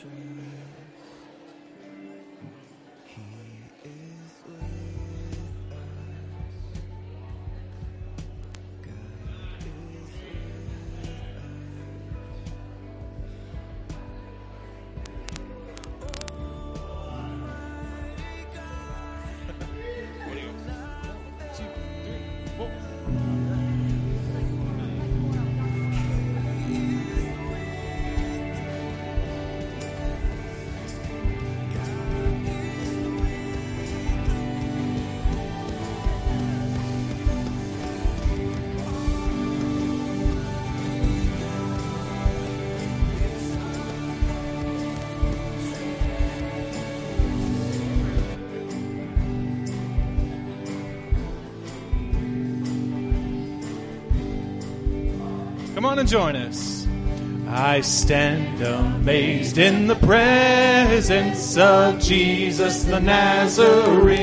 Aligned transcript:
Come 0.00 0.39
on 55.90 55.98
and 55.98 56.08
join 56.08 56.36
us. 56.36 56.86
I 57.48 57.80
stand 57.80 58.62
amazed 58.62 59.58
in 59.58 59.88
the 59.88 59.96
presence 59.96 61.56
of 61.56 61.98
Jesus 61.98 62.84
the 62.84 63.00
Nazarene 63.00 64.20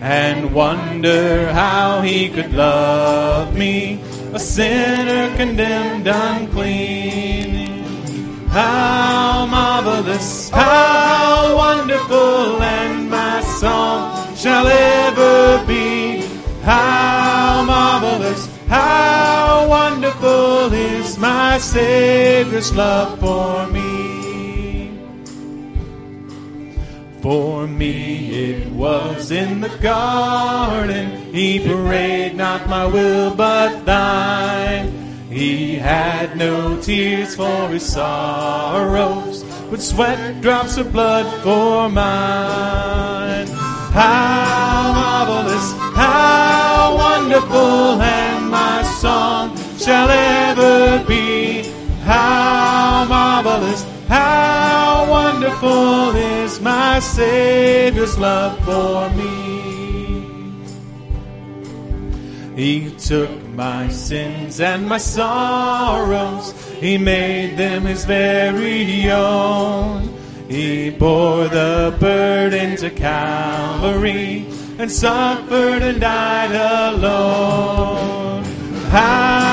and 0.00 0.52
wonder 0.52 1.52
how 1.52 2.00
he 2.00 2.28
could 2.28 2.52
love 2.52 3.56
me, 3.56 4.02
a 4.32 4.40
sinner 4.40 5.36
condemned 5.36 6.08
unclean. 6.08 7.68
How 8.48 9.46
marvelous, 9.46 10.50
how 10.50 11.56
wonderful, 11.56 12.60
and 12.60 13.08
my 13.08 13.42
song 13.42 14.34
shall 14.34 14.66
ever 14.66 15.11
my 21.22 21.56
Savior's 21.58 22.74
love 22.74 23.20
for 23.20 23.68
me. 23.68 24.90
For 27.20 27.68
me 27.68 28.50
it 28.50 28.72
was 28.72 29.30
in 29.30 29.60
the 29.60 29.68
garden, 29.78 31.32
He 31.32 31.60
prayed 31.60 32.34
not 32.34 32.68
my 32.68 32.86
will 32.86 33.32
but 33.36 33.84
thine. 33.84 34.90
He 35.30 35.76
had 35.76 36.36
no 36.36 36.80
tears 36.82 37.36
for 37.36 37.68
his 37.68 37.86
sorrows, 37.86 39.44
but 39.70 39.80
sweat 39.80 40.40
drops 40.40 40.76
of 40.76 40.90
blood 40.90 41.26
for 41.44 41.88
mine. 41.88 43.46
How 43.94 44.92
marvelous, 44.92 45.72
how 45.94 46.96
wonderful, 46.96 48.02
and 48.02 48.50
my 48.50 48.82
song 49.00 49.51
shall 49.84 50.08
ever 50.10 51.04
be. 51.06 51.64
How 52.02 53.04
marvelous, 53.08 53.84
how 54.08 55.06
wonderful 55.10 56.14
is 56.16 56.60
my 56.60 57.00
Savior's 57.00 58.18
love 58.18 58.58
for 58.64 59.10
me. 59.16 59.52
He 62.54 62.90
took 62.96 63.30
my 63.48 63.88
sins 63.88 64.60
and 64.60 64.86
my 64.86 64.98
sorrows, 64.98 66.52
He 66.80 66.98
made 66.98 67.56
them 67.56 67.84
His 67.84 68.04
very 68.04 69.10
own. 69.10 70.08
He 70.48 70.90
bore 70.90 71.48
the 71.48 71.96
burden 71.98 72.76
to 72.76 72.90
Calvary 72.90 74.46
and 74.78 74.90
suffered 74.90 75.82
and 75.82 76.00
died 76.00 76.52
alone. 76.52 78.44
How 78.90 79.51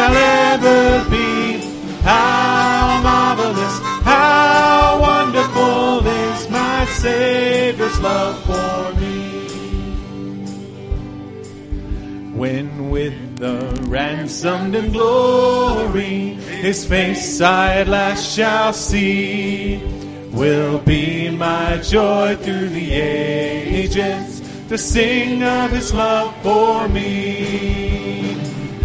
shall 0.00 0.16
ever 0.16 1.10
be. 1.10 1.60
How 2.02 3.00
marvelous, 3.02 3.76
how 4.02 4.98
wonderful 4.98 6.06
is 6.06 6.48
my 6.48 6.86
Savior's 6.86 8.00
love 8.00 8.36
for 8.48 8.98
me. 8.98 9.18
When 12.34 12.90
with 12.90 13.36
the 13.36 13.58
ransomed 13.88 14.74
in 14.74 14.90
glory, 14.90 16.34
His 16.64 16.86
face 16.86 17.42
I 17.42 17.80
at 17.80 17.88
last 17.88 18.34
shall 18.34 18.72
see, 18.72 19.82
will 20.32 20.78
be 20.78 21.28
my 21.28 21.76
joy 21.82 22.36
through 22.36 22.70
the 22.70 22.92
ages 22.92 24.40
to 24.68 24.78
sing 24.78 25.42
of 25.42 25.70
His 25.72 25.92
love 25.92 26.34
for 26.42 26.88
me. 26.88 27.89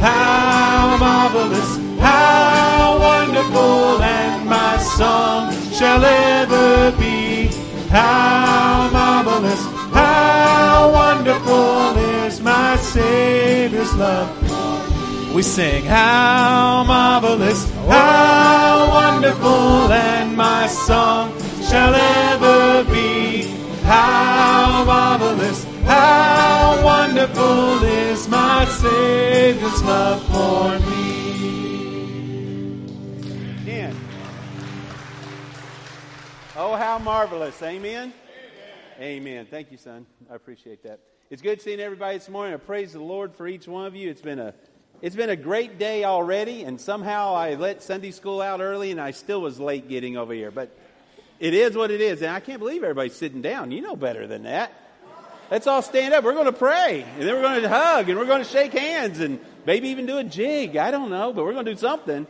How 0.05 0.97
marvelous, 0.99 1.71
how 1.99 2.99
wonderful, 2.99 4.03
and 4.03 4.47
my 4.47 4.77
song 4.77 5.51
shall 5.73 6.05
ever 6.05 6.91
be. 6.99 7.47
How 7.89 8.87
marvelous, 8.93 9.63
how 9.91 10.91
wonderful 10.93 11.97
is 12.21 12.39
my 12.39 12.75
Savior's 12.75 13.93
love. 13.95 14.29
We 15.33 15.41
sing, 15.41 15.85
How 15.85 16.83
marvelous, 16.83 17.67
how 17.87 18.87
wonderful, 18.97 19.91
and 19.91 20.37
my 20.37 20.67
song 20.67 21.33
shall 21.67 21.95
ever 21.95 22.83
be. 22.93 23.41
How 23.83 24.34
wonderful 27.15 27.83
is 27.85 28.27
my 28.27 28.65
Savior's 28.65 29.83
love 29.83 30.21
for 30.25 30.79
me. 30.89 31.23
Ten. 33.63 33.95
Oh, 36.57 36.75
how 36.75 36.99
marvelous. 36.99 37.63
Amen? 37.63 38.13
Amen. 38.99 39.47
Thank 39.49 39.71
you, 39.71 39.77
son. 39.77 40.05
I 40.29 40.35
appreciate 40.35 40.83
that. 40.83 40.99
It's 41.29 41.41
good 41.41 41.61
seeing 41.61 41.79
everybody 41.79 42.17
this 42.17 42.27
morning. 42.27 42.53
I 42.53 42.57
praise 42.57 42.91
the 42.91 42.99
Lord 42.99 43.33
for 43.33 43.47
each 43.47 43.65
one 43.65 43.85
of 43.85 43.95
you. 43.95 44.09
It's 44.09 44.19
been 44.19 44.39
a 44.39 44.53
it's 45.01 45.15
been 45.15 45.29
a 45.29 45.37
great 45.37 45.79
day 45.79 46.03
already, 46.03 46.63
and 46.63 46.81
somehow 46.81 47.33
I 47.33 47.53
let 47.55 47.81
Sunday 47.81 48.11
school 48.11 48.41
out 48.41 48.59
early 48.59 48.91
and 48.91 48.99
I 48.99 49.11
still 49.11 49.39
was 49.39 49.57
late 49.57 49.87
getting 49.87 50.17
over 50.17 50.33
here. 50.33 50.51
But 50.51 50.77
it 51.39 51.53
is 51.53 51.77
what 51.77 51.91
it 51.91 52.01
is, 52.01 52.21
and 52.21 52.31
I 52.31 52.41
can't 52.41 52.59
believe 52.59 52.83
everybody's 52.83 53.15
sitting 53.15 53.41
down. 53.41 53.71
You 53.71 53.81
know 53.81 53.95
better 53.95 54.27
than 54.27 54.43
that. 54.43 54.73
Let's 55.51 55.67
all 55.67 55.83
stand 55.83 56.13
up. 56.15 56.23
We're 56.23 56.33
going 56.33 56.45
to 56.45 56.51
pray, 56.51 57.03
and 57.03 57.21
then 57.21 57.35
we're 57.35 57.43
going 57.43 57.61
to 57.61 57.69
hug, 57.69 58.09
and 58.09 58.17
we're 58.17 58.25
going 58.25 58.43
to 58.43 58.49
shake 58.49 58.73
hands, 58.73 59.19
and 59.19 59.39
maybe 59.65 59.89
even 59.89 60.07
do 60.07 60.17
a 60.17 60.23
jig. 60.23 60.75
I 60.75 60.89
don't 60.89 61.11
know, 61.11 61.33
but 61.33 61.45
we're 61.45 61.53
going 61.53 61.65
to 61.65 61.73
do 61.73 61.77
something. 61.79 62.25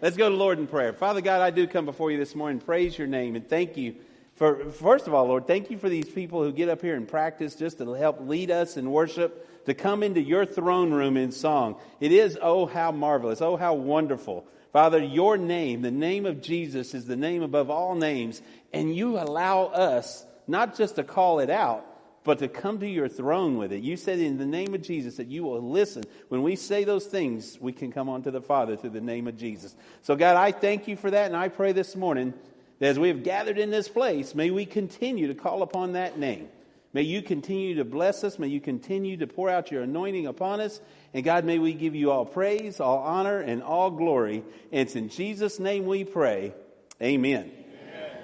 Let's 0.00 0.16
go 0.16 0.30
to 0.30 0.34
Lord 0.34 0.58
in 0.58 0.66
prayer. 0.66 0.94
Father 0.94 1.20
God, 1.20 1.42
I 1.42 1.50
do 1.50 1.66
come 1.66 1.84
before 1.84 2.10
you 2.10 2.18
this 2.18 2.34
morning, 2.34 2.60
praise 2.60 2.96
your 2.96 3.08
name, 3.08 3.36
and 3.36 3.46
thank 3.46 3.76
you 3.76 3.96
for, 4.36 4.70
first 4.70 5.06
of 5.06 5.12
all, 5.12 5.26
Lord, 5.26 5.46
thank 5.46 5.70
you 5.70 5.76
for 5.76 5.90
these 5.90 6.08
people 6.08 6.42
who 6.42 6.52
get 6.52 6.70
up 6.70 6.80
here 6.80 6.94
and 6.94 7.06
practice 7.06 7.54
just 7.54 7.76
to 7.78 7.92
help 7.92 8.20
lead 8.20 8.50
us 8.50 8.78
in 8.78 8.90
worship, 8.90 9.66
to 9.66 9.74
come 9.74 10.02
into 10.02 10.22
your 10.22 10.46
throne 10.46 10.92
room 10.92 11.18
in 11.18 11.32
song. 11.32 11.76
It 12.00 12.12
is, 12.12 12.38
oh, 12.40 12.64
how 12.64 12.90
marvelous, 12.90 13.42
oh, 13.42 13.56
how 13.56 13.74
wonderful. 13.74 14.46
Father, 14.72 14.98
your 14.98 15.36
name, 15.36 15.82
the 15.82 15.90
name 15.90 16.24
of 16.24 16.40
Jesus, 16.40 16.94
is 16.94 17.06
the 17.06 17.16
name 17.16 17.42
above 17.42 17.68
all 17.68 17.94
names, 17.94 18.40
and 18.72 18.94
you 18.94 19.18
allow 19.18 19.64
us 19.64 20.24
not 20.46 20.76
just 20.76 20.96
to 20.96 21.04
call 21.04 21.40
it 21.40 21.50
out, 21.50 21.84
but 22.26 22.40
to 22.40 22.48
come 22.48 22.80
to 22.80 22.88
your 22.88 23.08
throne 23.08 23.56
with 23.56 23.72
it. 23.72 23.82
You 23.82 23.96
said 23.96 24.18
in 24.18 24.36
the 24.36 24.44
name 24.44 24.74
of 24.74 24.82
Jesus 24.82 25.16
that 25.16 25.28
you 25.28 25.44
will 25.44 25.62
listen. 25.62 26.04
When 26.28 26.42
we 26.42 26.56
say 26.56 26.84
those 26.84 27.06
things, 27.06 27.56
we 27.60 27.72
can 27.72 27.92
come 27.92 28.08
onto 28.08 28.30
the 28.30 28.42
Father 28.42 28.76
through 28.76 28.90
the 28.90 29.00
name 29.00 29.28
of 29.28 29.38
Jesus. 29.38 29.74
So, 30.02 30.16
God, 30.16 30.36
I 30.36 30.52
thank 30.52 30.88
you 30.88 30.96
for 30.96 31.10
that, 31.10 31.26
and 31.26 31.36
I 31.36 31.48
pray 31.48 31.72
this 31.72 31.96
morning 31.96 32.34
that 32.80 32.88
as 32.88 32.98
we 32.98 33.08
have 33.08 33.22
gathered 33.22 33.58
in 33.58 33.70
this 33.70 33.88
place, 33.88 34.34
may 34.34 34.50
we 34.50 34.66
continue 34.66 35.28
to 35.28 35.34
call 35.34 35.62
upon 35.62 35.92
that 35.92 36.18
name. 36.18 36.48
May 36.92 37.02
you 37.02 37.22
continue 37.22 37.76
to 37.76 37.84
bless 37.84 38.24
us. 38.24 38.38
May 38.38 38.48
you 38.48 38.60
continue 38.60 39.18
to 39.18 39.26
pour 39.26 39.48
out 39.48 39.70
your 39.70 39.82
anointing 39.82 40.26
upon 40.26 40.60
us. 40.60 40.80
And 41.14 41.24
God, 41.24 41.44
may 41.44 41.58
we 41.58 41.74
give 41.74 41.94
you 41.94 42.10
all 42.10 42.24
praise, 42.24 42.80
all 42.80 42.98
honor, 42.98 43.38
and 43.38 43.62
all 43.62 43.90
glory. 43.90 44.42
And 44.72 44.80
it's 44.80 44.96
in 44.96 45.10
Jesus' 45.10 45.60
name 45.60 45.86
we 45.86 46.04
pray. 46.04 46.54
Amen. 47.00 47.55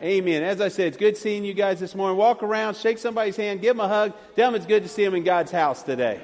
Amen. 0.03 0.43
As 0.43 0.61
I 0.61 0.67
said, 0.67 0.89
it's 0.89 0.97
good 0.97 1.17
seeing 1.17 1.45
you 1.45 1.55
guys 1.55 1.79
this 1.79 1.95
morning. 1.95 2.17
Walk 2.17 2.43
around, 2.43 2.77
shake 2.77 2.99
somebody's 2.99 3.37
hand, 3.37 3.61
give 3.61 3.77
them 3.77 3.85
a 3.85 3.89
hug. 3.89 4.13
Tell 4.35 4.51
them 4.51 4.57
it's 4.57 4.67
good 4.67 4.83
to 4.83 4.89
see 4.89 5.05
them 5.05 5.15
in 5.15 5.23
God's 5.23 5.53
house 5.53 5.85
today. 5.85 6.21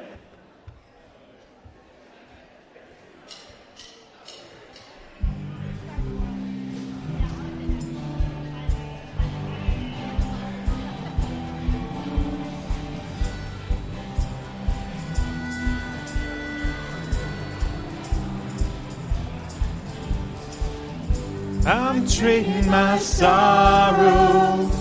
I'm 21.69 22.07
trading 22.07 22.71
my 22.71 22.97
sorrows. 22.97 24.73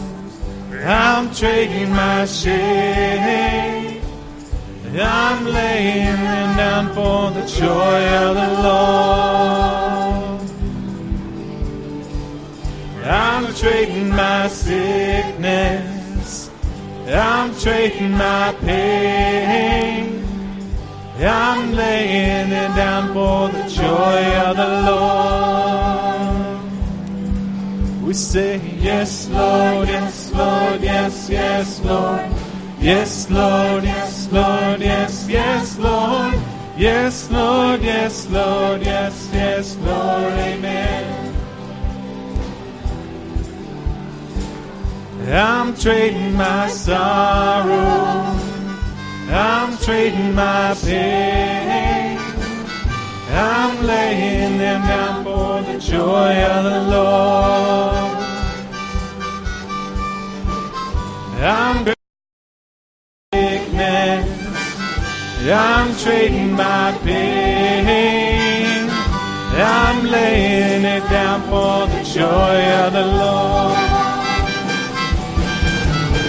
I'm 0.85 1.33
trading 1.33 1.91
my 1.91 2.25
shame. 2.25 4.01
I'm 4.97 5.43
laying 5.43 6.15
them 6.15 6.55
down 6.55 6.93
for 6.95 7.31
the 7.31 7.45
joy 7.45 8.07
of 8.23 8.35
the 8.35 8.61
Lord. 8.63 10.39
I'm 13.03 13.53
trading 13.53 14.07
my 14.07 14.47
sickness. 14.47 16.49
I'm 17.09 17.53
trading 17.59 18.11
my 18.11 18.55
pain. 18.61 20.23
I'm 21.19 21.73
laying 21.73 22.53
it 22.53 22.75
down 22.77 23.13
for 23.13 23.49
the 23.49 23.67
joy 23.67 24.37
of 24.37 24.55
the 24.55 24.83
Lord. 24.89 26.06
We 28.07 28.13
say, 28.13 28.61
Yes, 28.79 29.27
Lord, 29.27 29.89
yes, 29.89 30.31
Lord, 30.31 30.81
yes, 30.81 31.29
yes, 31.29 31.81
Lord. 31.83 32.31
Yes, 32.79 33.29
Lord, 33.29 33.83
yes, 33.83 34.31
Lord, 34.31 34.79
yes, 34.79 35.27
yes, 35.27 35.77
Lord. 35.77 36.39
Yes, 36.77 37.29
Lord, 37.29 37.81
yes, 37.81 38.29
Lord, 38.29 38.81
yes, 38.81 39.29
yes, 39.33 39.75
Lord, 39.75 40.33
amen. 40.39 41.35
I'm 45.27 45.75
trading 45.75 46.33
my 46.33 46.69
sorrow. 46.69 48.39
I'm 49.29 49.77
trading 49.79 50.33
my 50.33 50.73
pain. 50.81 51.96
I'm 53.39 53.85
laying 53.85 54.57
them 54.57 54.81
down 54.81 55.23
for 55.23 55.61
the 55.61 55.79
joy 55.79 56.33
of 56.43 56.63
the 56.63 56.81
Lord. 56.89 58.17
I'm 61.39 61.85
sickness. 63.31 64.25
I'm 65.47 65.95
trading 65.97 66.53
my 66.53 66.97
pain. 67.03 68.89
I'm 69.53 70.05
laying 70.07 70.83
it 70.83 71.07
down 71.07 71.41
for 71.43 71.85
the 71.93 72.03
joy 72.03 72.57
of 72.81 72.93
the 72.93 73.05
Lord. 73.21 73.77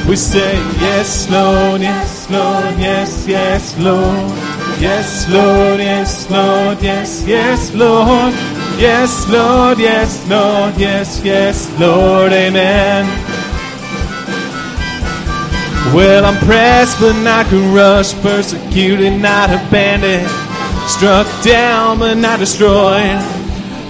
We 0.06 0.16
say, 0.16 0.56
Yes, 0.78 1.30
Lord, 1.30 1.80
yes, 1.80 2.30
Lord, 2.30 2.78
yes, 2.78 3.26
yes, 3.26 3.78
Lord. 3.78 4.47
Yes, 4.80 5.28
Lord, 5.28 5.80
yes, 5.80 6.30
Lord, 6.30 6.80
yes, 6.80 7.24
yes, 7.26 7.74
Lord. 7.74 8.32
Yes, 8.78 9.28
Lord, 9.28 9.78
yes, 9.78 10.24
Lord, 10.28 10.76
yes, 10.78 11.20
yes, 11.24 11.68
Lord, 11.80 12.32
amen. 12.32 13.04
Well, 15.92 16.24
I'm 16.24 16.36
pressed 16.46 17.00
but 17.00 17.20
not 17.22 17.46
crushed, 17.46 18.20
persecuted, 18.22 19.20
not 19.20 19.50
abandoned, 19.50 20.28
struck 20.86 21.26
down 21.42 21.98
but 21.98 22.14
not 22.14 22.38
destroyed. 22.38 23.20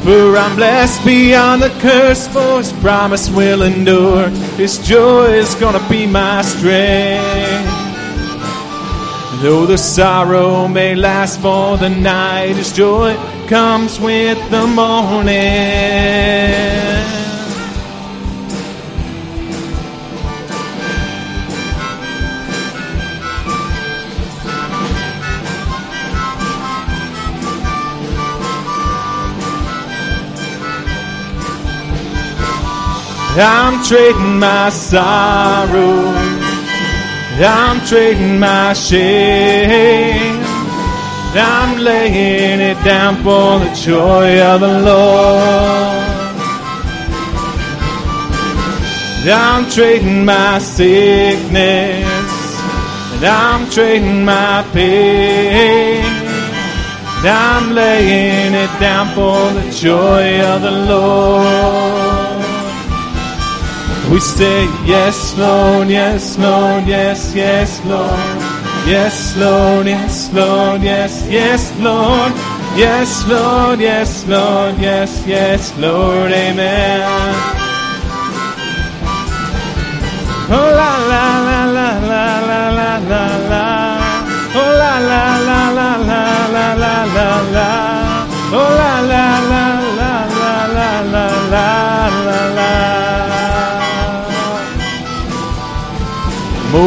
For 0.04 0.36
I'm 0.38 0.56
blessed 0.56 1.04
beyond 1.04 1.62
the 1.62 1.70
curse, 1.80 2.26
for 2.28 2.58
his 2.58 2.72
promise 2.74 3.28
will 3.28 3.62
endure. 3.62 4.28
His 4.56 4.78
joy 4.78 5.26
is 5.32 5.54
gonna 5.56 5.86
be 5.90 6.06
my 6.06 6.40
strength. 6.42 7.57
Though 9.40 9.66
the 9.66 9.78
sorrow 9.78 10.66
may 10.66 10.96
last 10.96 11.40
for 11.40 11.76
the 11.76 11.88
night, 11.88 12.56
his 12.56 12.72
joy 12.72 13.14
comes 13.46 14.00
with 14.00 14.38
the 14.50 14.66
morning. 14.66 15.36
I'm 33.40 33.84
trading 33.84 34.40
my 34.40 34.68
sorrow. 34.70 36.37
I'm 37.40 37.86
trading 37.86 38.40
my 38.40 38.72
shame. 38.72 40.42
I'm 41.34 41.78
laying 41.78 42.60
it 42.60 42.82
down 42.84 43.16
for 43.16 43.60
the 43.60 43.72
joy 43.74 44.40
of 44.42 44.60
the 44.60 44.80
Lord. 44.80 46.08
I'm 49.30 49.70
trading 49.70 50.24
my 50.24 50.58
sickness. 50.58 52.08
And 53.14 53.24
I'm 53.24 53.70
trading 53.70 54.24
my 54.24 54.66
pain. 54.72 56.04
I'm 57.24 57.74
laying 57.74 58.54
it 58.54 58.80
down 58.80 59.14
for 59.14 59.52
the 59.60 59.70
joy 59.70 60.40
of 60.40 60.62
the 60.62 60.70
Lord. 60.70 62.07
We 64.10 64.20
say, 64.20 64.64
Yes, 64.86 65.36
Lord, 65.36 65.88
yes, 65.88 66.38
Lord, 66.38 66.86
yes, 66.86 67.34
yes, 67.34 67.84
Lord. 67.84 68.18
Yes, 68.88 69.36
Lord, 69.36 69.86
yes, 69.86 70.32
Lord, 70.32 70.82
yes, 70.82 71.26
yes, 71.30 71.78
Lord. 71.78 72.32
Yes, 72.74 73.28
Lord, 73.28 73.80
yes, 73.80 74.26
Lord, 74.26 74.78
yes, 74.78 75.26
yes, 75.26 75.76
Lord, 75.78 76.32
amen. 76.32 77.58
Oh 80.50 80.70
la 80.80 80.92
la 81.12 81.24
la 81.44 81.47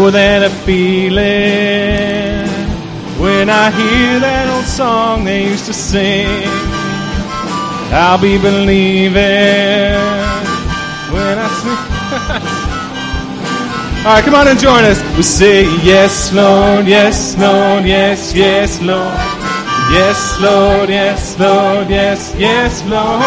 More 0.01 0.09
than 0.09 0.41
a 0.41 0.49
feeling 0.65 1.19
when 3.21 3.51
I 3.51 3.69
hear 3.69 4.19
that 4.19 4.49
old 4.49 4.65
song 4.65 5.25
they 5.25 5.45
used 5.45 5.67
to 5.67 5.73
sing. 5.73 6.41
I'll 7.93 8.17
be 8.17 8.39
believing 8.41 9.13
when 11.13 11.37
I 11.37 11.47
sing. 11.61 11.77
All 14.07 14.15
right, 14.15 14.25
come 14.25 14.33
on 14.33 14.47
and 14.47 14.57
join 14.57 14.85
us. 14.85 14.99
We 15.15 15.21
say, 15.21 15.65
Yes, 15.85 16.33
Lord, 16.33 16.87
yes, 16.87 17.37
Lord, 17.37 17.85
yes, 17.85 18.33
yes, 18.33 18.81
Lord. 18.81 19.13
Yes, 19.93 20.41
Lord, 20.41 20.89
yes, 20.89 21.37
Lord, 21.39 21.89
yes, 21.91 22.33
yes, 22.39 22.81
Lord. 22.89 23.21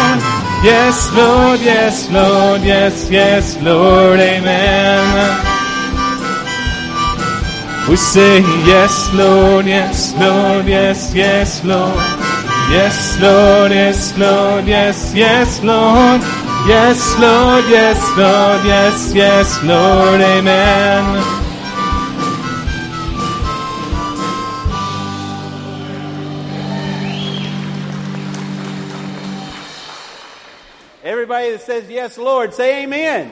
Yes, 0.61 1.09
Lord, 1.15 1.61
yes, 1.61 2.11
Lord, 2.11 2.63
yes, 2.63 3.09
yes, 3.09 3.55
Lord, 3.61 4.19
amen. 4.19 5.54
We 7.87 7.95
say, 7.97 8.41
Yes, 8.65 9.13
Lord, 9.13 9.67
yes, 9.67 10.13
Lord, 10.13 10.65
yes, 10.65 11.13
yes, 11.13 11.63
Lord. 11.63 11.95
Yes, 12.71 13.21
Lord, 13.21 13.71
yes, 13.71 14.17
Lord, 14.17 14.65
yes, 14.65 15.13
yes, 15.13 15.61
Lord. 15.63 16.21
Yes, 16.67 17.13
Lord, 17.19 17.63
yes, 17.69 18.01
Lord, 18.17 18.65
yes, 18.65 19.13
yes, 19.13 19.63
Lord, 19.63 20.19
amen. 20.19 21.43
Everybody 31.03 31.51
that 31.51 31.61
says 31.61 31.87
yes, 31.87 32.17
Lord, 32.17 32.51
say 32.55 32.81
amen. 32.83 33.29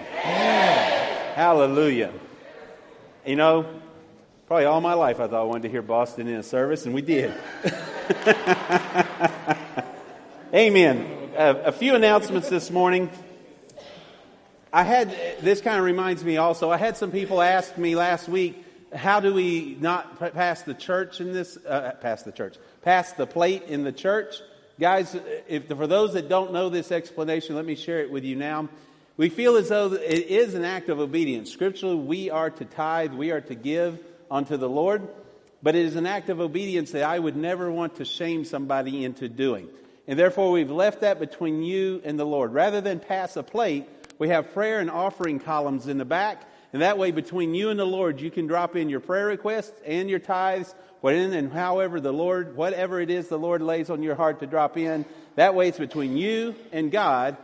Hallelujah. 1.34 2.14
You 3.26 3.36
know, 3.36 3.66
probably 4.54 4.66
all 4.66 4.82
my 4.82 4.94
life 4.94 5.20
I 5.20 5.26
thought 5.26 5.42
I 5.42 5.46
wanted 5.46 5.64
to 5.64 5.70
hear 5.70 5.82
Boston 5.82 6.28
in 6.28 6.36
a 6.36 6.44
service, 6.44 6.86
and 6.86 6.94
we 6.94 7.02
did. 7.02 7.34
amen. 10.54 11.32
A 11.36 11.72
few 11.72 11.96
announcements 11.96 12.50
this 12.50 12.70
morning. 12.70 13.10
I 14.72 14.84
had, 14.84 15.10
this 15.42 15.60
kind 15.60 15.80
of 15.80 15.84
reminds 15.84 16.24
me 16.24 16.38
also, 16.38 16.70
I 16.70 16.78
had 16.78 16.98
some 16.98 17.10
people 17.10 17.42
ask 17.42 17.76
me 17.80 17.96
last 17.96 18.30
week, 18.30 18.64
how 18.94 19.20
do 19.20 19.34
we 19.34 19.76
not 19.82 20.20
pass 20.20 20.62
the 20.62 20.76
church 20.76 21.20
in 21.20 21.34
this, 21.34 21.58
uh, 21.66 21.94
pass 22.00 22.22
the 22.22 22.32
church, 22.32 22.58
pass 22.84 23.12
the 23.14 23.26
plate 23.26 23.64
in 23.64 23.84
the 23.84 23.92
church? 23.92 24.36
Guys, 24.80 25.18
if, 25.48 25.68
for 25.68 25.88
those 25.88 26.14
that 26.14 26.30
don't 26.30 26.54
know 26.54 26.70
this 26.70 26.92
explanation, 26.92 27.56
let 27.56 27.66
me 27.66 27.74
share 27.74 28.02
it 28.02 28.12
with 28.12 28.24
you 28.24 28.36
now. 28.36 28.70
We 29.18 29.30
feel 29.30 29.56
as 29.56 29.70
though 29.70 29.94
it 29.94 30.28
is 30.28 30.54
an 30.54 30.64
act 30.64 30.90
of 30.90 31.00
obedience. 31.00 31.52
Scripturally, 31.52 31.96
we 31.96 32.30
are 32.30 32.52
to 32.52 32.66
tithe, 32.66 33.14
we 33.14 33.32
are 33.32 33.42
to 33.42 33.56
give 33.56 33.98
unto 34.34 34.58
the 34.58 34.68
Lord, 34.68 35.08
but 35.62 35.76
it 35.76 35.86
is 35.86 35.96
an 35.96 36.08
act 36.08 36.30
of 36.30 36.42
obedience 36.42 36.92
that 36.92 37.04
I 37.04 37.20
would 37.20 37.38
never 37.38 37.72
want 37.72 37.98
to 37.98 38.06
shame 38.06 38.44
somebody 38.44 39.06
into 39.06 39.30
doing. 39.30 39.70
And 40.08 40.18
therefore, 40.18 40.52
we've 40.52 40.72
left 40.72 41.02
that 41.02 41.20
between 41.20 41.62
you 41.62 42.02
and 42.04 42.20
the 42.20 42.26
Lord. 42.26 42.52
Rather 42.52 42.82
than 42.82 43.00
pass 43.00 43.38
a 43.38 43.44
plate, 43.44 43.88
we 44.18 44.30
have 44.30 44.54
prayer 44.54 44.80
and 44.80 44.90
offering 44.90 45.40
columns 45.40 45.88
in 45.88 46.00
the 46.00 46.06
back. 46.06 46.44
And 46.74 46.82
that 46.82 46.98
way, 46.98 47.12
between 47.12 47.54
you 47.54 47.70
and 47.70 47.80
the 47.80 47.86
Lord, 47.86 48.20
you 48.20 48.32
can 48.32 48.48
drop 48.48 48.76
in 48.76 48.90
your 48.90 49.00
prayer 49.00 49.28
requests 49.28 49.80
and 49.86 50.10
your 50.10 50.20
tithes, 50.20 50.74
when 51.02 51.34
and 51.34 51.54
however 51.54 52.02
the 52.02 52.12
Lord, 52.12 52.58
whatever 52.58 53.00
it 53.00 53.12
is 53.12 53.28
the 53.28 53.38
Lord 53.38 53.62
lays 53.62 53.90
on 53.90 54.02
your 54.02 54.16
heart 54.16 54.40
to 54.40 54.48
drop 54.48 54.78
in. 54.78 55.06
That 55.36 55.54
way, 55.54 55.68
it's 55.68 55.78
between 55.78 56.18
you 56.18 56.56
and 56.72 56.92
God, 56.92 57.38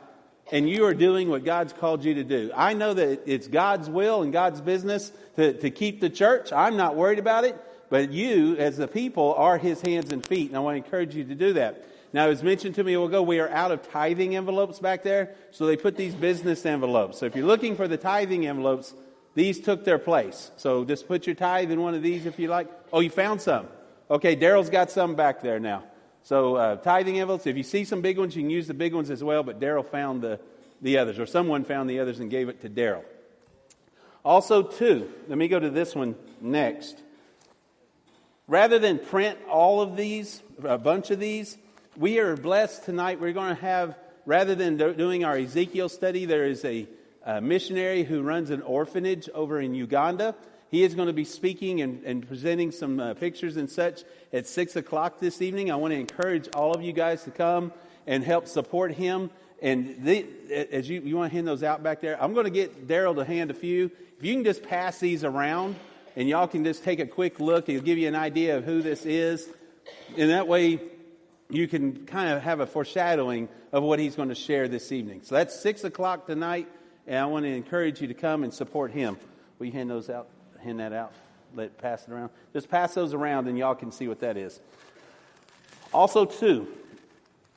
and 0.52 0.70
you 0.70 0.86
are 0.86 0.94
doing 0.94 1.30
what 1.30 1.46
God's 1.46 1.74
called 1.74 2.04
you 2.04 2.16
to 2.16 2.24
do. 2.24 2.52
I 2.56 2.74
know 2.74 2.94
that 2.94 3.22
it's 3.26 3.48
God's 3.48 3.90
will 3.90 4.24
and 4.24 4.34
God's 4.34 4.62
business 4.62 5.12
to, 5.36 5.54
to 5.54 5.70
keep 5.70 6.02
the 6.02 6.10
church. 6.10 6.52
I'm 6.52 6.78
not 6.78 6.96
worried 6.96 7.20
about 7.20 7.44
it, 7.44 7.56
but 7.90 8.12
you, 8.12 8.56
as 8.58 8.78
the 8.78 8.88
people, 8.88 9.34
are 9.36 9.58
His 9.58 9.82
hands 9.82 10.12
and 10.12 10.26
feet, 10.26 10.50
and 10.50 10.58
I 10.58 10.60
want 10.60 10.76
to 10.76 10.84
encourage 10.84 11.16
you 11.16 11.24
to 11.26 11.36
do 11.36 11.54
that. 11.54 11.86
Now, 12.12 12.26
it 12.26 12.30
was 12.30 12.44
mentioned 12.44 12.76
to 12.76 12.84
me 12.84 12.94
a 12.94 13.00
while 13.00 13.08
ago, 13.08 13.22
we 13.22 13.40
are 13.40 13.50
out 13.50 13.72
of 13.72 13.88
tithing 13.92 14.36
envelopes 14.36 14.80
back 14.80 15.04
there, 15.04 15.36
so 15.52 15.68
they 15.68 15.78
put 15.78 15.96
these 15.96 16.16
business 16.16 16.66
envelopes. 16.66 17.20
So 17.20 17.28
if 17.28 17.36
you're 17.36 17.46
looking 17.46 17.76
for 17.76 17.88
the 17.88 17.98
tithing 17.98 18.48
envelopes, 18.48 18.96
these 19.36 19.60
took 19.60 19.86
their 19.86 20.00
place. 20.00 20.50
So 20.58 20.86
just 20.86 21.08
put 21.08 21.28
your 21.28 21.36
tithe 21.36 21.72
in 21.72 21.82
one 21.82 21.94
of 21.94 22.02
these 22.02 22.26
if 22.26 22.40
you 22.40 22.48
like. 22.48 22.68
Oh, 22.92 23.00
you 23.00 23.12
found 23.12 23.42
some. 23.42 23.68
Okay, 24.10 24.36
Daryl's 24.36 24.72
got 24.72 24.90
some 24.90 25.14
back 25.14 25.42
there 25.42 25.60
now. 25.60 25.84
So 26.24 26.56
uh, 26.56 26.76
tithing 26.78 27.20
envelopes, 27.20 27.48
if 27.48 27.58
you 27.58 27.64
see 27.64 27.84
some 27.84 28.02
big 28.02 28.18
ones, 28.18 28.36
you 28.36 28.44
can 28.44 28.50
use 28.50 28.68
the 28.68 28.74
big 28.74 28.94
ones 28.94 29.10
as 29.10 29.24
well, 29.24 29.44
but 29.44 29.60
Daryl 29.60 29.86
found 29.86 30.22
the, 30.22 30.40
the 30.82 30.98
others, 30.98 31.20
or 31.20 31.26
someone 31.26 31.64
found 31.64 31.90
the 31.90 32.00
others 32.00 32.20
and 32.20 32.30
gave 32.30 32.50
it 32.50 32.62
to 32.62 32.70
Daryl. 32.70 33.04
Also, 34.24 34.62
two, 34.62 35.10
let 35.28 35.38
me 35.38 35.48
go 35.48 35.60
to 35.60 35.70
this 35.70 35.96
one 35.96 36.16
next. 36.42 37.02
Rather 38.48 38.80
than 38.80 39.00
print 39.00 39.38
all 39.50 39.82
of 39.82 39.96
these, 39.96 40.42
a 40.64 40.78
bunch 40.78 41.12
of 41.12 41.20
these, 41.20 41.58
we 41.96 42.20
are 42.20 42.36
blessed 42.36 42.84
tonight. 42.84 43.20
We're 43.20 43.34
going 43.34 43.56
to 43.56 43.62
have, 43.62 43.96
rather 44.26 44.56
than 44.56 44.78
do, 44.78 44.94
doing 44.94 45.24
our 45.24 45.38
Ezekiel 45.38 45.88
study, 45.88 46.26
there 46.26 46.46
is 46.46 46.66
a, 46.66 46.88
a, 47.26 47.42
missionary 47.42 48.04
who 48.04 48.22
runs 48.22 48.50
an 48.50 48.62
orphanage 48.62 49.30
over 49.34 49.60
in 49.60 49.76
Uganda. 49.76 50.36
He 50.70 50.84
is 50.84 50.94
going 50.94 51.08
to 51.08 51.14
be 51.14 51.26
speaking 51.26 51.82
and, 51.82 52.04
and 52.04 52.28
presenting 52.28 52.72
some 52.72 53.00
uh, 53.00 53.14
pictures 53.16 53.58
and 53.58 53.70
such 53.70 54.04
at 54.32 54.46
6 54.46 54.76
o'clock 54.76 55.20
this 55.20 55.42
evening. 55.42 55.72
I 55.72 55.76
want 55.76 55.94
to 55.94 56.00
encourage 56.00 56.48
all 56.56 56.76
of 56.76 56.84
you 56.84 56.94
guys 56.94 57.24
to 57.24 57.32
come 57.32 57.74
and 58.06 58.24
help 58.24 58.48
support 58.48 58.94
him. 58.94 59.32
And 59.62 60.04
the, 60.04 60.26
as 60.72 60.88
you, 60.88 61.02
you 61.02 61.18
want 61.18 61.32
to 61.32 61.36
hand 61.36 61.48
those 61.48 61.64
out 61.64 61.82
back 61.82 62.02
there, 62.02 62.22
I'm 62.22 62.34
going 62.34 62.46
to 62.46 62.52
get 62.52 62.88
Daryl 62.88 63.16
to 63.16 63.26
hand 63.26 63.50
a 63.50 63.56
few. 63.56 63.92
If 64.18 64.24
you 64.24 64.34
can 64.34 64.44
just 64.44 64.62
pass 64.64 65.00
these 65.00 65.24
around 65.24 65.76
and 66.16 66.30
y'all 66.30 66.48
can 66.48 66.64
just 66.64 66.84
take 66.84 67.00
a 67.00 67.08
quick 67.08 67.40
look, 67.40 67.68
it'll 67.68 67.82
give 67.82 67.98
you 67.98 68.08
an 68.08 68.16
idea 68.16 68.58
of 68.58 68.64
who 68.64 68.84
this 68.84 69.06
is. 69.06 69.50
And 70.18 70.30
that 70.30 70.48
way, 70.48 70.80
you 71.50 71.68
can 71.68 72.06
kind 72.06 72.30
of 72.30 72.44
have 72.44 72.60
a 72.60 72.68
foreshadowing 72.68 73.50
of 73.72 73.82
what 73.82 73.98
he's 73.98 74.16
going 74.16 74.30
to 74.30 74.36
share 74.36 74.68
this 74.68 74.92
evening. 74.92 75.22
So 75.24 75.34
that's 75.34 75.60
6 75.62 75.84
o'clock 75.84 76.28
tonight, 76.28 76.68
and 77.08 77.18
I 77.18 77.26
want 77.26 77.46
to 77.46 77.50
encourage 77.50 78.02
you 78.02 78.08
to 78.08 78.14
come 78.14 78.44
and 78.44 78.54
support 78.54 78.92
him. 78.92 79.18
Will 79.58 79.66
you 79.66 79.72
hand 79.72 79.90
those 79.90 80.12
out? 80.12 80.28
Hand 80.64 80.80
that 80.80 80.94
out? 80.94 81.14
Let 81.56 81.78
pass 81.78 82.08
it 82.08 82.12
around. 82.12 82.30
Just 82.54 82.70
pass 82.70 82.94
those 82.94 83.14
around, 83.14 83.48
and 83.48 83.58
y'all 83.58 83.76
can 83.76 83.92
see 83.92 84.08
what 84.08 84.20
that 84.20 84.38
is. 84.38 84.60
Also, 85.94 86.26
too, 86.26 86.68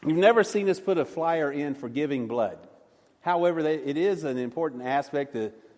you've 0.06 0.16
never 0.16 0.42
seen 0.42 0.68
us 0.68 0.80
put 0.80 0.99
a 0.99 1.04
flyer 1.04 1.52
in 1.52 1.75
for 1.75 1.88
giving 1.88 2.26
blood. 2.26 2.59
However, 3.21 3.61
it 3.61 3.97
is 3.97 4.25
an 4.25 4.38
important 4.38 4.82
aspect 4.82 5.35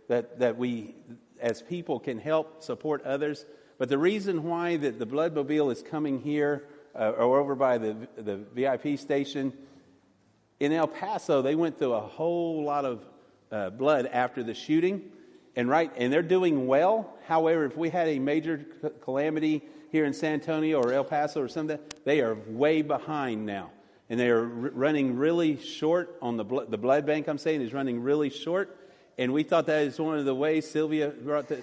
that, 0.09 0.39
that, 0.39 0.57
we, 0.57 0.95
as 1.41 1.61
people, 1.61 1.99
can 1.99 2.19
help 2.19 2.63
support 2.63 3.03
others. 3.03 3.45
But 3.77 3.89
the 3.89 3.99
reason 3.99 4.45
why 4.45 4.77
that 4.77 4.99
the 4.99 5.07
bloodmobile 5.07 5.73
is 5.73 5.83
coming 5.83 6.21
here 6.21 6.65
uh, 6.95 7.11
or 7.11 7.39
over 7.39 7.55
by 7.55 7.79
the, 7.79 7.97
the 8.17 8.37
VIP 8.55 8.99
station. 8.99 9.53
In 10.61 10.73
El 10.73 10.87
Paso, 10.87 11.43
they 11.43 11.55
went 11.55 11.79
through 11.79 11.95
a 11.95 12.01
whole 12.01 12.65
lot 12.65 12.85
of 12.85 13.05
uh, 13.51 13.71
blood 13.71 14.07
after 14.07 14.43
the 14.43 14.55
shooting, 14.55 15.03
and 15.57 15.69
right, 15.69 15.91
and 15.97 16.13
they're 16.13 16.23
doing 16.23 16.67
well. 16.67 17.15
However, 17.27 17.65
if 17.65 17.77
we 17.77 17.91
had 17.91 18.09
a 18.09 18.19
major 18.19 18.65
calamity 19.03 19.63
here 19.91 20.05
in 20.05 20.13
San 20.13 20.35
Antonio 20.35 20.81
or 20.81 20.93
El 20.93 21.05
Paso 21.05 21.41
or 21.41 21.49
something, 21.49 21.79
they 22.05 22.21
are 22.21 22.35
way 22.49 22.83
behind 22.83 23.47
now, 23.47 23.71
and 24.11 24.19
they 24.19 24.31
are 24.31 24.43
r- 24.43 24.47
running 24.47 25.17
really 25.17 25.57
short 25.61 26.17
on 26.21 26.37
the 26.37 26.45
blood. 26.45 26.71
The 26.71 26.79
blood 26.79 27.07
bank, 27.07 27.29
I'm 27.29 27.39
saying, 27.39 27.63
is 27.63 27.73
running 27.73 28.03
really 28.03 28.31
short, 28.31 28.77
and 29.17 29.33
we 29.33 29.45
thought 29.45 29.67
that 29.67 29.83
is 29.83 29.99
one 29.99 30.19
of 30.19 30.25
the 30.25 30.35
ways 30.35 30.69
Sylvia 30.69 31.09
brought 31.09 31.49
the. 31.49 31.63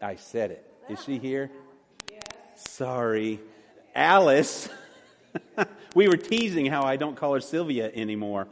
I 0.00 0.16
said 0.16 0.52
it. 0.52 0.64
Is 0.88 1.02
she 1.04 1.18
here? 1.18 1.50
Yes. 2.10 2.22
Sorry. 2.54 3.40
Alice, 3.94 4.68
we 5.94 6.08
were 6.08 6.16
teasing 6.16 6.66
how 6.66 6.82
I 6.84 6.96
don't 6.96 7.16
call 7.16 7.34
her 7.34 7.40
Sylvia 7.40 7.90
anymore. 7.92 8.46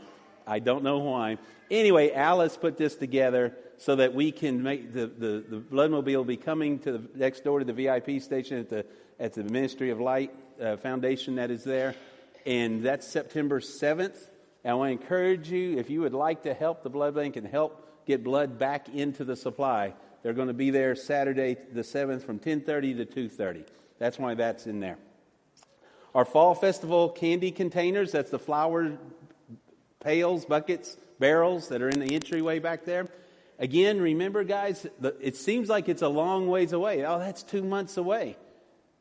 I 0.46 0.58
don't 0.58 0.82
know 0.82 0.98
why. 0.98 1.38
Anyway, 1.70 2.12
Alice 2.12 2.56
put 2.56 2.76
this 2.76 2.96
together 2.96 3.54
so 3.78 3.94
that 3.96 4.12
we 4.12 4.32
can 4.32 4.62
make 4.62 4.92
the, 4.92 5.06
the, 5.06 5.44
the 5.48 5.56
bloodmobile 5.56 6.26
be 6.26 6.36
coming 6.36 6.80
to 6.80 6.92
the 6.92 7.02
next 7.14 7.44
door 7.44 7.60
to 7.60 7.64
the 7.64 7.72
VIP 7.72 8.20
station 8.20 8.58
at 8.58 8.68
the, 8.68 8.84
at 9.20 9.32
the 9.32 9.44
Ministry 9.44 9.90
of 9.90 10.00
Light 10.00 10.34
uh, 10.60 10.76
Foundation 10.76 11.36
that 11.36 11.50
is 11.50 11.62
there. 11.64 11.94
And 12.44 12.82
that's 12.82 13.06
September 13.06 13.60
7th. 13.60 14.16
And 14.64 14.72
I 14.72 14.74
want 14.74 14.88
to 14.88 15.02
encourage 15.02 15.50
you, 15.50 15.78
if 15.78 15.90
you 15.90 16.00
would 16.00 16.12
like 16.12 16.42
to 16.42 16.54
help 16.54 16.82
the 16.82 16.90
blood 16.90 17.14
bank 17.14 17.36
and 17.36 17.46
help 17.46 17.86
get 18.04 18.24
blood 18.24 18.58
back 18.58 18.88
into 18.88 19.24
the 19.24 19.36
supply, 19.36 19.94
they're 20.22 20.32
going 20.32 20.48
to 20.48 20.54
be 20.54 20.70
there 20.70 20.96
Saturday 20.96 21.56
the 21.72 21.82
7th 21.82 22.22
from 22.22 22.40
10:30 22.40 22.96
to 22.96 23.28
2:30. 23.28 23.64
That's 23.98 24.18
why 24.18 24.34
that's 24.34 24.66
in 24.66 24.80
there. 24.80 24.98
Our 26.14 26.24
fall 26.24 26.54
festival 26.54 27.10
candy 27.10 27.52
containers, 27.52 28.12
that's 28.12 28.30
the 28.30 28.38
flower 28.38 28.98
pails, 30.00 30.44
buckets, 30.44 30.96
barrels 31.18 31.68
that 31.68 31.82
are 31.82 31.88
in 31.88 32.00
the 32.00 32.14
entryway 32.14 32.58
back 32.58 32.84
there. 32.84 33.08
Again, 33.58 34.00
remember, 34.00 34.44
guys, 34.44 34.86
it 35.20 35.36
seems 35.36 35.68
like 35.68 35.88
it's 35.88 36.02
a 36.02 36.08
long 36.08 36.46
ways 36.46 36.72
away. 36.72 37.04
Oh, 37.04 37.18
that's 37.18 37.42
two 37.42 37.62
months 37.62 37.96
away. 37.96 38.36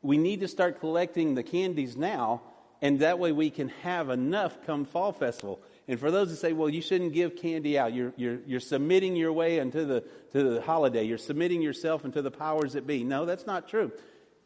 We 0.02 0.18
need 0.18 0.40
to 0.40 0.48
start 0.48 0.80
collecting 0.80 1.34
the 1.34 1.44
candies 1.44 1.96
now, 1.96 2.42
and 2.82 3.00
that 3.00 3.18
way 3.18 3.30
we 3.30 3.50
can 3.50 3.68
have 3.82 4.10
enough 4.10 4.66
come 4.66 4.84
fall 4.84 5.12
festival. 5.12 5.60
And 5.86 5.98
for 5.98 6.10
those 6.10 6.30
that 6.30 6.36
say, 6.36 6.52
well, 6.52 6.68
you 6.68 6.82
shouldn't 6.82 7.12
give 7.12 7.36
candy 7.36 7.78
out, 7.78 7.94
you're, 7.94 8.12
you're, 8.16 8.40
you're 8.46 8.60
submitting 8.60 9.16
your 9.16 9.32
way 9.32 9.58
into 9.58 9.84
the, 9.84 10.04
to 10.32 10.54
the 10.54 10.60
holiday. 10.60 11.04
You're 11.04 11.18
submitting 11.18 11.62
yourself 11.62 12.04
into 12.04 12.20
the 12.20 12.30
powers 12.30 12.72
that 12.72 12.86
be. 12.86 13.04
No, 13.04 13.24
that's 13.26 13.46
not 13.46 13.68
true. 13.68 13.92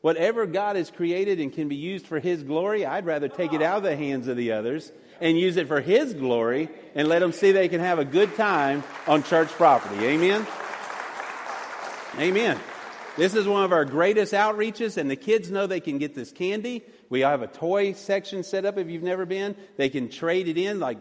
Whatever 0.03 0.47
God 0.47 0.77
has 0.77 0.91
created 0.91 1.41
and 1.41 1.53
can 1.53 1.69
be 1.69 1.77
used 1.77 2.07
for 2.07 2.19
His 2.21 2.43
glory, 2.43 2.85
I'd 2.85 3.07
rather 3.07 3.29
take 3.29 3.53
it 3.53 3.63
out 3.63 3.79
of 3.79 3.83
the 3.85 3.97
hands 3.97 4.29
of 4.29 4.37
the 4.37 4.53
others 4.53 4.93
and 5.21 5.39
use 5.39 5.57
it 5.57 5.69
for 5.69 5.81
His 5.81 6.13
glory 6.13 6.69
and 6.95 7.09
let 7.09 7.21
them 7.21 7.33
see 7.33 7.53
they 7.53 7.69
can 7.69 7.81
have 7.81 7.99
a 7.99 8.05
good 8.05 8.35
time 8.37 8.83
on 9.07 9.23
church 9.23 9.49
property. 9.49 10.05
Amen? 10.05 10.47
Amen. 12.19 12.59
This 13.17 13.35
is 13.35 13.47
one 13.47 13.63
of 13.63 13.73
our 13.73 13.85
greatest 13.85 14.33
outreaches, 14.33 14.97
and 14.97 15.11
the 15.11 15.17
kids 15.17 15.51
know 15.51 15.67
they 15.67 15.81
can 15.81 15.99
get 15.99 16.15
this 16.15 16.33
candy. 16.33 16.83
We 17.11 17.21
have 17.21 17.43
a 17.43 17.47
toy 17.47 17.93
section 17.93 18.43
set 18.43 18.65
up 18.65 18.79
if 18.79 18.89
you've 18.89 19.03
never 19.03 19.27
been. 19.27 19.55
They 19.77 19.91
can 19.91 20.09
trade 20.09 20.49
it 20.49 20.57
in. 20.57 20.81
Like, 20.81 20.99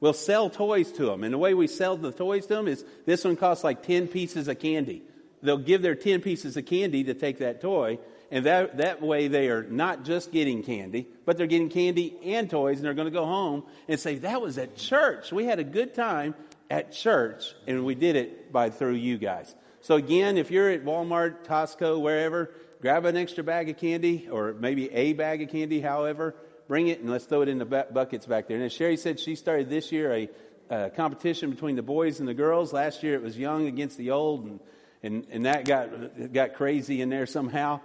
we'll 0.00 0.14
sell 0.14 0.48
toys 0.48 0.90
to 0.92 1.04
them. 1.04 1.22
And 1.22 1.34
the 1.34 1.38
way 1.38 1.52
we 1.52 1.66
sell 1.66 1.98
the 1.98 2.12
toys 2.12 2.46
to 2.46 2.54
them 2.54 2.66
is 2.66 2.84
this 3.04 3.24
one 3.24 3.36
costs 3.36 3.62
like 3.62 3.82
10 3.82 4.08
pieces 4.08 4.48
of 4.48 4.58
candy. 4.58 5.02
They'll 5.42 5.58
give 5.58 5.82
their 5.82 5.94
10 5.94 6.22
pieces 6.22 6.56
of 6.56 6.64
candy 6.66 7.04
to 7.04 7.14
take 7.14 7.38
that 7.38 7.60
toy, 7.60 7.98
and 8.30 8.46
that, 8.46 8.76
that 8.76 9.02
way 9.02 9.28
they 9.28 9.48
are 9.48 9.64
not 9.64 10.04
just 10.04 10.30
getting 10.30 10.62
candy, 10.62 11.08
but 11.24 11.36
they're 11.36 11.46
getting 11.46 11.68
candy 11.68 12.16
and 12.24 12.48
toys, 12.48 12.76
and 12.76 12.84
they're 12.84 12.94
going 12.94 13.08
to 13.08 13.12
go 13.12 13.26
home 13.26 13.64
and 13.88 13.98
say, 13.98 14.16
That 14.16 14.40
was 14.40 14.58
at 14.58 14.76
church. 14.76 15.32
We 15.32 15.44
had 15.44 15.58
a 15.58 15.64
good 15.64 15.94
time 15.94 16.34
at 16.70 16.92
church, 16.92 17.54
and 17.66 17.84
we 17.84 17.94
did 17.94 18.16
it 18.16 18.52
by 18.52 18.70
through 18.70 18.94
you 18.94 19.18
guys. 19.18 19.54
So 19.80 19.96
again, 19.96 20.36
if 20.36 20.50
you're 20.50 20.70
at 20.70 20.84
Walmart, 20.84 21.46
Costco, 21.46 22.00
wherever, 22.00 22.52
grab 22.80 23.04
an 23.04 23.16
extra 23.16 23.42
bag 23.42 23.68
of 23.68 23.78
candy, 23.78 24.28
or 24.30 24.52
maybe 24.52 24.90
a 24.92 25.12
bag 25.12 25.42
of 25.42 25.48
candy, 25.48 25.80
however, 25.80 26.36
bring 26.68 26.86
it 26.86 27.00
and 27.00 27.10
let's 27.10 27.24
throw 27.24 27.42
it 27.42 27.48
in 27.48 27.58
the 27.58 27.64
buckets 27.64 28.26
back 28.26 28.46
there. 28.46 28.56
And 28.56 28.64
as 28.64 28.72
Sherry 28.72 28.96
said, 28.96 29.18
she 29.18 29.34
started 29.34 29.68
this 29.68 29.90
year 29.90 30.14
a 30.14 30.30
uh, 30.70 30.88
competition 30.90 31.50
between 31.50 31.74
the 31.74 31.82
boys 31.82 32.20
and 32.20 32.28
the 32.28 32.34
girls. 32.34 32.72
Last 32.72 33.02
year 33.02 33.14
it 33.14 33.22
was 33.22 33.36
young 33.36 33.66
against 33.66 33.98
the 33.98 34.12
old, 34.12 34.44
and, 34.44 34.60
and, 35.02 35.26
and 35.30 35.46
that 35.46 35.64
got, 35.64 36.32
got 36.32 36.54
crazy 36.54 37.00
in 37.00 37.08
there 37.08 37.26
somehow. 37.26 37.80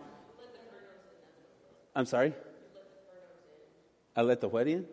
I'm 1.95 2.05
sorry? 2.05 2.33
I 4.15 4.21
let 4.21 4.41
the 4.41 4.47
what 4.47 4.67
in? 4.67 4.85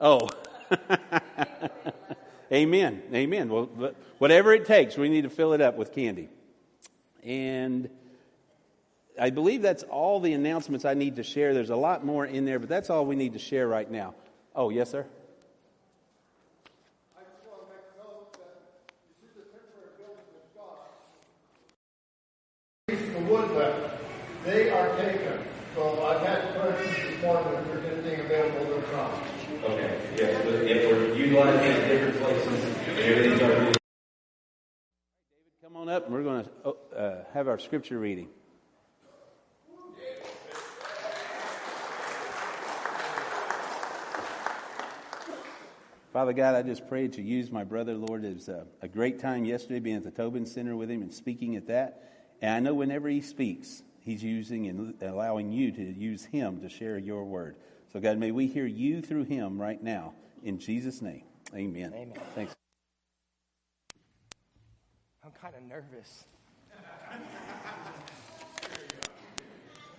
Oh. 0.00 0.28
Amen. 2.52 3.02
Amen. 3.12 3.48
Well, 3.48 3.94
whatever 4.18 4.52
it 4.54 4.66
takes, 4.66 4.96
we 4.96 5.08
need 5.08 5.22
to 5.22 5.30
fill 5.30 5.52
it 5.52 5.60
up 5.60 5.76
with 5.76 5.92
candy. 5.92 6.28
And 7.22 7.90
I 9.20 9.30
believe 9.30 9.62
that's 9.62 9.82
all 9.82 10.20
the 10.20 10.32
announcements 10.32 10.84
I 10.84 10.94
need 10.94 11.16
to 11.16 11.22
share. 11.22 11.52
There's 11.52 11.70
a 11.70 11.76
lot 11.76 12.04
more 12.04 12.24
in 12.24 12.44
there, 12.44 12.58
but 12.58 12.68
that's 12.68 12.90
all 12.90 13.04
we 13.04 13.16
need 13.16 13.32
to 13.32 13.38
share 13.38 13.66
right 13.66 13.90
now. 13.90 14.14
Oh, 14.54 14.70
yes, 14.70 14.90
sir? 14.90 15.06
The 22.86 22.94
wood 23.28 23.90
they 24.44 24.70
are 24.70 24.96
taken. 24.96 25.37
So 25.78 26.04
I've 26.04 26.26
had 26.26 26.56
questions 26.56 26.96
this 26.96 27.22
morning 27.22 27.54
if 27.54 27.66
there's 27.68 28.04
anything 28.04 28.26
available 28.26 28.82
Okay, 29.62 30.00
yeah, 30.16 30.42
but 30.42 30.54
if 30.54 30.90
we're 30.90 31.14
utilizing 31.14 31.70
it 31.70 31.82
in 31.84 31.88
different 31.88 32.20
places, 32.20 32.64
everything's 32.98 33.40
already. 33.40 33.60
David, 33.60 33.76
come 35.62 35.76
on 35.76 35.88
up 35.88 36.06
and 36.06 36.14
we're 36.14 36.24
going 36.24 36.44
to 36.44 36.74
uh, 36.96 37.24
have 37.32 37.46
our 37.46 37.60
scripture 37.60 37.96
reading. 38.00 38.28
Father 46.12 46.32
God, 46.32 46.56
I 46.56 46.62
just 46.62 46.88
pray 46.88 47.06
to 47.06 47.22
use 47.22 47.52
my 47.52 47.62
brother, 47.62 47.94
Lord. 47.94 48.24
It 48.24 48.34
was 48.34 48.48
a, 48.48 48.66
a 48.82 48.88
great 48.88 49.20
time 49.20 49.44
yesterday 49.44 49.78
being 49.78 49.98
at 49.98 50.02
the 50.02 50.10
Tobin 50.10 50.44
Center 50.44 50.74
with 50.74 50.90
him 50.90 51.02
and 51.02 51.14
speaking 51.14 51.54
at 51.54 51.68
that. 51.68 52.32
And 52.42 52.50
I 52.50 52.58
know 52.58 52.74
whenever 52.74 53.08
he 53.08 53.20
speaks, 53.20 53.84
he's 54.08 54.24
using 54.24 54.68
and 54.68 54.94
allowing 55.02 55.52
you 55.52 55.70
to 55.70 55.82
use 55.82 56.24
him 56.24 56.62
to 56.62 56.68
share 56.68 56.96
your 56.96 57.24
word. 57.24 57.56
So, 57.92 58.00
God, 58.00 58.16
may 58.16 58.30
we 58.30 58.46
hear 58.46 58.64
you 58.64 59.02
through 59.02 59.24
him 59.24 59.60
right 59.60 59.82
now. 59.82 60.14
In 60.42 60.58
Jesus' 60.58 61.02
name, 61.02 61.24
amen. 61.54 61.92
Amen. 61.94 62.14
Thanks. 62.34 62.54
I'm 65.22 65.32
kind 65.32 65.54
of 65.54 65.62
nervous. 65.62 66.24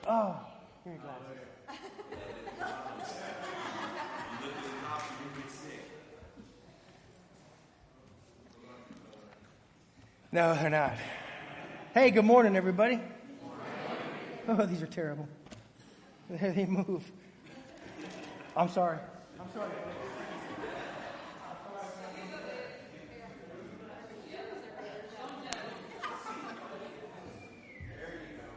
oh, 0.07 0.39
here 0.83 0.93
you 0.93 0.99
go. 0.99 1.09
No, 10.31 10.53
they're 10.53 10.69
not. 10.69 10.93
Hey, 11.93 12.11
good 12.11 12.25
morning, 12.25 12.55
everybody. 12.55 13.01
Oh, 14.51 14.65
these 14.65 14.81
are 14.81 14.87
terrible. 14.87 15.27
There 16.27 16.51
They 16.51 16.65
move. 16.65 17.11
I'm 18.57 18.67
sorry. 18.67 18.97
I'm 19.39 19.45
sorry. 19.53 19.69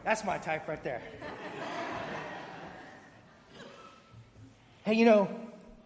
That's 0.03 0.25
my 0.25 0.39
type 0.39 0.67
right 0.67 0.83
there. 0.83 1.03
hey, 4.85 4.95
you 4.95 5.05
know, 5.05 5.29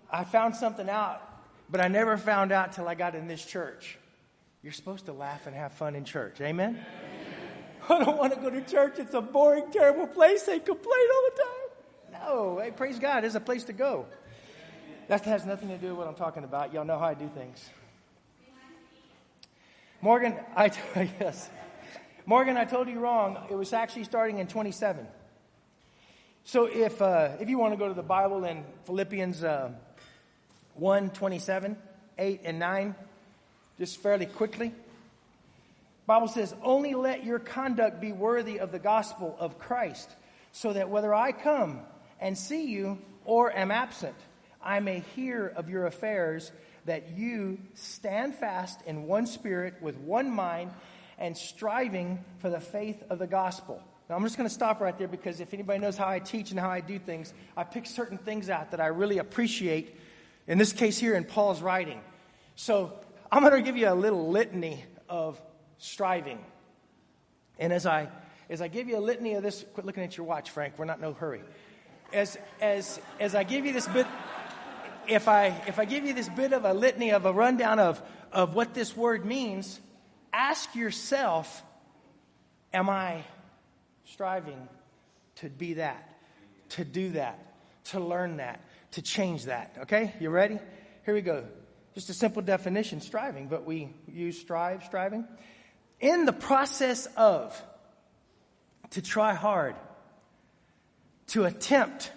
I 0.10 0.24
found 0.24 0.56
something 0.56 0.90
out, 0.90 1.22
but 1.70 1.82
I 1.82 1.90
never 1.90 2.18
found 2.18 2.54
out 2.54 2.72
till 2.72 2.88
I 2.88 2.96
got 2.96 3.14
in 3.14 3.28
this 3.28 3.44
church. 3.44 3.98
You're 4.64 4.72
supposed 4.72 5.06
to 5.08 5.14
laugh 5.14 5.48
and 5.48 5.56
have 5.56 5.74
fun 5.74 5.96
in 5.96 6.06
church. 6.06 6.40
Amen? 6.40 6.80
I 7.90 8.04
don't 8.04 8.18
want 8.18 8.34
to 8.34 8.40
go 8.40 8.50
to 8.50 8.62
church. 8.62 8.96
It's 9.00 9.14
a 9.14 9.22
boring, 9.22 9.72
terrible 9.72 10.08
place. 10.08 10.44
They 10.44 10.60
complain 10.60 11.08
all 11.14 11.30
the 11.30 11.42
time. 11.42 12.22
No, 12.22 12.60
hey, 12.60 12.72
praise 12.72 13.00
God. 13.00 13.22
There's 13.22 13.36
a 13.36 13.40
place 13.40 13.64
to 13.66 13.74
go. 13.74 14.06
That 15.08 15.24
has 15.24 15.46
nothing 15.46 15.70
to 15.70 15.78
do 15.78 15.90
with 15.90 15.98
what 15.98 16.08
I'm 16.08 16.16
talking 16.16 16.44
about. 16.44 16.74
Y'all 16.74 16.84
know 16.84 17.00
how 17.00 17.06
I 17.06 17.14
do 17.14 17.30
things. 17.34 17.70
Morgan, 20.02 20.36
I 20.56 20.72
yes. 21.20 21.50
Morgan, 22.26 22.58
I 22.58 22.66
told 22.66 22.90
you 22.90 23.00
wrong. 23.00 23.38
It 23.50 23.56
was 23.56 23.72
actually 23.72 24.04
starting 24.04 24.40
in 24.40 24.48
27. 24.48 25.08
So 26.44 26.66
if 26.66 27.02
uh, 27.02 27.32
if 27.40 27.50
you 27.50 27.58
want 27.58 27.74
to 27.74 27.78
go 27.78 27.88
to 27.88 27.94
the 27.94 28.04
Bible 28.04 28.44
in 28.46 28.64
Philippians 28.86 29.44
uh, 29.44 29.72
1, 30.76 31.10
27, 31.12 31.78
8, 32.18 32.42
and 32.44 32.60
9, 32.60 32.96
just 33.80 33.98
fairly 33.98 34.26
quickly. 34.26 34.74
Bible 36.08 36.30
says, 36.30 36.56
only 36.64 36.96
let 36.96 37.26
your 37.26 37.38
conduct 37.38 38.00
be 38.00 38.14
worthy 38.14 38.60
of 38.60 38.72
the 38.72 38.80
gospel 38.80 39.36
of 39.40 39.60
Christ, 39.60 40.10
so 40.54 40.72
that 40.72 40.90
whether 40.90 41.14
I 41.14 41.34
come 41.34 41.82
and 42.20 42.38
see 42.38 42.66
you 42.68 42.98
or 43.26 43.56
am 43.56 43.72
absent, 43.72 44.16
I 44.64 44.80
may 44.80 45.04
hear 45.16 45.48
of 45.48 45.70
your 45.70 45.86
affairs, 45.86 46.52
that 46.86 47.18
you 47.18 47.60
stand 47.74 48.36
fast 48.36 48.80
in 48.86 49.04
one 49.04 49.26
spirit, 49.28 49.76
with 49.82 49.98
one 49.98 50.32
mind, 50.32 50.72
and 51.20 51.36
striving 51.36 52.24
for 52.40 52.50
the 52.50 52.62
faith 52.62 53.04
of 53.10 53.20
the 53.20 53.28
gospel. 53.28 53.84
Now, 54.10 54.16
I'm 54.16 54.24
just 54.24 54.38
going 54.38 54.48
to 54.48 54.54
stop 54.54 54.80
right 54.80 54.98
there 54.98 55.10
because 55.10 55.42
if 55.42 55.54
anybody 55.54 55.80
knows 55.80 55.98
how 55.98 56.08
I 56.08 56.20
teach 56.20 56.52
and 56.52 56.60
how 56.60 56.70
I 56.70 56.80
do 56.80 56.98
things, 56.98 57.34
I 57.58 57.66
pick 57.66 57.86
certain 57.86 58.18
things 58.18 58.50
out 58.50 58.72
that 58.72 58.80
I 58.80 58.88
really 58.88 59.18
appreciate, 59.18 60.00
in 60.48 60.58
this 60.58 60.72
case 60.72 60.98
here 60.98 61.16
in 61.16 61.26
Paul's 61.26 61.62
writing. 61.62 62.00
So, 62.56 62.94
I'm 63.30 63.42
going 63.42 63.54
to 63.54 63.62
give 63.62 63.76
you 63.76 63.90
a 63.90 63.94
little 63.94 64.30
litany 64.30 64.86
of 65.10 65.42
striving. 65.78 66.40
And 67.60 67.74
as 67.74 67.86
I 67.86 68.10
as 68.50 68.62
I 68.62 68.68
give 68.68 68.88
you 68.88 68.98
a 68.98 69.00
litany 69.00 69.34
of 69.34 69.44
this, 69.44 69.66
quit 69.74 69.86
looking 69.86 70.04
at 70.04 70.16
your 70.16 70.26
watch, 70.26 70.52
Frank. 70.52 70.76
We're 70.78 70.86
not 70.86 70.98
in 70.98 71.02
no 71.02 71.14
hurry. 71.14 71.42
As 72.14 72.38
as 72.62 73.00
as 73.20 73.36
I 73.36 73.44
give 73.44 73.66
you 73.66 73.74
this 73.74 73.88
bit, 73.88 74.08
if 75.08 75.28
I 75.28 75.48
if 75.68 75.80
I 75.80 75.86
give 75.86 76.06
you 76.06 76.14
this 76.14 76.30
bit 76.30 76.54
of 76.54 76.66
a 76.66 76.74
litany 76.74 77.12
of 77.12 77.26
a 77.26 77.34
rundown 77.34 77.80
of 77.80 78.02
of 78.32 78.56
what 78.56 78.74
this 78.74 78.96
word 78.96 79.26
means, 79.26 79.80
ask 80.34 80.76
yourself, 80.76 81.64
am 82.74 82.90
I 82.90 83.24
striving 84.06 84.68
to 85.36 85.50
be 85.50 85.76
that, 85.76 86.18
to 86.70 86.86
do 86.86 87.12
that, 87.12 87.40
to 87.86 88.00
learn 88.00 88.38
that, 88.38 88.62
to 88.92 89.02
change 89.02 89.46
that? 89.46 89.76
Okay, 89.82 90.14
you 90.20 90.30
ready? 90.30 90.60
Here 91.06 91.14
we 91.14 91.22
go. 91.22 91.46
Just 91.94 92.10
a 92.10 92.14
simple 92.14 92.42
definition, 92.42 93.02
striving, 93.02 93.48
but 93.48 93.66
we 93.66 93.90
use 94.08 94.40
strive, 94.40 94.84
striving. 94.84 95.26
In 96.00 96.26
the 96.26 96.34
process 96.34 97.08
of, 97.18 97.60
to 98.92 99.02
try 99.02 99.34
hard, 99.34 99.76
to 101.28 101.46
attempt, 101.46 102.12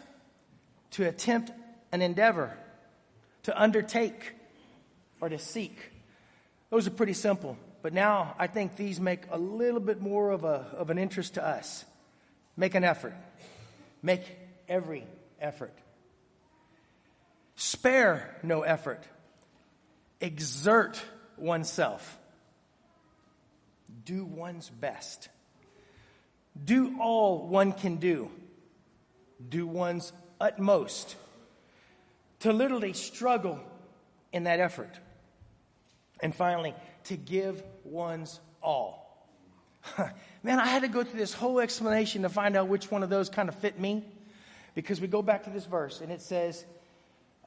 to 0.93 1.09
attempt 1.09 1.51
an 1.93 2.03
endeavor, 2.03 2.57
to 3.45 3.61
undertake, 3.61 4.33
or 5.21 5.29
to 5.29 5.39
seek. 5.39 5.77
Those 6.71 6.87
are 6.87 6.91
pretty 6.91 7.15
simple. 7.15 7.57
But 7.83 7.95
now 7.95 8.35
I 8.39 8.47
think 8.47 8.77
these 8.77 9.01
make 9.01 9.23
a 9.31 9.39
little 9.39 9.81
bit 9.81 10.01
more 10.01 10.31
of, 10.31 10.45
a, 10.45 10.67
of 10.77 10.91
an 10.91 10.99
interest 10.99 11.35
to 11.35 11.47
us. 11.47 11.85
Make 12.57 12.75
an 12.75 12.85
effort. 12.85 13.15
Make 14.03 14.23
every 14.69 15.07
effort. 15.41 15.73
Spare 17.57 18.37
no 18.43 18.63
effort 18.63 19.03
exert 20.21 21.03
oneself, 21.37 22.19
do 24.05 24.25
one's 24.25 24.69
best, 24.69 25.29
do 26.65 26.99
all 27.01 27.47
one 27.47 27.73
can 27.73 27.97
do, 27.97 28.31
do 29.49 29.67
one's 29.67 30.13
utmost, 30.41 31.17
to 32.41 32.53
literally 32.53 32.93
struggle 32.93 33.61
in 34.33 34.45
that 34.45 34.61
effort. 34.61 34.99
And 36.23 36.35
finally, 36.35 36.75
to 37.05 37.17
give 37.17 37.63
one's 37.85 38.41
all. 38.63 39.27
Man, 40.43 40.59
I 40.59 40.67
had 40.67 40.83
to 40.83 40.89
go 40.89 41.03
through 41.03 41.19
this 41.19 41.33
whole 41.33 41.61
explanation 41.61 42.23
to 42.23 42.29
find 42.29 42.57
out 42.57 42.69
which 42.69 42.91
one 42.91 43.03
of 43.03 43.11
those 43.11 43.29
kind 43.29 43.49
of 43.49 43.55
fit 43.55 43.79
me. 43.79 44.05
Because 44.75 45.01
we 45.01 45.09
go 45.09 45.23
back 45.23 45.45
to 45.45 45.51
this 45.51 45.65
verse 45.65 46.01
and 46.01 46.13
it 46.13 46.21
says, 46.21 46.65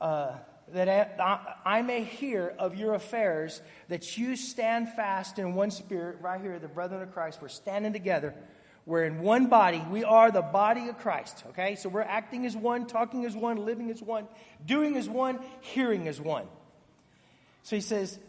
uh, 0.02 0.34
that 0.72 1.60
I 1.66 1.82
may 1.82 2.04
hear 2.04 2.54
of 2.58 2.76
your 2.76 2.94
affairs, 2.94 3.62
that 3.90 4.18
you 4.18 4.36
stand 4.36 4.90
fast 4.90 5.38
in 5.40 5.56
one 5.56 5.72
spirit, 5.72 6.18
right 6.22 6.40
here, 6.40 6.58
the 6.60 6.68
brethren 6.68 7.02
of 7.02 7.14
Christ. 7.14 7.42
We're 7.42 7.50
standing 7.50 7.94
together. 7.94 8.34
We're 8.86 9.06
in 9.06 9.22
one 9.22 9.48
body. 9.48 9.84
We 9.90 10.04
are 10.04 10.32
the 10.32 10.42
body 10.42 10.90
of 10.90 11.00
Christ, 11.00 11.44
okay? 11.50 11.76
So 11.76 11.90
we're 11.90 12.02
acting 12.02 12.46
as 12.46 12.56
one, 12.56 12.86
talking 12.86 13.26
as 13.26 13.36
one, 13.36 13.66
living 13.66 13.90
as 13.92 14.02
one, 14.02 14.28
doing 14.66 14.98
as 14.98 15.08
one, 15.08 15.40
hearing 15.62 16.08
as 16.08 16.20
one. 16.20 16.46
So 17.64 17.76
he 17.78 17.82
says, 17.82 18.20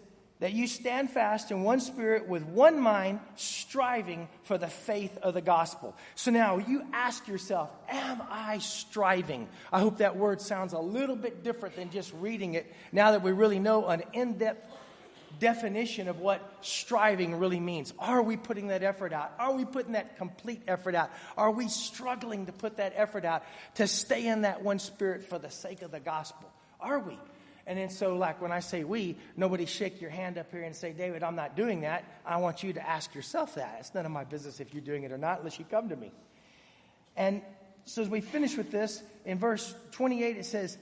that 0.41 0.53
you 0.53 0.67
stand 0.67 1.11
fast 1.11 1.51
in 1.51 1.63
one 1.63 1.81
spirit 1.81 2.29
with 2.29 2.43
one 2.45 2.81
mind, 2.81 3.21
striving 3.37 4.29
for 4.43 4.59
the 4.59 4.67
faith 4.67 5.17
of 5.19 5.35
the 5.35 5.41
gospel. 5.41 5.97
So 6.17 6.31
now 6.31 6.59
you 6.59 6.85
ask 6.93 7.29
yourself, 7.29 7.71
Am 7.89 8.21
I 8.31 8.59
striving? 8.59 9.49
I 9.73 9.81
hope 9.81 9.99
that 9.99 10.17
word 10.17 10.41
sounds 10.41 10.73
a 10.73 10.79
little 10.79 11.17
bit 11.17 11.45
different 11.45 11.77
than 11.77 11.91
just 11.91 12.13
reading 12.15 12.55
it 12.55 12.73
now 12.93 13.13
that 13.13 13.23
we 13.23 13.33
really 13.33 13.59
know 13.59 13.87
an 13.87 14.03
in 14.13 14.39
depth 14.39 14.71
definition 15.39 16.09
of 16.09 16.21
what 16.21 16.41
striving 16.61 17.37
really 17.37 17.61
means. 17.61 17.93
Are 17.99 18.23
we 18.23 18.37
putting 18.37 18.69
that 18.69 18.83
effort 18.83 19.13
out? 19.13 19.33
Are 19.39 19.53
we 19.53 19.65
putting 19.65 19.93
that 19.93 20.17
complete 20.17 20.63
effort 20.67 20.95
out? 20.95 21.11
Are 21.37 21.51
we 21.51 21.69
struggling 21.69 22.47
to 22.47 22.53
put 22.53 22.77
that 22.77 22.93
effort 22.97 23.25
out 23.25 23.45
to 23.77 23.87
stay 23.87 24.27
in 24.27 24.43
that 24.43 24.63
one 24.63 24.79
spirit 24.79 25.25
for 25.25 25.39
the 25.39 25.51
sake 25.51 25.83
of 25.83 25.91
the 25.91 26.01
gospel? 26.01 26.51
Are 26.81 26.99
we? 26.99 27.19
And 27.67 27.79
then, 27.79 27.89
so 27.89 28.17
like 28.17 28.43
when 28.43 28.53
I 28.53 28.61
say 28.61 28.85
we, 28.85 29.17
nobody 29.37 29.65
shake 29.65 30.01
your 30.01 30.11
hand 30.11 30.37
up 30.37 30.51
here 30.51 30.63
and 30.63 30.77
say, 30.77 30.93
David, 30.93 31.23
I'm 31.23 31.37
not 31.37 31.57
doing 31.57 31.81
that. 31.81 32.05
I 32.27 32.37
want 32.37 32.63
you 32.63 32.75
to 32.75 32.89
ask 32.89 33.15
yourself 33.15 33.55
that. 33.55 33.77
It's 33.81 33.95
none 33.95 34.05
of 34.05 34.13
my 34.13 34.25
business 34.25 34.61
if 34.61 34.75
you're 34.75 34.83
doing 34.83 35.05
it 35.05 35.13
or 35.13 35.19
not, 35.19 35.39
unless 35.39 35.59
you 35.59 35.65
come 35.65 35.89
to 35.89 35.97
me. 35.97 36.13
And 37.17 37.41
so 37.87 38.03
as 38.03 38.09
we 38.09 38.21
finish 38.21 38.57
with 38.57 38.71
this, 38.71 39.03
in 39.25 39.39
verse 39.39 39.75
28, 39.93 40.37
it 40.37 40.45
says, 40.45 40.77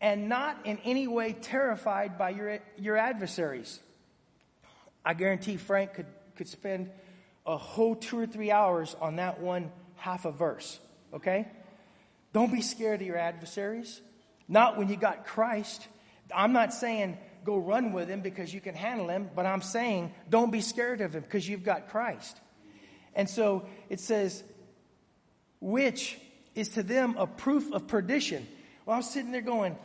and 0.00 0.28
not 0.28 0.56
in 0.64 0.78
any 0.84 1.06
way 1.08 1.32
terrified 1.32 2.18
by 2.18 2.30
your, 2.30 2.58
your 2.78 2.96
adversaries. 2.96 3.80
I 5.04 5.14
guarantee 5.14 5.56
Frank 5.56 5.94
could, 5.94 6.06
could 6.36 6.48
spend 6.48 6.90
a 7.46 7.56
whole 7.56 7.94
two 7.94 8.18
or 8.18 8.26
three 8.26 8.50
hours 8.50 8.94
on 9.00 9.16
that 9.16 9.40
one 9.40 9.70
half 9.96 10.24
a 10.24 10.30
verse, 10.30 10.78
okay? 11.14 11.48
Don't 12.32 12.52
be 12.52 12.60
scared 12.60 13.00
of 13.00 13.06
your 13.06 13.16
adversaries. 13.16 14.00
Not 14.48 14.78
when 14.78 14.88
you 14.88 14.96
got 14.96 15.26
Christ. 15.26 15.86
I'm 16.34 16.52
not 16.52 16.72
saying 16.72 17.18
go 17.44 17.56
run 17.56 17.92
with 17.92 18.08
him 18.08 18.20
because 18.20 18.52
you 18.52 18.60
can 18.60 18.74
handle 18.74 19.08
him, 19.08 19.30
but 19.34 19.46
I'm 19.46 19.62
saying 19.62 20.12
don't 20.28 20.50
be 20.50 20.60
scared 20.60 21.00
of 21.00 21.14
him 21.14 21.22
because 21.22 21.48
you've 21.48 21.64
got 21.64 21.88
Christ. 21.88 22.36
And 23.14 23.28
so 23.28 23.66
it 23.88 24.00
says, 24.00 24.42
which 25.60 26.18
is 26.54 26.70
to 26.70 26.82
them 26.82 27.16
a 27.18 27.26
proof 27.26 27.72
of 27.72 27.86
perdition. 27.86 28.46
Well, 28.84 28.96
I'm 28.96 29.02
sitting 29.02 29.32
there 29.32 29.40
going, 29.40 29.76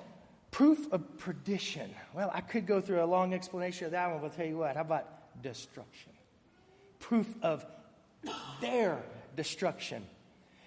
proof 0.51 0.91
of 0.91 1.17
perdition. 1.17 1.89
Well, 2.13 2.31
I 2.33 2.41
could 2.41 2.67
go 2.67 2.81
through 2.81 3.03
a 3.03 3.05
long 3.05 3.33
explanation 3.33 3.85
of 3.85 3.91
that 3.91 4.11
one, 4.11 4.19
but 4.19 4.25
I'll 4.27 4.37
tell 4.37 4.45
you 4.45 4.57
what, 4.57 4.75
how 4.75 4.81
about 4.81 5.41
destruction? 5.41 6.11
Proof 6.99 7.27
of 7.41 7.65
their 8.61 9.01
destruction. 9.35 10.05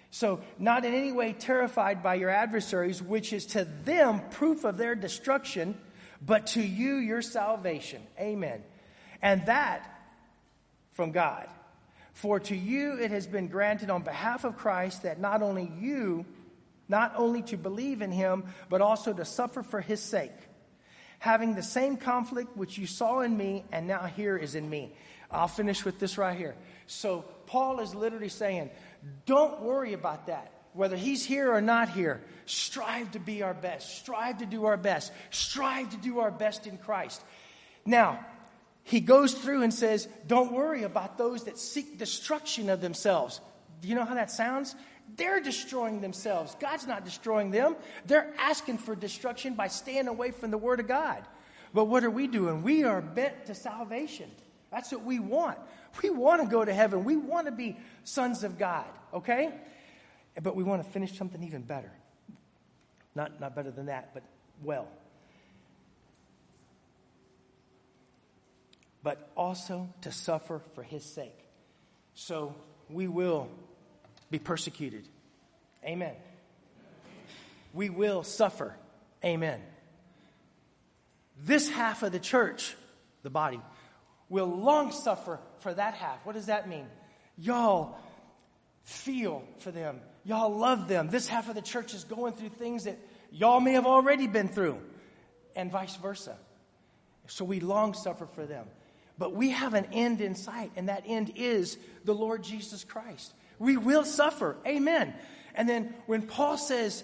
So, 0.09 0.41
not 0.57 0.85
in 0.85 0.93
any 0.93 1.11
way 1.11 1.33
terrified 1.33 2.01
by 2.01 2.15
your 2.15 2.29
adversaries, 2.29 3.01
which 3.01 3.33
is 3.33 3.45
to 3.47 3.65
them 3.65 4.21
proof 4.31 4.63
of 4.63 4.77
their 4.77 4.95
destruction, 4.95 5.77
but 6.25 6.47
to 6.47 6.61
you 6.61 6.95
your 6.95 7.21
salvation. 7.21 8.01
Amen. 8.19 8.63
And 9.21 9.45
that 9.47 9.89
from 10.91 11.11
God. 11.11 11.47
For 12.13 12.39
to 12.39 12.55
you 12.55 12.93
it 12.99 13.11
has 13.11 13.27
been 13.27 13.47
granted 13.47 13.89
on 13.89 14.01
behalf 14.01 14.43
of 14.43 14.57
Christ 14.57 15.03
that 15.03 15.19
not 15.19 15.43
only 15.43 15.71
you, 15.79 16.25
not 16.89 17.13
only 17.15 17.43
to 17.43 17.57
believe 17.57 18.01
in 18.01 18.11
him, 18.11 18.45
but 18.69 18.81
also 18.81 19.13
to 19.13 19.25
suffer 19.25 19.61
for 19.61 19.81
his 19.81 20.01
sake, 20.01 20.31
having 21.19 21.53
the 21.53 21.61
same 21.61 21.97
conflict 21.97 22.57
which 22.57 22.77
you 22.77 22.87
saw 22.87 23.19
in 23.19 23.37
me 23.37 23.65
and 23.71 23.87
now 23.87 24.05
here 24.05 24.37
is 24.37 24.55
in 24.55 24.67
me. 24.67 24.95
I'll 25.29 25.47
finish 25.47 25.83
with 25.83 25.99
this 25.99 26.17
right 26.17 26.37
here. 26.37 26.55
So, 26.87 27.25
Paul 27.45 27.81
is 27.81 27.93
literally 27.93 28.29
saying, 28.29 28.69
don't 29.25 29.61
worry 29.61 29.93
about 29.93 30.27
that. 30.27 30.51
Whether 30.73 30.95
he's 30.95 31.25
here 31.25 31.51
or 31.51 31.61
not 31.61 31.89
here, 31.89 32.21
strive 32.45 33.11
to 33.11 33.19
be 33.19 33.41
our 33.41 33.53
best, 33.53 33.97
strive 33.97 34.39
to 34.39 34.45
do 34.45 34.65
our 34.65 34.77
best, 34.77 35.11
strive 35.31 35.89
to 35.89 35.97
do 35.97 36.19
our 36.19 36.29
best 36.29 36.67
in 36.67 36.77
Christ. 36.77 37.21
Now, 37.85 38.23
he 38.83 38.99
goes 38.99 39.33
through 39.33 39.63
and 39.63 39.73
says, 39.73 40.07
Don't 40.27 40.53
worry 40.53 40.83
about 40.83 41.17
those 41.17 41.45
that 41.45 41.57
seek 41.57 41.97
destruction 41.97 42.69
of 42.69 42.79
themselves. 42.79 43.41
Do 43.81 43.87
you 43.87 43.95
know 43.95 44.05
how 44.05 44.15
that 44.15 44.31
sounds? 44.31 44.75
They're 45.15 45.39
destroying 45.39 46.01
themselves. 46.01 46.55
God's 46.59 46.85
not 46.85 47.05
destroying 47.05 47.51
them. 47.51 47.75
They're 48.05 48.33
asking 48.37 48.77
for 48.77 48.95
destruction 48.95 49.55
by 49.55 49.67
staying 49.67 50.07
away 50.07 50.31
from 50.31 50.51
the 50.51 50.57
Word 50.57 50.79
of 50.79 50.87
God. 50.87 51.23
But 51.73 51.85
what 51.85 52.03
are 52.03 52.09
we 52.11 52.27
doing? 52.27 52.63
We 52.63 52.83
are 52.83 53.01
bent 53.01 53.47
to 53.47 53.55
salvation. 53.55 54.29
That's 54.71 54.91
what 54.91 55.03
we 55.03 55.19
want. 55.19 55.57
We 56.03 56.09
want 56.09 56.41
to 56.41 56.47
go 56.47 56.63
to 56.63 56.73
heaven. 56.73 57.03
We 57.03 57.15
want 57.15 57.47
to 57.47 57.51
be 57.51 57.77
sons 58.03 58.43
of 58.43 58.57
God, 58.57 58.85
okay? 59.13 59.53
But 60.41 60.55
we 60.55 60.63
want 60.63 60.83
to 60.83 60.89
finish 60.89 61.17
something 61.17 61.43
even 61.43 61.61
better. 61.61 61.91
Not, 63.15 63.39
not 63.39 63.55
better 63.55 63.71
than 63.71 63.87
that, 63.87 64.13
but 64.13 64.23
well. 64.63 64.87
but 69.07 69.31
also 69.37 69.87
to 70.01 70.11
suffer 70.11 70.61
for 70.75 70.83
his 70.83 71.01
sake. 71.01 71.45
So 72.13 72.53
we 72.89 73.07
will 73.07 73.47
be 74.29 74.37
persecuted. 74.37 75.07
Amen. 75.81 76.13
We 77.73 77.89
will 77.89 78.23
suffer. 78.23 78.75
Amen. 79.23 79.61
This 81.41 81.69
half 81.69 82.03
of 82.03 82.11
the 82.11 82.19
church, 82.19 82.75
the 83.23 83.29
body, 83.29 83.61
will 84.29 84.47
long 84.47 84.91
suffer 84.91 85.39
for 85.59 85.73
that 85.73 85.93
half. 85.93 86.25
What 86.25 86.35
does 86.35 86.47
that 86.47 86.67
mean? 86.67 86.85
Y'all 87.37 87.97
feel 88.83 89.43
for 89.59 89.71
them. 89.71 89.99
Y'all 90.23 90.55
love 90.55 90.87
them. 90.87 91.09
This 91.09 91.27
half 91.27 91.49
of 91.49 91.55
the 91.55 91.61
church 91.61 91.93
is 91.93 92.03
going 92.03 92.33
through 92.33 92.49
things 92.49 92.85
that 92.85 92.97
y'all 93.31 93.59
may 93.59 93.73
have 93.73 93.85
already 93.85 94.27
been 94.27 94.47
through, 94.47 94.77
and 95.55 95.71
vice 95.71 95.95
versa. 95.95 96.35
So 97.27 97.45
we 97.45 97.59
long 97.59 97.93
suffer 97.93 98.25
for 98.25 98.45
them. 98.45 98.67
But 99.17 99.33
we 99.33 99.49
have 99.49 99.73
an 99.73 99.87
end 99.91 100.21
in 100.21 100.35
sight, 100.35 100.71
and 100.75 100.89
that 100.89 101.03
end 101.05 101.33
is 101.35 101.77
the 102.05 102.13
Lord 102.13 102.43
Jesus 102.43 102.83
Christ. 102.83 103.33
We 103.59 103.75
will 103.75 104.05
suffer. 104.05 104.57
Amen. 104.65 105.13
And 105.55 105.67
then 105.67 105.93
when 106.05 106.21
Paul 106.21 106.57
says, 106.57 107.03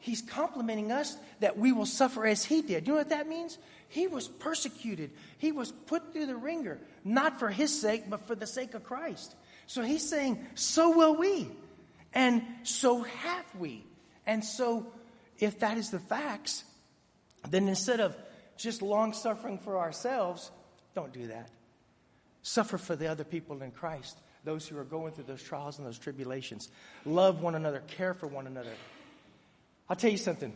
he's 0.00 0.20
complimenting 0.20 0.92
us 0.92 1.16
that 1.40 1.56
we 1.56 1.72
will 1.72 1.86
suffer 1.86 2.26
as 2.26 2.44
he 2.44 2.62
did. 2.62 2.86
You 2.86 2.92
know 2.92 2.98
what 2.98 3.08
that 3.08 3.26
means? 3.26 3.58
He 3.90 4.06
was 4.06 4.28
persecuted. 4.28 5.10
He 5.38 5.50
was 5.52 5.72
put 5.72 6.12
through 6.12 6.26
the 6.26 6.36
wringer, 6.36 6.78
not 7.04 7.38
for 7.40 7.50
his 7.50 7.78
sake, 7.78 8.04
but 8.08 8.26
for 8.26 8.36
the 8.36 8.46
sake 8.46 8.74
of 8.74 8.84
Christ. 8.84 9.34
So 9.66 9.82
he's 9.82 10.08
saying, 10.08 10.46
so 10.54 10.96
will 10.96 11.16
we. 11.16 11.48
And 12.12 12.42
so 12.62 13.02
have 13.02 13.44
we. 13.58 13.84
And 14.26 14.44
so, 14.44 14.86
if 15.38 15.58
that 15.60 15.76
is 15.76 15.90
the 15.90 15.98
facts, 15.98 16.62
then 17.48 17.66
instead 17.68 17.98
of 17.98 18.16
just 18.56 18.80
long 18.80 19.12
suffering 19.12 19.58
for 19.58 19.78
ourselves, 19.78 20.52
don't 20.94 21.12
do 21.12 21.26
that. 21.26 21.50
Suffer 22.42 22.78
for 22.78 22.94
the 22.94 23.08
other 23.08 23.24
people 23.24 23.60
in 23.62 23.72
Christ, 23.72 24.18
those 24.44 24.68
who 24.68 24.78
are 24.78 24.84
going 24.84 25.12
through 25.12 25.24
those 25.24 25.42
trials 25.42 25.78
and 25.78 25.86
those 25.86 25.98
tribulations. 25.98 26.68
Love 27.04 27.42
one 27.42 27.56
another, 27.56 27.82
care 27.88 28.14
for 28.14 28.28
one 28.28 28.46
another. 28.46 28.72
I'll 29.88 29.96
tell 29.96 30.10
you 30.10 30.16
something. 30.16 30.52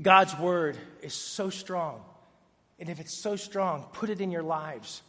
God's 0.00 0.36
word 0.38 0.76
is 1.02 1.14
so 1.14 1.50
strong. 1.50 2.02
And 2.78 2.88
if 2.88 3.00
it's 3.00 3.12
so 3.12 3.36
strong, 3.36 3.86
put 3.92 4.08
it 4.08 4.20
in 4.20 4.30
your 4.30 4.42
lives. 4.42 5.02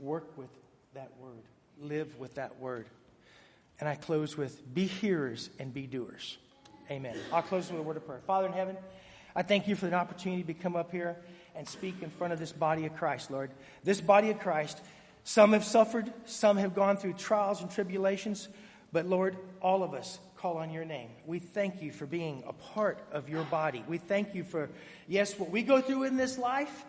Work 0.00 0.36
with 0.36 0.50
that 0.94 1.10
word, 1.20 1.42
live 1.80 2.18
with 2.18 2.34
that 2.34 2.58
word. 2.60 2.86
And 3.80 3.88
I 3.88 3.94
close 3.94 4.36
with 4.36 4.74
be 4.74 4.86
hearers 4.86 5.50
and 5.58 5.72
be 5.72 5.86
doers. 5.86 6.36
Amen. 6.90 7.16
I'll 7.32 7.42
close 7.42 7.70
with 7.70 7.80
a 7.80 7.82
word 7.82 7.96
of 7.96 8.06
prayer. 8.06 8.20
Father 8.26 8.46
in 8.46 8.52
heaven, 8.52 8.76
I 9.36 9.42
thank 9.42 9.68
you 9.68 9.76
for 9.76 9.86
the 9.86 9.94
opportunity 9.94 10.42
to 10.44 10.54
come 10.54 10.74
up 10.74 10.90
here 10.90 11.16
and 11.54 11.68
speak 11.68 12.02
in 12.02 12.10
front 12.10 12.32
of 12.32 12.38
this 12.38 12.52
body 12.52 12.86
of 12.86 12.96
Christ, 12.96 13.30
Lord. 13.30 13.50
This 13.84 14.00
body 14.00 14.30
of 14.30 14.38
Christ, 14.40 14.80
some 15.24 15.52
have 15.52 15.64
suffered, 15.64 16.12
some 16.24 16.56
have 16.56 16.74
gone 16.74 16.96
through 16.96 17.14
trials 17.14 17.60
and 17.60 17.70
tribulations, 17.70 18.48
but 18.92 19.06
Lord, 19.06 19.36
all 19.60 19.82
of 19.82 19.94
us 19.94 20.18
call 20.38 20.58
on 20.58 20.70
your 20.70 20.84
name. 20.84 21.10
We 21.26 21.40
thank 21.40 21.82
you 21.82 21.90
for 21.90 22.06
being 22.06 22.44
a 22.46 22.52
part 22.52 22.98
of 23.10 23.28
your 23.28 23.44
body. 23.44 23.84
We 23.88 23.98
thank 23.98 24.34
you 24.34 24.44
for, 24.44 24.70
yes, 25.08 25.38
what 25.38 25.50
we 25.50 25.62
go 25.62 25.80
through 25.80 26.04
in 26.04 26.16
this 26.16 26.38
life, 26.38 26.84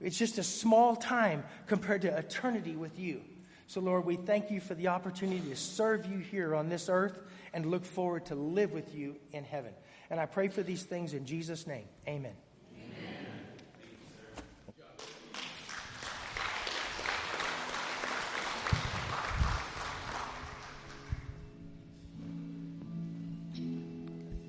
it's 0.00 0.18
just 0.18 0.38
a 0.38 0.42
small 0.42 0.96
time 0.96 1.44
compared 1.66 2.02
to 2.02 2.16
eternity 2.16 2.74
with 2.74 2.98
you. 2.98 3.20
So, 3.66 3.80
Lord, 3.80 4.06
we 4.06 4.16
thank 4.16 4.50
you 4.50 4.60
for 4.60 4.74
the 4.74 4.88
opportunity 4.88 5.48
to 5.50 5.56
serve 5.56 6.06
you 6.06 6.18
here 6.18 6.54
on 6.54 6.68
this 6.68 6.88
earth 6.88 7.18
and 7.52 7.66
look 7.66 7.84
forward 7.84 8.26
to 8.26 8.34
live 8.34 8.72
with 8.72 8.94
you 8.94 9.16
in 9.32 9.44
heaven. 9.44 9.72
And 10.08 10.20
I 10.20 10.26
pray 10.26 10.48
for 10.48 10.62
these 10.62 10.82
things 10.82 11.14
in 11.14 11.26
Jesus' 11.26 11.66
name. 11.66 11.86
Amen. 12.06 12.45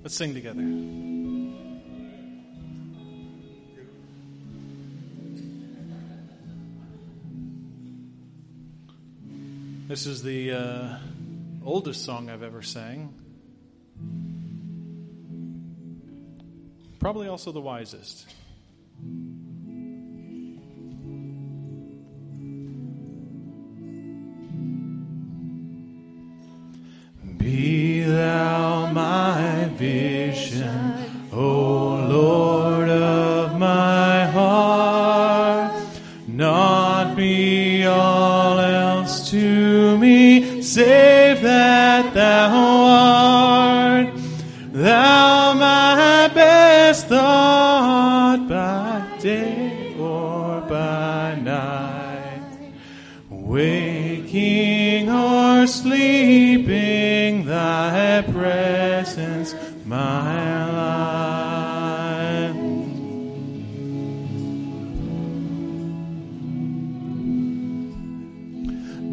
Let's 0.08 0.16
sing 0.16 0.32
together. 0.32 0.62
This 9.86 10.06
is 10.06 10.22
the 10.22 10.52
uh, 10.52 10.98
oldest 11.62 12.06
song 12.06 12.30
I've 12.30 12.42
ever 12.42 12.62
sang. 12.62 13.12
Probably 17.00 17.28
also 17.28 17.52
the 17.52 17.60
wisest. 17.60 18.34
Vision, 29.78 31.28
O 31.32 32.04
Lord 32.10 32.88
of 32.88 33.56
my 33.56 34.26
heart, 34.26 35.72
not 36.26 37.14
be 37.14 37.86
all 37.86 38.58
else 38.58 39.30
to 39.30 39.96
me, 39.98 40.62
save 40.62 41.42
that 41.42 42.12
thou 42.12 42.50
art. 42.86 44.08
Thou 44.72 45.54
my 45.54 46.28
best 46.34 47.06
thought 47.06 48.48
by 48.48 49.18
day 49.20 49.94
or 49.96 50.60
by 50.62 51.38
night, 51.40 52.72
waking 53.30 55.08
or 55.08 55.68
sleeping, 55.68 57.44
thy 57.44 58.22
presence 58.22 58.97
my 59.98 60.70
life. 60.80 62.54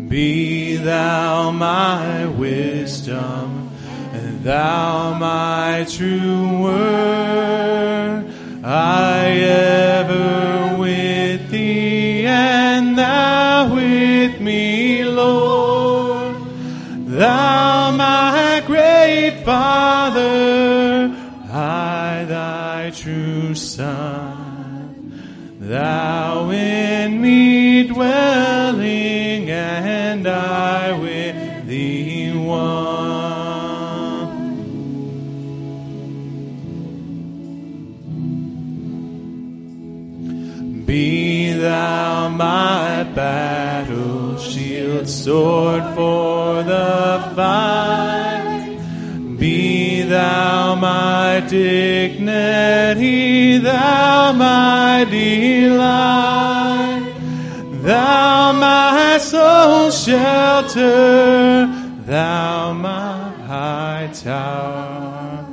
Be 0.10 0.78
thou 0.78 1.50
my 1.50 2.28
wisdom, 2.28 3.72
and 4.14 4.44
thou 4.44 5.18
my 5.18 5.86
true 5.90 6.62
word. 6.66 8.26
I 8.64 9.26
ever 10.02 10.78
with 10.78 11.50
thee 11.50 12.28
and 12.28 12.98
thou 12.98 13.74
with 13.74 14.40
me, 14.40 15.04
Lord. 15.04 16.36
Thou 17.08 17.92
my 17.92 18.64
great 18.68 19.44
Father, 19.46 19.95
Son. 23.56 24.96
Thou 25.60 26.50
in 26.52 27.22
me 27.22 27.88
dwelling 27.88 29.50
and 29.50 30.28
I 30.28 30.92
with 31.00 31.68
thee 31.68 32.32
one. 32.36 32.86
Be 40.86 41.54
thou 41.54 42.30
my 42.30 43.04
battle 43.16 44.38
shield, 44.38 45.08
sword 45.08 45.84
for 45.96 46.62
the 46.64 47.32
fight. 47.36 48.78
Be 49.40 50.04
thou 50.04 50.76
my 50.76 51.40
dignity, 51.48 53.25
thou 53.60 54.34
my 54.34 55.06
delight. 55.10 57.14
Thou 57.84 58.54
my 58.54 59.18
soul's 59.20 60.04
shelter, 60.04 61.68
thou 62.06 62.74
my 62.74 63.30
high 63.46 64.10
tower. 64.14 65.46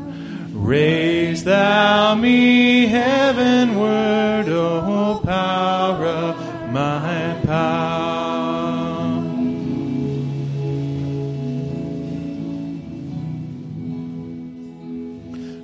Raise 0.52 1.44
thou 1.44 2.14
me 2.14 2.86
heavenward, 2.86 4.48
O 4.48 5.20
power 5.24 6.06
of 6.06 6.72
my 6.72 7.36
power. 7.44 8.12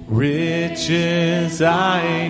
Riches 0.09 1.63
I 1.63 2.28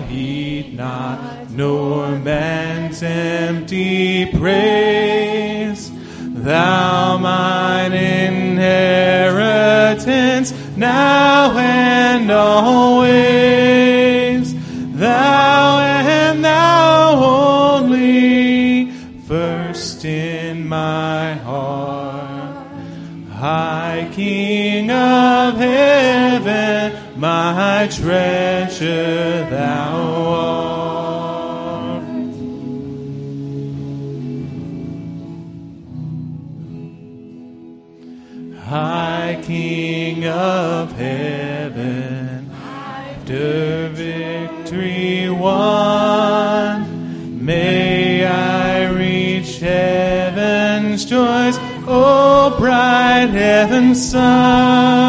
nor 1.59 2.07
man's 2.19 3.03
empty 3.03 4.25
praise. 4.27 5.91
Thou 6.21 7.17
mine 7.17 7.91
inheritance, 7.91 8.63
now 10.77 11.57
and 11.57 12.31
always. 12.31 13.03
Thou 14.95 15.79
and 15.79 16.45
thou 16.45 17.75
only, 17.75 18.91
first 19.27 20.05
in 20.05 20.65
my 20.65 21.33
heart. 21.33 22.67
High 23.33 24.07
King 24.13 24.89
of 24.91 25.57
heaven, 25.57 27.19
my 27.19 27.89
treasure 27.91 29.45
thou 29.49 29.88
bright 53.19 53.37
heaven's 53.37 54.11
sun, 54.11 55.08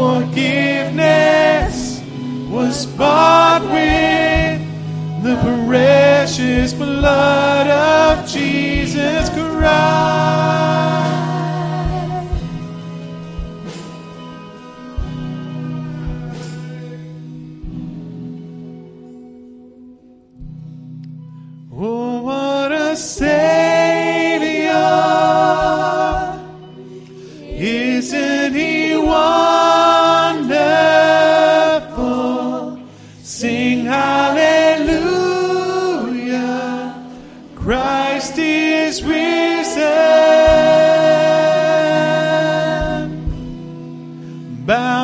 Forgiveness 0.00 2.00
was 2.48 2.86
bought 2.86 3.60
with 3.64 5.22
the 5.22 5.36
precious 5.66 6.72
blood 6.72 7.66
of 7.66 8.26
Jesus 8.26 9.28
Christ. 9.28 10.79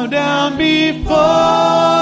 Down 0.07 0.57
before 0.57 1.96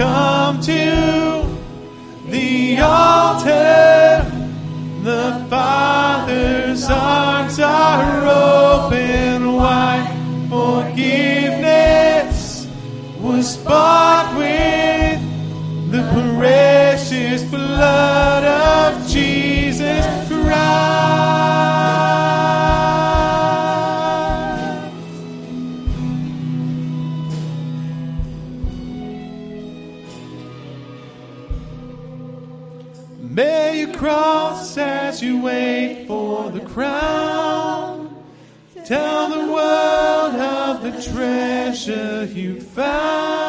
come 0.00 0.60
to 0.62 1.44
the 2.28 2.80
altar. 2.80 4.24
The 5.02 5.46
Father's 5.50 6.84
arms 6.88 7.60
are 7.60 8.26
open 8.26 9.52
wide. 9.52 10.08
Forgiveness 10.48 12.38
was 13.20 13.58
bought 13.58 14.34
with 14.38 15.20
the 15.92 16.02
precious 16.38 17.42
blood 17.50 18.09
treasure 41.00 42.26
you 42.26 42.60
found. 42.60 43.39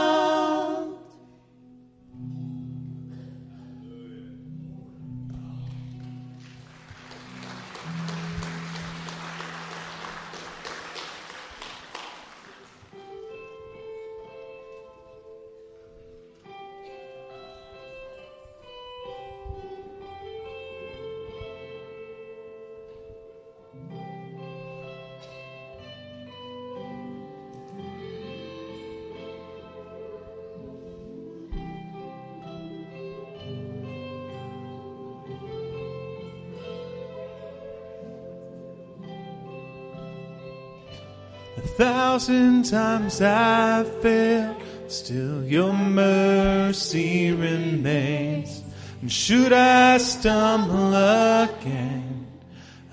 Thousand 42.21 42.65
times 42.65 43.19
I 43.19 43.83
failed, 44.03 44.55
still 44.87 45.43
your 45.43 45.73
mercy 45.73 47.31
remains. 47.31 48.61
And 49.01 49.11
should 49.11 49.51
I 49.51 49.97
stumble 49.97 50.93
again, 50.93 52.27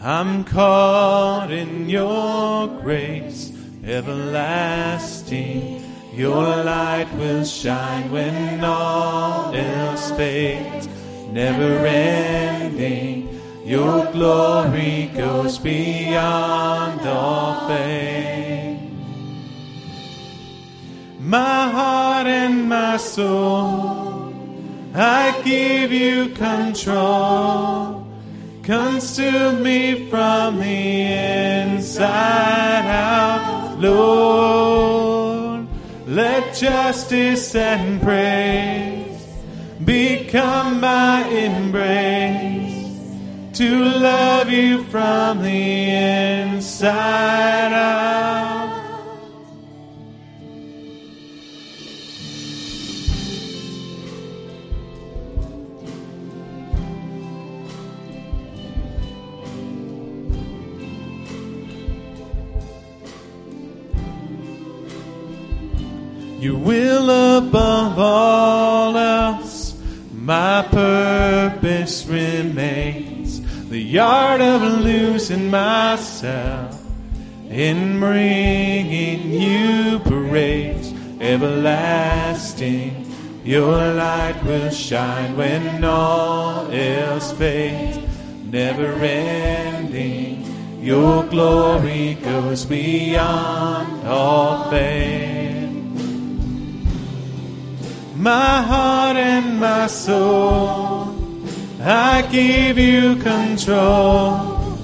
I'm 0.01 0.45
caught 0.45 1.51
in 1.51 1.91
your 1.91 2.69
grace, 2.81 3.53
everlasting. 3.85 5.85
Your 6.15 6.65
light 6.65 7.13
will 7.19 7.45
shine 7.45 8.11
when 8.11 8.65
all 8.65 9.55
else 9.55 10.11
fades, 10.13 10.89
never 11.33 11.87
ending. 11.87 13.29
Your 13.67 14.11
glory 14.11 15.11
goes 15.15 15.59
beyond 15.59 17.03
all 17.03 17.69
fame. 17.69 18.38
My 21.29 21.69
heart 21.69 22.27
and 22.27 22.71
my 22.71 22.97
soul, 22.97 24.33
I 24.95 25.39
give 25.45 25.93
you 25.93 26.31
control. 26.31 28.07
Consume 28.63 29.63
me 29.63 30.09
from 30.09 30.59
the 30.59 31.03
inside 31.03 32.87
out, 32.87 33.79
Lord. 33.79 35.69
Let 36.07 36.55
justice 36.55 37.55
and 37.55 38.01
praise 38.01 39.27
become 39.85 40.81
my 40.81 41.29
embrace 41.29 42.89
to 43.59 43.85
love 43.85 44.49
you 44.49 44.83
from 44.85 45.43
the 45.43 45.91
inside 45.91 47.75
out. 47.75 48.18
Will 66.59 67.39
above 67.39 67.99
all 67.99 68.97
else, 68.97 69.75
my 70.13 70.67
purpose 70.71 72.07
remains. 72.07 73.41
The 73.69 73.99
art 73.99 74.41
of 74.41 74.63
losing 74.63 75.51
myself 75.51 76.83
in 77.49 78.01
bringing 78.01 79.31
you 79.31 79.99
praise 80.01 80.93
everlasting. 81.21 83.05
Your 83.45 83.95
light 83.95 84.43
will 84.45 84.71
shine 84.71 85.37
when 85.37 85.83
all 85.85 86.71
else 86.71 87.33
fades, 87.33 87.99
never 88.45 88.93
ending. 88.93 90.45
Your 90.83 91.25
glory 91.25 92.15
goes 92.15 92.65
beyond 92.65 94.07
all 94.07 94.71
fame. 94.71 95.38
My 98.29 98.61
heart 98.61 99.17
and 99.17 99.59
my 99.59 99.87
soul, 99.87 101.17
I 101.81 102.21
give 102.31 102.77
you 102.77 103.17
control. 103.17 104.77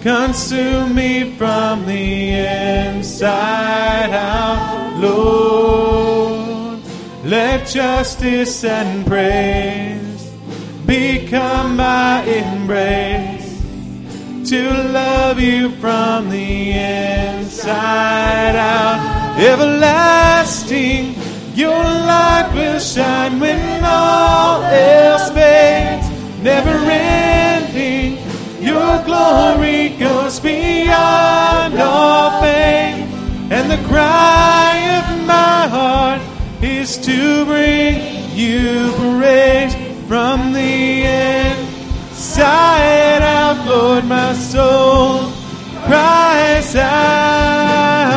Consume 0.00 0.94
me 0.94 1.36
from 1.36 1.84
the 1.84 2.30
inside 2.32 4.10
out, 4.10 5.00
Lord. 5.02 6.80
Let 7.24 7.66
justice 7.66 8.64
and 8.64 9.06
praise 9.06 10.30
become 10.86 11.76
my 11.76 12.22
embrace. 12.22 13.52
To 14.48 14.62
love 15.00 15.38
you 15.38 15.72
from 15.72 16.30
the 16.30 16.72
inside 16.72 18.56
out, 18.56 19.38
everlasting. 19.38 21.17
Your 21.58 21.82
light 21.82 22.52
will 22.54 22.78
shine 22.78 23.40
when 23.40 23.82
all 23.82 24.62
else 24.62 25.28
fades, 25.32 26.08
never 26.40 26.70
ending. 26.88 28.16
Your 28.62 29.02
glory 29.02 29.88
goes 29.98 30.38
beyond 30.38 31.74
all 31.80 32.40
fame, 32.40 33.08
and 33.50 33.68
the 33.72 33.88
cry 33.88 35.00
of 35.00 35.26
my 35.26 35.66
heart 35.66 36.22
is 36.62 36.96
to 36.98 37.44
bring 37.44 38.04
you 38.36 38.92
praise 39.18 39.74
from 40.06 40.52
the 40.52 41.02
inside 42.22 43.20
out, 43.20 43.66
Lord. 43.66 44.04
My 44.04 44.32
soul 44.34 45.32
cries 45.86 46.76
out. 46.76 48.07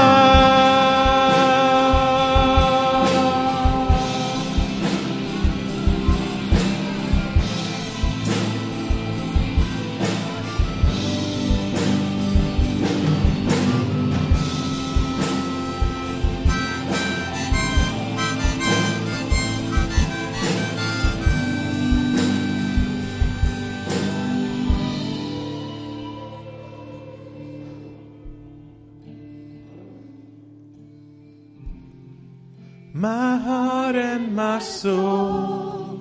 My 33.02 33.36
heart 33.38 33.96
and 33.96 34.36
my 34.36 34.60
soul, 34.60 36.00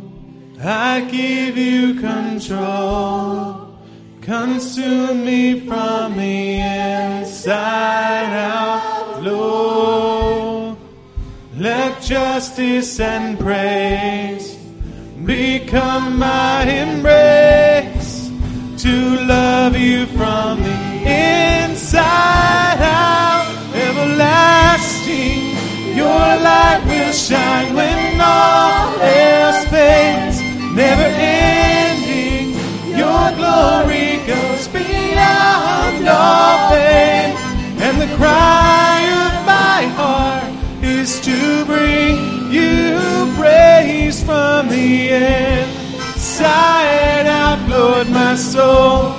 I 0.63 1.01
give 1.11 1.57
you 1.57 1.95
control. 1.95 3.75
Consume 4.21 5.25
me 5.25 5.61
from 5.61 6.19
the 6.19 6.61
inside 6.61 8.35
out, 8.35 9.23
Lord. 9.23 10.77
Let 11.57 12.03
justice 12.03 13.01
and 13.01 13.39
praise 13.39 14.59
become 15.25 16.19
my 16.19 16.65
embrace. 16.65 18.29
To 18.83 19.25
love 19.25 19.75
you 19.75 19.80
light 26.43 26.83
will 26.87 27.13
shine 27.13 27.75
when 27.75 28.21
all 28.21 29.01
else 29.01 29.65
fades, 29.69 30.41
never 30.75 31.09
ending. 31.19 32.55
Your 32.97 33.33
glory 33.41 34.19
goes 34.27 34.69
beyond 34.69 36.09
all 36.09 36.71
fame, 36.71 37.37
and 37.85 38.01
the 38.01 38.11
cry 38.17 39.01
of 39.25 39.33
my 39.47 39.83
heart 40.01 40.53
is 40.83 41.21
to 41.21 41.65
bring 41.65 42.51
you 42.51 42.99
praise 43.37 44.23
from 44.23 44.69
the 44.69 45.11
inside 45.91 47.27
out, 47.27 47.61
Lord. 47.69 48.09
My 48.11 48.35
soul 48.35 49.13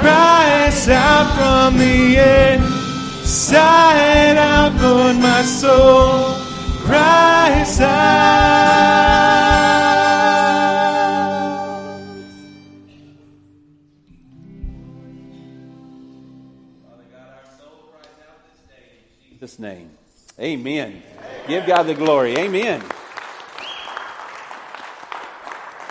cries 0.00 0.88
out 0.88 1.28
from 1.36 1.78
the 1.78 2.16
inside 2.54 4.36
out, 4.36 4.74
Lord. 4.80 5.16
My 5.16 5.42
soul 5.42 6.37
Jesus' 19.48 19.58
name. 19.60 19.90
Amen. 20.38 21.02
Give 21.46 21.64
God 21.64 21.84
the 21.84 21.94
glory. 21.94 22.36
Amen. 22.36 22.82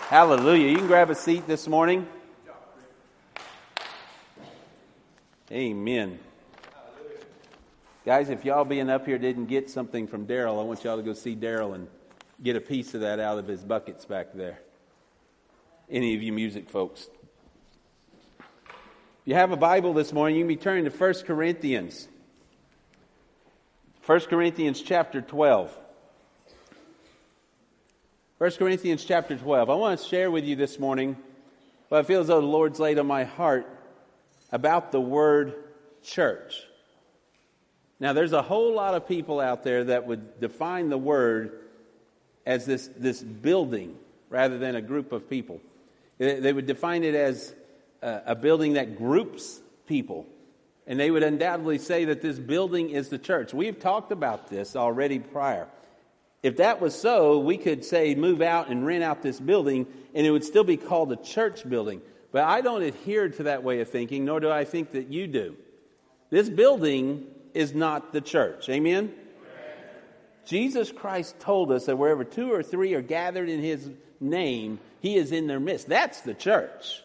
Hallelujah. 0.08 0.68
You 0.68 0.76
can 0.76 0.86
grab 0.86 1.10
a 1.10 1.14
seat 1.14 1.46
this 1.46 1.66
morning. 1.66 2.06
Amen. 5.50 6.18
Guys, 8.08 8.30
if 8.30 8.42
y'all 8.42 8.64
being 8.64 8.88
up 8.88 9.04
here 9.04 9.18
didn't 9.18 9.48
get 9.48 9.68
something 9.68 10.06
from 10.06 10.26
Daryl, 10.26 10.58
I 10.58 10.64
want 10.64 10.82
y'all 10.82 10.96
to 10.96 11.02
go 11.02 11.12
see 11.12 11.36
Daryl 11.36 11.74
and 11.74 11.86
get 12.42 12.56
a 12.56 12.60
piece 12.60 12.94
of 12.94 13.02
that 13.02 13.20
out 13.20 13.36
of 13.36 13.46
his 13.46 13.62
buckets 13.62 14.06
back 14.06 14.28
there. 14.32 14.60
Any 15.90 16.14
of 16.14 16.22
you 16.22 16.32
music 16.32 16.70
folks. 16.70 17.06
If 18.38 18.46
you 19.26 19.34
have 19.34 19.52
a 19.52 19.58
Bible 19.58 19.92
this 19.92 20.10
morning, 20.10 20.38
you 20.38 20.44
can 20.44 20.48
be 20.48 20.56
turning 20.56 20.84
to 20.86 20.90
1 20.90 21.14
Corinthians. 21.26 22.08
1 24.06 24.20
Corinthians 24.20 24.80
chapter 24.80 25.20
12. 25.20 25.78
1 28.38 28.50
Corinthians 28.52 29.04
chapter 29.04 29.36
12. 29.36 29.68
I 29.68 29.74
want 29.74 30.00
to 30.00 30.06
share 30.06 30.30
with 30.30 30.44
you 30.44 30.56
this 30.56 30.78
morning 30.78 31.14
what 31.90 31.98
I 31.98 32.02
feel 32.04 32.22
as 32.22 32.28
though 32.28 32.40
the 32.40 32.46
Lord's 32.46 32.80
laid 32.80 32.98
on 32.98 33.06
my 33.06 33.24
heart 33.24 33.68
about 34.50 34.92
the 34.92 35.00
word 35.00 35.62
church. 36.02 36.62
Now, 38.00 38.12
there's 38.12 38.32
a 38.32 38.42
whole 38.42 38.74
lot 38.74 38.94
of 38.94 39.08
people 39.08 39.40
out 39.40 39.64
there 39.64 39.84
that 39.84 40.06
would 40.06 40.40
define 40.40 40.88
the 40.88 40.98
word 40.98 41.60
as 42.46 42.64
this, 42.64 42.88
this 42.96 43.22
building 43.22 43.96
rather 44.30 44.58
than 44.58 44.76
a 44.76 44.82
group 44.82 45.12
of 45.12 45.28
people. 45.28 45.60
They 46.18 46.52
would 46.52 46.66
define 46.66 47.04
it 47.04 47.14
as 47.14 47.54
a, 48.02 48.22
a 48.26 48.34
building 48.34 48.74
that 48.74 48.98
groups 48.98 49.60
people. 49.86 50.26
And 50.86 50.98
they 50.98 51.10
would 51.10 51.22
undoubtedly 51.22 51.78
say 51.78 52.06
that 52.06 52.22
this 52.22 52.38
building 52.38 52.90
is 52.90 53.08
the 53.08 53.18
church. 53.18 53.52
We've 53.52 53.78
talked 53.78 54.12
about 54.12 54.48
this 54.48 54.74
already 54.76 55.18
prior. 55.18 55.68
If 56.42 56.58
that 56.58 56.80
was 56.80 56.94
so, 56.94 57.38
we 57.40 57.58
could 57.58 57.84
say 57.84 58.14
move 58.14 58.40
out 58.40 58.68
and 58.68 58.86
rent 58.86 59.02
out 59.02 59.22
this 59.22 59.40
building, 59.40 59.86
and 60.14 60.26
it 60.26 60.30
would 60.30 60.44
still 60.44 60.64
be 60.64 60.76
called 60.76 61.12
a 61.12 61.16
church 61.16 61.68
building. 61.68 62.00
But 62.30 62.44
I 62.44 62.60
don't 62.60 62.82
adhere 62.82 63.28
to 63.28 63.42
that 63.44 63.64
way 63.64 63.80
of 63.80 63.90
thinking, 63.90 64.24
nor 64.24 64.38
do 64.38 64.50
I 64.50 64.64
think 64.64 64.92
that 64.92 65.08
you 65.08 65.26
do. 65.26 65.56
This 66.30 66.48
building 66.48 67.26
is 67.54 67.74
not 67.74 68.12
the 68.12 68.20
church. 68.20 68.68
Amen? 68.68 69.12
Jesus 70.46 70.90
Christ 70.90 71.38
told 71.40 71.70
us 71.70 71.86
that 71.86 71.96
wherever 71.96 72.24
two 72.24 72.52
or 72.52 72.62
three 72.62 72.94
are 72.94 73.02
gathered 73.02 73.48
in 73.48 73.60
his 73.60 73.88
name, 74.18 74.80
he 75.00 75.16
is 75.16 75.30
in 75.30 75.46
their 75.46 75.60
midst. 75.60 75.88
That's 75.88 76.22
the 76.22 76.34
church. 76.34 77.02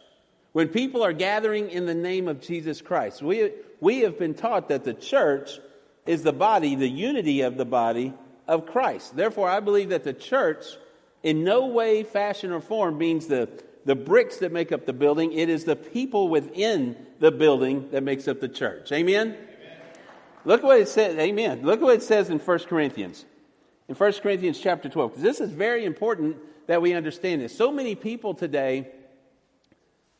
When 0.53 0.69
people 0.69 1.03
are 1.03 1.13
gathering 1.13 1.69
in 1.69 1.85
the 1.85 1.95
name 1.95 2.27
of 2.27 2.39
Jesus 2.39 2.79
Christ, 2.79 3.21
we, 3.21 3.51
we 3.81 3.99
have 4.01 4.17
been 4.17 4.33
taught 4.33 4.69
that 4.69 4.83
the 4.83 4.93
church 4.93 5.59
is 6.05 6.23
the 6.23 6.31
body, 6.31 6.75
the 6.75 6.87
unity 6.87 7.41
of 7.41 7.57
the 7.57 7.65
body 7.65 8.13
of 8.47 8.65
Christ. 8.65 9.15
Therefore, 9.15 9.49
I 9.49 9.59
believe 9.59 9.89
that 9.89 10.03
the 10.03 10.13
church, 10.13 10.65
in 11.21 11.43
no 11.43 11.67
way, 11.67 12.03
fashion, 12.03 12.51
or 12.51 12.61
form, 12.61 12.97
means 12.97 13.27
the, 13.27 13.49
the 13.83 13.95
bricks 13.95 14.37
that 14.37 14.51
make 14.51 14.71
up 14.71 14.85
the 14.85 14.93
building. 14.93 15.33
It 15.33 15.49
is 15.49 15.65
the 15.65 15.75
people 15.75 16.29
within 16.29 16.95
the 17.19 17.31
building 17.31 17.89
that 17.91 18.03
makes 18.03 18.27
up 18.27 18.39
the 18.39 18.47
church. 18.47 18.91
Amen? 18.91 19.35
Look 20.45 20.63
what 20.63 20.79
it 20.79 20.87
says. 20.87 21.17
Amen. 21.17 21.61
Look 21.63 21.81
what 21.81 21.95
it 21.95 22.03
says 22.03 22.29
in 22.29 22.39
1 22.39 22.59
Corinthians. 22.59 23.25
In 23.87 23.93
in 23.95 23.99
1 23.99 24.13
Corinthians 24.13 24.59
chapter 24.59 24.89
12, 24.89 25.11
because 25.11 25.23
this 25.23 25.39
is 25.39 25.51
very 25.51 25.85
important 25.85 26.37
that 26.67 26.81
we 26.81 26.93
understand 26.93 27.41
this. 27.41 27.55
So 27.55 27.71
many 27.71 27.95
people 27.95 28.33
today 28.33 28.87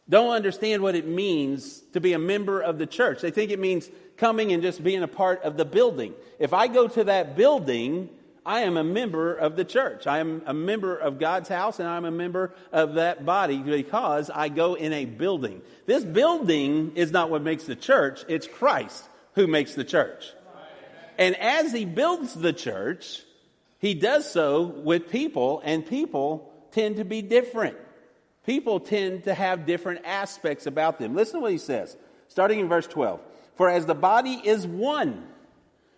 don't 0.09 0.31
understand 0.31 0.83
what 0.83 0.95
it 0.95 1.07
means 1.07 1.79
to 1.93 2.01
be 2.01 2.13
a 2.13 2.19
member 2.19 2.61
of 2.61 2.77
the 2.77 2.85
church. 2.85 3.21
They 3.21 3.31
think 3.31 3.51
it 3.51 3.59
means 3.59 3.89
coming 4.17 4.51
and 4.51 4.61
just 4.61 4.83
being 4.83 5.01
a 5.01 5.07
part 5.07 5.41
of 5.43 5.55
the 5.57 5.65
building. 5.65 6.13
If 6.39 6.53
I 6.53 6.67
go 6.67 6.87
to 6.89 7.05
that 7.05 7.37
building, 7.37 8.09
I 8.45 8.61
am 8.61 8.75
a 8.75 8.83
member 8.83 9.33
of 9.33 9.55
the 9.55 9.63
church. 9.63 10.05
I 10.05 10.19
am 10.19 10.43
a 10.45 10.53
member 10.53 10.95
of 10.95 11.19
God's 11.19 11.47
house 11.47 11.79
and 11.79 11.87
I'm 11.87 12.03
a 12.03 12.11
member 12.11 12.53
of 12.73 12.95
that 12.95 13.25
body 13.25 13.57
because 13.57 14.29
I 14.29 14.49
go 14.49 14.73
in 14.73 14.91
a 14.91 15.05
building. 15.05 15.61
This 15.85 16.03
building 16.03 16.91
is 16.95 17.11
not 17.11 17.29
what 17.29 17.41
makes 17.41 17.63
the 17.63 17.75
church, 17.75 18.23
it's 18.27 18.45
Christ 18.45 19.05
who 19.35 19.47
makes 19.47 19.75
the 19.75 19.83
church. 19.83 20.33
And 21.17 21.35
as 21.35 21.71
he 21.71 21.85
builds 21.85 22.33
the 22.33 22.53
church, 22.53 23.21
he 23.79 23.93
does 23.93 24.29
so 24.29 24.63
with 24.63 25.09
people, 25.09 25.61
and 25.63 25.85
people 25.85 26.51
tend 26.71 26.97
to 26.97 27.05
be 27.05 27.21
different. 27.21 27.77
People 28.45 28.79
tend 28.79 29.25
to 29.25 29.33
have 29.33 29.65
different 29.65 30.01
aspects 30.05 30.65
about 30.65 30.99
them. 30.99 31.15
Listen 31.15 31.35
to 31.35 31.41
what 31.41 31.51
he 31.51 31.57
says, 31.57 31.95
starting 32.27 32.59
in 32.59 32.67
verse 32.67 32.87
12. 32.87 33.21
For 33.55 33.69
as 33.69 33.85
the 33.85 33.95
body 33.95 34.41
is 34.43 34.65
one, 34.65 35.27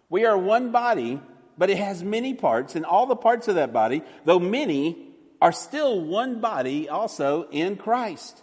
we 0.10 0.26
are 0.26 0.38
one 0.38 0.72
body, 0.72 1.22
but 1.58 1.70
it 1.70 1.78
has 1.78 2.04
many 2.04 2.34
parts, 2.34 2.76
and 2.76 2.86
all 2.86 3.06
the 3.06 3.16
parts 3.16 3.48
of 3.48 3.56
that 3.56 3.72
body, 3.72 4.04
though 4.26 4.40
many, 4.40 5.10
are 5.42 5.52
still 5.52 6.02
one 6.02 6.42
body 6.42 6.90
also 6.90 7.48
in 7.50 7.78
Christ. 7.78 8.42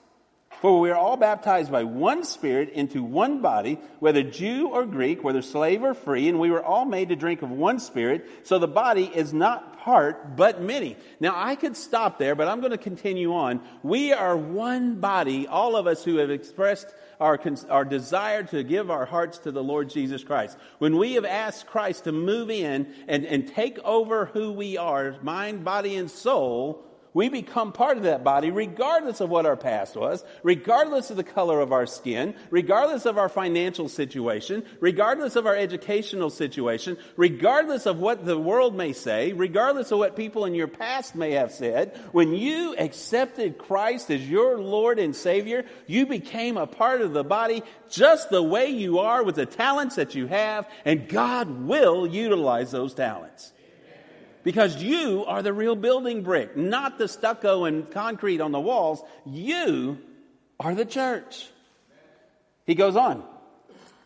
For 0.62 0.78
we 0.78 0.90
are 0.90 0.96
all 0.96 1.16
baptized 1.16 1.72
by 1.72 1.82
one 1.82 2.22
Spirit 2.22 2.68
into 2.68 3.02
one 3.02 3.42
body, 3.42 3.80
whether 3.98 4.22
Jew 4.22 4.68
or 4.68 4.86
Greek, 4.86 5.24
whether 5.24 5.42
slave 5.42 5.82
or 5.82 5.92
free, 5.92 6.28
and 6.28 6.38
we 6.38 6.52
were 6.52 6.62
all 6.62 6.84
made 6.84 7.08
to 7.08 7.16
drink 7.16 7.42
of 7.42 7.50
one 7.50 7.80
Spirit. 7.80 8.30
So 8.44 8.60
the 8.60 8.68
body 8.68 9.10
is 9.12 9.32
not 9.32 9.80
part, 9.80 10.36
but 10.36 10.62
many. 10.62 10.96
Now 11.18 11.34
I 11.34 11.56
could 11.56 11.76
stop 11.76 12.16
there, 12.16 12.36
but 12.36 12.46
I'm 12.46 12.60
going 12.60 12.70
to 12.70 12.78
continue 12.78 13.34
on. 13.34 13.60
We 13.82 14.12
are 14.12 14.36
one 14.36 15.00
body, 15.00 15.48
all 15.48 15.74
of 15.74 15.88
us 15.88 16.04
who 16.04 16.18
have 16.18 16.30
expressed 16.30 16.94
our, 17.18 17.40
our 17.68 17.84
desire 17.84 18.44
to 18.44 18.62
give 18.62 18.88
our 18.88 19.04
hearts 19.04 19.38
to 19.38 19.50
the 19.50 19.64
Lord 19.64 19.90
Jesus 19.90 20.22
Christ. 20.22 20.56
When 20.78 20.96
we 20.96 21.14
have 21.14 21.24
asked 21.24 21.66
Christ 21.66 22.04
to 22.04 22.12
move 22.12 22.50
in 22.50 22.86
and, 23.08 23.26
and 23.26 23.48
take 23.48 23.80
over 23.80 24.26
who 24.26 24.52
we 24.52 24.76
are, 24.76 25.16
mind, 25.22 25.64
body, 25.64 25.96
and 25.96 26.08
soul, 26.08 26.86
we 27.14 27.28
become 27.28 27.72
part 27.72 27.96
of 27.96 28.04
that 28.04 28.24
body 28.24 28.50
regardless 28.50 29.20
of 29.20 29.28
what 29.28 29.46
our 29.46 29.56
past 29.56 29.96
was, 29.96 30.24
regardless 30.42 31.10
of 31.10 31.16
the 31.16 31.24
color 31.24 31.60
of 31.60 31.72
our 31.72 31.86
skin, 31.86 32.34
regardless 32.50 33.06
of 33.06 33.18
our 33.18 33.28
financial 33.28 33.88
situation, 33.88 34.64
regardless 34.80 35.36
of 35.36 35.46
our 35.46 35.56
educational 35.56 36.30
situation, 36.30 36.96
regardless 37.16 37.86
of 37.86 37.98
what 37.98 38.24
the 38.24 38.38
world 38.38 38.74
may 38.74 38.92
say, 38.92 39.32
regardless 39.32 39.90
of 39.92 39.98
what 39.98 40.16
people 40.16 40.44
in 40.44 40.54
your 40.54 40.68
past 40.68 41.14
may 41.14 41.32
have 41.32 41.52
said. 41.52 41.96
When 42.12 42.34
you 42.34 42.74
accepted 42.78 43.58
Christ 43.58 44.10
as 44.10 44.28
your 44.28 44.58
Lord 44.58 44.98
and 44.98 45.14
Savior, 45.14 45.64
you 45.86 46.06
became 46.06 46.56
a 46.56 46.66
part 46.66 47.00
of 47.00 47.12
the 47.12 47.24
body 47.24 47.62
just 47.90 48.30
the 48.30 48.42
way 48.42 48.68
you 48.68 49.00
are 49.00 49.22
with 49.22 49.34
the 49.34 49.46
talents 49.46 49.96
that 49.96 50.14
you 50.14 50.26
have, 50.26 50.68
and 50.84 51.08
God 51.08 51.66
will 51.66 52.06
utilize 52.06 52.70
those 52.70 52.94
talents 52.94 53.52
because 54.42 54.82
you 54.82 55.24
are 55.26 55.42
the 55.42 55.52
real 55.52 55.76
building 55.76 56.22
brick, 56.22 56.56
not 56.56 56.98
the 56.98 57.08
stucco 57.08 57.64
and 57.64 57.90
concrete 57.90 58.40
on 58.40 58.52
the 58.52 58.60
walls. 58.60 59.02
You 59.24 59.98
are 60.58 60.74
the 60.74 60.84
church. 60.84 61.48
He 62.66 62.74
goes 62.74 62.96
on. 62.96 63.24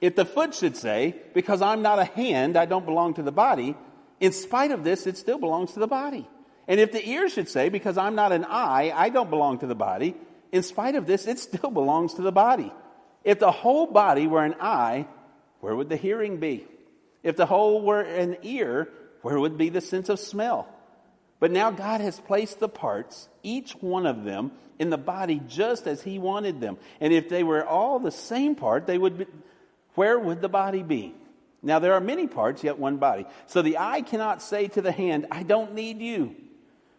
If 0.00 0.14
the 0.14 0.24
foot 0.24 0.54
should 0.54 0.76
say, 0.76 1.16
because 1.34 1.62
I'm 1.62 1.82
not 1.82 1.98
a 1.98 2.04
hand, 2.04 2.56
I 2.56 2.66
don't 2.66 2.84
belong 2.84 3.14
to 3.14 3.22
the 3.22 3.32
body, 3.32 3.76
in 4.20 4.32
spite 4.32 4.70
of 4.70 4.84
this, 4.84 5.06
it 5.06 5.16
still 5.16 5.38
belongs 5.38 5.72
to 5.72 5.80
the 5.80 5.86
body. 5.86 6.28
And 6.68 6.80
if 6.80 6.92
the 6.92 7.06
ear 7.08 7.28
should 7.28 7.48
say, 7.48 7.68
because 7.68 7.96
I'm 7.96 8.14
not 8.14 8.32
an 8.32 8.44
eye, 8.44 8.92
I 8.94 9.08
don't 9.08 9.30
belong 9.30 9.58
to 9.60 9.66
the 9.66 9.74
body, 9.74 10.16
in 10.52 10.62
spite 10.62 10.94
of 10.94 11.06
this, 11.06 11.26
it 11.26 11.38
still 11.38 11.70
belongs 11.70 12.14
to 12.14 12.22
the 12.22 12.32
body. 12.32 12.72
If 13.24 13.38
the 13.38 13.50
whole 13.50 13.86
body 13.86 14.26
were 14.26 14.44
an 14.44 14.56
eye, 14.60 15.06
where 15.60 15.74
would 15.74 15.88
the 15.88 15.96
hearing 15.96 16.38
be? 16.38 16.66
If 17.22 17.36
the 17.36 17.46
whole 17.46 17.82
were 17.82 18.00
an 18.00 18.36
ear, 18.42 18.88
where 19.26 19.40
would 19.40 19.58
be 19.58 19.70
the 19.70 19.80
sense 19.80 20.08
of 20.08 20.20
smell? 20.20 20.68
But 21.40 21.50
now 21.50 21.72
God 21.72 22.00
has 22.00 22.16
placed 22.20 22.60
the 22.60 22.68
parts, 22.68 23.28
each 23.42 23.72
one 23.72 24.06
of 24.06 24.22
them, 24.22 24.52
in 24.78 24.88
the 24.88 24.96
body 24.96 25.42
just 25.48 25.88
as 25.88 26.00
He 26.00 26.20
wanted 26.20 26.60
them. 26.60 26.78
And 27.00 27.12
if 27.12 27.28
they 27.28 27.42
were 27.42 27.66
all 27.66 27.98
the 27.98 28.12
same 28.12 28.54
part, 28.54 28.86
they 28.86 28.96
would 28.96 29.18
be, 29.18 29.26
where 29.96 30.16
would 30.16 30.40
the 30.40 30.48
body 30.48 30.84
be? 30.84 31.12
Now 31.60 31.80
there 31.80 31.94
are 31.94 32.00
many 32.00 32.28
parts, 32.28 32.62
yet 32.62 32.78
one 32.78 32.98
body. 32.98 33.26
So 33.48 33.62
the 33.62 33.78
eye 33.78 34.02
cannot 34.02 34.42
say 34.42 34.68
to 34.68 34.80
the 34.80 34.92
hand, 34.92 35.26
I 35.32 35.42
don't 35.42 35.74
need 35.74 36.00
you. 36.00 36.36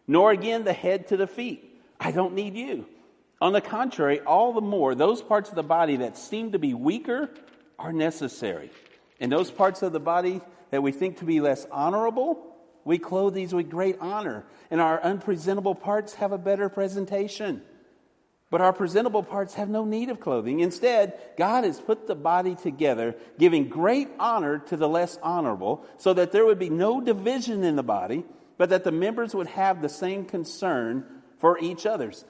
Nor 0.05 0.31
again 0.31 0.65
the 0.65 0.73
head 0.73 1.07
to 1.07 1.15
the 1.15 1.27
feet, 1.27 1.81
I 1.97 2.11
don't 2.11 2.33
need 2.33 2.55
you. 2.55 2.87
On 3.39 3.53
the 3.53 3.61
contrary, 3.61 4.19
all 4.19 4.51
the 4.51 4.59
more, 4.59 4.95
those 4.95 5.21
parts 5.21 5.47
of 5.47 5.55
the 5.55 5.63
body 5.63 5.95
that 5.95 6.17
seem 6.17 6.51
to 6.51 6.59
be 6.59 6.73
weaker 6.73 7.29
are 7.79 7.93
necessary. 7.93 8.69
And 9.21 9.31
those 9.31 9.49
parts 9.49 9.81
of 9.81 9.93
the 9.93 10.01
body 10.01 10.41
that 10.71 10.83
we 10.83 10.91
think 10.91 11.17
to 11.17 11.25
be 11.25 11.41
less 11.41 11.65
honorable, 11.71 12.55
we 12.85 12.97
clothe 12.97 13.33
these 13.33 13.53
with 13.53 13.69
great 13.69 13.97
honor, 13.99 14.45
and 14.71 14.79
our 14.79 15.01
unpresentable 15.01 15.75
parts 15.75 16.15
have 16.15 16.31
a 16.31 16.37
better 16.37 16.69
presentation. 16.69 17.61
But 18.49 18.61
our 18.61 18.71
presentable 18.71 19.23
parts 19.23 19.55
have 19.55 19.67
no 19.67 19.83
need 19.83 20.09
of 20.09 20.21
clothing. 20.21 20.61
Instead, 20.61 21.19
God 21.37 21.65
has 21.65 21.81
put 21.81 22.07
the 22.07 22.15
body 22.15 22.55
together, 22.55 23.15
giving 23.37 23.67
great 23.67 24.07
honor 24.19 24.59
to 24.67 24.77
the 24.77 24.87
less 24.87 25.19
honorable, 25.21 25.85
so 25.97 26.13
that 26.13 26.31
there 26.31 26.45
would 26.45 26.59
be 26.59 26.69
no 26.69 27.01
division 27.01 27.65
in 27.65 27.75
the 27.75 27.83
body, 27.83 28.23
but 28.57 28.69
that 28.69 28.85
the 28.85 28.91
members 28.91 29.35
would 29.35 29.47
have 29.47 29.81
the 29.81 29.89
same 29.89 30.23
concern 30.23 31.05
for 31.39 31.59
each 31.59 31.85
other's 31.85 32.23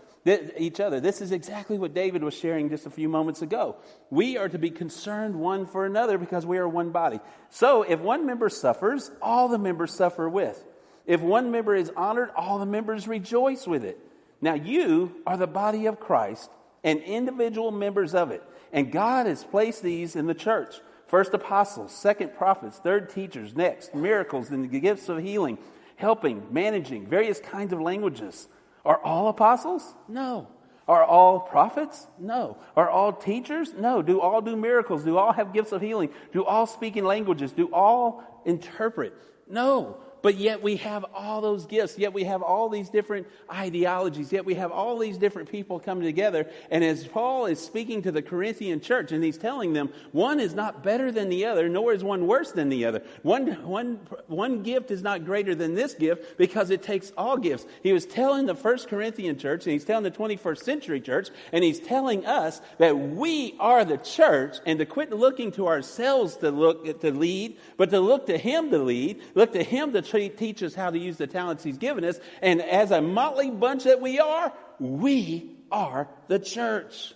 each 0.58 0.80
other. 0.80 1.00
This 1.00 1.22
is 1.22 1.32
exactly 1.32 1.78
what 1.78 1.94
David 1.94 2.24
was 2.24 2.34
sharing 2.34 2.70
just 2.70 2.86
a 2.86 2.90
few 2.90 3.10
moments 3.10 3.42
ago. 3.42 3.78
We 4.10 4.38
are 4.38 4.50
to 4.50 4.58
be 4.58 4.70
concerned 4.70 5.36
one 5.36 5.66
for 5.66 5.86
another 5.86 6.18
because 6.18 6.46
we 6.46 6.58
are 6.58 6.68
one 6.68 6.92
body. 6.92 7.20
So 7.50 7.84
if 7.84 8.00
one 8.00 8.26
member 8.26 8.50
suffers, 8.50 9.12
all 9.22 9.48
the 9.48 9.58
members 9.58 9.94
suffer 9.94 10.28
with. 10.28 10.64
If 11.06 11.22
one 11.22 11.52
member 11.52 11.76
is 11.76 11.92
honored, 11.96 12.32
all 12.36 12.60
the 12.60 12.66
members 12.66 13.08
rejoice 13.08 13.66
with 13.66 13.86
it. 13.86 14.00
Now 14.42 14.54
you 14.54 15.16
are 15.26 15.38
the 15.38 15.48
body 15.48 15.86
of 15.86 16.00
Christ 16.00 16.52
and 16.84 17.00
individual 17.02 17.72
members 17.72 18.14
of 18.14 18.32
it. 18.32 18.44
And 18.74 18.92
God 18.92 19.26
has 19.26 19.44
placed 19.44 19.82
these 19.82 20.16
in 20.16 20.28
the 20.28 20.34
church. 20.34 20.76
First 21.08 21.34
apostles, 21.34 21.94
second 21.94 22.36
prophets, 22.36 22.78
third 22.78 23.10
teachers, 23.10 23.56
next 23.56 23.96
miracles 23.96 24.50
and 24.50 24.70
the 24.70 24.80
gifts 24.80 25.08
of 25.08 25.20
healing, 25.20 25.58
helping, 25.96 26.46
managing, 26.52 27.08
various 27.08 27.40
kinds 27.40 27.72
of 27.72 27.80
languages. 27.80 28.48
Are 28.86 29.00
all 29.04 29.28
apostles? 29.28 29.96
No. 30.08 30.48
Are 30.88 31.04
all 31.04 31.42
prophets? 31.42 32.08
No. 32.18 32.58
Are 32.76 32.90
all 32.90 33.12
teachers? 33.12 33.74
No. 33.74 34.02
Do 34.02 34.22
all 34.22 34.42
do 34.42 34.56
miracles? 34.56 35.04
Do 35.04 35.18
all 35.18 35.34
have 35.34 35.54
gifts 35.54 35.74
of 35.74 35.82
healing? 35.82 36.10
Do 36.32 36.46
all 36.46 36.66
speak 36.66 36.96
in 36.96 37.04
languages? 37.04 37.52
Do 37.52 37.70
all 37.74 38.24
interpret? 38.46 39.14
No. 39.50 39.98
But 40.22 40.36
yet 40.36 40.62
we 40.62 40.78
have 40.78 41.06
all 41.14 41.42
those 41.42 41.66
gifts, 41.66 41.98
yet 41.98 42.14
we 42.14 42.24
have 42.24 42.42
all 42.42 42.70
these 42.70 42.90
different 42.90 43.28
ideologies, 43.52 44.32
yet 44.32 44.46
we 44.46 44.56
have 44.56 44.72
all 44.72 44.98
these 44.98 45.18
different 45.18 45.50
people 45.50 45.80
coming 45.80 46.04
together. 46.04 46.50
And 46.72 46.84
as 46.84 47.08
Paul 47.08 47.46
is 47.46 47.60
speaking 47.60 48.02
to 48.04 48.12
the 48.12 48.22
Corinthian 48.22 48.82
church 48.82 49.12
and 49.12 49.24
he's 49.24 49.38
telling 49.38 49.74
them, 49.74 49.90
one 50.12 50.40
is 50.40 50.54
not 50.54 50.84
better 50.84 51.12
than 51.12 51.30
the 51.30 51.46
other, 51.46 51.70
nor 51.70 51.94
is 51.94 52.04
one 52.04 52.28
worse 52.28 52.52
than 52.52 52.70
the 52.70 52.86
other. 52.86 53.04
One, 53.24 53.48
one, 53.64 54.00
one 54.28 54.64
gift 54.64 54.92
is 54.92 55.02
not 55.02 55.26
greater 55.26 55.56
than 55.56 55.76
this 55.76 55.94
gift 55.94 56.38
because 56.38 56.70
it 56.70 56.82
takes 56.82 57.12
all 57.18 57.38
gifts. 57.38 57.66
He 57.84 57.94
was 57.94 58.06
telling 58.06 58.46
the 58.46 58.56
first 58.56 58.88
Corinthian 58.88 59.38
church 59.38 59.66
and 59.66 59.74
he's 59.74 59.86
telling 59.86 60.04
the 60.04 60.12
21st 60.12 60.60
century 60.60 61.02
church 61.02 61.30
and 61.52 61.64
he's 61.64 61.80
telling 61.80 62.26
us 62.26 62.62
that 62.80 62.98
we 62.98 63.56
are 63.60 63.86
the 63.86 63.98
church 63.98 64.58
and 64.66 64.80
to 64.80 64.86
quit 64.86 65.12
looking 65.12 65.52
to 65.54 65.68
ourselves 65.68 66.38
to 66.38 66.52
look 66.52 67.02
to 67.02 67.12
lead, 67.12 67.58
but 67.78 67.90
to 67.92 68.00
look 68.00 68.26
to 68.28 68.38
him 68.38 68.72
to 68.72 68.80
lead, 68.80 69.22
look 69.36 69.54
to 69.54 69.64
him 69.64 69.94
to 69.94 70.02
teach 70.12 70.64
us 70.64 70.74
how 70.74 70.90
to 70.90 70.98
use 70.98 71.18
the 71.18 71.28
talents 71.28 71.64
He's 71.64 71.78
given 71.78 72.04
us. 72.04 72.20
And 72.42 72.62
as 72.62 72.92
a 72.92 73.02
motley 73.02 73.52
bunch 73.52 73.84
that 73.86 74.02
we 74.02 74.20
are, 74.20 74.52
we 74.80 75.52
are 75.72 76.08
the 76.28 76.40
church. 76.40 77.14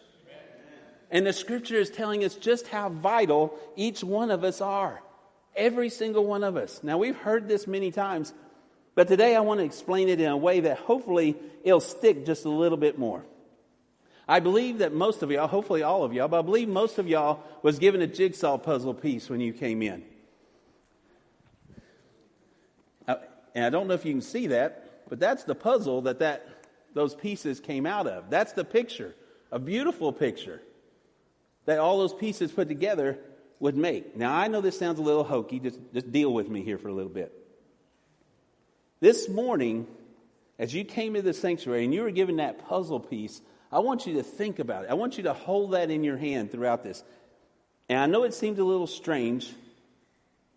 And 1.09 1.27
the 1.27 1.33
scripture 1.33 1.75
is 1.75 1.89
telling 1.89 2.23
us 2.23 2.35
just 2.35 2.67
how 2.67 2.89
vital 2.89 3.57
each 3.75 4.03
one 4.03 4.31
of 4.31 4.43
us 4.43 4.61
are. 4.61 5.01
Every 5.55 5.89
single 5.89 6.25
one 6.25 6.43
of 6.43 6.55
us. 6.55 6.79
Now, 6.81 6.97
we've 6.97 7.17
heard 7.17 7.49
this 7.49 7.67
many 7.67 7.91
times, 7.91 8.33
but 8.95 9.09
today 9.09 9.35
I 9.35 9.41
want 9.41 9.59
to 9.59 9.65
explain 9.65 10.07
it 10.07 10.21
in 10.21 10.29
a 10.29 10.37
way 10.37 10.61
that 10.61 10.77
hopefully 10.77 11.35
it'll 11.63 11.81
stick 11.81 12.25
just 12.25 12.45
a 12.45 12.49
little 12.49 12.77
bit 12.77 12.97
more. 12.97 13.25
I 14.27 14.39
believe 14.39 14.77
that 14.77 14.93
most 14.93 15.23
of 15.23 15.31
y'all, 15.31 15.47
hopefully 15.47 15.83
all 15.83 16.05
of 16.05 16.13
y'all, 16.13 16.29
but 16.29 16.39
I 16.39 16.41
believe 16.43 16.69
most 16.69 16.97
of 16.97 17.07
y'all 17.09 17.43
was 17.63 17.79
given 17.79 18.01
a 18.01 18.07
jigsaw 18.07 18.57
puzzle 18.57 18.93
piece 18.93 19.29
when 19.29 19.41
you 19.41 19.51
came 19.51 19.81
in. 19.81 20.05
And 23.55 23.65
I 23.65 23.69
don't 23.69 23.87
know 23.87 23.93
if 23.93 24.05
you 24.05 24.13
can 24.13 24.21
see 24.21 24.47
that, 24.47 25.09
but 25.09 25.19
that's 25.19 25.43
the 25.43 25.55
puzzle 25.55 26.01
that, 26.03 26.19
that 26.19 26.47
those 26.93 27.15
pieces 27.15 27.59
came 27.59 27.85
out 27.85 28.07
of. 28.07 28.29
That's 28.29 28.53
the 28.53 28.63
picture, 28.63 29.15
a 29.51 29.59
beautiful 29.59 30.13
picture 30.13 30.61
that 31.65 31.79
all 31.79 31.99
those 31.99 32.13
pieces 32.13 32.51
put 32.51 32.67
together 32.67 33.19
would 33.59 33.77
make. 33.77 34.15
Now, 34.15 34.33
I 34.33 34.47
know 34.47 34.61
this 34.61 34.77
sounds 34.77 34.99
a 34.99 35.03
little 35.03 35.23
hokey. 35.23 35.59
Just, 35.59 35.79
just 35.93 36.11
deal 36.11 36.33
with 36.33 36.49
me 36.49 36.63
here 36.63 36.77
for 36.77 36.87
a 36.87 36.93
little 36.93 37.11
bit. 37.11 37.31
This 38.99 39.29
morning, 39.29 39.87
as 40.57 40.73
you 40.73 40.83
came 40.83 41.13
to 41.13 41.21
the 41.21 41.33
sanctuary 41.33 41.83
and 41.83 41.93
you 41.93 42.01
were 42.01 42.11
given 42.11 42.37
that 42.37 42.67
puzzle 42.67 42.99
piece, 42.99 43.41
I 43.71 43.79
want 43.79 44.05
you 44.05 44.13
to 44.15 44.23
think 44.23 44.59
about 44.59 44.85
it. 44.85 44.91
I 44.91 44.95
want 44.95 45.17
you 45.17 45.23
to 45.23 45.33
hold 45.33 45.71
that 45.71 45.89
in 45.89 46.03
your 46.03 46.17
hand 46.17 46.51
throughout 46.51 46.83
this. 46.83 47.03
And 47.89 47.99
I 47.99 48.05
know 48.05 48.23
it 48.23 48.33
seems 48.33 48.59
a 48.59 48.63
little 48.63 48.87
strange, 48.87 49.53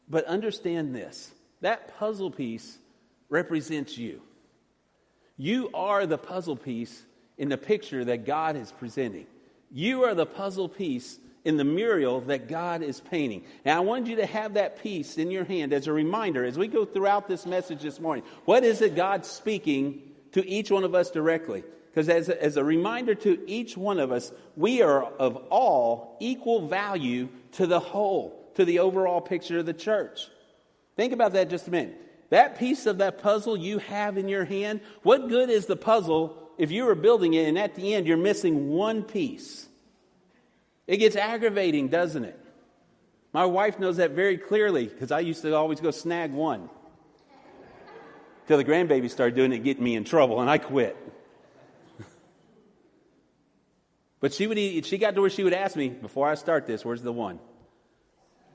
but 0.08 0.24
understand 0.26 0.94
this 0.94 1.32
that 1.60 1.96
puzzle 1.98 2.30
piece 2.30 2.76
represents 3.34 3.98
you. 3.98 4.22
You 5.36 5.68
are 5.74 6.06
the 6.06 6.16
puzzle 6.16 6.54
piece 6.54 7.02
in 7.36 7.48
the 7.48 7.58
picture 7.58 8.04
that 8.04 8.24
God 8.24 8.54
is 8.56 8.70
presenting. 8.70 9.26
You 9.72 10.04
are 10.04 10.14
the 10.14 10.24
puzzle 10.24 10.68
piece 10.68 11.18
in 11.44 11.56
the 11.56 11.64
mural 11.64 12.20
that 12.22 12.48
God 12.48 12.80
is 12.82 13.00
painting. 13.00 13.44
And 13.64 13.76
I 13.76 13.80
want 13.80 14.06
you 14.06 14.16
to 14.16 14.26
have 14.26 14.54
that 14.54 14.80
piece 14.80 15.18
in 15.18 15.32
your 15.32 15.44
hand 15.44 15.72
as 15.72 15.88
a 15.88 15.92
reminder 15.92 16.44
as 16.44 16.56
we 16.56 16.68
go 16.68 16.84
throughout 16.84 17.26
this 17.26 17.44
message 17.44 17.82
this 17.82 17.98
morning. 17.98 18.24
What 18.44 18.62
is 18.62 18.80
it 18.80 18.94
God's 18.94 19.28
speaking 19.28 20.00
to 20.32 20.48
each 20.48 20.70
one 20.70 20.84
of 20.84 20.94
us 20.94 21.10
directly? 21.10 21.64
Because 21.90 22.08
as 22.08 22.28
as 22.28 22.56
a 22.56 22.64
reminder 22.64 23.16
to 23.16 23.38
each 23.48 23.76
one 23.76 23.98
of 23.98 24.12
us, 24.12 24.32
we 24.56 24.80
are 24.80 25.04
of 25.04 25.36
all 25.50 26.16
equal 26.20 26.68
value 26.68 27.28
to 27.52 27.66
the 27.66 27.80
whole, 27.80 28.50
to 28.54 28.64
the 28.64 28.78
overall 28.78 29.20
picture 29.20 29.58
of 29.58 29.66
the 29.66 29.74
church. 29.74 30.28
Think 30.96 31.12
about 31.12 31.32
that 31.32 31.50
just 31.50 31.66
a 31.66 31.72
minute. 31.72 32.00
That 32.34 32.58
piece 32.58 32.86
of 32.86 32.98
that 32.98 33.22
puzzle 33.22 33.56
you 33.56 33.78
have 33.78 34.18
in 34.18 34.26
your 34.26 34.44
hand, 34.44 34.80
what 35.04 35.28
good 35.28 35.50
is 35.50 35.66
the 35.66 35.76
puzzle 35.76 36.36
if 36.58 36.72
you 36.72 36.84
were 36.86 36.96
building 36.96 37.32
it 37.32 37.46
and 37.46 37.56
at 37.56 37.76
the 37.76 37.94
end 37.94 38.08
you're 38.08 38.16
missing 38.16 38.70
one 38.70 39.04
piece? 39.04 39.68
It 40.88 40.96
gets 40.96 41.14
aggravating, 41.14 41.90
doesn't 41.90 42.24
it? 42.24 42.36
My 43.32 43.44
wife 43.44 43.78
knows 43.78 43.98
that 43.98 44.10
very 44.10 44.36
clearly 44.36 44.86
because 44.86 45.12
I 45.12 45.20
used 45.20 45.42
to 45.42 45.54
always 45.54 45.78
go 45.78 45.92
snag 45.92 46.32
one. 46.32 46.70
Till 48.48 48.56
the 48.56 48.64
grandbaby 48.64 49.08
started 49.08 49.36
doing 49.36 49.52
it, 49.52 49.58
getting 49.62 49.84
me 49.84 49.94
in 49.94 50.02
trouble, 50.02 50.40
and 50.40 50.50
I 50.50 50.58
quit. 50.58 50.96
but 54.18 54.34
she 54.34 54.48
would, 54.48 54.84
she 54.84 54.98
got 54.98 55.14
to 55.14 55.20
where 55.20 55.30
she 55.30 55.44
would 55.44 55.54
ask 55.54 55.76
me, 55.76 55.88
before 55.88 56.28
I 56.28 56.34
start 56.34 56.66
this, 56.66 56.84
where's 56.84 57.00
the 57.00 57.12
one? 57.12 57.38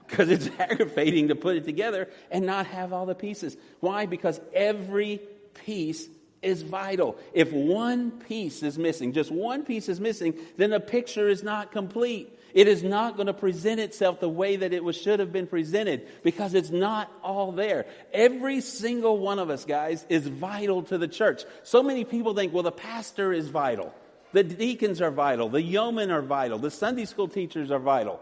Because 0.09 0.29
it's 0.29 0.49
aggravating 0.59 1.27
to 1.27 1.35
put 1.35 1.55
it 1.55 1.65
together 1.65 2.09
and 2.31 2.45
not 2.45 2.67
have 2.67 2.93
all 2.93 3.05
the 3.05 3.15
pieces. 3.15 3.55
Why? 3.79 4.05
Because 4.05 4.39
every 4.53 5.21
piece 5.65 6.07
is 6.41 6.61
vital. 6.61 7.17
If 7.33 7.51
one 7.51 8.11
piece 8.11 8.63
is 8.63 8.77
missing, 8.77 9.13
just 9.13 9.31
one 9.31 9.63
piece 9.63 9.89
is 9.89 9.99
missing, 9.99 10.33
then 10.57 10.69
the 10.69 10.79
picture 10.79 11.27
is 11.27 11.43
not 11.43 11.71
complete. 11.71 12.35
It 12.53 12.67
is 12.67 12.81
not 12.81 13.15
going 13.15 13.27
to 13.27 13.33
present 13.33 13.79
itself 13.79 14.19
the 14.19 14.29
way 14.29 14.55
that 14.55 14.73
it 14.73 14.83
was, 14.83 14.97
should 14.97 15.19
have 15.19 15.31
been 15.31 15.45
presented 15.45 16.07
because 16.23 16.53
it's 16.55 16.71
not 16.71 17.11
all 17.21 17.51
there. 17.51 17.85
Every 18.11 18.61
single 18.61 19.19
one 19.19 19.37
of 19.37 19.49
us, 19.49 19.65
guys, 19.65 20.05
is 20.09 20.25
vital 20.27 20.81
to 20.83 20.97
the 20.97 21.07
church. 21.07 21.43
So 21.63 21.83
many 21.83 22.05
people 22.05 22.33
think, 22.33 22.53
well, 22.53 22.63
the 22.63 22.71
pastor 22.71 23.31
is 23.31 23.49
vital. 23.49 23.93
The 24.31 24.43
deacons 24.43 25.01
are 25.01 25.11
vital. 25.11 25.49
The 25.49 25.61
yeomen 25.61 26.09
are 26.09 26.21
vital. 26.21 26.57
The 26.57 26.71
Sunday 26.71 27.05
school 27.05 27.27
teachers 27.27 27.69
are 27.71 27.79
vital. 27.79 28.19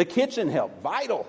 The 0.00 0.06
kitchen 0.06 0.48
help, 0.48 0.82
vital. 0.82 1.28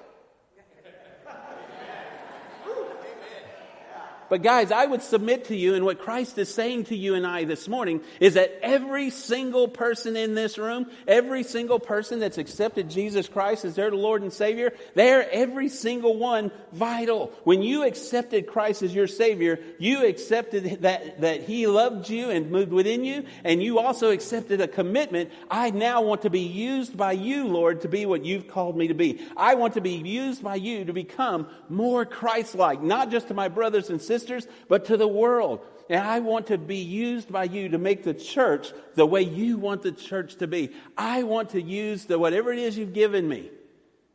But 4.32 4.44
guys, 4.44 4.72
I 4.72 4.86
would 4.86 5.02
submit 5.02 5.44
to 5.48 5.58
you, 5.58 5.76
and 5.76 5.84
what 5.84 6.00
Christ 6.00 6.38
is 6.38 6.48
saying 6.48 6.86
to 6.86 6.96
you 6.96 7.16
and 7.16 7.28
I 7.28 7.44
this 7.44 7.68
morning 7.68 8.00
is 8.22 8.36
that 8.36 8.60
every 8.62 9.10
single 9.10 9.68
person 9.68 10.16
in 10.16 10.36
this 10.36 10.58
room, 10.58 10.90
every 11.06 11.44
single 11.44 11.80
person 11.82 12.22
that's 12.22 12.38
accepted 12.38 12.90
Jesus 12.90 13.28
Christ 13.28 13.66
as 13.66 13.76
their 13.76 13.92
Lord 13.92 14.22
and 14.22 14.32
Savior, 14.32 14.72
they're 14.96 15.30
every 15.30 15.68
single 15.68 16.16
one 16.16 16.50
vital. 16.72 17.34
When 17.44 17.62
you 17.62 17.84
accepted 17.84 18.48
Christ 18.48 18.84
as 18.84 18.96
your 18.96 19.08
Savior, 19.08 19.60
you 19.80 20.06
accepted 20.06 20.84
that, 20.84 21.20
that 21.20 21.44
He 21.44 21.68
loved 21.68 22.10
you 22.10 22.30
and 22.30 22.52
moved 22.52 22.72
within 22.72 23.04
you, 23.04 23.26
and 23.44 23.62
you 23.62 23.80
also 23.80 24.12
accepted 24.12 24.62
a 24.62 24.68
commitment. 24.70 25.30
I 25.50 25.72
now 25.72 26.04
want 26.04 26.22
to 26.22 26.30
be 26.30 26.40
used 26.40 26.96
by 26.96 27.12
you, 27.12 27.50
Lord, 27.50 27.82
to 27.82 27.90
be 27.90 28.06
what 28.06 28.24
you've 28.24 28.48
called 28.48 28.78
me 28.78 28.88
to 28.88 28.94
be. 28.94 29.20
I 29.36 29.56
want 29.56 29.74
to 29.74 29.82
be 29.82 29.96
used 29.96 30.42
by 30.42 30.56
you 30.56 30.86
to 30.86 30.94
become 30.94 31.48
more 31.68 32.06
Christ-like, 32.06 32.82
not 32.82 33.12
just 33.12 33.28
to 33.28 33.34
my 33.34 33.50
brothers 33.50 33.90
and 33.90 34.02
sisters, 34.02 34.21
sisters, 34.22 34.48
but 34.68 34.86
to 34.86 34.98
the 34.98 35.08
world. 35.08 35.66
And 35.90 36.00
I 36.00 36.20
want 36.20 36.48
to 36.48 36.58
be 36.58 36.78
used 36.78 37.32
by 37.32 37.46
you 37.46 37.70
to 37.70 37.78
make 37.78 38.04
the 38.04 38.14
church 38.14 38.72
the 38.96 39.06
way 39.06 39.24
you 39.24 39.58
want 39.58 39.82
the 39.82 39.92
church 39.92 40.36
to 40.38 40.48
be. 40.48 40.72
I 40.98 41.24
want 41.24 41.50
to 41.50 41.62
use 41.62 42.06
the 42.06 42.18
whatever 42.18 42.54
it 42.54 42.60
is 42.60 42.78
you've 42.78 42.94
given 42.94 43.28
me 43.28 43.52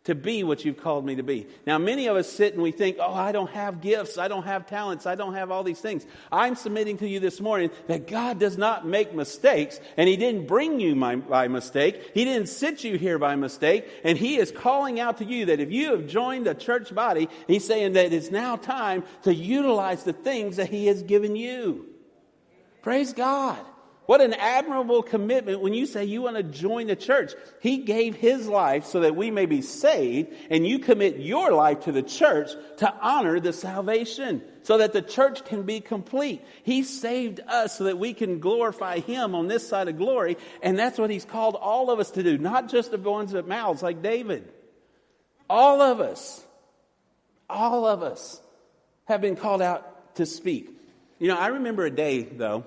to 0.07 0.15
be 0.15 0.45
what 0.45 0.65
you've 0.65 0.81
called 0.81 1.05
me 1.05 1.17
to 1.17 1.23
be. 1.23 1.47
Now, 1.67 1.79
many 1.79 2.07
of 2.07 2.17
us 2.17 2.31
sit 2.31 2.55
and 2.55 2.63
we 2.63 2.71
think, 2.71 2.97
oh, 3.01 3.13
I 3.13 3.33
don't 3.33 3.51
have 3.51 3.81
gifts, 3.81 4.19
I 4.19 4.29
don't 4.29 4.45
have 4.45 4.67
talents, 4.67 5.05
I 5.05 5.17
don't 5.17 5.35
have 5.35 5.51
all 5.51 5.65
these 5.65 5.81
things. 5.81 6.07
I'm 6.31 6.55
submitting 6.55 6.99
to 6.99 7.09
you 7.09 7.19
this 7.19 7.41
morning 7.41 7.71
that 7.89 8.07
God 8.07 8.39
does 8.39 8.57
not 8.57 8.87
make 8.87 9.15
mistakes, 9.15 9.81
and 9.97 10.09
He 10.09 10.17
didn't 10.17 10.47
bring 10.47 10.79
you 10.79 10.95
by, 10.95 11.17
by 11.17 11.49
mistake. 11.49 12.13
He 12.15 12.25
didn't 12.25 12.49
sit 12.49 12.85
you 12.85 12.97
here 12.97 13.19
by 13.19 13.35
mistake, 13.35 13.89
and 14.05 14.17
He 14.17 14.37
is 14.37 14.53
calling 14.53 15.01
out 15.01 15.19
to 15.19 15.25
you 15.25 15.47
that 15.47 15.61
if 15.61 15.73
you 15.73 15.91
have 15.91 16.07
joined 16.07 16.47
a 16.47 16.55
church 16.55 16.95
body, 16.95 17.29
He's 17.49 17.67
saying 17.67 17.95
that 17.95 18.13
it's 18.13 18.31
now 18.31 18.57
time 18.57 19.03
to 19.23 19.35
utilize 19.35 20.05
the 20.05 20.13
things 20.13 20.57
that 20.57 20.71
He 20.71 20.87
has 20.87 21.03
given 21.03 21.35
you. 21.35 21.87
Praise 22.83 23.13
God. 23.13 23.59
What 24.07 24.21
an 24.21 24.35
admirable 24.35 25.03
commitment 25.03 25.61
when 25.61 25.75
you 25.75 25.85
say 25.85 26.05
you 26.05 26.23
want 26.23 26.37
to 26.37 26.45
join 26.45 26.87
the 26.87 26.95
church. 26.95 27.33
He 27.61 27.79
gave 27.79 28.15
his 28.15 28.47
life 28.47 28.87
so 28.87 29.01
that 29.01 29.17
we 29.17 29.33
may 29.33 29.47
be 29.47 29.63
saved, 29.63 30.33
and 30.49 30.65
you 30.65 30.79
commit 30.79 31.19
your 31.19 31.53
life 31.53 31.81
to 31.81 31.93
the 31.93 32.05
church 32.05 32.51
to 32.79 32.95
honor 33.01 33.41
the 33.41 33.53
salvation, 33.53 34.43
so 34.63 34.79
that 34.79 34.93
the 34.93 35.03
church 35.03 35.45
can 35.45 35.65
be 35.65 35.81
complete. 35.81 36.41
He 36.63 36.85
saved 36.85 37.41
us 37.49 37.79
so 37.79 37.85
that 37.85 37.99
we 37.99 38.15
can 38.15 38.39
glorify 38.39 39.01
him 39.01 39.35
on 39.35 39.49
this 39.49 39.69
side 39.69 39.89
of 39.89 39.99
glory, 39.99 40.37
and 40.63 40.79
that's 40.79 40.99
what 40.99 41.11
he's 41.11 41.25
called 41.25 41.57
all 41.57 41.91
of 41.91 41.99
us 41.99 42.13
to 42.13 42.23
do, 42.23 42.39
not 42.39 42.69
just 42.69 42.93
the 42.93 42.99
ones 42.99 43.33
with 43.33 43.47
mouths 43.47 43.83
like 43.83 44.03
David. 44.03 44.53
All 45.51 45.81
of 45.81 46.01
us, 46.01 46.45
all 47.51 47.87
of 47.87 48.03
us 48.03 48.41
have 49.07 49.21
been 49.21 49.37
called 49.37 49.63
out 49.63 50.15
to 50.17 50.27
speak. 50.27 50.71
You 51.19 51.29
know, 51.29 51.37
I 51.37 51.49
remember 51.49 51.87
a 51.87 51.91
day, 51.91 52.23
though, 52.23 52.65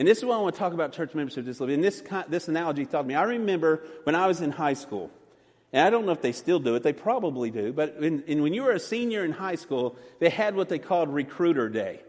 and 0.00 0.08
this 0.08 0.16
is 0.16 0.24
what 0.24 0.38
I 0.38 0.40
want 0.40 0.54
to 0.54 0.58
talk 0.58 0.72
about 0.72 0.94
church 0.94 1.14
membership 1.14 1.44
just 1.44 1.60
a 1.60 1.62
little 1.62 1.76
bit. 1.76 1.84
And 1.84 1.84
this, 1.84 2.02
this 2.30 2.48
analogy 2.48 2.86
taught 2.86 3.06
me. 3.06 3.14
I 3.14 3.22
remember 3.24 3.82
when 4.04 4.14
I 4.14 4.28
was 4.28 4.40
in 4.40 4.50
high 4.50 4.72
school, 4.72 5.10
and 5.74 5.86
I 5.86 5.90
don't 5.90 6.06
know 6.06 6.12
if 6.12 6.22
they 6.22 6.32
still 6.32 6.58
do 6.58 6.74
it, 6.74 6.82
they 6.82 6.94
probably 6.94 7.50
do, 7.50 7.70
but 7.70 7.96
in, 8.00 8.22
in, 8.22 8.42
when 8.42 8.54
you 8.54 8.62
were 8.62 8.72
a 8.72 8.80
senior 8.80 9.26
in 9.26 9.32
high 9.32 9.56
school, 9.56 9.96
they 10.18 10.30
had 10.30 10.56
what 10.56 10.70
they 10.70 10.78
called 10.78 11.12
Recruiter 11.12 11.68
Day. 11.68 12.00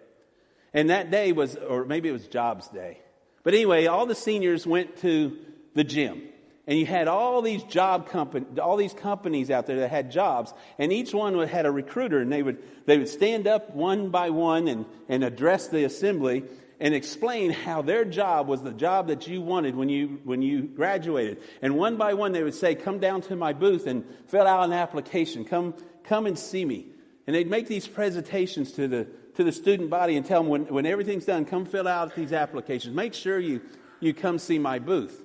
And 0.73 0.89
that 0.89 1.11
day 1.11 1.33
was, 1.33 1.57
or 1.57 1.83
maybe 1.83 2.07
it 2.07 2.13
was 2.13 2.27
Jobs 2.27 2.69
Day. 2.69 2.99
But 3.43 3.55
anyway, 3.55 3.87
all 3.87 4.05
the 4.05 4.15
seniors 4.15 4.65
went 4.65 5.01
to 5.01 5.37
the 5.73 5.83
gym. 5.83 6.21
And 6.67 6.79
you 6.79 6.85
had 6.85 7.09
all 7.09 7.41
these 7.41 7.63
job 7.63 8.07
company, 8.07 8.45
all 8.61 8.77
these 8.77 8.93
companies 8.93 9.51
out 9.51 9.65
there 9.65 9.79
that 9.79 9.89
had 9.89 10.11
jobs, 10.11 10.53
and 10.79 10.93
each 10.93 11.13
one 11.13 11.37
had 11.45 11.65
a 11.65 11.71
recruiter, 11.71 12.19
and 12.19 12.31
they 12.31 12.41
would 12.41 12.59
they 12.85 12.97
would 12.97 13.09
stand 13.09 13.47
up 13.47 13.75
one 13.75 14.09
by 14.09 14.29
one 14.29 14.67
and, 14.67 14.85
and 15.09 15.23
address 15.23 15.67
the 15.67 15.83
assembly, 15.83 16.43
and 16.81 16.95
explain 16.95 17.51
how 17.51 17.83
their 17.83 18.03
job 18.03 18.47
was 18.47 18.63
the 18.63 18.73
job 18.73 19.07
that 19.09 19.27
you 19.27 19.39
wanted 19.39 19.75
when 19.75 19.87
you, 19.87 20.19
when 20.23 20.41
you 20.41 20.63
graduated. 20.63 21.37
And 21.61 21.77
one 21.77 21.95
by 21.95 22.15
one, 22.15 22.31
they 22.31 22.41
would 22.41 22.55
say, 22.55 22.73
Come 22.73 22.97
down 22.97 23.21
to 23.21 23.35
my 23.35 23.53
booth 23.53 23.85
and 23.85 24.03
fill 24.27 24.47
out 24.47 24.65
an 24.65 24.73
application. 24.73 25.45
Come, 25.45 25.75
come 26.03 26.25
and 26.25 26.37
see 26.37 26.65
me. 26.65 26.87
And 27.27 27.35
they'd 27.35 27.49
make 27.49 27.67
these 27.67 27.87
presentations 27.87 28.71
to 28.73 28.87
the, 28.87 29.07
to 29.35 29.43
the 29.43 29.51
student 29.51 29.91
body 29.91 30.17
and 30.17 30.25
tell 30.25 30.41
them, 30.41 30.49
when, 30.49 30.65
when 30.65 30.87
everything's 30.87 31.25
done, 31.25 31.45
come 31.45 31.65
fill 31.65 31.87
out 31.87 32.15
these 32.15 32.33
applications. 32.33 32.95
Make 32.95 33.13
sure 33.13 33.39
you, 33.39 33.61
you 33.99 34.15
come 34.15 34.39
see 34.39 34.57
my 34.57 34.79
booth. 34.79 35.23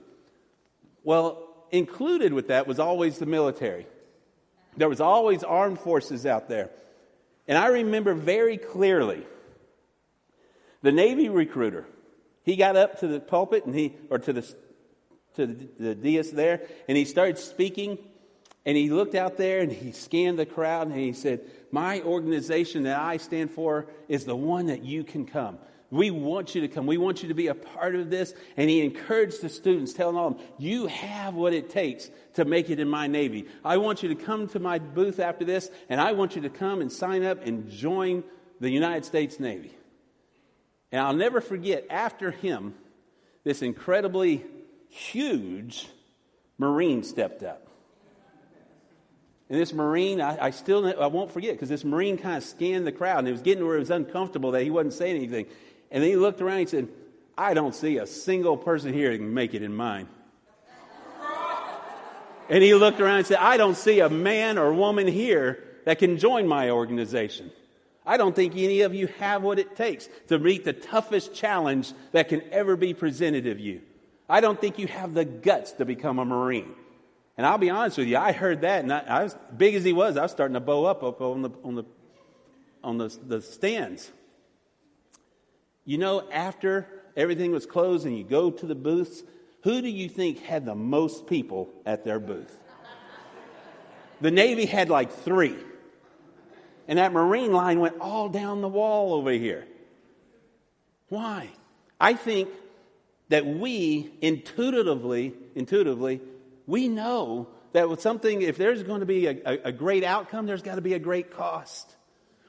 Well, 1.04 1.42
included 1.72 2.34
with 2.34 2.48
that 2.48 2.66
was 2.66 2.78
always 2.78 3.16
the 3.16 3.26
military. 3.26 3.86
There 4.76 4.90
was 4.90 5.00
always 5.00 5.42
armed 5.42 5.80
forces 5.80 6.26
out 6.26 6.50
there. 6.50 6.68
And 7.48 7.56
I 7.56 7.68
remember 7.68 8.12
very 8.12 8.58
clearly 8.58 9.24
the 10.82 10.92
Navy 10.92 11.28
recruiter, 11.28 11.86
he 12.42 12.56
got 12.56 12.76
up 12.76 13.00
to 13.00 13.08
the 13.08 13.20
pulpit 13.20 13.66
and 13.66 13.74
he, 13.74 13.94
or 14.10 14.18
to 14.18 14.32
the, 14.32 14.42
to 15.34 15.46
the, 15.46 15.68
the 15.78 15.94
dais 15.94 16.30
there, 16.30 16.62
and 16.88 16.96
he 16.96 17.04
started 17.04 17.38
speaking. 17.38 17.98
And 18.64 18.76
he 18.76 18.90
looked 18.90 19.14
out 19.14 19.36
there 19.36 19.60
and 19.60 19.70
he 19.70 19.92
scanned 19.92 20.40
the 20.40 20.46
crowd 20.46 20.88
and 20.88 20.96
he 20.96 21.12
said, 21.12 21.40
My 21.70 22.00
organization 22.00 22.82
that 22.82 23.00
I 23.00 23.16
stand 23.18 23.52
for 23.52 23.86
is 24.08 24.24
the 24.24 24.34
one 24.34 24.66
that 24.66 24.84
you 24.84 25.04
can 25.04 25.24
come. 25.24 25.58
We 25.90 26.10
want 26.10 26.56
you 26.56 26.62
to 26.62 26.68
come. 26.68 26.84
We 26.86 26.98
want 26.98 27.22
you 27.22 27.28
to 27.28 27.34
be 27.34 27.46
a 27.46 27.54
part 27.54 27.94
of 27.94 28.10
this. 28.10 28.34
And 28.56 28.68
he 28.68 28.82
encouraged 28.82 29.40
the 29.40 29.48
students, 29.48 29.92
telling 29.92 30.16
all 30.16 30.30
them, 30.30 30.40
You 30.58 30.86
have 30.86 31.34
what 31.34 31.52
it 31.52 31.70
takes 31.70 32.10
to 32.34 32.44
make 32.44 32.70
it 32.70 32.80
in 32.80 32.88
my 32.88 33.06
Navy. 33.06 33.46
I 33.64 33.76
want 33.76 34.02
you 34.02 34.08
to 34.08 34.16
come 34.16 34.48
to 34.48 34.58
my 34.58 34.80
booth 34.80 35.20
after 35.20 35.44
this, 35.44 35.70
and 35.88 36.00
I 36.00 36.12
want 36.12 36.34
you 36.34 36.42
to 36.42 36.50
come 36.50 36.80
and 36.80 36.90
sign 36.90 37.22
up 37.22 37.46
and 37.46 37.70
join 37.70 38.24
the 38.58 38.70
United 38.70 39.04
States 39.04 39.38
Navy. 39.38 39.76
And 40.96 41.04
I'll 41.04 41.12
never 41.12 41.42
forget, 41.42 41.84
after 41.90 42.30
him, 42.30 42.72
this 43.44 43.60
incredibly 43.60 44.42
huge 44.88 45.86
Marine 46.56 47.02
stepped 47.02 47.42
up. 47.42 47.68
And 49.50 49.60
this 49.60 49.74
Marine, 49.74 50.22
I, 50.22 50.46
I 50.46 50.50
still 50.52 50.86
I 50.98 51.08
won't 51.08 51.30
forget 51.30 51.52
because 51.52 51.68
this 51.68 51.84
Marine 51.84 52.16
kind 52.16 52.38
of 52.38 52.44
scanned 52.44 52.86
the 52.86 52.92
crowd 52.92 53.18
and 53.18 53.28
it 53.28 53.32
was 53.32 53.42
getting 53.42 53.66
where 53.66 53.76
it 53.76 53.80
was 53.80 53.90
uncomfortable 53.90 54.52
that 54.52 54.62
he 54.62 54.70
wasn't 54.70 54.94
saying 54.94 55.16
anything. 55.16 55.44
And 55.90 56.02
then 56.02 56.08
he 56.08 56.16
looked 56.16 56.40
around 56.40 56.60
and 56.60 56.66
he 56.66 56.70
said, 56.70 56.88
I 57.36 57.52
don't 57.52 57.74
see 57.74 57.98
a 57.98 58.06
single 58.06 58.56
person 58.56 58.94
here 58.94 59.10
that 59.10 59.18
can 59.18 59.34
make 59.34 59.52
it 59.52 59.62
in 59.62 59.76
mine. 59.76 60.08
and 62.48 62.62
he 62.62 62.72
looked 62.72 63.02
around 63.02 63.18
and 63.18 63.26
said, 63.26 63.38
I 63.38 63.58
don't 63.58 63.76
see 63.76 64.00
a 64.00 64.08
man 64.08 64.56
or 64.56 64.72
woman 64.72 65.06
here 65.06 65.62
that 65.84 65.98
can 65.98 66.16
join 66.16 66.48
my 66.48 66.70
organization. 66.70 67.52
I 68.06 68.16
don't 68.16 68.36
think 68.36 68.54
any 68.54 68.82
of 68.82 68.94
you 68.94 69.08
have 69.18 69.42
what 69.42 69.58
it 69.58 69.74
takes 69.74 70.08
to 70.28 70.38
meet 70.38 70.64
the 70.64 70.72
toughest 70.72 71.34
challenge 71.34 71.92
that 72.12 72.28
can 72.28 72.42
ever 72.52 72.76
be 72.76 72.94
presented 72.94 73.46
of 73.48 73.58
you. 73.58 73.82
I 74.28 74.40
don't 74.40 74.60
think 74.60 74.78
you 74.78 74.86
have 74.86 75.12
the 75.12 75.24
guts 75.24 75.72
to 75.72 75.84
become 75.84 76.18
a 76.18 76.24
Marine. 76.24 76.72
And 77.36 77.44
I'll 77.46 77.58
be 77.58 77.70
honest 77.70 77.98
with 77.98 78.06
you, 78.06 78.16
I 78.16 78.32
heard 78.32 78.62
that, 78.62 78.82
and 78.82 78.92
I, 78.92 79.00
I 79.00 79.22
was 79.24 79.36
big 79.56 79.74
as 79.74 79.84
he 79.84 79.92
was. 79.92 80.16
I 80.16 80.22
was 80.22 80.30
starting 80.30 80.54
to 80.54 80.60
bow 80.60 80.84
up 80.84 81.02
up 81.02 81.20
on 81.20 81.42
the 81.42 81.50
on 81.64 81.74
the 81.74 81.84
on 82.82 82.98
the, 82.98 83.18
the 83.26 83.42
stands. 83.42 84.10
You 85.84 85.98
know, 85.98 86.28
after 86.30 86.86
everything 87.16 87.52
was 87.52 87.66
closed 87.66 88.06
and 88.06 88.16
you 88.16 88.24
go 88.24 88.50
to 88.50 88.66
the 88.66 88.74
booths, 88.74 89.22
who 89.64 89.82
do 89.82 89.88
you 89.88 90.08
think 90.08 90.40
had 90.40 90.64
the 90.64 90.74
most 90.74 91.26
people 91.26 91.68
at 91.84 92.04
their 92.04 92.20
booth? 92.20 92.56
the 94.20 94.30
Navy 94.30 94.64
had 94.64 94.88
like 94.88 95.12
three. 95.12 95.56
And 96.88 96.98
that 96.98 97.12
Marine 97.12 97.52
line 97.52 97.80
went 97.80 98.00
all 98.00 98.28
down 98.28 98.60
the 98.60 98.68
wall 98.68 99.14
over 99.14 99.30
here. 99.30 99.66
Why? 101.08 101.50
I 102.00 102.14
think 102.14 102.48
that 103.28 103.46
we 103.46 104.12
intuitively, 104.20 105.34
intuitively, 105.54 106.20
we 106.66 106.88
know 106.88 107.48
that 107.72 107.88
with 107.88 108.00
something, 108.00 108.42
if 108.42 108.56
there's 108.56 108.82
going 108.82 109.00
to 109.00 109.06
be 109.06 109.26
a, 109.26 109.36
a, 109.44 109.58
a 109.64 109.72
great 109.72 110.04
outcome, 110.04 110.46
there's 110.46 110.62
got 110.62 110.76
to 110.76 110.80
be 110.80 110.94
a 110.94 110.98
great 110.98 111.30
cost. 111.30 111.95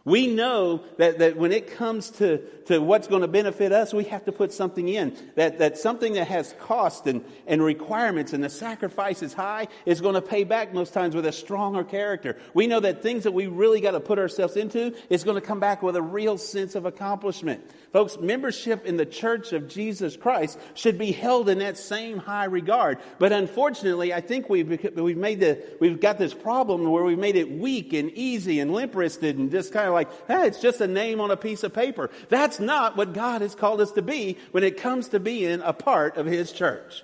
We 0.08 0.28
know 0.28 0.86
that, 0.95 1.20
that 1.20 1.36
when 1.36 1.51
it 1.51 1.76
comes 1.76 2.12
to, 2.12 2.38
to 2.68 2.80
what's 2.80 3.08
going 3.08 3.24
to 3.24 3.28
benefit 3.28 3.74
us, 3.74 3.93
we 3.93 4.05
have 4.05 4.24
to 4.24 4.32
put 4.32 4.53
something 4.53 4.88
in. 4.88 5.18
That, 5.36 5.58
that 5.60 5.78
something 5.78 6.14
that 6.14 6.30
has 6.30 6.55
cost 6.62 7.08
and, 7.08 7.26
and 7.45 7.62
requirements 7.62 8.32
and 8.32 8.41
the 8.41 8.49
sacrifice 8.49 9.22
is 9.22 9.34
high 9.34 9.68
is 9.86 9.99
going 9.99 10.14
to 10.14 10.22
pay 10.22 10.45
back 10.45 10.74
most 10.74 10.93
times 10.93 11.14
with 11.14 11.26
a 11.26 11.34
stronger 11.34 11.84
character. 11.84 12.38
We 12.53 12.68
know 12.68 12.80
that 12.80 13.03
things 13.03 13.26
that 13.26 13.34
we 13.34 13.47
really 13.47 13.82
got 13.82 13.91
to 13.91 13.99
put 13.99 14.18
ourselves 14.18 14.55
into 14.55 14.95
is 15.10 15.26
going 15.26 15.36
to 15.36 15.45
come 15.45 15.60
back 15.60 15.84
with 15.84 15.97
a 15.97 16.01
real 16.01 16.38
sense 16.38 16.76
of 16.76 16.86
accomplishment. 16.86 17.70
Folks, 17.94 18.20
membership 18.20 18.86
in 18.86 18.98
the 18.98 19.06
church 19.06 19.54
of 19.54 19.70
Jesus 19.70 20.18
Christ 20.18 20.60
should 20.74 20.98
be 20.98 21.12
held 21.12 21.48
in 21.48 21.60
that 21.60 21.78
same 21.78 22.18
high 22.18 22.46
regard. 22.46 23.00
But 23.18 23.32
unfortunately, 23.32 24.14
I 24.14 24.22
think 24.22 24.50
we've, 24.50 24.68
we've 24.96 25.18
made 25.18 25.40
the, 25.40 25.64
we've 25.80 26.00
got 26.00 26.18
this 26.18 26.34
problem 26.34 26.90
where 26.92 27.04
we've 27.04 27.18
made 27.18 27.38
it 27.38 27.50
weak 27.50 27.94
and 27.94 28.12
easy 28.12 28.60
and 28.60 28.74
limp 28.74 28.94
wristed 28.94 29.38
and 29.38 29.50
just 29.50 29.72
kind 29.72 29.88
of 29.88 29.94
like, 29.94 30.10
hey, 30.28 30.48
it's 30.48 30.62
just 30.62 30.82
a 30.82 30.88
name 30.88 31.22
on 31.22 31.32
a 31.32 31.38
piece 31.38 31.64
of 31.64 31.74
paper. 31.74 32.10
That's 32.30 32.60
not 32.60 32.98
what 32.98 33.14
God 33.14 33.42
has 33.42 33.56
called 33.56 33.80
us 33.80 33.92
to 33.94 34.02
be 34.02 34.38
when 34.52 34.64
it 34.64 34.78
comes 34.78 35.10
to 35.10 35.20
being 35.20 35.62
a 35.62 35.74
part 35.74 36.18
of 36.18 36.26
His 36.26 36.52
church. 36.52 37.04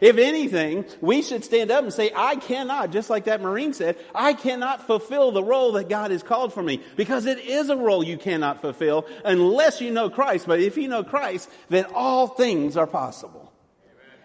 If 0.00 0.18
anything, 0.18 0.84
we 1.00 1.22
should 1.22 1.44
stand 1.44 1.70
up 1.70 1.84
and 1.84 1.92
say, 1.92 2.10
I 2.14 2.36
cannot, 2.36 2.90
just 2.90 3.10
like 3.10 3.24
that 3.24 3.40
Marine 3.40 3.72
said, 3.72 3.96
I 4.14 4.34
cannot 4.34 4.86
fulfill 4.86 5.32
the 5.32 5.42
role 5.42 5.72
that 5.72 5.88
God 5.88 6.10
has 6.10 6.22
called 6.22 6.52
for 6.52 6.62
me. 6.62 6.82
Because 6.96 7.26
it 7.26 7.38
is 7.38 7.70
a 7.70 7.76
role 7.76 8.02
you 8.02 8.18
cannot 8.18 8.60
fulfill 8.60 9.06
unless 9.24 9.80
you 9.80 9.90
know 9.90 10.10
Christ. 10.10 10.46
But 10.46 10.60
if 10.60 10.76
you 10.76 10.88
know 10.88 11.04
Christ, 11.04 11.48
then 11.68 11.86
all 11.94 12.26
things 12.26 12.76
are 12.76 12.86
possible. 12.86 13.52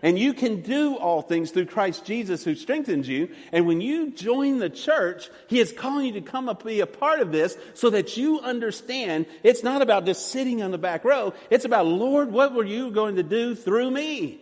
And 0.02 0.18
you 0.18 0.34
can 0.34 0.62
do 0.62 0.96
all 0.96 1.22
things 1.22 1.52
through 1.52 1.66
Christ 1.66 2.06
Jesus 2.06 2.44
who 2.44 2.56
strengthens 2.56 3.08
you. 3.08 3.30
And 3.52 3.68
when 3.68 3.82
you 3.82 4.12
join 4.12 4.60
the 4.60 4.70
church, 4.70 5.30
He 5.48 5.60
is 5.60 5.74
calling 5.74 6.08
you 6.08 6.14
to 6.14 6.22
come 6.22 6.48
up 6.48 6.64
be 6.64 6.80
a 6.80 6.88
part 6.88 7.20
of 7.20 7.32
this 7.32 7.58
so 7.74 7.90
that 7.90 8.16
you 8.16 8.40
understand 8.40 9.26
it's 9.44 9.64
not 9.64 9.82
about 9.82 10.06
just 10.06 10.30
sitting 10.30 10.62
on 10.62 10.72
the 10.72 10.78
back 10.78 11.04
row. 11.04 11.34
It's 11.50 11.66
about, 11.66 11.86
Lord, 11.86 12.32
what 12.32 12.54
were 12.54 12.66
you 12.66 12.92
going 12.92 13.18
to 13.18 13.24
do 13.24 13.56
through 13.56 13.92
me? 13.92 14.42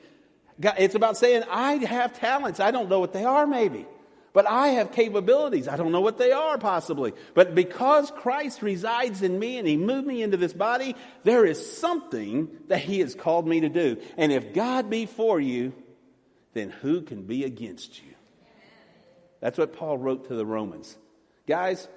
It's 0.60 0.96
about 0.96 1.18
saying, 1.18 1.44
I 1.50 1.74
have 1.86 2.18
talents. 2.20 2.60
I 2.60 2.72
don't 2.72 2.90
know 2.90 3.00
what 3.00 3.14
they 3.14 3.24
are 3.24 3.46
maybe. 3.46 3.86
But 4.34 4.48
I 4.48 4.70
have 4.70 4.92
capabilities. 4.92 5.68
I 5.68 5.78
don't 5.78 5.92
know 5.92 6.02
what 6.02 6.18
they 6.18 6.32
are 6.32 6.58
possibly. 6.58 7.14
But 7.34 7.56
because 7.56 8.12
Christ 8.12 8.62
resides 8.62 9.24
in 9.24 9.40
me 9.40 9.58
and 9.58 9.68
He 9.68 9.78
moved 9.78 10.06
me 10.06 10.22
into 10.22 10.38
this 10.38 10.54
body, 10.54 10.96
there 11.24 11.46
is 11.46 11.78
something 11.78 12.50
that 12.68 12.80
He 12.80 13.00
has 13.00 13.16
called 13.16 13.48
me 13.48 13.62
to 13.62 13.70
do. 13.70 13.98
And 14.16 14.32
if 14.32 14.54
God 14.54 14.90
be 14.90 15.06
for 15.08 15.40
you, 15.40 15.74
then 16.54 16.70
who 16.70 17.02
can 17.02 17.24
be 17.24 17.46
against 17.46 18.04
you? 18.04 18.14
That's 19.40 19.58
what 19.58 19.74
Paul 19.74 19.98
wrote 19.98 20.28
to 20.28 20.36
the 20.36 20.46
Romans. 20.46 20.98
Guys, 21.48 21.88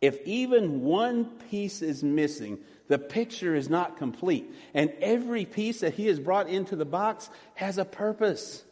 if 0.00 0.20
even 0.26 0.82
one 0.82 1.24
piece 1.50 1.82
is 1.82 2.02
missing, 2.02 2.58
the 2.86 2.98
picture 2.98 3.54
is 3.54 3.68
not 3.68 3.96
complete. 3.96 4.52
And 4.74 4.92
every 5.00 5.44
piece 5.44 5.80
that 5.80 5.94
he 5.94 6.06
has 6.06 6.20
brought 6.20 6.48
into 6.48 6.76
the 6.76 6.84
box 6.84 7.28
has 7.54 7.78
a 7.78 7.84
purpose. 7.84 8.64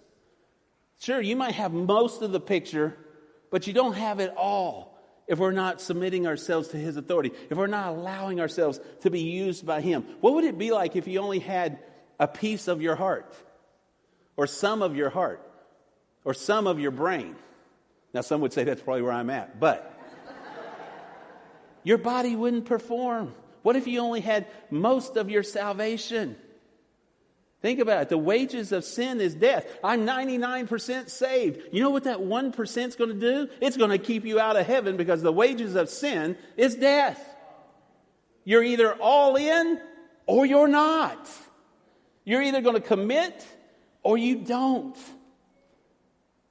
Sure, 1.00 1.20
you 1.20 1.36
might 1.36 1.54
have 1.54 1.72
most 1.72 2.22
of 2.22 2.32
the 2.32 2.40
picture, 2.40 2.96
but 3.50 3.66
you 3.66 3.72
don't 3.72 3.94
have 3.94 4.20
it 4.20 4.32
all 4.36 4.96
if 5.26 5.38
we're 5.38 5.52
not 5.52 5.80
submitting 5.80 6.26
ourselves 6.26 6.68
to 6.68 6.76
His 6.76 6.96
authority, 6.96 7.32
if 7.50 7.58
we're 7.58 7.66
not 7.66 7.88
allowing 7.88 8.40
ourselves 8.40 8.80
to 9.00 9.10
be 9.10 9.20
used 9.20 9.66
by 9.66 9.80
Him. 9.80 10.04
What 10.20 10.34
would 10.34 10.44
it 10.44 10.56
be 10.56 10.70
like 10.70 10.96
if 10.96 11.08
you 11.08 11.20
only 11.20 11.40
had 11.40 11.80
a 12.18 12.28
piece 12.28 12.68
of 12.68 12.80
your 12.80 12.94
heart, 12.94 13.34
or 14.36 14.46
some 14.46 14.82
of 14.82 14.96
your 14.96 15.10
heart, 15.10 15.42
or 16.24 16.32
some 16.32 16.66
of 16.66 16.78
your 16.78 16.92
brain? 16.92 17.36
Now, 18.14 18.20
some 18.20 18.40
would 18.40 18.52
say 18.52 18.64
that's 18.64 18.82
probably 18.82 19.02
where 19.02 19.12
I'm 19.12 19.30
at, 19.30 19.58
but 19.58 19.95
your 21.86 21.98
body 21.98 22.34
wouldn't 22.34 22.64
perform. 22.64 23.32
What 23.62 23.76
if 23.76 23.86
you 23.86 24.00
only 24.00 24.20
had 24.20 24.48
most 24.72 25.16
of 25.16 25.30
your 25.30 25.44
salvation? 25.44 26.34
Think 27.62 27.78
about 27.78 28.02
it. 28.02 28.08
The 28.08 28.18
wages 28.18 28.72
of 28.72 28.84
sin 28.84 29.20
is 29.20 29.36
death. 29.36 29.64
I'm 29.84 30.04
99% 30.04 31.08
saved. 31.08 31.62
You 31.70 31.84
know 31.84 31.90
what 31.90 32.02
that 32.02 32.18
1% 32.18 32.88
is 32.88 32.96
going 32.96 33.10
to 33.10 33.20
do? 33.20 33.48
It's 33.60 33.76
going 33.76 33.90
to 33.90 33.98
keep 33.98 34.24
you 34.24 34.40
out 34.40 34.56
of 34.56 34.66
heaven 34.66 34.96
because 34.96 35.22
the 35.22 35.32
wages 35.32 35.76
of 35.76 35.88
sin 35.88 36.36
is 36.56 36.74
death. 36.74 37.24
You're 38.42 38.64
either 38.64 38.92
all 38.94 39.36
in 39.36 39.80
or 40.26 40.44
you're 40.44 40.66
not. 40.66 41.30
You're 42.24 42.42
either 42.42 42.62
going 42.62 42.74
to 42.74 42.80
commit 42.80 43.46
or 44.02 44.18
you 44.18 44.38
don't. 44.38 44.98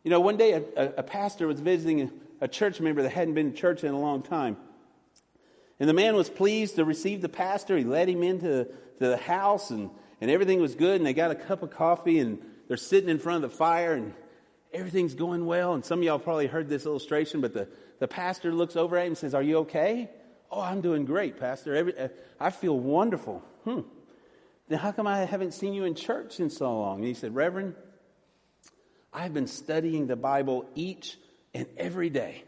You 0.06 0.12
know, 0.12 0.22
one 0.22 0.38
day 0.38 0.54
a, 0.54 0.94
a, 1.00 1.04
pastor 1.04 1.46
was 1.46 1.60
visiting 1.60 2.10
a 2.40 2.48
church 2.48 2.80
member 2.80 3.02
that 3.02 3.12
hadn't 3.12 3.34
been 3.34 3.52
to 3.52 3.58
church 3.58 3.84
in 3.84 3.94
a 3.94 4.00
long 4.00 4.22
time. 4.22 4.56
And 5.80 5.90
the 5.90 5.94
man 5.94 6.16
was 6.16 6.30
pleased 6.30 6.76
to 6.76 6.86
receive 6.86 7.22
the 7.22 7.30
pastor. 7.30 7.78
He 7.78 7.84
led 7.84 8.10
him 8.10 8.24
into 8.24 8.66
to 9.00 9.08
the 9.08 9.18
house 9.18 9.72
and 9.72 9.90
and 10.22 10.32
everything 10.32 10.62
was 10.62 10.76
good, 10.76 10.96
and 10.96 11.06
they 11.06 11.14
got 11.14 11.32
a 11.32 11.36
cup 11.36 11.62
of 11.62 11.72
coffee, 11.72 12.20
and 12.20 12.40
they're 12.68 12.78
sitting 12.78 13.10
in 13.10 13.20
front 13.20 13.44
of 13.44 13.52
the 13.52 13.58
fire, 13.58 13.94
and 13.94 14.14
everything's 14.74 15.14
going 15.14 15.46
well. 15.46 15.74
And 15.74 15.84
some 15.84 16.00
of 16.00 16.06
y'all 16.06 16.20
probably 16.20 16.48
heard 16.48 16.70
this 16.70 16.86
illustration, 16.86 17.42
but 17.42 17.54
the, 17.54 17.68
the 18.00 18.08
pastor 18.08 18.54
looks 18.54 18.76
over 18.76 18.98
at 18.98 19.04
him 19.04 19.10
and 19.10 19.18
says, 19.18 19.34
Are 19.34 19.44
you 19.44 19.58
okay? 19.60 20.10
Oh, 20.50 20.62
I'm 20.62 20.82
doing 20.82 21.06
great, 21.06 21.40
Pastor. 21.40 21.76
Every, 21.76 21.94
I 22.40 22.50
feel 22.50 22.78
wonderful. 22.80 23.44
Hmm. 23.66 23.82
Then 24.68 24.80
how 24.80 24.92
come 24.92 25.06
I 25.06 25.26
haven't 25.26 25.54
seen 25.54 25.74
you 25.74 25.84
in 25.86 25.96
church 25.96 26.40
in 26.40 26.50
so 26.50 26.76
long? 26.76 27.00
And 27.00 27.08
he 27.08 27.14
said, 27.14 27.36
Reverend, 27.36 27.76
I've 29.14 29.34
been 29.34 29.48
studying 29.48 30.08
the 30.08 30.16
Bible 30.16 30.66
each 30.76 31.18
and 31.54 31.68
every 31.78 32.10
day. 32.10 32.44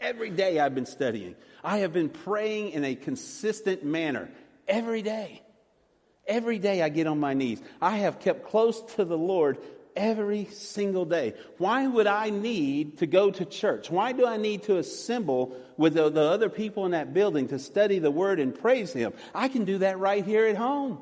Every 0.00 0.30
day 0.30 0.58
I've 0.58 0.74
been 0.74 0.86
studying. 0.86 1.34
I 1.62 1.78
have 1.78 1.92
been 1.92 2.08
praying 2.08 2.70
in 2.70 2.84
a 2.84 2.94
consistent 2.94 3.84
manner 3.84 4.30
every 4.66 5.02
day. 5.02 5.42
Every 6.26 6.58
day 6.58 6.82
I 6.82 6.88
get 6.88 7.06
on 7.06 7.20
my 7.20 7.34
knees. 7.34 7.60
I 7.82 7.98
have 7.98 8.20
kept 8.20 8.46
close 8.46 8.80
to 8.94 9.04
the 9.04 9.18
Lord 9.18 9.58
every 9.96 10.46
single 10.46 11.04
day. 11.04 11.34
Why 11.58 11.86
would 11.86 12.06
I 12.06 12.30
need 12.30 12.98
to 12.98 13.06
go 13.06 13.30
to 13.30 13.44
church? 13.44 13.90
Why 13.90 14.12
do 14.12 14.26
I 14.26 14.36
need 14.36 14.62
to 14.64 14.78
assemble 14.78 15.56
with 15.76 15.94
the, 15.94 16.08
the, 16.08 16.22
other 16.22 16.48
people 16.48 16.86
in 16.86 16.92
that 16.92 17.12
building 17.12 17.48
to 17.48 17.58
study 17.58 17.98
the 17.98 18.10
word 18.10 18.40
and 18.40 18.58
praise 18.58 18.92
Him? 18.92 19.12
I 19.34 19.48
can 19.48 19.64
do 19.64 19.78
that 19.78 19.98
right 19.98 20.24
here 20.24 20.46
at 20.46 20.56
home. 20.56 20.98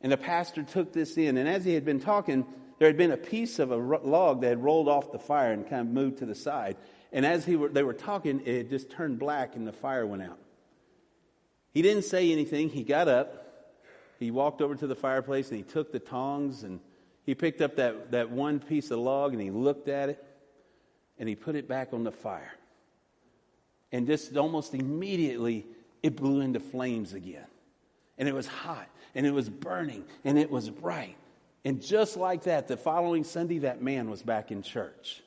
And 0.00 0.10
the 0.10 0.16
pastor 0.16 0.62
took 0.62 0.92
this 0.92 1.16
in, 1.18 1.36
and 1.36 1.46
as 1.46 1.62
he 1.62 1.74
had 1.74 1.84
been 1.84 2.00
talking, 2.00 2.46
there 2.78 2.88
had 2.88 2.96
been 2.96 3.12
a 3.12 3.18
piece 3.18 3.58
of 3.58 3.70
a 3.70 3.76
log 3.76 4.40
that 4.40 4.48
had 4.48 4.64
rolled 4.64 4.88
off 4.88 5.12
the 5.12 5.18
fire 5.18 5.52
and 5.52 5.68
kind 5.68 5.82
of 5.86 5.88
moved 5.88 6.18
to 6.18 6.26
the 6.26 6.34
side. 6.34 6.76
And 7.12 7.26
as 7.26 7.44
he 7.44 7.56
were, 7.56 7.68
they 7.68 7.82
were 7.82 7.94
talking, 7.94 8.42
it 8.44 8.70
just 8.70 8.90
turned 8.90 9.18
black 9.18 9.56
and 9.56 9.66
the 9.66 9.72
fire 9.72 10.06
went 10.06 10.22
out. 10.22 10.38
He 11.72 11.82
didn't 11.82 12.04
say 12.04 12.32
anything. 12.32 12.68
He 12.68 12.82
got 12.82 13.08
up 13.08 13.40
he 14.20 14.30
walked 14.30 14.60
over 14.60 14.76
to 14.76 14.86
the 14.86 14.94
fireplace 14.94 15.48
and 15.48 15.56
he 15.56 15.64
took 15.64 15.92
the 15.92 15.98
tongs 15.98 16.62
and 16.62 16.78
he 17.24 17.34
picked 17.34 17.62
up 17.62 17.76
that, 17.76 18.10
that 18.10 18.30
one 18.30 18.60
piece 18.60 18.90
of 18.90 18.98
log 18.98 19.32
and 19.32 19.40
he 19.40 19.50
looked 19.50 19.88
at 19.88 20.10
it 20.10 20.22
and 21.18 21.26
he 21.26 21.34
put 21.34 21.56
it 21.56 21.66
back 21.66 21.94
on 21.94 22.04
the 22.04 22.12
fire. 22.12 22.52
And 23.90 24.06
just 24.06 24.36
almost 24.36 24.74
immediately, 24.74 25.66
it 26.02 26.16
blew 26.16 26.42
into 26.42 26.60
flames 26.60 27.14
again. 27.14 27.46
And 28.18 28.28
it 28.28 28.34
was 28.34 28.46
hot 28.46 28.88
and 29.14 29.26
it 29.26 29.32
was 29.32 29.48
burning 29.48 30.04
and 30.22 30.38
it 30.38 30.50
was 30.50 30.68
bright. 30.68 31.16
And 31.64 31.82
just 31.82 32.18
like 32.18 32.42
that, 32.42 32.68
the 32.68 32.76
following 32.76 33.24
Sunday, 33.24 33.60
that 33.60 33.82
man 33.82 34.10
was 34.10 34.22
back 34.22 34.50
in 34.50 34.62
church. 34.62 35.22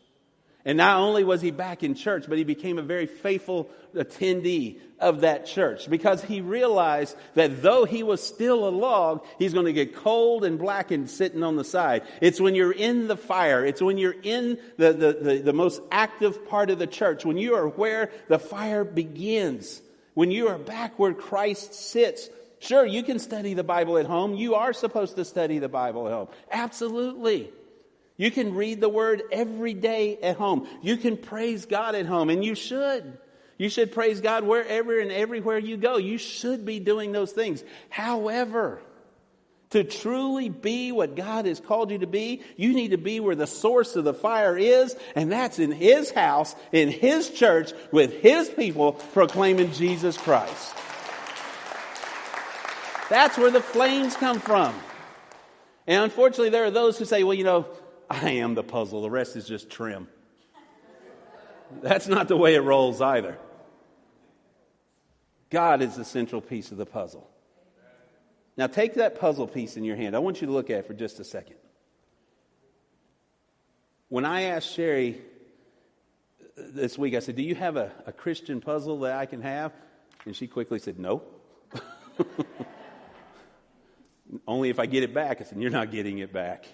And 0.65 0.77
not 0.77 0.99
only 0.99 1.25
was 1.25 1.41
he 1.41 1.51
back 1.51 1.83
in 1.83 1.93
church, 1.93 2.25
but 2.29 2.37
he 2.37 2.45
became 2.45 2.77
a 2.77 2.83
very 2.83 3.05
faithful 3.05 3.69
attendee 3.93 4.79
of 4.97 5.21
that 5.21 5.45
church 5.45 5.89
because 5.89 6.23
he 6.23 6.39
realized 6.39 7.17
that 7.33 7.61
though 7.61 7.83
he 7.83 8.01
was 8.01 8.25
still 8.25 8.65
a 8.65 8.71
log, 8.71 9.25
he's 9.37 9.53
going 9.53 9.65
to 9.65 9.73
get 9.73 9.93
cold 9.93 10.45
and 10.45 10.57
blackened 10.57 11.09
sitting 11.09 11.43
on 11.43 11.57
the 11.57 11.65
side. 11.65 12.03
It's 12.21 12.39
when 12.39 12.55
you're 12.55 12.71
in 12.71 13.07
the 13.09 13.17
fire. 13.17 13.65
It's 13.65 13.81
when 13.81 13.97
you're 13.97 14.15
in 14.23 14.57
the, 14.77 14.93
the, 14.93 15.13
the, 15.13 15.41
the 15.43 15.53
most 15.53 15.81
active 15.91 16.47
part 16.47 16.69
of 16.69 16.79
the 16.79 16.87
church, 16.87 17.25
when 17.25 17.37
you 17.37 17.55
are 17.55 17.67
where 17.67 18.11
the 18.29 18.39
fire 18.39 18.85
begins, 18.85 19.81
when 20.13 20.31
you 20.31 20.47
are 20.47 20.57
back 20.57 20.97
where 20.97 21.13
Christ 21.13 21.73
sits. 21.73 22.29
Sure, 22.59 22.85
you 22.85 23.03
can 23.03 23.19
study 23.19 23.53
the 23.53 23.63
Bible 23.65 23.97
at 23.97 24.05
home. 24.05 24.35
You 24.35 24.55
are 24.55 24.71
supposed 24.71 25.17
to 25.17 25.25
study 25.25 25.59
the 25.59 25.67
Bible 25.67 26.07
at 26.07 26.13
home. 26.13 26.27
Absolutely. 26.49 27.51
You 28.17 28.31
can 28.31 28.53
read 28.53 28.79
the 28.79 28.89
word 28.89 29.23
every 29.31 29.73
day 29.73 30.17
at 30.21 30.37
home. 30.37 30.67
You 30.81 30.97
can 30.97 31.17
praise 31.17 31.65
God 31.65 31.95
at 31.95 32.05
home, 32.05 32.29
and 32.29 32.43
you 32.45 32.55
should. 32.55 33.17
You 33.57 33.69
should 33.69 33.91
praise 33.91 34.21
God 34.21 34.43
wherever 34.43 34.99
and 34.99 35.11
everywhere 35.11 35.57
you 35.57 35.77
go. 35.77 35.97
You 35.97 36.17
should 36.17 36.65
be 36.65 36.79
doing 36.79 37.11
those 37.11 37.31
things. 37.31 37.63
However, 37.89 38.81
to 39.71 39.83
truly 39.83 40.49
be 40.49 40.91
what 40.91 41.15
God 41.15 41.45
has 41.45 41.59
called 41.59 41.89
you 41.89 41.99
to 41.99 42.07
be, 42.07 42.43
you 42.57 42.73
need 42.73 42.91
to 42.91 42.97
be 42.97 43.19
where 43.19 43.35
the 43.35 43.47
source 43.47 43.95
of 43.95 44.03
the 44.03 44.13
fire 44.13 44.55
is, 44.55 44.95
and 45.15 45.31
that's 45.31 45.57
in 45.57 45.71
His 45.71 46.11
house, 46.11 46.55
in 46.71 46.89
His 46.89 47.31
church, 47.31 47.73
with 47.91 48.13
His 48.21 48.49
people 48.49 48.93
proclaiming 48.93 49.71
Jesus 49.71 50.15
Christ. 50.15 50.75
That's 53.09 53.37
where 53.37 53.51
the 53.51 53.61
flames 53.61 54.15
come 54.15 54.39
from. 54.39 54.75
And 55.87 56.03
unfortunately, 56.03 56.49
there 56.49 56.65
are 56.65 56.71
those 56.71 56.97
who 56.97 57.05
say, 57.05 57.23
well, 57.23 57.33
you 57.33 57.43
know, 57.43 57.65
I 58.09 58.31
am 58.31 58.55
the 58.55 58.63
puzzle, 58.63 59.01
the 59.01 59.09
rest 59.09 59.35
is 59.35 59.47
just 59.47 59.69
trim. 59.69 60.07
That's 61.81 62.07
not 62.07 62.27
the 62.27 62.37
way 62.37 62.55
it 62.55 62.61
rolls 62.61 63.01
either. 63.01 63.37
God 65.49 65.81
is 65.81 65.95
the 65.95 66.05
central 66.05 66.41
piece 66.41 66.71
of 66.71 66.77
the 66.77 66.85
puzzle. 66.85 67.29
Now, 68.57 68.67
take 68.67 68.95
that 68.95 69.19
puzzle 69.19 69.47
piece 69.47 69.77
in 69.77 69.83
your 69.83 69.95
hand. 69.95 70.15
I 70.15 70.19
want 70.19 70.41
you 70.41 70.47
to 70.47 70.53
look 70.53 70.69
at 70.69 70.79
it 70.79 70.87
for 70.87 70.93
just 70.93 71.19
a 71.19 71.23
second. 71.23 71.55
When 74.09 74.25
I 74.25 74.43
asked 74.43 74.73
Sherry 74.73 75.21
uh, 76.41 76.61
this 76.69 76.97
week, 76.97 77.15
I 77.15 77.19
said, 77.19 77.35
Do 77.35 77.41
you 77.41 77.55
have 77.55 77.77
a, 77.77 77.91
a 78.05 78.11
Christian 78.11 78.61
puzzle 78.61 78.99
that 78.99 79.15
I 79.15 79.25
can 79.25 79.41
have? 79.41 79.71
And 80.25 80.35
she 80.35 80.47
quickly 80.47 80.77
said, 80.77 80.99
No. 80.99 81.23
Only 84.47 84.69
if 84.69 84.79
I 84.79 84.85
get 84.85 85.01
it 85.01 85.15
back. 85.15 85.41
I 85.41 85.45
said, 85.45 85.59
You're 85.59 85.71
not 85.71 85.91
getting 85.91 86.19
it 86.19 86.31
back. 86.31 86.65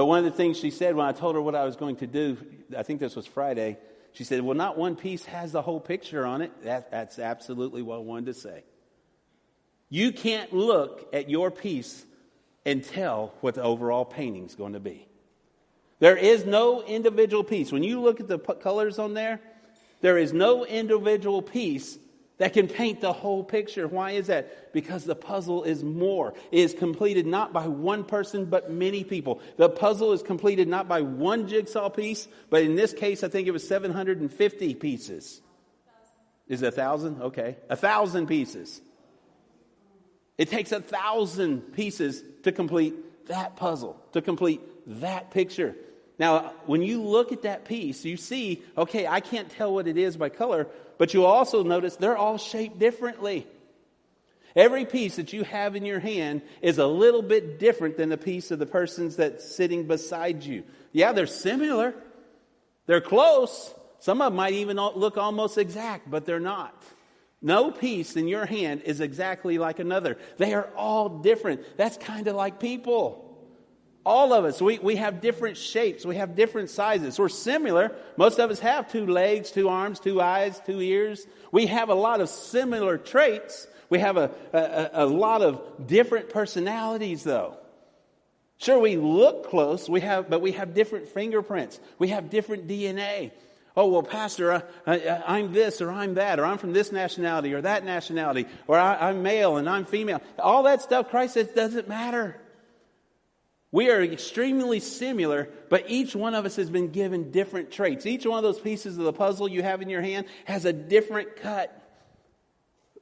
But 0.00 0.06
one 0.06 0.18
of 0.18 0.24
the 0.24 0.30
things 0.30 0.58
she 0.58 0.70
said 0.70 0.96
when 0.96 1.04
I 1.04 1.12
told 1.12 1.34
her 1.34 1.42
what 1.42 1.54
I 1.54 1.66
was 1.66 1.76
going 1.76 1.96
to 1.96 2.06
do, 2.06 2.38
I 2.74 2.82
think 2.82 3.00
this 3.00 3.14
was 3.14 3.26
Friday, 3.26 3.76
she 4.14 4.24
said, 4.24 4.40
Well, 4.40 4.56
not 4.56 4.78
one 4.78 4.96
piece 4.96 5.26
has 5.26 5.52
the 5.52 5.60
whole 5.60 5.78
picture 5.78 6.24
on 6.24 6.40
it. 6.40 6.64
That, 6.64 6.90
that's 6.90 7.18
absolutely 7.18 7.82
what 7.82 7.96
I 7.96 7.98
wanted 7.98 8.24
to 8.24 8.32
say. 8.32 8.64
You 9.90 10.10
can't 10.10 10.54
look 10.54 11.06
at 11.12 11.28
your 11.28 11.50
piece 11.50 12.02
and 12.64 12.82
tell 12.82 13.34
what 13.42 13.56
the 13.56 13.62
overall 13.62 14.06
painting 14.06 14.46
is 14.46 14.54
going 14.54 14.72
to 14.72 14.80
be. 14.80 15.06
There 15.98 16.16
is 16.16 16.46
no 16.46 16.82
individual 16.82 17.44
piece. 17.44 17.70
When 17.70 17.82
you 17.82 18.00
look 18.00 18.20
at 18.20 18.26
the 18.26 18.38
colors 18.38 18.98
on 18.98 19.12
there, 19.12 19.38
there 20.00 20.16
is 20.16 20.32
no 20.32 20.64
individual 20.64 21.42
piece 21.42 21.98
that 22.40 22.54
can 22.54 22.68
paint 22.68 23.02
the 23.02 23.12
whole 23.12 23.44
picture. 23.44 23.86
Why 23.86 24.12
is 24.12 24.28
that? 24.28 24.72
Because 24.72 25.04
the 25.04 25.14
puzzle 25.14 25.62
is 25.64 25.84
more. 25.84 26.32
It 26.50 26.60
is 26.60 26.72
completed 26.72 27.26
not 27.26 27.52
by 27.52 27.68
one 27.68 28.02
person, 28.02 28.46
but 28.46 28.72
many 28.72 29.04
people. 29.04 29.42
The 29.58 29.68
puzzle 29.68 30.14
is 30.14 30.22
completed 30.22 30.66
not 30.66 30.88
by 30.88 31.02
one 31.02 31.48
jigsaw 31.48 31.90
piece, 31.90 32.26
but 32.48 32.62
in 32.62 32.76
this 32.76 32.94
case, 32.94 33.22
I 33.22 33.28
think 33.28 33.46
it 33.46 33.50
was 33.50 33.68
750 33.68 34.74
pieces. 34.76 35.42
Is 36.48 36.62
it 36.62 36.68
a 36.68 36.72
thousand? 36.72 37.20
Okay. 37.20 37.58
A 37.68 37.76
thousand 37.76 38.26
pieces. 38.26 38.80
It 40.38 40.48
takes 40.48 40.72
a 40.72 40.80
thousand 40.80 41.74
pieces 41.74 42.24
to 42.44 42.52
complete 42.52 43.26
that 43.28 43.56
puzzle, 43.56 44.02
to 44.12 44.22
complete 44.22 44.62
that 45.02 45.30
picture. 45.30 45.76
Now, 46.18 46.54
when 46.64 46.80
you 46.80 47.02
look 47.02 47.32
at 47.32 47.42
that 47.42 47.66
piece, 47.66 48.02
you 48.06 48.16
see, 48.16 48.62
okay, 48.78 49.06
I 49.06 49.20
can't 49.20 49.50
tell 49.50 49.74
what 49.74 49.86
it 49.86 49.98
is 49.98 50.16
by 50.16 50.30
color, 50.30 50.68
but 51.00 51.14
you'll 51.14 51.24
also 51.24 51.62
notice 51.62 51.96
they're 51.96 52.14
all 52.14 52.36
shaped 52.36 52.78
differently. 52.78 53.46
Every 54.54 54.84
piece 54.84 55.16
that 55.16 55.32
you 55.32 55.44
have 55.44 55.74
in 55.74 55.86
your 55.86 55.98
hand 55.98 56.42
is 56.60 56.76
a 56.76 56.86
little 56.86 57.22
bit 57.22 57.58
different 57.58 57.96
than 57.96 58.10
the 58.10 58.18
piece 58.18 58.50
of 58.50 58.58
the 58.58 58.66
person's 58.66 59.16
that's 59.16 59.56
sitting 59.56 59.86
beside 59.86 60.44
you. 60.44 60.62
Yeah, 60.92 61.12
they're 61.12 61.26
similar. 61.26 61.94
They're 62.84 63.00
close. 63.00 63.74
Some 64.00 64.20
of 64.20 64.26
them 64.26 64.36
might 64.36 64.52
even 64.52 64.76
look 64.76 65.16
almost 65.16 65.56
exact, 65.56 66.10
but 66.10 66.26
they're 66.26 66.38
not. 66.38 66.84
No 67.40 67.70
piece 67.70 68.14
in 68.14 68.28
your 68.28 68.44
hand 68.44 68.82
is 68.82 69.00
exactly 69.00 69.56
like 69.56 69.78
another. 69.78 70.18
They 70.36 70.52
are 70.52 70.68
all 70.76 71.08
different. 71.08 71.62
That's 71.78 71.96
kind 71.96 72.28
of 72.28 72.36
like 72.36 72.60
people. 72.60 73.29
All 74.04 74.32
of 74.32 74.44
us, 74.46 74.62
we, 74.62 74.78
we 74.78 74.96
have 74.96 75.20
different 75.20 75.58
shapes, 75.58 76.06
we 76.06 76.16
have 76.16 76.34
different 76.34 76.70
sizes. 76.70 77.18
We're 77.18 77.28
similar. 77.28 77.94
Most 78.16 78.38
of 78.38 78.50
us 78.50 78.58
have 78.60 78.90
two 78.90 79.06
legs, 79.06 79.50
two 79.50 79.68
arms, 79.68 80.00
two 80.00 80.20
eyes, 80.20 80.60
two 80.64 80.80
ears. 80.80 81.26
We 81.52 81.66
have 81.66 81.90
a 81.90 81.94
lot 81.94 82.20
of 82.20 82.30
similar 82.30 82.96
traits. 82.96 83.66
We 83.90 83.98
have 83.98 84.16
a, 84.16 84.30
a, 84.52 85.04
a 85.04 85.06
lot 85.06 85.42
of 85.42 85.86
different 85.86 86.30
personalities, 86.30 87.24
though. 87.24 87.56
Sure, 88.56 88.78
we 88.78 88.96
look 88.96 89.50
close, 89.50 89.88
we 89.88 90.00
have, 90.00 90.30
but 90.30 90.40
we 90.40 90.52
have 90.52 90.74
different 90.74 91.08
fingerprints. 91.08 91.80
We 91.98 92.08
have 92.08 92.30
different 92.30 92.68
DNA. 92.68 93.32
Oh, 93.76 93.88
well, 93.88 94.02
Pastor, 94.02 94.64
I, 94.86 95.38
am 95.38 95.52
this 95.52 95.80
or 95.80 95.90
I'm 95.90 96.14
that, 96.14 96.40
or 96.40 96.44
I'm 96.44 96.58
from 96.58 96.72
this 96.72 96.90
nationality 96.90 97.54
or 97.54 97.60
that 97.60 97.84
nationality, 97.84 98.46
or 98.66 98.78
I, 98.78 99.08
I'm 99.08 99.22
male 99.22 99.56
and 99.56 99.68
I'm 99.68 99.84
female. 99.84 100.20
All 100.38 100.64
that 100.64 100.82
stuff, 100.82 101.10
Christ 101.10 101.34
says, 101.34 101.48
doesn't 101.48 101.88
matter. 101.88 102.39
We 103.72 103.90
are 103.90 104.02
extremely 104.02 104.80
similar, 104.80 105.48
but 105.68 105.84
each 105.88 106.16
one 106.16 106.34
of 106.34 106.44
us 106.44 106.56
has 106.56 106.68
been 106.68 106.88
given 106.88 107.30
different 107.30 107.70
traits. 107.70 108.04
Each 108.04 108.26
one 108.26 108.36
of 108.36 108.42
those 108.42 108.58
pieces 108.58 108.98
of 108.98 109.04
the 109.04 109.12
puzzle 109.12 109.48
you 109.48 109.62
have 109.62 109.80
in 109.80 109.88
your 109.88 110.02
hand 110.02 110.26
has 110.44 110.64
a 110.64 110.72
different 110.72 111.36
cut. 111.36 111.76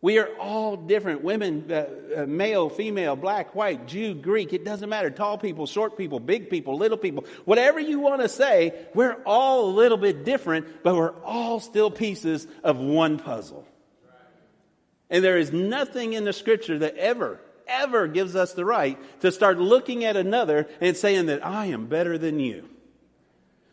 We 0.00 0.18
are 0.18 0.28
all 0.38 0.76
different 0.76 1.24
women, 1.24 1.72
uh, 1.72 1.86
uh, 2.18 2.26
male, 2.26 2.68
female, 2.68 3.16
black, 3.16 3.54
white, 3.54 3.88
Jew, 3.88 4.14
Greek. 4.14 4.52
It 4.52 4.64
doesn't 4.64 4.88
matter. 4.88 5.10
Tall 5.10 5.38
people, 5.38 5.66
short 5.66 5.96
people, 5.96 6.20
big 6.20 6.50
people, 6.50 6.76
little 6.76 6.98
people. 6.98 7.24
Whatever 7.46 7.80
you 7.80 7.98
want 7.98 8.20
to 8.20 8.28
say, 8.28 8.86
we're 8.94 9.16
all 9.24 9.64
a 9.64 9.72
little 9.72 9.98
bit 9.98 10.24
different, 10.24 10.84
but 10.84 10.94
we're 10.94 11.16
all 11.24 11.58
still 11.58 11.90
pieces 11.90 12.46
of 12.62 12.78
one 12.78 13.18
puzzle. 13.18 13.66
And 15.10 15.24
there 15.24 15.38
is 15.38 15.50
nothing 15.50 16.12
in 16.12 16.24
the 16.24 16.34
scripture 16.34 16.78
that 16.80 16.96
ever 16.96 17.40
ever 17.68 18.06
gives 18.06 18.34
us 18.34 18.54
the 18.54 18.64
right 18.64 18.98
to 19.20 19.30
start 19.30 19.58
looking 19.58 20.04
at 20.04 20.16
another 20.16 20.68
and 20.80 20.96
saying 20.96 21.26
that 21.26 21.44
I 21.44 21.66
am 21.66 21.86
better 21.86 22.18
than 22.18 22.40
you. 22.40 22.68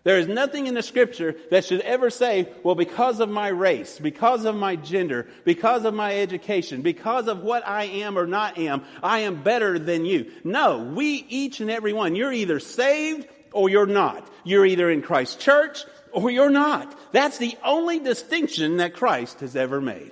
There 0.05 0.19
is 0.19 0.27
nothing 0.27 0.67
in 0.67 0.75
the 0.75 0.83
scripture 0.83 1.35
that 1.49 1.65
should 1.65 1.81
ever 1.81 2.11
say, 2.11 2.47
well, 2.61 2.75
because 2.75 3.19
of 3.19 3.27
my 3.27 3.47
race, 3.47 3.97
because 3.97 4.45
of 4.45 4.55
my 4.55 4.75
gender, 4.75 5.27
because 5.45 5.83
of 5.83 5.95
my 5.95 6.15
education, 6.19 6.83
because 6.83 7.27
of 7.27 7.41
what 7.41 7.67
I 7.67 7.85
am 7.85 8.15
or 8.15 8.27
not 8.27 8.59
am, 8.59 8.83
I 9.01 9.21
am 9.21 9.41
better 9.41 9.79
than 9.79 10.05
you. 10.05 10.31
No, 10.43 10.77
we, 10.77 11.25
each 11.27 11.59
and 11.59 11.71
every 11.71 11.91
one, 11.91 12.15
you're 12.15 12.31
either 12.31 12.59
saved 12.59 13.27
or 13.51 13.67
you're 13.67 13.87
not. 13.87 14.29
You're 14.43 14.67
either 14.67 14.91
in 14.91 15.01
Christ's 15.01 15.43
church 15.43 15.83
or 16.11 16.29
you're 16.29 16.51
not. 16.51 16.95
That's 17.11 17.39
the 17.39 17.57
only 17.63 17.97
distinction 17.97 18.77
that 18.77 18.93
Christ 18.93 19.39
has 19.39 19.55
ever 19.55 19.81
made. 19.81 20.11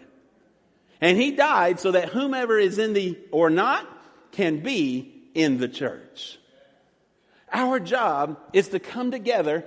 And 1.04 1.18
he 1.18 1.32
died 1.32 1.82
so 1.82 1.92
that 1.92 2.08
whomever 2.08 2.58
is 2.58 2.78
in 2.78 2.94
the 2.94 3.20
or 3.30 3.50
not 3.50 3.86
can 4.32 4.62
be 4.62 5.14
in 5.34 5.58
the 5.58 5.68
church. 5.68 6.40
Our 7.52 7.82
job 7.82 8.40
is 8.54 8.70
to 8.70 8.80
come 8.80 9.12
together 9.12 9.66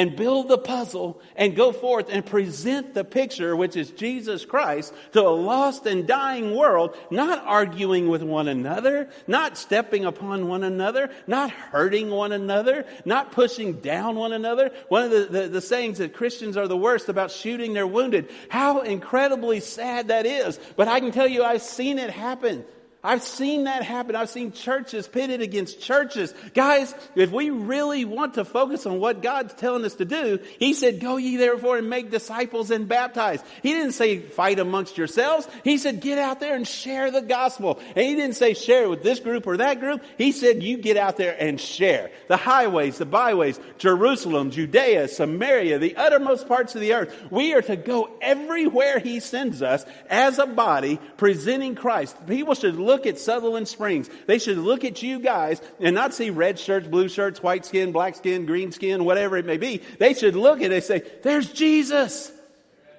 and 0.00 0.16
build 0.16 0.48
the 0.48 0.56
puzzle 0.56 1.20
and 1.36 1.54
go 1.54 1.72
forth 1.72 2.06
and 2.08 2.24
present 2.24 2.94
the 2.94 3.04
picture, 3.04 3.54
which 3.54 3.76
is 3.76 3.90
Jesus 3.90 4.46
Christ, 4.46 4.94
to 5.12 5.20
a 5.20 5.28
lost 5.28 5.84
and 5.84 6.06
dying 6.06 6.56
world, 6.56 6.96
not 7.10 7.44
arguing 7.44 8.08
with 8.08 8.22
one 8.22 8.48
another, 8.48 9.10
not 9.26 9.58
stepping 9.58 10.06
upon 10.06 10.48
one 10.48 10.64
another, 10.64 11.10
not 11.26 11.50
hurting 11.50 12.08
one 12.08 12.32
another, 12.32 12.86
not 13.04 13.32
pushing 13.32 13.74
down 13.74 14.16
one 14.16 14.32
another. 14.32 14.70
One 14.88 15.02
of 15.02 15.10
the, 15.10 15.26
the, 15.26 15.48
the 15.48 15.60
sayings 15.60 15.98
that 15.98 16.14
Christians 16.14 16.56
are 16.56 16.66
the 16.66 16.78
worst 16.78 17.10
about 17.10 17.30
shooting 17.30 17.74
their 17.74 17.86
wounded. 17.86 18.30
How 18.48 18.80
incredibly 18.80 19.60
sad 19.60 20.08
that 20.08 20.24
is. 20.24 20.58
But 20.76 20.88
I 20.88 21.00
can 21.00 21.12
tell 21.12 21.28
you, 21.28 21.44
I've 21.44 21.60
seen 21.60 21.98
it 21.98 22.08
happen. 22.08 22.64
I've 23.02 23.22
seen 23.22 23.64
that 23.64 23.82
happen. 23.82 24.14
I've 24.14 24.28
seen 24.28 24.52
churches 24.52 25.08
pitted 25.08 25.40
against 25.40 25.80
churches. 25.80 26.34
Guys, 26.52 26.94
if 27.14 27.30
we 27.30 27.48
really 27.48 28.04
want 28.04 28.34
to 28.34 28.44
focus 28.44 28.84
on 28.84 29.00
what 29.00 29.22
God's 29.22 29.54
telling 29.54 29.86
us 29.86 29.94
to 29.94 30.04
do, 30.04 30.38
He 30.58 30.74
said, 30.74 31.00
go 31.00 31.16
ye 31.16 31.38
therefore 31.38 31.78
and 31.78 31.88
make 31.88 32.10
disciples 32.10 32.70
and 32.70 32.88
baptize. 32.88 33.42
He 33.62 33.72
didn't 33.72 33.92
say 33.92 34.18
fight 34.18 34.58
amongst 34.58 34.98
yourselves. 34.98 35.48
He 35.64 35.78
said, 35.78 36.02
get 36.02 36.18
out 36.18 36.40
there 36.40 36.54
and 36.54 36.68
share 36.68 37.10
the 37.10 37.22
gospel. 37.22 37.80
And 37.96 38.04
He 38.04 38.16
didn't 38.16 38.36
say 38.36 38.52
share 38.52 38.84
it 38.84 38.90
with 38.90 39.02
this 39.02 39.20
group 39.20 39.46
or 39.46 39.56
that 39.56 39.80
group. 39.80 40.02
He 40.18 40.32
said, 40.32 40.62
you 40.62 40.76
get 40.76 40.98
out 40.98 41.16
there 41.16 41.34
and 41.40 41.58
share. 41.58 42.10
The 42.28 42.36
highways, 42.36 42.98
the 42.98 43.06
byways, 43.06 43.58
Jerusalem, 43.78 44.50
Judea, 44.50 45.08
Samaria, 45.08 45.78
the 45.78 45.96
uttermost 45.96 46.48
parts 46.48 46.74
of 46.74 46.82
the 46.82 46.92
earth. 46.92 47.16
We 47.30 47.54
are 47.54 47.62
to 47.62 47.76
go 47.76 48.10
everywhere 48.20 48.98
He 48.98 49.20
sends 49.20 49.62
us 49.62 49.86
as 50.10 50.38
a 50.38 50.46
body 50.46 50.98
presenting 51.16 51.76
Christ. 51.76 52.26
People 52.26 52.54
should 52.54 52.76
look 52.90 53.06
at 53.06 53.18
Sutherland 53.18 53.68
Springs. 53.68 54.10
They 54.26 54.38
should 54.38 54.58
look 54.58 54.84
at 54.84 55.00
you 55.00 55.20
guys 55.20 55.62
and 55.78 55.94
not 55.94 56.12
see 56.12 56.30
red 56.30 56.58
shirts, 56.58 56.88
blue 56.88 57.08
shirts, 57.08 57.40
white 57.40 57.64
skin, 57.64 57.92
black 57.92 58.16
skin, 58.16 58.46
green 58.46 58.72
skin, 58.72 59.04
whatever 59.04 59.36
it 59.36 59.46
may 59.46 59.58
be. 59.58 59.80
They 59.98 60.14
should 60.14 60.34
look 60.34 60.60
and 60.60 60.82
say, 60.82 61.02
there's 61.22 61.52
Jesus. 61.52 62.32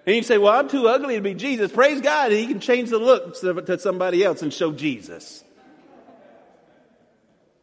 And 0.06 0.16
you 0.16 0.24
say, 0.24 0.38
well, 0.38 0.54
I'm 0.54 0.70
too 0.70 0.88
ugly 0.88 1.16
to 1.16 1.22
be 1.22 1.34
Jesus. 1.34 1.72
Praise 1.72 2.00
God. 2.00 2.32
He 2.32 2.48
can 2.48 2.62
change 2.62 2.90
the 2.90 2.98
look 2.98 3.40
to 3.42 3.78
somebody 3.78 4.24
else 4.24 4.42
and 4.42 4.54
show 4.54 4.72
Jesus. 4.72 5.44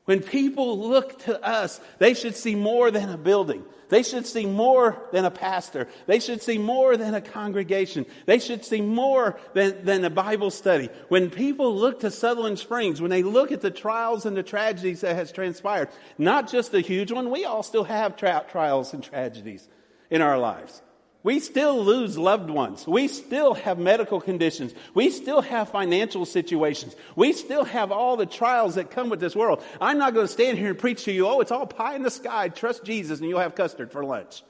When 0.04 0.22
people 0.22 0.78
look 0.78 1.18
to 1.24 1.42
us, 1.42 1.80
they 1.98 2.14
should 2.14 2.36
see 2.36 2.54
more 2.54 2.90
than 2.90 3.10
a 3.10 3.18
building. 3.18 3.64
They 3.88 4.02
should 4.02 4.26
see 4.26 4.44
more 4.44 5.02
than 5.12 5.24
a 5.24 5.30
pastor. 5.30 5.88
They 6.06 6.20
should 6.20 6.42
see 6.42 6.58
more 6.58 6.96
than 6.96 7.14
a 7.14 7.20
congregation. 7.20 8.04
They 8.26 8.38
should 8.38 8.64
see 8.64 8.80
more 8.80 9.38
than, 9.54 9.84
than 9.84 10.04
a 10.04 10.10
Bible 10.10 10.50
study. 10.50 10.90
When 11.08 11.30
people 11.30 11.74
look 11.74 12.00
to 12.00 12.10
Sutherland 12.10 12.58
Springs, 12.58 13.00
when 13.00 13.10
they 13.10 13.22
look 13.22 13.50
at 13.50 13.60
the 13.60 13.70
trials 13.70 14.26
and 14.26 14.36
the 14.36 14.42
tragedies 14.42 15.00
that 15.00 15.16
has 15.16 15.32
transpired, 15.32 15.88
not 16.18 16.50
just 16.50 16.72
the 16.72 16.80
huge 16.80 17.12
one, 17.12 17.30
we 17.30 17.44
all 17.44 17.62
still 17.62 17.84
have 17.84 18.16
tra- 18.16 18.44
trials 18.50 18.92
and 18.92 19.02
tragedies 19.02 19.66
in 20.10 20.20
our 20.20 20.38
lives. 20.38 20.82
We 21.28 21.40
still 21.40 21.84
lose 21.84 22.16
loved 22.16 22.48
ones. 22.48 22.86
We 22.86 23.06
still 23.06 23.52
have 23.52 23.78
medical 23.78 24.18
conditions. 24.18 24.72
We 24.94 25.10
still 25.10 25.42
have 25.42 25.68
financial 25.68 26.24
situations. 26.24 26.96
We 27.16 27.34
still 27.34 27.64
have 27.64 27.92
all 27.92 28.16
the 28.16 28.24
trials 28.24 28.76
that 28.76 28.90
come 28.90 29.10
with 29.10 29.20
this 29.20 29.36
world. 29.36 29.62
I'm 29.78 29.98
not 29.98 30.14
going 30.14 30.26
to 30.26 30.32
stand 30.32 30.56
here 30.56 30.70
and 30.70 30.78
preach 30.78 31.04
to 31.04 31.12
you, 31.12 31.26
oh, 31.26 31.40
it's 31.40 31.50
all 31.50 31.66
pie 31.66 31.96
in 31.96 32.02
the 32.02 32.10
sky. 32.10 32.48
Trust 32.48 32.82
Jesus 32.82 33.20
and 33.20 33.28
you'll 33.28 33.40
have 33.40 33.54
custard 33.54 33.92
for 33.92 34.02
lunch. 34.02 34.42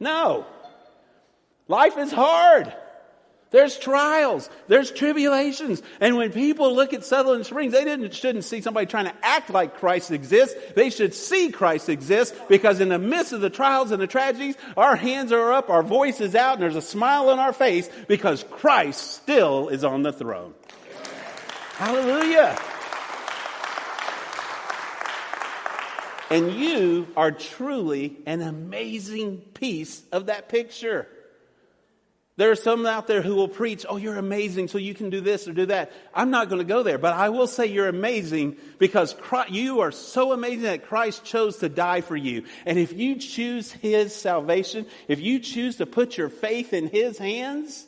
No. 0.00 0.46
Life 1.68 1.98
is 1.98 2.12
hard. 2.12 2.74
There's 3.52 3.78
trials. 3.78 4.50
There's 4.66 4.90
tribulations. 4.90 5.80
And 6.00 6.16
when 6.16 6.32
people 6.32 6.74
look 6.74 6.92
at 6.92 7.04
Sutherland 7.04 7.46
Springs, 7.46 7.72
they 7.72 7.84
didn't, 7.84 8.12
shouldn't 8.12 8.44
see 8.44 8.60
somebody 8.60 8.86
trying 8.86 9.04
to 9.04 9.14
act 9.22 9.50
like 9.50 9.78
Christ 9.78 10.10
exists. 10.10 10.56
They 10.74 10.90
should 10.90 11.14
see 11.14 11.50
Christ 11.50 11.88
exists 11.88 12.36
because 12.48 12.80
in 12.80 12.88
the 12.88 12.98
midst 12.98 13.32
of 13.32 13.40
the 13.40 13.50
trials 13.50 13.92
and 13.92 14.02
the 14.02 14.08
tragedies, 14.08 14.56
our 14.76 14.96
hands 14.96 15.30
are 15.30 15.52
up, 15.52 15.70
our 15.70 15.84
voice 15.84 16.20
is 16.20 16.34
out, 16.34 16.54
and 16.54 16.62
there's 16.62 16.76
a 16.76 16.82
smile 16.82 17.28
on 17.30 17.38
our 17.38 17.52
face 17.52 17.88
because 18.08 18.44
Christ 18.50 19.12
still 19.12 19.68
is 19.68 19.84
on 19.84 20.02
the 20.02 20.12
throne. 20.12 20.52
Hallelujah. 21.74 22.58
And 26.30 26.52
you 26.52 27.06
are 27.16 27.30
truly 27.30 28.16
an 28.26 28.42
amazing 28.42 29.38
piece 29.54 30.02
of 30.10 30.26
that 30.26 30.48
picture. 30.48 31.06
There 32.38 32.50
are 32.50 32.56
some 32.56 32.84
out 32.84 33.06
there 33.06 33.22
who 33.22 33.34
will 33.34 33.48
preach, 33.48 33.86
oh, 33.88 33.96
you're 33.96 34.18
amazing, 34.18 34.68
so 34.68 34.76
you 34.76 34.92
can 34.92 35.08
do 35.08 35.22
this 35.22 35.48
or 35.48 35.54
do 35.54 35.66
that. 35.66 35.90
I'm 36.14 36.30
not 36.30 36.50
going 36.50 36.58
to 36.58 36.68
go 36.68 36.82
there, 36.82 36.98
but 36.98 37.14
I 37.14 37.30
will 37.30 37.46
say 37.46 37.64
you're 37.64 37.88
amazing 37.88 38.58
because 38.78 39.14
Christ, 39.14 39.52
you 39.52 39.80
are 39.80 39.90
so 39.90 40.32
amazing 40.32 40.64
that 40.64 40.86
Christ 40.86 41.24
chose 41.24 41.56
to 41.58 41.70
die 41.70 42.02
for 42.02 42.14
you. 42.14 42.44
And 42.66 42.78
if 42.78 42.92
you 42.92 43.16
choose 43.16 43.72
His 43.72 44.14
salvation, 44.14 44.86
if 45.08 45.18
you 45.18 45.40
choose 45.40 45.76
to 45.76 45.86
put 45.86 46.18
your 46.18 46.28
faith 46.28 46.74
in 46.74 46.88
His 46.88 47.16
hands, 47.16 47.85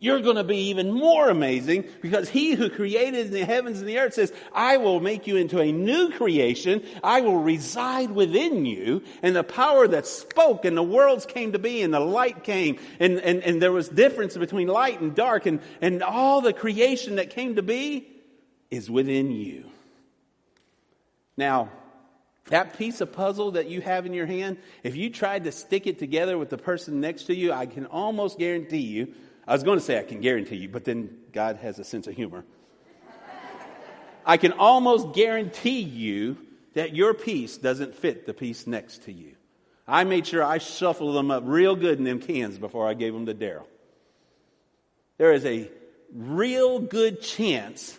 you're 0.00 0.20
going 0.20 0.36
to 0.36 0.44
be 0.44 0.68
even 0.68 0.92
more 0.92 1.28
amazing 1.28 1.84
because 2.00 2.28
he 2.28 2.54
who 2.54 2.70
created 2.70 3.32
the 3.32 3.44
heavens 3.44 3.80
and 3.80 3.88
the 3.88 3.98
earth 3.98 4.14
says, 4.14 4.32
I 4.52 4.76
will 4.76 5.00
make 5.00 5.26
you 5.26 5.34
into 5.36 5.58
a 5.58 5.72
new 5.72 6.12
creation. 6.12 6.84
I 7.02 7.20
will 7.20 7.38
reside 7.38 8.12
within 8.12 8.64
you. 8.64 9.02
And 9.22 9.34
the 9.34 9.42
power 9.42 9.88
that 9.88 10.06
spoke 10.06 10.64
and 10.64 10.76
the 10.76 10.84
worlds 10.84 11.26
came 11.26 11.50
to 11.50 11.58
be 11.58 11.82
and 11.82 11.92
the 11.92 11.98
light 11.98 12.44
came 12.44 12.78
and, 13.00 13.18
and, 13.18 13.42
and 13.42 13.60
there 13.60 13.72
was 13.72 13.88
difference 13.88 14.36
between 14.36 14.68
light 14.68 15.00
and 15.00 15.16
dark 15.16 15.46
and, 15.46 15.60
and 15.80 16.04
all 16.04 16.42
the 16.42 16.52
creation 16.52 17.16
that 17.16 17.30
came 17.30 17.56
to 17.56 17.62
be 17.62 18.06
is 18.70 18.88
within 18.88 19.32
you. 19.32 19.64
Now, 21.36 21.70
that 22.50 22.78
piece 22.78 23.00
of 23.00 23.12
puzzle 23.12 23.52
that 23.52 23.68
you 23.68 23.80
have 23.80 24.06
in 24.06 24.14
your 24.14 24.26
hand, 24.26 24.58
if 24.84 24.94
you 24.94 25.10
tried 25.10 25.44
to 25.44 25.52
stick 25.52 25.88
it 25.88 25.98
together 25.98 26.38
with 26.38 26.50
the 26.50 26.56
person 26.56 27.00
next 27.00 27.24
to 27.24 27.34
you, 27.34 27.52
I 27.52 27.66
can 27.66 27.86
almost 27.86 28.38
guarantee 28.38 28.78
you 28.78 29.14
I 29.48 29.52
was 29.52 29.62
going 29.62 29.78
to 29.78 29.84
say 29.84 29.98
I 29.98 30.02
can 30.02 30.20
guarantee 30.20 30.56
you, 30.56 30.68
but 30.68 30.84
then 30.84 31.08
God 31.32 31.56
has 31.56 31.78
a 31.78 31.84
sense 31.84 32.06
of 32.06 32.14
humor. 32.14 32.44
I 34.26 34.36
can 34.36 34.52
almost 34.52 35.14
guarantee 35.14 35.80
you 35.80 36.36
that 36.74 36.94
your 36.94 37.14
piece 37.14 37.56
doesn't 37.56 37.94
fit 37.94 38.26
the 38.26 38.34
piece 38.34 38.66
next 38.66 39.04
to 39.04 39.12
you. 39.12 39.36
I 39.86 40.04
made 40.04 40.26
sure 40.26 40.44
I 40.44 40.58
shuffled 40.58 41.16
them 41.16 41.30
up 41.30 41.44
real 41.46 41.76
good 41.76 41.96
in 41.96 42.04
them 42.04 42.20
cans 42.20 42.58
before 42.58 42.86
I 42.86 42.92
gave 42.92 43.14
them 43.14 43.24
to 43.24 43.34
Daryl. 43.34 43.64
There 45.16 45.32
is 45.32 45.46
a 45.46 45.70
real 46.14 46.78
good 46.78 47.22
chance 47.22 47.98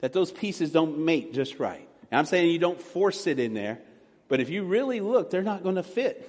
that 0.00 0.12
those 0.12 0.32
pieces 0.32 0.72
don't 0.72 0.98
mate 0.98 1.32
just 1.32 1.60
right. 1.60 1.88
And 2.10 2.18
I'm 2.18 2.26
saying 2.26 2.50
you 2.50 2.58
don't 2.58 2.80
force 2.80 3.28
it 3.28 3.38
in 3.38 3.54
there, 3.54 3.78
but 4.26 4.40
if 4.40 4.50
you 4.50 4.64
really 4.64 5.00
look, 5.00 5.30
they're 5.30 5.42
not 5.42 5.62
going 5.62 5.76
to 5.76 5.84
fit. 5.84 6.28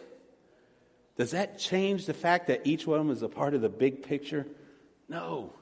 Does 1.17 1.31
that 1.31 1.57
change 1.57 2.05
the 2.05 2.13
fact 2.13 2.47
that 2.47 2.67
each 2.67 2.85
one 2.85 3.09
is 3.09 3.23
a 3.23 3.27
part 3.29 3.55
of 3.55 3.61
the 3.61 3.67
big 3.67 4.03
picture? 4.03 4.45
No. 5.09 5.53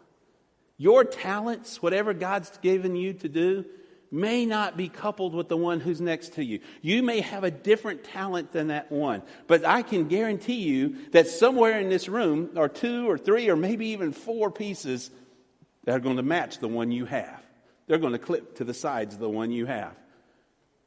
Your 0.77 1.03
talents, 1.03 1.81
whatever 1.81 2.13
God's 2.13 2.55
given 2.57 2.95
you 2.95 3.13
to 3.13 3.29
do, 3.29 3.65
may 4.11 4.45
not 4.45 4.77
be 4.77 4.89
coupled 4.89 5.33
with 5.33 5.49
the 5.49 5.57
one 5.57 5.79
who's 5.79 5.99
next 5.99 6.33
to 6.33 6.43
you. 6.43 6.59
You 6.81 7.03
may 7.03 7.21
have 7.21 7.43
a 7.43 7.51
different 7.51 8.03
talent 8.03 8.51
than 8.51 8.67
that 8.67 8.91
one. 8.91 9.21
But 9.47 9.65
I 9.65 9.81
can 9.81 10.07
guarantee 10.07 10.61
you 10.61 11.09
that 11.11 11.27
somewhere 11.27 11.79
in 11.79 11.89
this 11.89 12.07
room 12.07 12.51
are 12.55 12.69
two 12.69 13.09
or 13.09 13.17
three 13.17 13.49
or 13.49 13.55
maybe 13.55 13.87
even 13.87 14.11
four 14.11 14.51
pieces 14.51 15.09
that 15.83 15.95
are 15.95 15.99
going 15.99 16.17
to 16.17 16.23
match 16.23 16.59
the 16.59 16.67
one 16.67 16.91
you 16.91 17.05
have. 17.05 17.43
They're 17.87 17.97
going 17.97 18.13
to 18.13 18.19
clip 18.19 18.57
to 18.57 18.63
the 18.63 18.73
sides 18.73 19.15
of 19.15 19.19
the 19.19 19.29
one 19.29 19.51
you 19.51 19.65
have. 19.65 19.95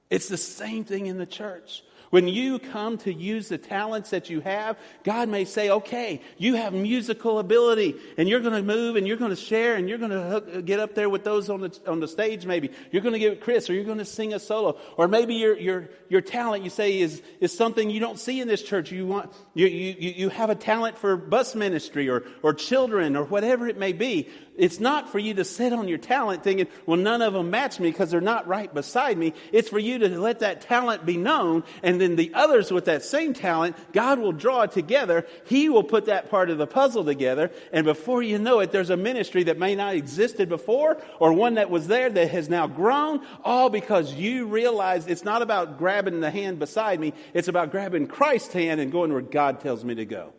It's 0.09 0.29
the 0.29 0.37
same 0.37 0.85
thing 0.85 1.07
in 1.07 1.19
the 1.19 1.27
church. 1.27 1.83
When 2.11 2.27
you 2.27 2.59
come 2.59 2.99
to 2.99 3.13
use 3.13 3.49
the 3.49 3.57
talents 3.57 4.11
that 4.11 4.31
you 4.31 4.41
have, 4.41 4.77
God 5.05 5.29
may 5.29 5.45
say, 5.45 5.71
okay, 5.71 6.21
you 6.39 6.55
have 6.57 6.73
musical 6.73 7.39
ability 7.39 7.95
and 8.19 8.29
you're 8.29 8.41
going 8.41 8.55
to 8.55 8.63
move 8.63 8.97
and 8.97 9.07
you're 9.07 9.17
going 9.17 9.31
to 9.31 9.37
share 9.37 9.77
and 9.77 9.89
you're 9.89 9.99
going 9.99 10.11
to 10.11 10.61
get 10.61 10.81
up 10.81 10.97
there 10.97 11.09
with 11.09 11.23
those 11.23 11.49
on 11.49 11.61
the, 11.61 11.81
on 11.87 12.01
the 12.01 12.09
stage 12.09 12.45
maybe. 12.45 12.73
You're 12.91 13.03
going 13.03 13.13
to 13.13 13.21
give 13.21 13.35
it 13.35 13.41
Chris 13.41 13.71
or 13.71 13.75
you're 13.75 13.85
going 13.85 13.99
to 13.99 14.05
sing 14.05 14.35
a 14.35 14.41
solo. 14.41 14.77
Or 14.97 15.07
maybe 15.07 15.37
your, 15.37 15.57
your, 15.57 15.89
your 16.09 16.21
talent 16.21 16.65
you 16.65 16.71
say 16.71 16.99
is, 16.99 17.23
is 17.39 17.57
something 17.57 17.89
you 17.89 18.01
don't 18.01 18.19
see 18.19 18.41
in 18.41 18.49
this 18.49 18.63
church. 18.63 18.91
You 18.91 19.07
want, 19.07 19.33
you, 19.55 19.69
you, 19.69 20.11
you 20.11 20.29
have 20.31 20.51
a 20.51 20.57
talent 20.57 20.99
for 20.99 21.17
bus 21.17 21.55
ministry 21.55 22.09
or, 22.09 22.25
or 22.43 22.55
children 22.55 23.15
or 23.15 23.23
whatever 23.23 23.69
it 23.69 23.79
may 23.79 23.93
be. 23.93 24.29
It's 24.61 24.79
not 24.79 25.09
for 25.09 25.19
you 25.19 25.33
to 25.35 25.45
sit 25.45 25.73
on 25.73 25.89
your 25.89 25.97
talent 25.97 26.45
thinking, 26.45 26.67
well, 26.85 26.99
none 26.99 27.23
of 27.23 27.33
them 27.33 27.49
match 27.49 27.81
me 27.81 27.91
because 27.91 28.11
they're 28.11 28.21
not 28.21 28.47
right 28.47 28.73
beside 28.73 29.17
me. 29.17 29.33
It's 29.53 29.71
for 29.71 29.79
you 29.79 29.99
to 30.01 30.21
let 30.21 30.41
that 30.41 30.61
talent 30.61 31.07
be 31.07 31.17
known 31.17 31.65
and 31.83 31.99
then 31.99 32.15
the 32.15 32.35
others 32.35 32.71
with 32.71 32.85
that 32.85 33.03
same 33.03 33.33
talent, 33.33 33.75
God 33.95 34.19
will 34.19 34.33
draw 34.33 34.67
together. 34.67 35.27
He 35.47 35.71
will 35.71 35.83
put 35.83 36.05
that 36.07 36.29
part 36.29 36.51
of 36.51 36.59
the 36.59 36.67
puzzle 36.67 37.07
together. 37.07 37.51
And 37.73 37.87
before 37.87 38.23
you 38.23 38.39
know 38.39 38.61
it, 38.61 38.71
there's 38.71 38.91
a 38.91 38.99
ministry 38.99 39.45
that 39.45 39.59
may 39.59 39.75
not 39.75 39.95
existed 39.95 40.51
before 40.51 40.99
or 41.19 41.33
one 41.33 41.55
that 41.55 41.71
was 41.71 41.87
there 41.87 42.11
that 42.11 42.31
has 42.31 42.51
now 42.51 42.67
grown 42.67 43.25
all 43.43 43.71
because 43.71 44.13
you 44.13 44.45
realize 44.45 45.07
it's 45.07 45.25
not 45.25 45.41
about 45.41 45.79
grabbing 45.79 46.21
the 46.21 46.31
hand 46.31 46.59
beside 46.59 47.01
me. 47.01 47.15
It's 47.33 47.49
about 47.49 47.71
grabbing 47.71 48.09
Christ's 48.09 48.53
hand 48.53 48.79
and 48.79 48.93
going 48.93 49.11
where 49.11 49.23
God 49.23 49.61
tells 49.61 49.87
me 49.87 49.95
to 49.95 50.05
go. 50.05 50.35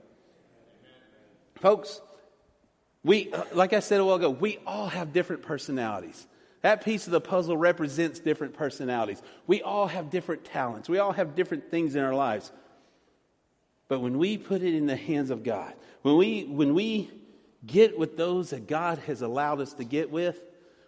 Folks, 1.56 2.02
we, 3.04 3.34
like 3.54 3.74
I 3.74 3.80
said 3.80 4.00
a 4.00 4.06
while 4.06 4.16
ago, 4.16 4.30
we 4.30 4.60
all 4.66 4.88
have 4.88 5.14
different 5.14 5.42
personalities. 5.42 6.28
That 6.62 6.86
piece 6.86 7.08
of 7.08 7.12
the 7.12 7.22
puzzle 7.22 7.58
represents 7.58 8.20
different 8.20 8.54
personalities. 8.54 9.22
We 9.48 9.64
all 9.64 9.88
have 9.88 10.12
different 10.12 10.46
talents. 10.46 10.88
We 10.88 11.00
all 11.00 11.12
have 11.12 11.36
different 11.36 11.72
things 11.72 11.96
in 11.96 12.04
our 12.04 12.14
lives. 12.14 12.52
But 13.88 14.00
when 14.00 14.20
we 14.20 14.38
put 14.38 14.62
it 14.62 14.76
in 14.76 14.86
the 14.86 14.96
hands 14.96 15.32
of 15.32 15.44
God, 15.44 15.74
when 16.04 16.18
we, 16.18 16.44
when 16.44 16.76
we 16.76 17.10
get 17.66 17.98
with 17.98 18.16
those 18.16 18.52
that 18.52 18.68
God 18.68 19.00
has 19.00 19.22
allowed 19.22 19.60
us 19.60 19.74
to 19.74 19.84
get 19.84 20.12
with, 20.12 20.40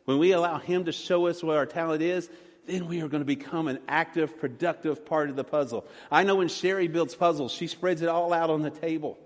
when 0.05 0.20
we 0.20 0.34
allow 0.34 0.59
Him 0.59 0.86
to 0.86 0.91
show 0.91 1.28
us 1.28 1.43
what 1.43 1.57
our 1.57 1.66
talent 1.66 2.03
is, 2.03 2.30
then 2.66 2.88
we 2.88 3.01
are 3.01 3.07
going 3.07 3.22
to 3.22 3.26
become 3.26 3.68
an 3.68 3.80
active, 3.88 4.39
productive 4.39 5.05
part 5.05 5.30
of 5.30 5.36
the 5.36 5.43
puzzle. 5.43 5.86
I 6.11 6.24
know 6.24 6.36
when 6.36 6.47
Sherry 6.47 6.88
builds 6.88 7.16
puzzles, 7.16 7.51
she 7.51 7.68
spreads 7.68 8.01
it 8.01 8.09
all 8.09 8.32
out 8.32 8.49
on 8.49 8.61
the 8.61 8.70
table. 8.70 9.18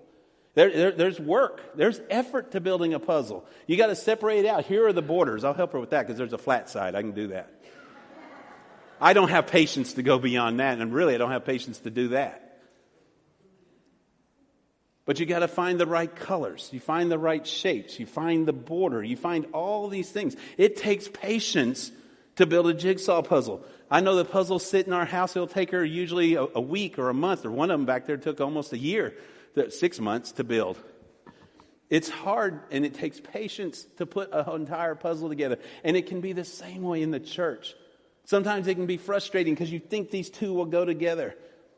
There, 0.58 0.72
there, 0.72 0.90
there's 0.90 1.20
work. 1.20 1.76
There's 1.76 2.00
effort 2.10 2.50
to 2.50 2.60
building 2.60 2.92
a 2.92 2.98
puzzle. 2.98 3.46
You 3.68 3.76
got 3.76 3.86
to 3.86 3.94
separate 3.94 4.44
out. 4.44 4.64
Here 4.64 4.88
are 4.88 4.92
the 4.92 5.02
borders. 5.02 5.44
I'll 5.44 5.54
help 5.54 5.70
her 5.70 5.78
with 5.78 5.90
that 5.90 6.04
because 6.04 6.18
there's 6.18 6.32
a 6.32 6.38
flat 6.38 6.68
side. 6.68 6.96
I 6.96 7.00
can 7.00 7.12
do 7.12 7.28
that. 7.28 7.48
I 9.00 9.12
don't 9.12 9.28
have 9.28 9.46
patience 9.46 9.92
to 9.92 10.02
go 10.02 10.18
beyond 10.18 10.58
that, 10.58 10.80
and 10.80 10.92
really, 10.92 11.14
I 11.14 11.18
don't 11.18 11.30
have 11.30 11.44
patience 11.44 11.78
to 11.82 11.90
do 11.90 12.08
that. 12.08 12.60
But 15.04 15.20
you 15.20 15.26
got 15.26 15.38
to 15.38 15.48
find 15.48 15.78
the 15.78 15.86
right 15.86 16.12
colors. 16.12 16.68
You 16.72 16.80
find 16.80 17.08
the 17.08 17.20
right 17.20 17.46
shapes. 17.46 18.00
You 18.00 18.06
find 18.06 18.44
the 18.44 18.52
border. 18.52 19.00
You 19.00 19.16
find 19.16 19.46
all 19.52 19.86
these 19.86 20.10
things. 20.10 20.34
It 20.56 20.76
takes 20.76 21.06
patience 21.06 21.92
to 22.38 22.46
build 22.46 22.68
a 22.68 22.74
jigsaw 22.74 23.20
puzzle. 23.20 23.64
I 23.90 24.00
know 24.00 24.14
the 24.14 24.24
puzzles 24.24 24.64
sit 24.64 24.86
in 24.86 24.92
our 24.92 25.04
house. 25.04 25.34
It'll 25.34 25.48
take 25.48 25.72
her 25.72 25.84
usually 25.84 26.34
a, 26.34 26.46
a 26.54 26.60
week 26.60 26.96
or 26.96 27.08
a 27.08 27.14
month, 27.14 27.44
or 27.44 27.50
one 27.50 27.68
of 27.70 27.78
them 27.78 27.84
back 27.84 28.06
there 28.06 28.16
took 28.16 28.40
almost 28.40 28.72
a 28.72 28.78
year, 28.78 29.14
six 29.70 29.98
months 29.98 30.32
to 30.32 30.44
build. 30.44 30.78
It's 31.90 32.08
hard 32.08 32.60
and 32.70 32.84
it 32.84 32.94
takes 32.94 33.18
patience 33.18 33.86
to 33.96 34.06
put 34.06 34.30
an 34.32 34.44
entire 34.54 34.94
puzzle 34.94 35.28
together. 35.28 35.58
And 35.82 35.96
it 35.96 36.06
can 36.06 36.20
be 36.20 36.32
the 36.32 36.44
same 36.44 36.82
way 36.82 37.02
in 37.02 37.10
the 37.10 37.18
church. 37.18 37.74
Sometimes 38.24 38.68
it 38.68 38.74
can 38.74 38.86
be 38.86 38.98
frustrating 38.98 39.54
because 39.54 39.72
you 39.72 39.80
think 39.80 40.10
these 40.10 40.30
two 40.30 40.52
will 40.52 40.66
go 40.66 40.84
together. 40.84 41.34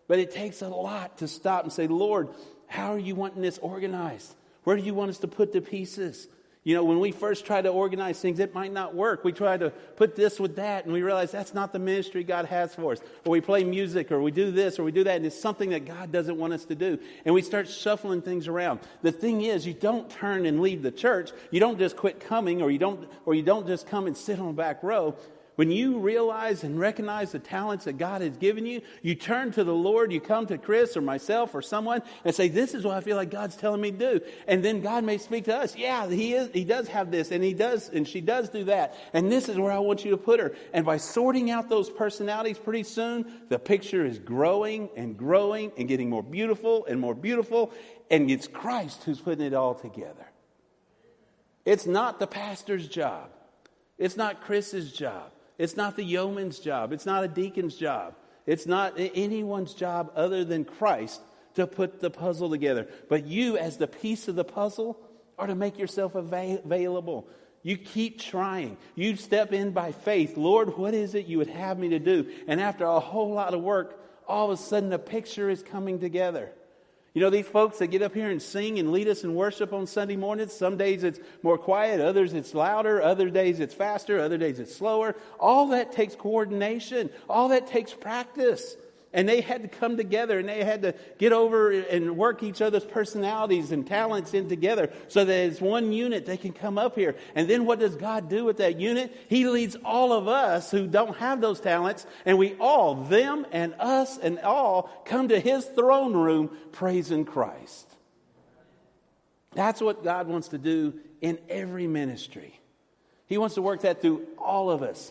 But 0.09 0.19
it 0.19 0.31
takes 0.33 0.61
a 0.61 0.69
lot 0.69 1.19
to 1.19 1.29
stop 1.29 1.63
and 1.63 1.73
say, 1.73 1.87
Lord, 1.87 2.29
how 2.67 2.93
are 2.93 2.99
you 2.99 3.15
wanting 3.15 3.41
this 3.41 3.57
organized? 3.59 4.35
Where 4.65 4.77
do 4.77 4.83
you 4.83 4.93
want 4.93 5.09
us 5.09 5.19
to 5.19 5.29
put 5.29 5.53
the 5.53 5.63
pieces? 5.63 6.29
You 6.63 6.75
know, 6.75 6.85
when 6.85 7.01
we 7.01 7.11
first 7.11 7.47
try 7.47 7.63
to 7.63 7.71
organize 7.71 8.21
things, 8.21 8.39
it 8.39 8.55
might 8.55 8.73
not 8.73 8.95
work. 8.95 9.25
We 9.25 9.33
try 9.33 9.57
to 9.57 9.71
put 9.71 10.15
this 10.15 10.39
with 10.39 10.57
that, 10.57 10.85
and 10.85 10.93
we 10.93 11.01
realize 11.01 11.31
that's 11.31 11.55
not 11.55 11.73
the 11.73 11.79
ministry 11.79 12.23
God 12.23 12.45
has 12.45 12.75
for 12.75 12.93
us. 12.93 13.01
Or 13.25 13.31
we 13.31 13.41
play 13.41 13.65
music, 13.65 14.13
or 14.13 14.21
we 14.21 14.31
do 14.31 14.51
this, 14.51 14.79
or 14.79 14.85
we 14.85 14.93
do 14.93 15.03
that, 15.05 15.17
and 15.17 15.25
it's 15.25 15.41
something 15.41 15.71
that 15.71 15.87
God 15.87 16.13
doesn't 16.13 16.37
want 16.37 16.53
us 16.53 16.67
to 16.67 16.75
do. 16.75 16.99
And 17.25 17.35
we 17.35 17.41
start 17.41 17.67
shuffling 17.67 18.21
things 18.21 18.47
around. 18.47 18.81
The 19.01 19.11
thing 19.11 19.41
is, 19.41 19.67
you 19.67 19.73
don't 19.73 20.11
turn 20.11 20.45
and 20.45 20.61
leave 20.61 20.83
the 20.83 20.91
church. 20.91 21.31
You 21.51 21.61
don't 21.61 21.79
just 21.79 21.97
quit 21.97 22.21
coming, 22.21 22.61
or 22.61 22.71
you 22.71 22.79
don't, 22.79 23.09
or 23.25 23.35
you 23.35 23.43
don't 23.43 23.67
just 23.67 23.87
come 23.87 24.07
and 24.07 24.15
sit 24.15 24.39
on 24.39 24.49
the 24.49 24.53
back 24.53 24.83
row. 24.83 25.17
When 25.61 25.71
you 25.71 25.99
realize 25.99 26.65
and 26.65 26.81
recognize 26.81 27.33
the 27.33 27.39
talents 27.39 27.85
that 27.85 27.99
God 27.99 28.23
has 28.23 28.35
given 28.39 28.65
you, 28.65 28.81
you 29.03 29.15
turn 29.15 29.53
to 29.53 29.63
the 29.63 29.75
Lord, 29.75 30.11
you 30.11 30.19
come 30.19 30.47
to 30.47 30.57
Chris 30.57 30.97
or 30.97 31.03
myself 31.03 31.55
or 31.55 31.61
someone 31.61 32.01
and 32.25 32.35
say, 32.35 32.49
This 32.49 32.73
is 32.73 32.83
what 32.83 32.95
I 32.97 33.03
feel 33.03 33.19
like 33.19 33.31
God's 33.31 33.57
telling 33.57 33.83
me 33.83 33.91
to 33.91 33.99
do. 33.99 34.21
And 34.49 34.65
then 34.65 34.81
God 34.81 35.05
may 35.05 35.19
speak 35.19 35.45
to 35.45 35.55
us. 35.55 35.77
Yeah, 35.77 36.09
he 36.09 36.33
is 36.33 36.49
he 36.55 36.65
does 36.65 36.89
have 36.89 37.11
this, 37.11 37.31
and 37.31 37.45
he 37.45 37.53
does, 37.53 37.91
and 37.91 38.09
she 38.09 38.23
does 38.23 38.49
do 38.49 38.65
that. 38.65 38.95
And 39.13 39.31
this 39.31 39.51
is 39.51 39.59
where 39.59 39.71
I 39.71 39.81
want 39.81 40.03
you 40.03 40.13
to 40.13 40.17
put 40.17 40.41
her. 40.41 40.57
And 40.73 40.87
by 40.87 40.97
sorting 40.97 41.51
out 41.51 41.69
those 41.69 41.91
personalities 41.91 42.57
pretty 42.57 42.85
soon, 42.85 43.31
the 43.51 43.59
picture 43.59 44.07
is 44.07 44.19
growing 44.19 44.89
and 44.97 45.15
growing 45.15 45.73
and 45.77 45.87
getting 45.87 46.09
more 46.09 46.23
beautiful 46.23 46.87
and 46.87 46.99
more 46.99 47.15
beautiful. 47.15 47.71
And 48.11 48.31
it's 48.31 48.49
Christ 48.49 49.05
who's 49.05 49.21
putting 49.21 49.45
it 49.45 49.53
all 49.53 49.75
together. 49.75 50.27
It's 51.67 51.85
not 51.85 52.19
the 52.19 52.27
pastor's 52.27 52.89
job. 52.89 53.29
It's 53.99 54.17
not 54.17 54.41
Chris's 54.41 54.91
job. 54.91 55.33
It's 55.61 55.77
not 55.77 55.95
the 55.95 56.03
yeoman's 56.03 56.59
job. 56.59 56.91
It's 56.91 57.05
not 57.05 57.23
a 57.23 57.29
deacon's 57.29 57.77
job. 57.77 58.15
It's 58.47 58.67
not 58.67 58.95
anyone's 58.97 59.75
job 59.75 60.11
other 60.17 60.43
than 60.43 60.65
Christ 60.65 61.21
to 61.57 61.67
put 61.67 62.01
the 62.01 62.09
puzzle 62.09 62.49
together. 62.49 62.89
But 63.11 63.27
you, 63.27 63.59
as 63.59 63.77
the 63.77 63.87
piece 63.87 64.27
of 64.27 64.37
the 64.37 64.45
puzzle, 64.45 64.99
are 65.39 65.47
to 65.47 65.55
make 65.55 65.79
yourself 65.79 66.15
available. 66.15 67.29
You 67.63 67.77
keep 67.77 68.19
trying. 68.19 68.79
You 68.95 69.17
step 69.17 69.53
in 69.53 69.73
by 69.73 69.93
faith. 69.93 70.39
Lord, 70.39 70.79
what 70.79 70.95
is 70.95 71.15
it 71.15 71.27
you 71.27 71.37
would 71.37 71.51
have 71.51 71.79
me 71.79 71.91
to 71.91 71.99
do? 71.99 72.31
And 72.49 72.59
after 72.59 72.87
a 72.87 72.99
whole 72.99 73.35
lot 73.35 73.53
of 73.53 73.61
work, 73.61 74.03
all 74.27 74.51
of 74.51 74.59
a 74.59 74.63
sudden 74.63 74.89
the 74.89 74.99
picture 74.99 75.51
is 75.51 75.63
coming 75.63 75.99
together. 75.99 76.53
You 77.13 77.21
know, 77.21 77.31
these 77.31 77.49
folks 77.49 77.79
that 77.79 77.89
get 77.89 78.03
up 78.03 78.15
here 78.15 78.31
and 78.31 78.41
sing 78.41 78.79
and 78.79 78.93
lead 78.93 79.09
us 79.09 79.25
in 79.25 79.35
worship 79.35 79.73
on 79.73 79.89
Sunday 79.89 80.15
mornings, 80.15 80.53
some 80.53 80.77
days 80.77 81.03
it's 81.03 81.19
more 81.43 81.59
quiet, 81.59 82.01
others 82.01 82.35
it's 82.35 82.55
louder, 82.55 83.03
other 83.03 83.29
days 83.31 83.59
it's 83.59 83.75
faster, 83.75 84.21
other 84.21 84.39
days 84.39 84.61
it's 84.61 84.75
slower. 84.75 85.17
All 85.41 85.69
that 85.69 85.91
takes 85.91 86.15
coordination, 86.15 87.11
all 87.29 87.49
that 87.49 87.67
takes 87.67 87.93
practice. 87.93 88.77
And 89.13 89.29
they 89.29 89.41
had 89.41 89.63
to 89.63 89.69
come 89.69 89.97
together 89.97 90.39
and 90.39 90.49
they 90.49 90.63
had 90.63 90.83
to 90.83 90.95
get 91.19 91.33
over 91.33 91.73
and 91.73 92.17
work 92.17 92.45
each 92.45 92.63
other's 92.63 92.85
personalities 92.85 93.73
and 93.73 93.85
talents 93.85 94.35
in 94.35 94.49
together 94.49 94.93
so 95.09 95.25
that 95.25 95.35
as 95.35 95.61
one 95.61 95.93
unit 95.93 96.27
they 96.27 96.37
can 96.37 96.53
come 96.53 96.79
up 96.79 96.95
here. 96.95 97.17
And 97.35 97.51
then 97.51 97.67
what 97.67 97.81
does 97.81 97.97
God 97.97 98.29
do 98.29 98.45
with 98.45 98.59
that 98.59 98.79
unit? 98.79 99.13
He 99.29 99.49
leads 99.49 99.77
all 99.85 100.13
of 100.13 100.29
us 100.29 100.71
who 100.71 100.87
don't 100.87 101.17
have 101.17 101.41
those 101.41 101.61
talents 101.61 102.07
and 102.25 102.39
we 102.39 102.55
all, 102.61 102.95
them 102.95 103.47
and 103.51 103.75
us 103.81 104.17
and 104.17 104.39
all, 104.41 104.89
come 105.05 105.29
to 105.29 105.41
His 105.41 105.65
throne 105.65 106.13
room 106.15 106.57
praising 106.71 107.25
Christ. 107.25 107.89
That's 109.55 109.81
what 109.81 110.05
God 110.05 110.29
wants 110.29 110.49
to 110.49 110.59
do 110.59 110.95
in 111.21 111.41
every 111.49 111.89
ministry. 111.89 112.61
He 113.27 113.39
wants 113.39 113.57
to 113.57 113.63
work 113.63 113.81
that 113.81 114.03
through 114.03 114.25
all 114.39 114.71
of 114.71 114.85
us. 114.85 115.11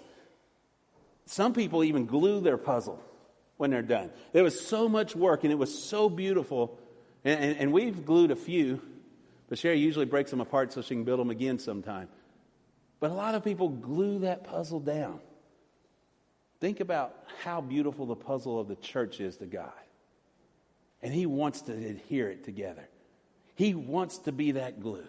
Some 1.26 1.52
people 1.54 1.84
even 1.84 2.06
glue 2.06 2.40
their 2.40 2.58
puzzle 2.58 3.04
when 3.60 3.72
they're 3.72 3.82
done. 3.82 4.10
There 4.32 4.46
was 4.46 4.66
so 4.66 4.88
much 4.88 5.18
work 5.18 5.44
and 5.44 5.52
it 5.52 5.58
was 5.58 5.84
so 5.84 6.10
beautiful. 6.10 6.80
And, 7.26 7.44
and, 7.44 7.58
and, 7.58 7.74
we've 7.74 8.06
glued 8.06 8.32
a 8.32 8.36
few, 8.38 8.82
but 9.50 9.60
Sherry 9.60 9.80
usually 9.80 10.06
breaks 10.06 10.32
them 10.32 10.40
apart 10.40 10.72
so 10.72 10.82
she 10.82 10.96
can 10.96 11.04
build 11.04 11.20
them 11.20 11.30
again 11.30 11.60
sometime. 11.60 12.08
But 13.02 13.12
a 13.12 13.14
lot 13.14 13.36
of 13.36 13.44
people 13.44 13.68
glue 13.68 14.20
that 14.20 14.46
puzzle 14.46 14.80
down. 14.80 15.20
Think 16.62 16.80
about 16.80 17.14
how 17.44 17.60
beautiful 17.60 18.06
the 18.06 18.16
puzzle 18.16 18.62
of 18.62 18.70
the 18.70 18.78
church 18.78 19.20
is 19.20 19.36
to 19.38 19.46
God. 19.46 19.74
And 21.02 21.14
He 21.14 21.26
wants 21.26 21.64
to 21.64 21.74
adhere 21.74 22.30
it 22.30 22.46
together. 22.46 22.88
He 23.56 23.74
wants 23.74 24.20
to 24.20 24.32
be 24.32 24.54
that 24.54 24.80
glue. 24.82 25.08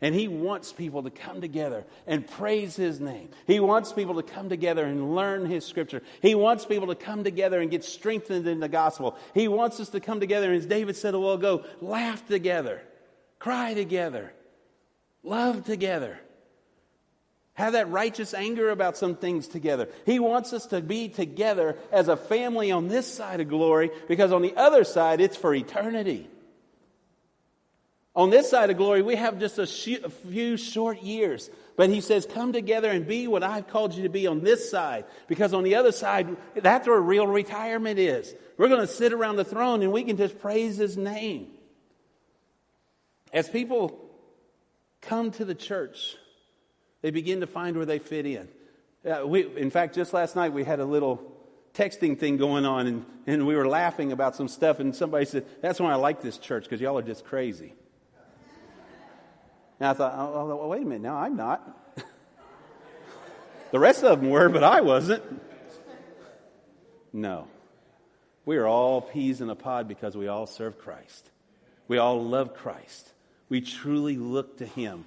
And 0.00 0.14
he 0.14 0.28
wants 0.28 0.72
people 0.72 1.02
to 1.02 1.10
come 1.10 1.40
together 1.40 1.84
and 2.06 2.26
praise 2.26 2.76
his 2.76 3.00
name. 3.00 3.30
He 3.46 3.58
wants 3.58 3.92
people 3.92 4.14
to 4.14 4.22
come 4.22 4.48
together 4.48 4.84
and 4.84 5.16
learn 5.16 5.46
his 5.46 5.64
scripture. 5.64 6.02
He 6.22 6.36
wants 6.36 6.64
people 6.64 6.86
to 6.88 6.94
come 6.94 7.24
together 7.24 7.60
and 7.60 7.70
get 7.70 7.82
strengthened 7.82 8.46
in 8.46 8.60
the 8.60 8.68
gospel. 8.68 9.16
He 9.34 9.48
wants 9.48 9.80
us 9.80 9.88
to 9.90 10.00
come 10.00 10.20
together, 10.20 10.46
and 10.46 10.56
as 10.56 10.66
David 10.66 10.96
said 10.96 11.14
a 11.14 11.20
while 11.20 11.34
ago, 11.34 11.64
laugh 11.80 12.24
together, 12.28 12.80
cry 13.40 13.74
together, 13.74 14.32
love 15.24 15.64
together. 15.64 16.20
Have 17.54 17.72
that 17.72 17.90
righteous 17.90 18.34
anger 18.34 18.70
about 18.70 18.96
some 18.96 19.16
things 19.16 19.48
together. 19.48 19.88
He 20.06 20.20
wants 20.20 20.52
us 20.52 20.66
to 20.66 20.80
be 20.80 21.08
together 21.08 21.76
as 21.90 22.06
a 22.06 22.16
family 22.16 22.70
on 22.70 22.86
this 22.86 23.12
side 23.12 23.40
of 23.40 23.48
glory 23.48 23.90
because 24.06 24.30
on 24.30 24.42
the 24.42 24.54
other 24.54 24.84
side, 24.84 25.20
it's 25.20 25.36
for 25.36 25.52
eternity. 25.52 26.30
On 28.18 28.30
this 28.30 28.50
side 28.50 28.68
of 28.68 28.76
glory, 28.76 29.00
we 29.00 29.14
have 29.14 29.38
just 29.38 29.60
a, 29.60 29.66
few 29.68 30.56
short 30.56 31.00
years. 31.02 31.48
But 31.76 31.88
he 31.88 32.00
says, 32.00 32.26
Come 32.26 32.52
together 32.52 32.90
and 32.90 33.06
be 33.06 33.28
what 33.28 33.44
I've 33.44 33.68
called 33.68 33.94
you 33.94 34.02
to 34.02 34.08
be 34.08 34.26
on 34.26 34.40
this 34.40 34.68
side. 34.68 35.04
Because 35.28 35.54
on 35.54 35.62
the 35.62 35.76
other 35.76 35.92
side, 35.92 36.36
that's 36.56 36.88
where 36.88 37.00
real 37.00 37.28
retirement 37.28 38.00
is. 38.00 38.34
We're 38.56 38.66
going 38.66 38.80
to 38.80 38.88
sit 38.88 39.12
around 39.12 39.36
the 39.36 39.44
throne 39.44 39.82
and 39.82 39.92
we 39.92 40.02
can 40.02 40.16
just 40.16 40.40
praise 40.40 40.76
his 40.76 40.96
name. 40.96 41.46
As 43.32 43.48
people 43.48 43.96
come 45.00 45.30
to 45.32 45.44
the 45.44 45.54
church, 45.54 46.16
they 47.02 47.12
begin 47.12 47.38
to 47.42 47.46
find 47.46 47.76
where 47.76 47.86
they 47.86 48.00
fit 48.00 48.26
in. 48.26 48.48
Uh, 49.08 49.24
we, 49.28 49.46
in 49.56 49.70
fact, 49.70 49.94
just 49.94 50.12
last 50.12 50.34
night 50.34 50.52
we 50.52 50.64
had 50.64 50.80
a 50.80 50.84
little 50.84 51.22
texting 51.72 52.18
thing 52.18 52.36
going 52.36 52.66
on 52.66 52.88
and, 52.88 53.06
and 53.28 53.46
we 53.46 53.54
were 53.54 53.68
laughing 53.68 54.10
about 54.10 54.34
some 54.34 54.48
stuff 54.48 54.80
and 54.80 54.96
somebody 54.96 55.24
said, 55.24 55.46
That's 55.62 55.78
why 55.78 55.92
I 55.92 55.94
like 55.94 56.20
this 56.20 56.36
church 56.36 56.64
because 56.64 56.80
y'all 56.80 56.98
are 56.98 57.02
just 57.02 57.24
crazy. 57.24 57.74
And 59.80 59.88
I 59.88 59.92
thought, 59.92 60.14
oh, 60.16 60.60
oh 60.60 60.68
wait 60.68 60.82
a 60.82 60.84
minute, 60.84 61.02
now 61.02 61.16
I'm 61.16 61.36
not. 61.36 61.96
the 63.70 63.78
rest 63.78 64.02
of 64.02 64.20
them 64.20 64.30
were, 64.30 64.48
but 64.48 64.64
I 64.64 64.80
wasn't. 64.80 65.22
No. 67.12 67.46
We 68.44 68.56
are 68.56 68.66
all 68.66 69.00
peas 69.00 69.40
in 69.40 69.50
a 69.50 69.54
pod 69.54 69.88
because 69.88 70.16
we 70.16 70.26
all 70.26 70.46
serve 70.46 70.78
Christ. 70.78 71.30
We 71.86 71.98
all 71.98 72.24
love 72.24 72.54
Christ. 72.54 73.12
We 73.48 73.60
truly 73.60 74.16
look 74.16 74.58
to 74.58 74.66
Him. 74.66 75.04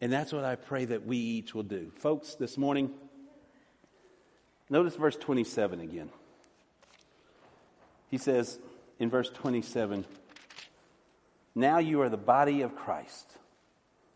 And 0.00 0.12
that's 0.12 0.32
what 0.32 0.44
I 0.44 0.56
pray 0.56 0.86
that 0.86 1.04
we 1.06 1.16
each 1.16 1.54
will 1.54 1.62
do. 1.62 1.92
Folks, 1.96 2.34
this 2.34 2.56
morning, 2.56 2.90
notice 4.70 4.94
verse 4.94 5.16
27 5.16 5.80
again. 5.80 6.10
He 8.08 8.18
says 8.18 8.58
in 8.98 9.10
verse 9.10 9.30
27 9.30 10.04
Now 11.54 11.78
you 11.78 12.00
are 12.02 12.08
the 12.08 12.16
body 12.16 12.62
of 12.62 12.76
Christ 12.76 13.38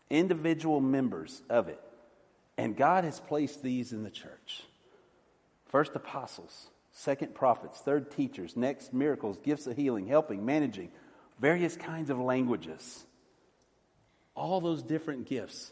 individual 0.09 0.81
members 0.81 1.41
of 1.49 1.67
it. 1.67 1.81
And 2.57 2.75
God 2.75 3.03
has 3.03 3.19
placed 3.19 3.61
these 3.61 3.91
in 3.91 4.03
the 4.03 4.09
church. 4.09 4.63
First, 5.67 5.95
apostles. 5.95 6.67
Second, 6.91 7.35
prophets. 7.35 7.79
Third, 7.79 8.11
teachers. 8.11 8.55
Next, 8.55 8.93
miracles, 8.93 9.37
gifts 9.43 9.67
of 9.67 9.75
healing, 9.75 10.07
helping, 10.07 10.45
managing, 10.45 10.91
various 11.39 11.75
kinds 11.75 12.09
of 12.09 12.19
languages. 12.19 13.03
All 14.35 14.61
those 14.61 14.81
different 14.81 15.27
gifts. 15.27 15.71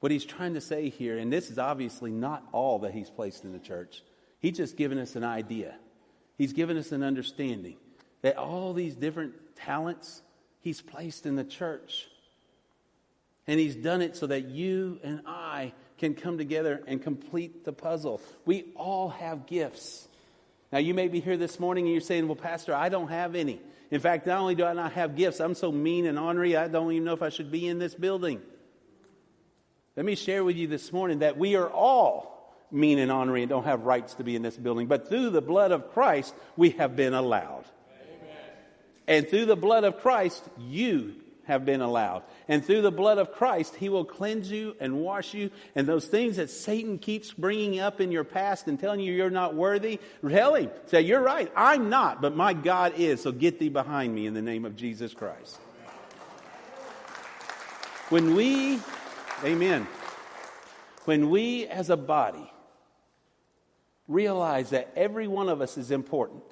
What 0.00 0.12
he's 0.12 0.24
trying 0.24 0.54
to 0.54 0.60
say 0.60 0.88
here, 0.88 1.18
and 1.18 1.32
this 1.32 1.50
is 1.50 1.58
obviously 1.58 2.10
not 2.10 2.42
all 2.52 2.80
that 2.80 2.92
he's 2.92 3.10
placed 3.10 3.44
in 3.44 3.52
the 3.52 3.58
church, 3.58 4.02
he's 4.38 4.56
just 4.56 4.76
given 4.76 4.98
us 4.98 5.16
an 5.16 5.24
idea. 5.24 5.74
He's 6.36 6.52
given 6.52 6.76
us 6.76 6.92
an 6.92 7.02
understanding 7.02 7.76
that 8.22 8.36
all 8.36 8.72
these 8.72 8.94
different 8.94 9.34
talents 9.56 10.22
He's 10.64 10.80
placed 10.80 11.26
in 11.26 11.36
the 11.36 11.44
church. 11.44 12.08
And 13.46 13.60
He's 13.60 13.76
done 13.76 14.02
it 14.02 14.16
so 14.16 14.26
that 14.26 14.46
you 14.46 14.98
and 15.02 15.20
I 15.26 15.72
can 15.98 16.14
come 16.14 16.38
together 16.38 16.82
and 16.86 17.02
complete 17.02 17.64
the 17.64 17.72
puzzle. 17.72 18.20
We 18.44 18.72
all 18.76 19.10
have 19.10 19.46
gifts. 19.46 20.08
Now, 20.72 20.78
you 20.78 20.94
may 20.94 21.08
be 21.08 21.20
here 21.20 21.36
this 21.36 21.60
morning 21.60 21.84
and 21.84 21.92
you're 21.92 22.00
saying, 22.00 22.26
Well, 22.26 22.36
Pastor, 22.36 22.74
I 22.74 22.88
don't 22.88 23.08
have 23.08 23.34
any. 23.34 23.60
In 23.90 24.00
fact, 24.00 24.26
not 24.26 24.40
only 24.40 24.54
do 24.54 24.64
I 24.64 24.72
not 24.72 24.92
have 24.92 25.14
gifts, 25.14 25.40
I'm 25.40 25.54
so 25.54 25.70
mean 25.70 26.06
and 26.06 26.18
ornery, 26.18 26.56
I 26.56 26.68
don't 26.68 26.90
even 26.90 27.04
know 27.04 27.12
if 27.12 27.22
I 27.22 27.28
should 27.28 27.50
be 27.52 27.68
in 27.68 27.78
this 27.78 27.94
building. 27.94 28.40
Let 29.96 30.04
me 30.04 30.16
share 30.16 30.42
with 30.42 30.56
you 30.56 30.66
this 30.66 30.92
morning 30.92 31.20
that 31.20 31.38
we 31.38 31.54
are 31.54 31.68
all 31.68 32.34
mean 32.72 32.98
and 32.98 33.12
ornery 33.12 33.42
and 33.42 33.48
don't 33.48 33.64
have 33.64 33.82
rights 33.82 34.14
to 34.14 34.24
be 34.24 34.34
in 34.34 34.42
this 34.42 34.56
building. 34.56 34.88
But 34.88 35.08
through 35.08 35.30
the 35.30 35.40
blood 35.40 35.70
of 35.70 35.92
Christ, 35.92 36.34
we 36.56 36.70
have 36.70 36.96
been 36.96 37.14
allowed. 37.14 37.64
Amen. 38.02 38.36
And 39.06 39.28
through 39.28 39.46
the 39.46 39.56
blood 39.56 39.84
of 39.84 40.00
Christ, 40.00 40.42
you 40.58 41.14
have 41.46 41.64
been 41.64 41.80
allowed. 41.80 42.22
And 42.48 42.64
through 42.64 42.82
the 42.82 42.90
blood 42.90 43.18
of 43.18 43.32
Christ, 43.32 43.76
He 43.76 43.88
will 43.88 44.04
cleanse 44.04 44.50
you 44.50 44.76
and 44.80 45.00
wash 45.00 45.34
you. 45.34 45.50
And 45.74 45.86
those 45.86 46.06
things 46.06 46.36
that 46.36 46.50
Satan 46.50 46.98
keeps 46.98 47.32
bringing 47.32 47.80
up 47.80 48.00
in 48.00 48.10
your 48.10 48.24
past 48.24 48.66
and 48.66 48.78
telling 48.78 49.00
you 49.00 49.12
you're 49.12 49.30
not 49.30 49.54
worthy, 49.54 50.00
tell 50.28 50.54
Him, 50.54 50.70
say, 50.86 51.02
You're 51.02 51.22
right, 51.22 51.50
I'm 51.56 51.88
not, 51.90 52.22
but 52.22 52.36
my 52.36 52.52
God 52.52 52.94
is. 52.96 53.22
So 53.22 53.32
get 53.32 53.58
thee 53.58 53.68
behind 53.68 54.14
me 54.14 54.26
in 54.26 54.34
the 54.34 54.42
name 54.42 54.64
of 54.64 54.76
Jesus 54.76 55.14
Christ. 55.14 55.58
When 58.10 58.34
we, 58.34 58.78
amen, 59.42 59.86
when 61.04 61.30
we 61.30 61.66
as 61.66 61.90
a 61.90 61.96
body 61.96 62.50
realize 64.08 64.70
that 64.70 64.92
every 64.96 65.26
one 65.26 65.48
of 65.48 65.60
us 65.60 65.78
is 65.78 65.90
important, 65.90 66.44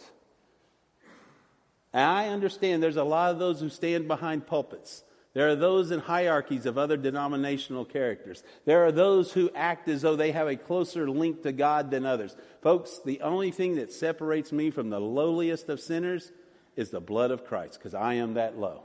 and 1.93 2.05
I 2.05 2.29
understand 2.29 2.83
there's 2.83 2.97
a 2.97 3.05
lot 3.05 3.31
of 3.31 3.39
those 3.39 3.61
who 3.61 3.69
stand 3.69 4.09
behind 4.09 4.47
pulpits. 4.47 5.05
There 5.35 5.49
are 5.49 5.57
those 5.57 5.91
in 5.91 6.01
hierarchies 6.01 6.67
of 6.67 6.77
other 6.77 6.97
denominational 6.99 7.87
characters. 7.87 8.43
There 8.67 8.85
are 8.85 8.93
those 8.93 9.33
who 9.33 9.51
act 9.55 9.89
as 9.89 10.03
though 10.03 10.17
they 10.17 10.33
have 10.33 10.47
a 10.47 10.57
closer 10.57 11.09
link 11.09 11.43
to 11.43 11.53
God 11.53 11.91
than 11.91 12.05
others. 12.05 12.37
Folks, 12.61 13.01
the 13.05 13.23
only 13.23 13.51
thing 13.51 13.77
that 13.77 13.93
separates 13.93 14.53
me 14.53 14.71
from 14.71 14.91
the 14.91 15.01
lowliest 15.01 15.71
of 15.71 15.81
sinners 15.81 16.31
is 16.77 16.91
the 16.91 17.01
blood 17.01 17.31
of 17.31 17.47
Christ, 17.47 17.79
because 17.79 17.95
I 17.95 18.15
am 18.15 18.35
that 18.35 18.59
low. 18.59 18.83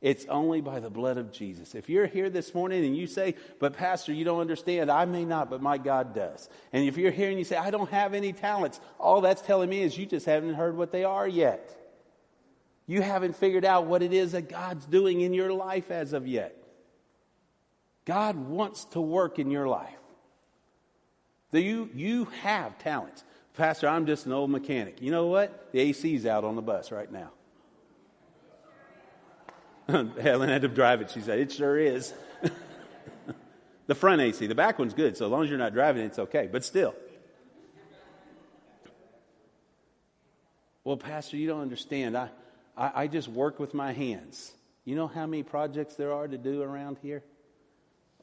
It's 0.00 0.26
only 0.26 0.60
by 0.60 0.78
the 0.78 0.90
blood 0.90 1.18
of 1.18 1.32
Jesus. 1.32 1.74
If 1.74 1.88
you're 1.88 2.06
here 2.06 2.30
this 2.30 2.54
morning 2.54 2.84
and 2.84 2.96
you 2.96 3.08
say, 3.08 3.34
but 3.58 3.72
Pastor, 3.72 4.12
you 4.12 4.24
don't 4.24 4.40
understand, 4.40 4.92
I 4.92 5.04
may 5.06 5.24
not, 5.24 5.50
but 5.50 5.60
my 5.60 5.76
God 5.76 6.14
does. 6.14 6.48
And 6.72 6.86
if 6.86 6.96
you're 6.96 7.10
here 7.10 7.30
and 7.30 7.38
you 7.38 7.44
say, 7.44 7.56
I 7.56 7.70
don't 7.70 7.90
have 7.90 8.14
any 8.14 8.32
talents, 8.32 8.80
all 9.00 9.20
that's 9.20 9.42
telling 9.42 9.68
me 9.68 9.82
is 9.82 9.98
you 9.98 10.06
just 10.06 10.26
haven't 10.26 10.54
heard 10.54 10.76
what 10.76 10.92
they 10.92 11.02
are 11.02 11.26
yet. 11.26 11.74
You 12.86 13.02
haven't 13.02 13.34
figured 13.34 13.64
out 13.64 13.86
what 13.86 14.02
it 14.02 14.12
is 14.12 14.32
that 14.32 14.48
God's 14.48 14.86
doing 14.86 15.20
in 15.20 15.34
your 15.34 15.52
life 15.52 15.90
as 15.90 16.12
of 16.12 16.28
yet. 16.28 16.56
God 18.04 18.36
wants 18.36 18.84
to 18.86 19.00
work 19.00 19.40
in 19.40 19.50
your 19.50 19.66
life. 19.66 19.90
You, 21.52 21.90
you 21.92 22.26
have 22.42 22.78
talents. 22.78 23.24
Pastor, 23.54 23.88
I'm 23.88 24.06
just 24.06 24.26
an 24.26 24.32
old 24.32 24.50
mechanic. 24.50 25.02
You 25.02 25.10
know 25.10 25.26
what? 25.26 25.72
The 25.72 25.80
AC's 25.80 26.24
out 26.24 26.44
on 26.44 26.54
the 26.54 26.62
bus 26.62 26.92
right 26.92 27.10
now. 27.10 27.32
Helen 30.20 30.48
had 30.48 30.62
to 30.62 30.68
drive 30.68 31.00
it. 31.00 31.10
She 31.10 31.20
said, 31.20 31.38
It 31.38 31.52
sure 31.52 31.78
is. 31.78 32.12
the 33.86 33.94
front 33.94 34.20
AC. 34.20 34.46
The 34.46 34.54
back 34.54 34.78
one's 34.78 34.94
good. 34.94 35.16
So 35.16 35.26
as 35.26 35.30
long 35.30 35.44
as 35.44 35.50
you're 35.50 35.58
not 35.58 35.72
driving, 35.72 36.04
it's 36.04 36.18
okay. 36.18 36.48
But 36.50 36.64
still. 36.64 36.94
Well, 40.84 40.96
Pastor, 40.96 41.36
you 41.36 41.48
don't 41.48 41.60
understand. 41.60 42.16
I, 42.16 42.30
I, 42.76 42.92
I 42.94 43.06
just 43.06 43.28
work 43.28 43.58
with 43.58 43.74
my 43.74 43.92
hands. 43.92 44.52
You 44.84 44.94
know 44.94 45.06
how 45.06 45.26
many 45.26 45.42
projects 45.42 45.94
there 45.96 46.12
are 46.12 46.26
to 46.26 46.38
do 46.38 46.62
around 46.62 46.98
here? 47.02 47.22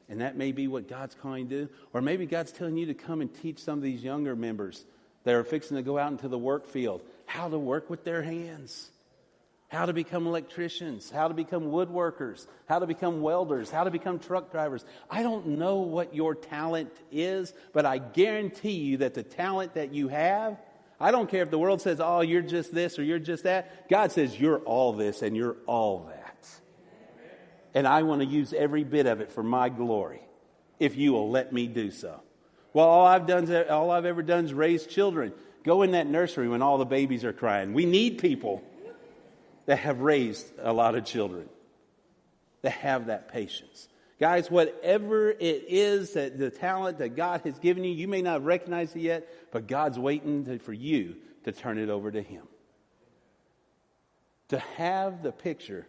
And 0.08 0.20
that 0.20 0.36
may 0.36 0.52
be 0.52 0.68
what 0.68 0.88
God's 0.88 1.14
calling 1.14 1.44
you 1.44 1.48
to 1.48 1.66
do. 1.66 1.72
Or 1.92 2.00
maybe 2.00 2.26
God's 2.26 2.52
telling 2.52 2.76
you 2.76 2.86
to 2.86 2.94
come 2.94 3.20
and 3.20 3.32
teach 3.42 3.58
some 3.58 3.78
of 3.78 3.82
these 3.82 4.02
younger 4.02 4.36
members 4.36 4.84
that 5.24 5.34
are 5.34 5.44
fixing 5.44 5.76
to 5.76 5.82
go 5.82 5.98
out 5.98 6.12
into 6.12 6.28
the 6.28 6.38
work 6.38 6.66
field 6.66 7.02
how 7.26 7.48
to 7.48 7.58
work 7.58 7.90
with 7.90 8.04
their 8.04 8.22
hands, 8.22 8.88
how 9.68 9.86
to 9.86 9.92
become 9.92 10.26
electricians, 10.26 11.10
how 11.10 11.28
to 11.28 11.34
become 11.34 11.64
woodworkers, 11.64 12.46
how 12.68 12.78
to 12.78 12.86
become 12.86 13.20
welders, 13.20 13.70
how 13.70 13.84
to 13.84 13.90
become 13.90 14.18
truck 14.18 14.50
drivers. 14.52 14.84
I 15.10 15.22
don't 15.22 15.58
know 15.58 15.78
what 15.78 16.14
your 16.14 16.34
talent 16.34 16.92
is, 17.10 17.52
but 17.72 17.84
I 17.84 17.98
guarantee 17.98 18.78
you 18.78 18.98
that 18.98 19.14
the 19.14 19.22
talent 19.22 19.74
that 19.74 19.92
you 19.92 20.08
have 20.08 20.56
I 20.98 21.10
don't 21.10 21.30
care 21.30 21.42
if 21.42 21.50
the 21.50 21.58
world 21.58 21.82
says, 21.82 22.00
oh, 22.00 22.20
you're 22.20 22.42
just 22.42 22.74
this 22.74 22.98
or 22.98 23.02
you're 23.02 23.18
just 23.18 23.44
that. 23.44 23.88
God 23.88 24.12
says, 24.12 24.38
you're 24.38 24.58
all 24.60 24.92
this 24.92 25.22
and 25.22 25.36
you're 25.36 25.56
all 25.66 26.10
that. 26.10 26.48
And 27.74 27.86
I 27.86 28.02
want 28.02 28.22
to 28.22 28.26
use 28.26 28.54
every 28.54 28.84
bit 28.84 29.06
of 29.06 29.20
it 29.20 29.30
for 29.30 29.42
my 29.42 29.68
glory 29.68 30.22
if 30.78 30.96
you 30.96 31.12
will 31.12 31.30
let 31.30 31.52
me 31.52 31.66
do 31.66 31.90
so. 31.90 32.20
Well, 32.72 32.86
all 32.86 33.06
I've 33.06 33.26
done, 33.26 33.50
all 33.68 33.90
I've 33.90 34.06
ever 34.06 34.22
done 34.22 34.46
is 34.46 34.54
raise 34.54 34.86
children. 34.86 35.32
Go 35.64 35.82
in 35.82 35.92
that 35.92 36.06
nursery 36.06 36.48
when 36.48 36.62
all 36.62 36.78
the 36.78 36.86
babies 36.86 37.24
are 37.24 37.32
crying. 37.32 37.74
We 37.74 37.84
need 37.84 38.18
people 38.18 38.62
that 39.66 39.80
have 39.80 40.00
raised 40.00 40.46
a 40.58 40.72
lot 40.72 40.94
of 40.94 41.04
children, 41.04 41.48
that 42.62 42.70
have 42.70 43.06
that 43.06 43.28
patience. 43.28 43.88
Guys, 44.18 44.50
whatever 44.50 45.30
it 45.30 45.64
is 45.68 46.14
that 46.14 46.38
the 46.38 46.50
talent 46.50 46.98
that 46.98 47.16
God 47.16 47.42
has 47.42 47.58
given 47.58 47.84
you, 47.84 47.92
you 47.92 48.08
may 48.08 48.22
not 48.22 48.44
recognize 48.44 48.96
it 48.96 49.00
yet, 49.00 49.28
but 49.52 49.66
God's 49.66 49.98
waiting 49.98 50.44
to, 50.46 50.58
for 50.58 50.72
you 50.72 51.16
to 51.44 51.52
turn 51.52 51.78
it 51.78 51.90
over 51.90 52.10
to 52.10 52.22
Him. 52.22 52.44
To 54.48 54.58
have 54.58 55.22
the 55.22 55.32
picture, 55.32 55.86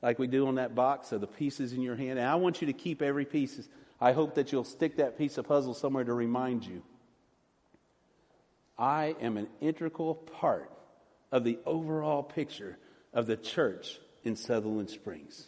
like 0.00 0.18
we 0.18 0.28
do 0.28 0.46
on 0.46 0.54
that 0.54 0.74
box 0.74 1.12
of 1.12 1.20
the 1.20 1.26
pieces 1.26 1.72
in 1.72 1.82
your 1.82 1.96
hand, 1.96 2.18
and 2.18 2.26
I 2.26 2.36
want 2.36 2.62
you 2.62 2.68
to 2.68 2.72
keep 2.72 3.02
every 3.02 3.26
piece. 3.26 3.68
I 4.00 4.12
hope 4.12 4.36
that 4.36 4.50
you'll 4.50 4.64
stick 4.64 4.96
that 4.96 5.18
piece 5.18 5.36
of 5.36 5.46
puzzle 5.46 5.74
somewhere 5.74 6.04
to 6.04 6.14
remind 6.14 6.64
you. 6.64 6.82
I 8.78 9.16
am 9.20 9.36
an 9.36 9.48
integral 9.60 10.14
part 10.14 10.70
of 11.32 11.44
the 11.44 11.58
overall 11.66 12.22
picture 12.22 12.78
of 13.12 13.26
the 13.26 13.36
church 13.36 13.98
in 14.24 14.36
Sutherland 14.36 14.90
Springs. 14.90 15.46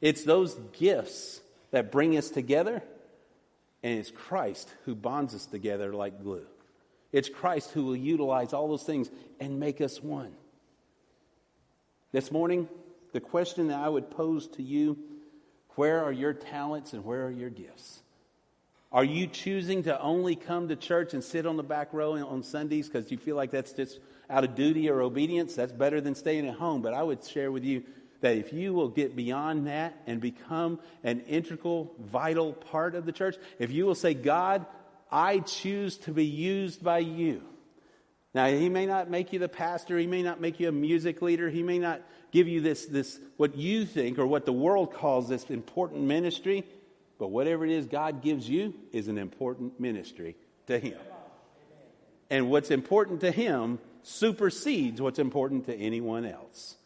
It's 0.00 0.24
those 0.24 0.54
gifts 0.72 1.40
that 1.70 1.90
bring 1.90 2.16
us 2.16 2.30
together, 2.30 2.82
and 3.82 3.98
it's 3.98 4.10
Christ 4.10 4.72
who 4.84 4.94
bonds 4.94 5.34
us 5.34 5.46
together 5.46 5.94
like 5.94 6.22
glue. 6.22 6.46
It's 7.12 7.28
Christ 7.28 7.70
who 7.70 7.84
will 7.84 7.96
utilize 7.96 8.52
all 8.52 8.68
those 8.68 8.82
things 8.82 9.10
and 9.40 9.60
make 9.60 9.80
us 9.80 10.02
one. 10.02 10.32
This 12.12 12.30
morning, 12.30 12.68
the 13.12 13.20
question 13.20 13.68
that 13.68 13.78
I 13.78 13.88
would 13.88 14.10
pose 14.10 14.48
to 14.48 14.62
you 14.62 14.98
where 15.76 16.04
are 16.04 16.12
your 16.12 16.32
talents 16.32 16.92
and 16.92 17.04
where 17.04 17.26
are 17.26 17.32
your 17.32 17.50
gifts? 17.50 18.00
Are 18.92 19.02
you 19.02 19.26
choosing 19.26 19.82
to 19.84 20.00
only 20.00 20.36
come 20.36 20.68
to 20.68 20.76
church 20.76 21.14
and 21.14 21.24
sit 21.24 21.46
on 21.46 21.56
the 21.56 21.64
back 21.64 21.92
row 21.92 22.12
on 22.24 22.44
Sundays 22.44 22.88
because 22.88 23.10
you 23.10 23.18
feel 23.18 23.34
like 23.34 23.50
that's 23.50 23.72
just 23.72 23.98
out 24.28 24.44
of 24.44 24.54
duty 24.54 24.88
or 24.88 25.02
obedience? 25.02 25.54
That's 25.54 25.72
better 25.72 26.00
than 26.00 26.14
staying 26.14 26.46
at 26.48 26.54
home. 26.54 26.82
But 26.82 26.94
I 26.94 27.02
would 27.02 27.24
share 27.24 27.50
with 27.50 27.64
you 27.64 27.84
that 28.20 28.36
if 28.36 28.52
you 28.52 28.72
will 28.72 28.88
get 28.88 29.14
beyond 29.14 29.66
that 29.66 30.00
and 30.06 30.20
become 30.20 30.80
an 31.02 31.20
integral, 31.20 31.94
vital 31.98 32.52
part 32.52 32.94
of 32.94 33.04
the 33.04 33.12
church, 33.12 33.36
if 33.58 33.70
you 33.70 33.84
will 33.84 33.94
say, 33.94 34.14
God, 34.14 34.64
I 35.10 35.40
choose 35.40 35.98
to 35.98 36.12
be 36.12 36.24
used 36.24 36.82
by 36.82 36.98
you. 36.98 37.42
Now, 38.34 38.48
he 38.48 38.68
may 38.68 38.86
not 38.86 39.10
make 39.10 39.32
you 39.32 39.38
the 39.38 39.48
pastor, 39.48 39.96
he 39.96 40.08
may 40.08 40.22
not 40.22 40.40
make 40.40 40.58
you 40.58 40.68
a 40.68 40.72
music 40.72 41.22
leader, 41.22 41.48
he 41.48 41.62
may 41.62 41.78
not 41.78 42.02
give 42.32 42.48
you 42.48 42.60
this, 42.60 42.86
this 42.86 43.20
what 43.36 43.56
you 43.56 43.86
think 43.86 44.18
or 44.18 44.26
what 44.26 44.44
the 44.44 44.52
world 44.52 44.92
calls 44.92 45.28
this 45.28 45.44
important 45.50 46.02
ministry, 46.02 46.64
but 47.18 47.28
whatever 47.28 47.64
it 47.64 47.70
is 47.70 47.86
God 47.86 48.22
gives 48.22 48.48
you 48.48 48.74
is 48.90 49.06
an 49.06 49.18
important 49.18 49.78
ministry 49.78 50.34
to 50.66 50.80
him. 50.80 50.98
And 52.28 52.50
what's 52.50 52.72
important 52.72 53.20
to 53.20 53.30
him 53.30 53.78
supersedes 54.04 55.00
what's 55.00 55.18
important 55.18 55.66
to 55.66 55.74
anyone 55.74 56.24
else 56.24 56.76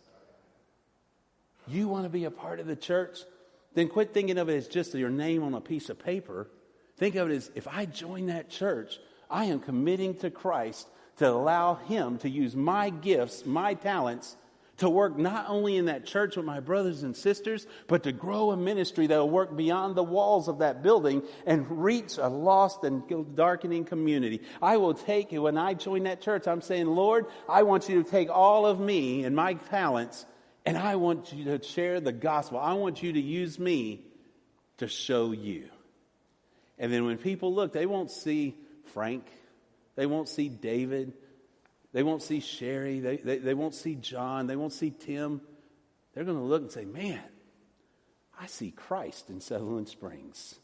you 1.70 1.88
want 1.88 2.04
to 2.04 2.08
be 2.08 2.24
a 2.24 2.30
part 2.30 2.60
of 2.60 2.66
the 2.66 2.76
church, 2.76 3.20
then 3.74 3.88
quit 3.88 4.14
thinking 4.14 4.38
of 4.38 4.48
it 4.48 4.56
as 4.56 4.68
just 4.68 4.94
your 4.94 5.10
name 5.10 5.42
on 5.42 5.54
a 5.54 5.60
piece 5.60 5.90
of 5.90 5.98
paper. 5.98 6.48
Think 6.96 7.14
of 7.14 7.30
it 7.30 7.34
as 7.34 7.50
if 7.54 7.68
I 7.68 7.86
join 7.86 8.26
that 8.26 8.50
church, 8.50 8.98
I 9.30 9.46
am 9.46 9.60
committing 9.60 10.16
to 10.16 10.30
Christ 10.30 10.88
to 11.18 11.28
allow 11.28 11.74
Him 11.74 12.18
to 12.18 12.28
use 12.28 12.56
my 12.56 12.90
gifts, 12.90 13.44
my 13.44 13.74
talents, 13.74 14.36
to 14.78 14.88
work 14.88 15.18
not 15.18 15.46
only 15.48 15.76
in 15.76 15.86
that 15.86 16.06
church 16.06 16.36
with 16.36 16.44
my 16.44 16.60
brothers 16.60 17.02
and 17.02 17.16
sisters, 17.16 17.66
but 17.86 18.05
to 18.05 18.12
grow 18.12 18.50
a 18.50 18.56
ministry 18.56 19.06
that 19.06 19.18
will 19.18 19.28
work 19.28 19.56
beyond 19.56 19.94
the 19.94 20.02
walls 20.02 20.48
of 20.48 20.59
that 20.59 20.82
building 20.82 21.22
and 21.46 21.82
reach 21.82 22.16
a 22.18 22.28
lost 22.28 22.84
and 22.84 23.36
darkening 23.36 23.84
community. 23.84 24.40
I 24.62 24.76
will 24.76 24.94
take, 24.94 25.32
when 25.32 25.59
I 25.59 25.74
join 25.74 26.05
that 26.05 26.20
church, 26.20 26.46
I'm 26.46 26.62
saying, 26.62 26.86
Lord, 26.86 27.26
I 27.48 27.64
want 27.64 27.88
you 27.88 28.02
to 28.02 28.09
take 28.09 28.30
all 28.30 28.66
of 28.66 28.78
me 28.78 29.24
and 29.24 29.34
my 29.34 29.55
talents 29.55 30.24
and 30.64 30.76
I 30.76 30.96
want 30.96 31.32
you 31.32 31.44
to 31.44 31.62
share 31.62 32.00
the 32.00 32.12
gospel. 32.12 32.59
I 32.59 32.74
want 32.74 33.02
you 33.02 33.14
to 33.14 33.20
use 33.20 33.59
me 33.59 34.05
to 34.76 34.86
show 34.86 35.32
you. 35.32 35.70
And 36.78 36.92
then 36.92 37.05
when 37.05 37.18
people 37.18 37.52
look, 37.55 37.72
they 37.72 37.86
won't 37.86 38.10
see 38.10 38.55
Frank. 38.92 39.26
They 39.96 40.06
won't 40.06 40.28
see 40.28 40.48
David. 40.48 41.14
They 41.93 42.02
won't 42.02 42.23
see 42.23 42.40
Sherry. 42.40 43.01
They, 43.01 43.16
they, 43.16 43.39
they 43.39 43.55
won't 43.55 43.74
see 43.74 43.94
John. 43.94 44.47
They 44.47 44.56
won't 44.56 44.73
see 44.73 44.90
Tim. 44.90 45.40
they're 46.15 46.24
going 46.24 46.36
to 46.36 46.43
look 46.43 46.62
and 46.62 46.70
say, 46.70 46.85
man, 46.85 47.23
I 48.39 48.47
see 48.47 48.70
Christ 48.70 49.31
in 49.31 49.40
Sutherland 49.40 49.89
Springs. 49.89 50.59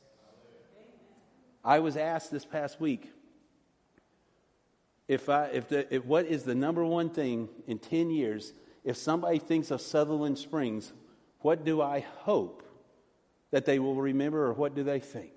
I 1.64 1.78
was 1.78 1.96
asked 1.96 2.30
this 2.30 2.44
past 2.44 2.80
week 2.80 3.10
if 5.08 5.28
I, 5.28 5.46
if 5.46 5.68
the, 5.68 5.92
if 5.94 6.04
what 6.04 6.26
is 6.26 6.44
the 6.44 6.54
number 6.54 6.84
one 6.84 7.10
thing 7.10 7.48
in 7.66 7.78
10 7.78 8.10
years, 8.10 8.52
if 8.84 8.96
somebody 8.96 9.38
thinks 9.38 9.70
of 9.70 9.80
Sutherland 9.80 10.38
Springs, 10.38 10.92
what 11.40 11.64
do 11.64 11.82
I 11.82 12.00
hope 12.00 12.62
that 13.50 13.64
they 13.64 13.78
will 13.78 13.96
remember 13.96 14.46
or 14.46 14.52
what 14.52 14.74
do 14.74 14.82
they 14.82 15.00
think? 15.00 15.32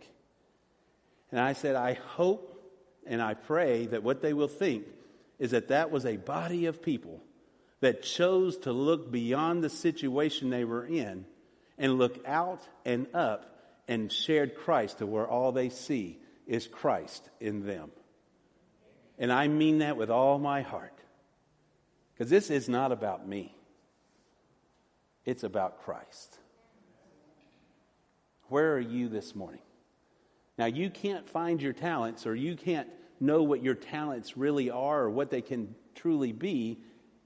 And 1.32 1.40
I 1.40 1.54
said, 1.54 1.76
I 1.76 1.94
hope 1.94 2.54
and 3.06 3.22
I 3.22 3.34
pray 3.34 3.86
that 3.88 4.04
what 4.04 4.22
they 4.22 4.34
will 4.34 4.48
think 4.48 4.86
is 5.40 5.52
that 5.52 5.70
that 5.70 5.92
was 5.92 6.06
a 6.06 6.18
body 6.18 6.66
of 6.66 6.82
people 6.82 7.22
that 7.80 8.02
chose 8.02 8.58
to 8.58 8.72
look 8.72 9.12
beyond 9.12 9.64
the 9.64 9.70
situation 9.70 10.50
they 10.50 10.66
were 10.66 10.86
in 10.86 11.26
and 11.78 11.98
look 11.98 12.20
out 12.26 12.68
and 12.86 13.08
up 13.14 13.58
and 13.88 14.12
shared 14.12 14.56
Christ 14.56 14.98
to 14.98 15.06
where 15.06 15.28
all 15.28 15.52
they 15.52 15.70
see 15.70 16.20
is 16.48 16.68
Christ 16.68 17.30
in 17.40 17.66
them. 17.66 17.92
And 19.20 19.32
I 19.32 19.48
mean 19.48 19.80
that 19.80 19.98
with 19.98 20.10
all 20.10 20.40
my 20.40 20.62
heart. 20.62 20.94
Because 22.14 22.30
this 22.30 22.50
is 22.50 22.68
not 22.68 22.92
about 22.92 23.28
me, 23.28 23.56
it's 25.24 25.44
about 25.44 25.84
Christ. 25.84 26.40
Where 28.50 28.74
are 28.74 28.80
you 28.80 29.10
this 29.10 29.36
morning? 29.36 29.62
Now, 30.58 30.66
you 30.66 30.90
can't 30.90 31.30
find 31.30 31.62
your 31.62 31.74
talents 31.74 32.26
or 32.26 32.34
you 32.34 32.56
can't 32.56 32.88
know 33.20 33.44
what 33.44 33.64
your 33.64 33.76
talents 33.76 34.38
really 34.38 34.70
are 34.70 35.04
or 35.04 35.10
what 35.10 35.30
they 35.30 35.42
can 35.42 35.76
truly 35.96 36.32
be 36.32 36.80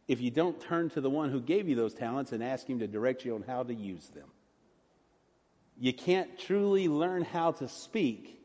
if 0.08 0.22
you 0.22 0.32
don't 0.32 0.60
turn 0.60 0.90
to 0.90 1.02
the 1.02 1.10
one 1.10 1.30
who 1.32 1.40
gave 1.40 1.70
you 1.70 1.76
those 1.76 1.94
talents 1.94 2.32
and 2.32 2.44
ask 2.44 2.68
him 2.68 2.80
to 2.80 2.88
direct 2.88 3.24
you 3.24 3.36
on 3.36 3.44
how 3.44 3.64
to 3.64 3.74
use 3.74 4.08
them. 4.10 4.28
You 5.78 5.94
can't 5.94 6.38
truly 6.38 6.88
learn 6.88 7.24
how 7.24 7.54
to 7.54 7.68
speak 7.68 8.40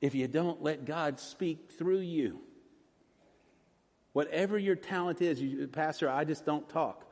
if 0.00 0.14
you 0.14 0.28
don't 0.28 0.62
let 0.62 0.84
God 0.84 1.20
speak 1.20 1.70
through 1.78 2.00
you. 2.00 2.40
Whatever 4.12 4.58
your 4.58 4.74
talent 4.74 5.22
is, 5.22 5.40
you, 5.40 5.68
Pastor, 5.68 6.10
I 6.10 6.24
just 6.24 6.44
don't 6.44 6.68
talk. 6.68 7.04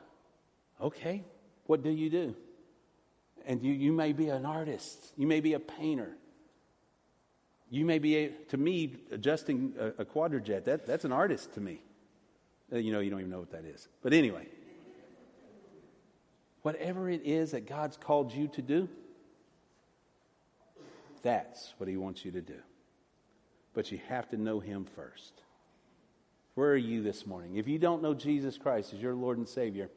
Okay, 0.81 1.23
what 1.65 1.83
do 1.83 1.89
you 1.89 2.09
do? 2.09 2.35
And 3.45 3.63
you, 3.63 3.73
you 3.73 3.91
may 3.91 4.11
be 4.11 4.29
an 4.29 4.45
artist, 4.45 5.13
you 5.15 5.27
may 5.27 5.39
be 5.39 5.53
a 5.53 5.59
painter. 5.59 6.11
You 7.69 7.85
may 7.85 7.99
be, 7.99 8.31
to 8.49 8.57
me, 8.57 8.95
adjusting 9.11 9.73
a, 9.79 9.87
a 10.01 10.05
quadrajet. 10.05 10.65
That, 10.65 10.85
that's 10.85 11.05
an 11.05 11.11
artist 11.11 11.53
to 11.53 11.61
me. 11.61 11.81
Uh, 12.71 12.77
you 12.77 12.91
know, 12.91 12.99
you 12.99 13.09
don't 13.09 13.19
even 13.19 13.31
know 13.31 13.39
what 13.39 13.51
that 13.51 13.65
is. 13.65 13.87
But 14.01 14.13
anyway, 14.13 14.47
whatever 16.63 17.09
it 17.09 17.21
is 17.25 17.51
that 17.51 17.67
God's 17.67 17.97
called 17.97 18.33
you 18.33 18.47
to 18.49 18.61
do, 18.61 18.89
that's 21.21 21.73
what 21.77 21.87
He 21.89 21.97
wants 21.97 22.25
you 22.25 22.31
to 22.31 22.41
do. 22.41 22.57
But 23.73 23.91
you 23.91 23.99
have 24.09 24.29
to 24.29 24.37
know 24.37 24.59
Him 24.59 24.85
first. 24.95 25.33
Where 26.55 26.71
are 26.71 26.77
you 26.77 27.03
this 27.03 27.25
morning? 27.25 27.55
If 27.55 27.67
you 27.67 27.77
don't 27.77 28.01
know 28.01 28.13
Jesus 28.13 28.57
Christ 28.57 28.93
as 28.93 29.01
your 29.01 29.13
Lord 29.13 29.37
and 29.37 29.47
Savior, 29.47 29.89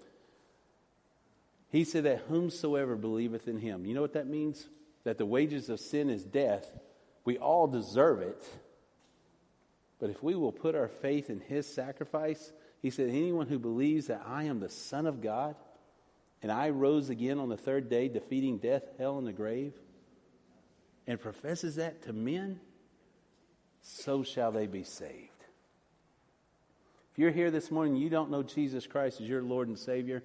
He 1.70 1.84
said 1.84 2.04
that 2.04 2.24
whomsoever 2.28 2.96
believeth 2.96 3.48
in 3.48 3.58
Him. 3.58 3.86
You 3.86 3.94
know 3.94 4.02
what 4.02 4.12
that 4.12 4.26
means? 4.26 4.66
That 5.04 5.16
the 5.16 5.26
wages 5.26 5.70
of 5.70 5.80
sin 5.80 6.10
is 6.10 6.22
death. 6.22 6.70
We 7.24 7.38
all 7.38 7.66
deserve 7.66 8.20
it. 8.20 8.44
But 9.98 10.10
if 10.10 10.22
we 10.22 10.34
will 10.34 10.52
put 10.52 10.74
our 10.74 10.88
faith 10.88 11.30
in 11.30 11.40
His 11.40 11.66
sacrifice, 11.66 12.52
He 12.80 12.90
said, 12.90 13.08
anyone 13.08 13.46
who 13.46 13.58
believes 13.58 14.08
that 14.08 14.24
I 14.26 14.44
am 14.44 14.60
the 14.60 14.68
Son 14.68 15.06
of 15.06 15.22
God 15.22 15.54
and 16.42 16.50
I 16.50 16.70
rose 16.70 17.08
again 17.08 17.38
on 17.38 17.48
the 17.48 17.56
third 17.56 17.88
day, 17.88 18.08
defeating 18.08 18.58
death, 18.58 18.82
hell, 18.98 19.16
and 19.18 19.26
the 19.26 19.32
grave, 19.32 19.74
and 21.06 21.20
professes 21.20 21.76
that 21.76 22.02
to 22.02 22.12
men, 22.12 22.58
so 23.80 24.24
shall 24.24 24.50
they 24.50 24.66
be 24.66 24.82
saved. 24.82 25.28
If 27.12 27.18
you're 27.18 27.30
here 27.30 27.50
this 27.50 27.70
morning 27.70 27.96
you 27.96 28.08
don't 28.08 28.30
know 28.30 28.42
Jesus 28.42 28.86
Christ 28.86 29.20
as 29.20 29.28
your 29.28 29.42
Lord 29.42 29.68
and 29.68 29.78
Savior, 29.78 30.24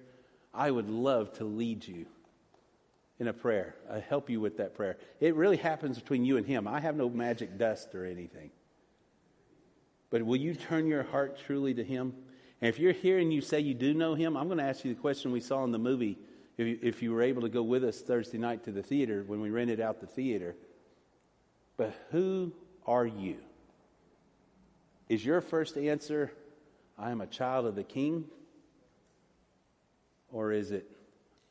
I 0.52 0.70
would 0.70 0.90
love 0.90 1.32
to 1.34 1.44
lead 1.44 1.86
you 1.86 2.06
in 3.20 3.28
a 3.28 3.32
prayer. 3.32 3.74
I 3.90 3.98
help 3.98 4.30
you 4.30 4.40
with 4.40 4.58
that 4.58 4.74
prayer. 4.74 4.96
It 5.20 5.34
really 5.34 5.56
happens 5.56 5.98
between 5.98 6.24
you 6.24 6.36
and 6.36 6.46
Him. 6.46 6.68
I 6.68 6.80
have 6.80 6.96
no 6.96 7.08
magic 7.08 7.58
dust 7.58 7.94
or 7.94 8.04
anything. 8.04 8.50
But 10.10 10.22
will 10.22 10.36
you 10.36 10.54
turn 10.54 10.86
your 10.86 11.02
heart 11.02 11.38
truly 11.46 11.74
to 11.74 11.84
Him? 11.84 12.14
And 12.60 12.68
if 12.68 12.78
you're 12.78 12.92
here 12.92 13.18
and 13.18 13.32
you 13.32 13.40
say 13.40 13.60
you 13.60 13.74
do 13.74 13.92
know 13.92 14.14
Him, 14.14 14.36
I'm 14.36 14.46
going 14.46 14.58
to 14.58 14.64
ask 14.64 14.84
you 14.84 14.94
the 14.94 15.00
question 15.00 15.32
we 15.32 15.40
saw 15.40 15.64
in 15.64 15.72
the 15.72 15.78
movie. 15.78 16.18
If 16.56 16.66
you, 16.66 16.78
if 16.82 17.02
you 17.02 17.12
were 17.12 17.22
able 17.22 17.42
to 17.42 17.48
go 17.48 17.62
with 17.62 17.84
us 17.84 18.00
Thursday 18.00 18.38
night 18.38 18.64
to 18.64 18.72
the 18.72 18.82
theater 18.82 19.24
when 19.26 19.40
we 19.40 19.50
rented 19.50 19.80
out 19.80 20.00
the 20.00 20.06
theater. 20.06 20.56
But 21.76 21.94
who 22.10 22.52
are 22.86 23.06
you? 23.06 23.36
Is 25.08 25.24
your 25.24 25.40
first 25.40 25.76
answer, 25.76 26.32
I 26.98 27.10
am 27.10 27.20
a 27.20 27.26
child 27.26 27.66
of 27.66 27.76
the 27.76 27.84
king? 27.84 28.24
Or 30.30 30.52
is 30.52 30.72
it, 30.72 30.90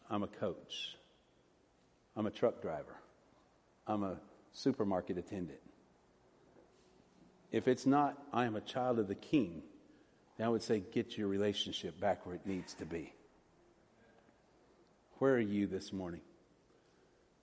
I'm 0.09 0.23
a 0.23 0.27
coach? 0.27 0.97
I'm 2.17 2.25
a 2.25 2.31
truck 2.31 2.61
driver? 2.61 2.97
I'm 3.85 4.03
a 4.03 4.17
supermarket 4.51 5.19
attendant? 5.19 5.59
If 7.51 7.67
it's 7.67 7.85
not, 7.85 8.17
I 8.33 8.45
am 8.45 8.55
a 8.55 8.61
child 8.61 8.97
of 8.99 9.07
the 9.07 9.15
king, 9.15 9.61
then 10.37 10.47
I 10.47 10.49
would 10.49 10.63
say, 10.63 10.81
get 10.93 11.17
your 11.17 11.27
relationship 11.27 11.99
back 11.99 12.25
where 12.25 12.35
it 12.35 12.45
needs 12.45 12.73
to 12.75 12.85
be. 12.85 13.13
Where 15.19 15.35
are 15.35 15.39
you 15.39 15.67
this 15.67 15.93
morning? 15.93 16.21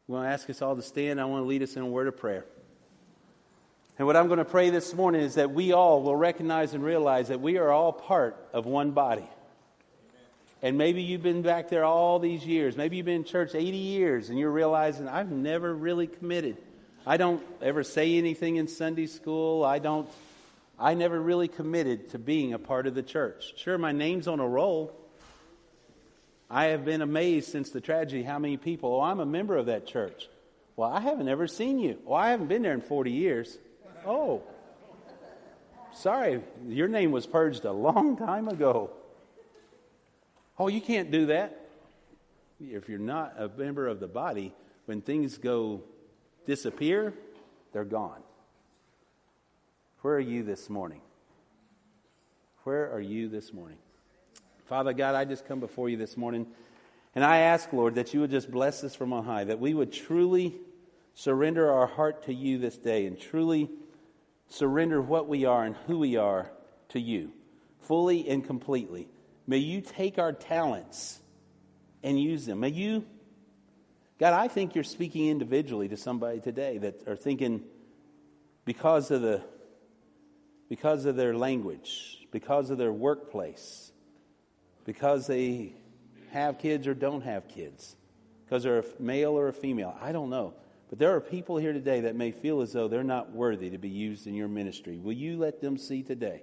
I 0.09 0.12
want 0.12 0.26
to 0.26 0.32
ask 0.32 0.51
us 0.51 0.60
all 0.60 0.76
to 0.76 0.82
stand. 0.82 1.20
I 1.20 1.24
want 1.24 1.44
to 1.44 1.46
lead 1.46 1.62
us 1.62 1.76
in 1.76 1.82
a 1.82 1.86
word 1.86 2.09
of 2.09 2.16
prayer. 2.16 2.44
And 3.96 4.06
what 4.06 4.16
I'm 4.16 4.26
going 4.26 4.38
to 4.38 4.44
pray 4.44 4.70
this 4.70 4.92
morning 4.92 5.22
is 5.22 5.36
that 5.36 5.52
we 5.52 5.72
all 5.72 6.02
will 6.02 6.16
recognize 6.16 6.74
and 6.74 6.84
realize 6.84 7.28
that 7.28 7.40
we 7.40 7.59
are 7.59 7.70
all 7.70 7.92
part 7.92 8.36
of 8.52 8.66
one 8.66 8.90
body. 8.90 9.28
And 10.65 10.78
maybe 10.78 11.03
you've 11.03 11.23
been 11.23 11.43
back 11.43 11.69
there 11.69 11.85
all 11.85 12.19
these 12.19 12.47
years. 12.47 12.74
Maybe 12.74 12.97
you've 12.97 13.05
been 13.05 13.16
in 13.16 13.24
church 13.24 13.55
80 13.55 13.77
years 13.77 14.31
and 14.31 14.39
you're 14.39 14.51
realizing, 14.51 15.07
I've 15.09 15.31
never 15.31 15.74
really 15.74 16.07
committed. 16.07 16.57
I 17.07 17.19
don't 17.19 17.43
ever 17.61 17.85
say 17.85 18.16
anything 18.16 18.57
in 18.57 18.66
Sunday 18.66 19.05
school. 19.05 19.62
I 19.62 19.78
don't, 19.78 20.09
I 20.78 20.95
never 20.95 21.20
really 21.20 21.49
committed 21.49 22.09
to 22.12 22.19
being 22.19 22.55
a 22.55 22.59
part 22.59 22.86
of 22.86 22.95
the 22.95 23.03
church. 23.03 23.53
Sure, 23.59 23.77
my 23.77 23.93
name's 23.93 24.27
on 24.27 24.41
a 24.41 24.49
roll. 24.49 24.99
I 26.49 26.69
have 26.69 26.86
been 26.86 27.03
amazed 27.03 27.53
since 27.53 27.69
the 27.69 27.82
tragedy 27.82 28.23
how 28.23 28.39
many 28.39 28.57
people, 28.57 28.95
oh, 28.95 29.01
I'm 29.03 29.20
a 29.20 29.27
member 29.27 29.59
of 29.59 29.66
that 29.66 29.86
church. 29.86 30.31
Well, 30.77 30.91
I 30.91 31.01
haven't 31.01 31.28
ever 31.28 31.47
seen 31.47 31.78
you. 31.78 31.99
Well, 32.07 32.19
I 32.19 32.31
haven't 32.31 32.47
been 32.47 32.62
there 32.62 32.73
in 32.73 32.81
40 32.81 33.11
years. 33.11 33.59
Oh, 34.07 34.43
sorry, 35.93 36.41
your 36.66 36.89
name 36.89 37.12
was 37.12 37.27
purged 37.27 37.66
a 37.66 37.73
long 37.73 38.16
time 38.16 38.49
ago. 38.49 38.93
Oh, 40.59 40.68
you 40.68 40.81
can't 40.81 41.10
do 41.10 41.26
that. 41.26 41.68
If 42.60 42.89
you're 42.89 42.98
not 42.98 43.35
a 43.39 43.48
member 43.48 43.89
of 43.89 44.01
the 44.01 44.06
body, 44.06 44.55
when 44.86 45.01
things 45.01 45.39
go 45.39 45.82
disappear, 46.47 47.14
they're 47.72 47.85
gone. 47.85 48.22
Where 50.02 50.14
are 50.14 50.20
you 50.20 50.43
this 50.43 50.70
morning? 50.70 51.01
Where 52.62 52.93
are 52.93 53.01
you 53.01 53.28
this 53.28 53.52
morning? 53.52 53.78
Father 54.66 54.93
God, 54.93 55.14
I 55.14 55.24
just 55.24 55.47
come 55.47 55.60
before 55.60 55.89
you 55.89 55.97
this 55.97 56.16
morning 56.16 56.47
and 57.14 57.24
I 57.24 57.39
ask, 57.39 57.72
Lord, 57.72 57.97
that 57.97 58.12
you 58.12 58.20
would 58.20 58.31
just 58.31 58.51
bless 58.51 58.82
us 58.85 58.94
from 58.94 59.12
on 59.12 59.24
high, 59.24 59.44
that 59.44 59.60
we 59.60 59.74
would 59.74 59.93
truly 59.93 60.55
surrender 61.14 61.70
our 61.70 61.86
heart 61.86 62.24
to 62.24 62.35
you 62.35 62.59
this 62.59 62.76
day 62.76 63.06
and 63.06 63.18
truly 63.18 63.70
surrender 64.48 65.01
what 65.01 65.28
we 65.28 65.44
are 65.44 65.64
and 65.64 65.76
who 65.86 65.98
we 65.98 66.16
are 66.16 66.51
to 66.90 67.01
you, 67.01 67.31
fully 67.81 68.28
and 68.28 68.44
completely. 68.44 69.09
May 69.46 69.58
you 69.58 69.80
take 69.80 70.18
our 70.18 70.32
talents 70.32 71.20
and 72.02 72.20
use 72.20 72.46
them. 72.46 72.60
May 72.60 72.70
you, 72.70 73.04
God, 74.18 74.32
I 74.32 74.48
think 74.48 74.74
you're 74.74 74.84
speaking 74.84 75.28
individually 75.28 75.88
to 75.88 75.96
somebody 75.96 76.40
today 76.40 76.78
that 76.78 77.06
are 77.06 77.16
thinking 77.16 77.62
because 78.64 79.10
of 79.10 79.22
the 79.22 79.42
because 80.68 81.04
of 81.04 81.14
their 81.14 81.36
language, 81.36 82.26
because 82.30 82.70
of 82.70 82.78
their 82.78 82.92
workplace, 82.92 83.92
because 84.84 85.26
they 85.26 85.74
have 86.30 86.58
kids 86.58 86.86
or 86.86 86.94
don't 86.94 87.20
have 87.20 87.48
kids, 87.48 87.96
because 88.44 88.62
they're 88.62 88.80
a 88.80 88.84
male 88.98 89.38
or 89.38 89.48
a 89.48 89.52
female. 89.52 89.96
I 90.00 90.12
don't 90.12 90.30
know. 90.30 90.54
But 90.88 90.98
there 90.98 91.14
are 91.14 91.20
people 91.20 91.58
here 91.58 91.72
today 91.72 92.00
that 92.00 92.16
may 92.16 92.30
feel 92.30 92.60
as 92.60 92.72
though 92.72 92.88
they're 92.88 93.04
not 93.04 93.32
worthy 93.32 93.70
to 93.70 93.78
be 93.78 93.88
used 93.88 94.26
in 94.26 94.34
your 94.34 94.48
ministry. 94.48 94.98
Will 94.98 95.12
you 95.12 95.36
let 95.36 95.60
them 95.60 95.76
see 95.76 96.02
today 96.02 96.42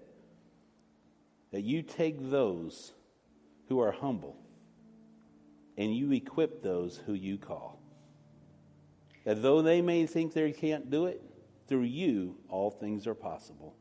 that 1.52 1.62
you 1.62 1.82
take 1.82 2.30
those 2.30 2.94
who 3.68 3.80
are 3.80 3.92
humble 3.92 4.38
and 5.78 5.96
you 5.96 6.12
equip 6.12 6.62
those 6.62 6.98
who 7.06 7.14
you 7.14 7.38
call? 7.38 7.82
That 9.26 9.42
though 9.42 9.62
they 9.62 9.82
may 9.82 10.06
think 10.06 10.34
they 10.34 10.52
can't 10.52 10.90
do 10.90 11.06
it, 11.06 11.22
through 11.68 11.84
you, 11.84 12.36
all 12.50 12.70
things 12.70 13.08
are 13.08 13.16
possible. 13.16 13.76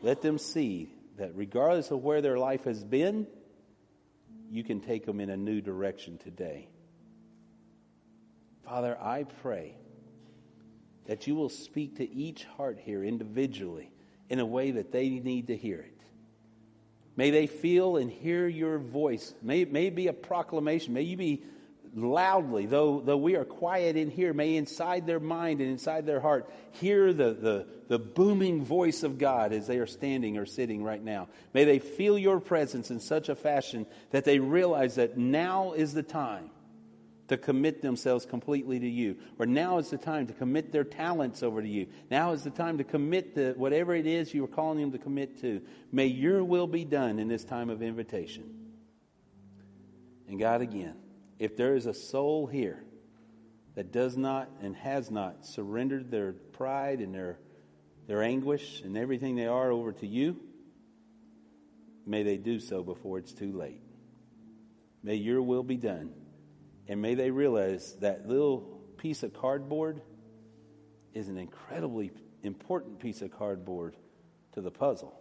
Let 0.00 0.22
them 0.22 0.38
see 0.38 0.92
that 1.16 1.34
regardless 1.34 1.90
of 1.90 2.04
where 2.04 2.20
their 2.20 2.38
life 2.38 2.62
has 2.64 2.84
been, 2.84 3.26
you 4.50 4.62
can 4.62 4.80
take 4.80 5.04
them 5.04 5.18
in 5.18 5.30
a 5.30 5.36
new 5.36 5.60
direction 5.60 6.16
today. 6.16 6.68
Father, 8.64 8.96
I 9.00 9.24
pray 9.42 9.74
that 11.06 11.26
you 11.26 11.34
will 11.34 11.48
speak 11.48 11.96
to 11.96 12.08
each 12.08 12.44
heart 12.44 12.78
here 12.80 13.02
individually 13.02 13.90
in 14.28 14.38
a 14.38 14.46
way 14.46 14.70
that 14.70 14.92
they 14.92 15.08
need 15.10 15.48
to 15.48 15.56
hear 15.56 15.80
it. 15.80 15.93
May 17.16 17.30
they 17.30 17.46
feel 17.46 17.96
and 17.96 18.10
hear 18.10 18.46
your 18.48 18.78
voice. 18.78 19.34
May, 19.42 19.64
may 19.64 19.86
it 19.86 19.94
be 19.94 20.08
a 20.08 20.12
proclamation. 20.12 20.94
May 20.94 21.02
you 21.02 21.16
be 21.16 21.44
loudly, 21.94 22.66
though, 22.66 23.00
though 23.00 23.16
we 23.16 23.36
are 23.36 23.44
quiet 23.44 23.96
in 23.96 24.10
here, 24.10 24.32
may 24.32 24.56
inside 24.56 25.06
their 25.06 25.20
mind 25.20 25.60
and 25.60 25.70
inside 25.70 26.06
their 26.06 26.20
heart 26.20 26.50
hear 26.72 27.12
the, 27.12 27.32
the, 27.32 27.66
the 27.88 27.98
booming 27.98 28.64
voice 28.64 29.04
of 29.04 29.18
God 29.18 29.52
as 29.52 29.66
they 29.66 29.78
are 29.78 29.86
standing 29.86 30.36
or 30.36 30.46
sitting 30.46 30.82
right 30.82 31.02
now. 31.02 31.28
May 31.52 31.64
they 31.64 31.78
feel 31.78 32.18
your 32.18 32.40
presence 32.40 32.90
in 32.90 32.98
such 32.98 33.28
a 33.28 33.36
fashion 33.36 33.86
that 34.10 34.24
they 34.24 34.40
realize 34.40 34.96
that 34.96 35.16
now 35.16 35.72
is 35.72 35.94
the 35.94 36.02
time 36.02 36.50
to 37.28 37.36
commit 37.36 37.80
themselves 37.80 38.26
completely 38.26 38.78
to 38.78 38.88
you. 38.88 39.16
Or 39.38 39.46
now 39.46 39.78
is 39.78 39.90
the 39.90 39.96
time 39.96 40.26
to 40.26 40.34
commit 40.34 40.72
their 40.72 40.84
talents 40.84 41.42
over 41.42 41.62
to 41.62 41.68
you. 41.68 41.86
Now 42.10 42.32
is 42.32 42.42
the 42.42 42.50
time 42.50 42.78
to 42.78 42.84
commit 42.84 43.34
to 43.36 43.54
whatever 43.54 43.94
it 43.94 44.06
is 44.06 44.34
you 44.34 44.44
are 44.44 44.48
calling 44.48 44.80
them 44.80 44.92
to 44.92 44.98
commit 44.98 45.40
to. 45.40 45.62
May 45.90 46.06
your 46.06 46.44
will 46.44 46.66
be 46.66 46.84
done 46.84 47.18
in 47.18 47.28
this 47.28 47.44
time 47.44 47.70
of 47.70 47.82
invitation. 47.82 48.64
And 50.28 50.38
God, 50.38 50.60
again, 50.60 50.96
if 51.38 51.56
there 51.56 51.74
is 51.76 51.86
a 51.86 51.94
soul 51.94 52.46
here 52.46 52.82
that 53.74 53.90
does 53.90 54.16
not 54.16 54.50
and 54.60 54.76
has 54.76 55.10
not 55.10 55.46
surrendered 55.46 56.10
their 56.10 56.32
pride 56.32 57.00
and 57.00 57.14
their, 57.14 57.38
their 58.06 58.22
anguish 58.22 58.82
and 58.82 58.96
everything 58.96 59.34
they 59.36 59.46
are 59.46 59.70
over 59.70 59.92
to 59.92 60.06
you, 60.06 60.38
may 62.06 62.22
they 62.22 62.36
do 62.36 62.60
so 62.60 62.82
before 62.82 63.18
it's 63.18 63.32
too 63.32 63.52
late. 63.52 63.80
May 65.02 65.16
your 65.16 65.42
will 65.42 65.62
be 65.62 65.76
done. 65.76 66.12
And 66.88 67.00
may 67.00 67.14
they 67.14 67.30
realize 67.30 67.94
that 68.00 68.28
little 68.28 68.60
piece 68.98 69.22
of 69.22 69.32
cardboard 69.32 70.00
is 71.14 71.28
an 71.28 71.38
incredibly 71.38 72.10
important 72.42 72.98
piece 72.98 73.22
of 73.22 73.30
cardboard 73.30 73.96
to 74.52 74.60
the 74.60 74.70
puzzle. 74.70 75.18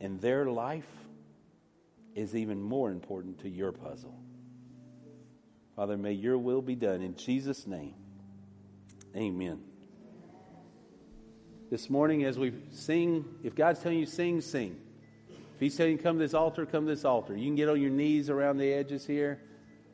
And 0.00 0.20
their 0.20 0.46
life 0.46 0.88
is 2.14 2.34
even 2.34 2.60
more 2.60 2.90
important 2.90 3.40
to 3.40 3.48
your 3.48 3.72
puzzle. 3.72 4.18
Father, 5.76 5.96
may 5.96 6.12
your 6.12 6.36
will 6.36 6.62
be 6.62 6.74
done 6.74 7.00
in 7.00 7.16
Jesus' 7.16 7.66
name. 7.66 7.94
Amen. 9.16 9.60
This 11.70 11.88
morning, 11.88 12.24
as 12.24 12.38
we 12.38 12.52
sing, 12.72 13.24
if 13.44 13.54
God's 13.54 13.80
telling 13.80 13.98
you 13.98 14.06
sing, 14.06 14.40
sing. 14.40 14.76
If 15.28 15.60
He's 15.60 15.76
telling 15.76 15.92
you 15.92 15.98
come 15.98 16.16
to 16.16 16.24
this 16.24 16.34
altar, 16.34 16.66
come 16.66 16.84
to 16.86 16.94
this 16.94 17.04
altar. 17.04 17.36
You 17.36 17.46
can 17.46 17.54
get 17.54 17.68
on 17.68 17.80
your 17.80 17.90
knees 17.90 18.28
around 18.28 18.58
the 18.58 18.72
edges 18.72 19.06
here. 19.06 19.40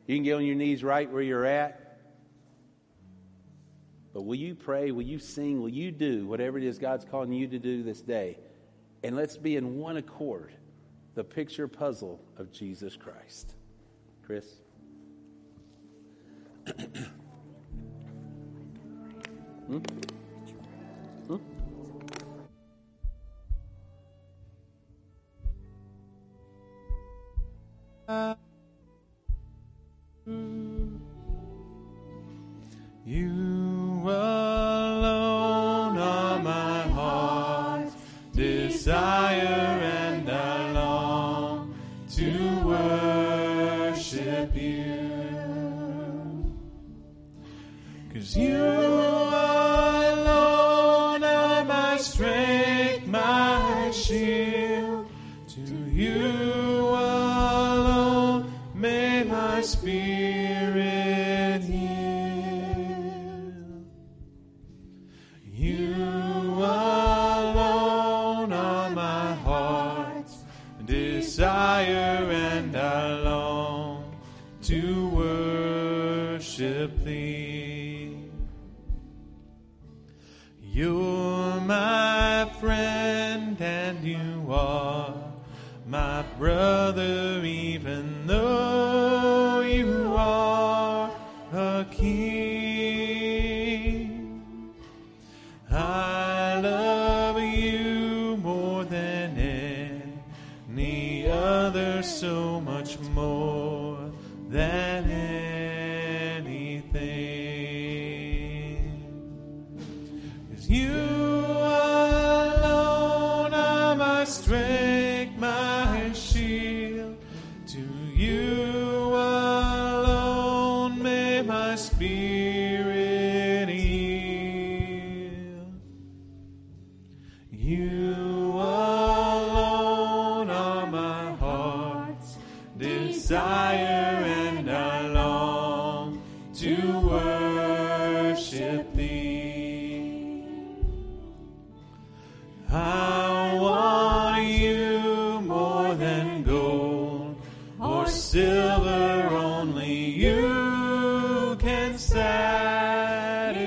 You 0.07 0.15
can 0.15 0.23
get 0.23 0.33
on 0.33 0.45
your 0.45 0.55
knees 0.55 0.83
right 0.83 1.11
where 1.11 1.21
you're 1.21 1.45
at. 1.45 1.99
But 4.13 4.21
will 4.23 4.35
you 4.35 4.55
pray? 4.55 4.91
Will 4.91 5.03
you 5.03 5.19
sing? 5.19 5.61
Will 5.61 5.69
you 5.69 5.91
do 5.91 6.25
whatever 6.25 6.57
it 6.57 6.63
is 6.63 6.79
God's 6.79 7.05
calling 7.05 7.33
you 7.33 7.47
to 7.47 7.59
do 7.59 7.83
this 7.83 8.01
day? 8.01 8.39
And 9.03 9.15
let's 9.15 9.37
be 9.37 9.57
in 9.57 9.77
one 9.77 9.97
accord 9.97 10.53
the 11.13 11.23
picture 11.23 11.67
puzzle 11.67 12.19
of 12.37 12.51
Jesus 12.51 12.95
Christ. 12.95 13.53
Chris? 14.25 14.45
hmm? 19.67 19.77
Hmm? 21.27 21.37
Uh. 28.07 28.35
You 30.27 30.97
alone 34.09 34.56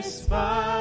satisfy. 0.03 0.80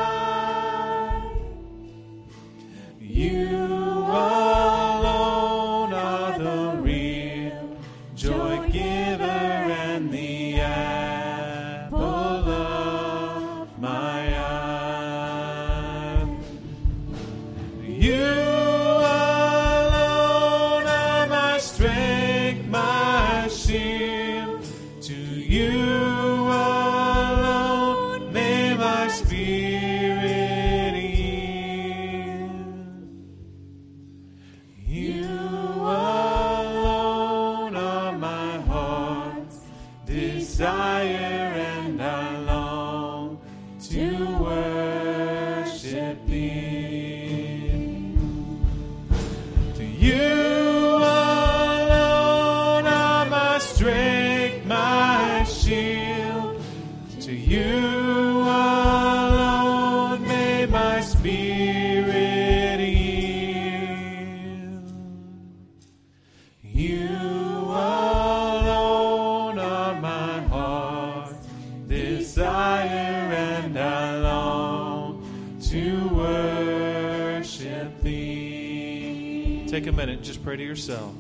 minute, 80.00 80.24
just 80.24 80.42
pray 80.46 80.56
to 80.56 80.64
yourself. 80.64 81.14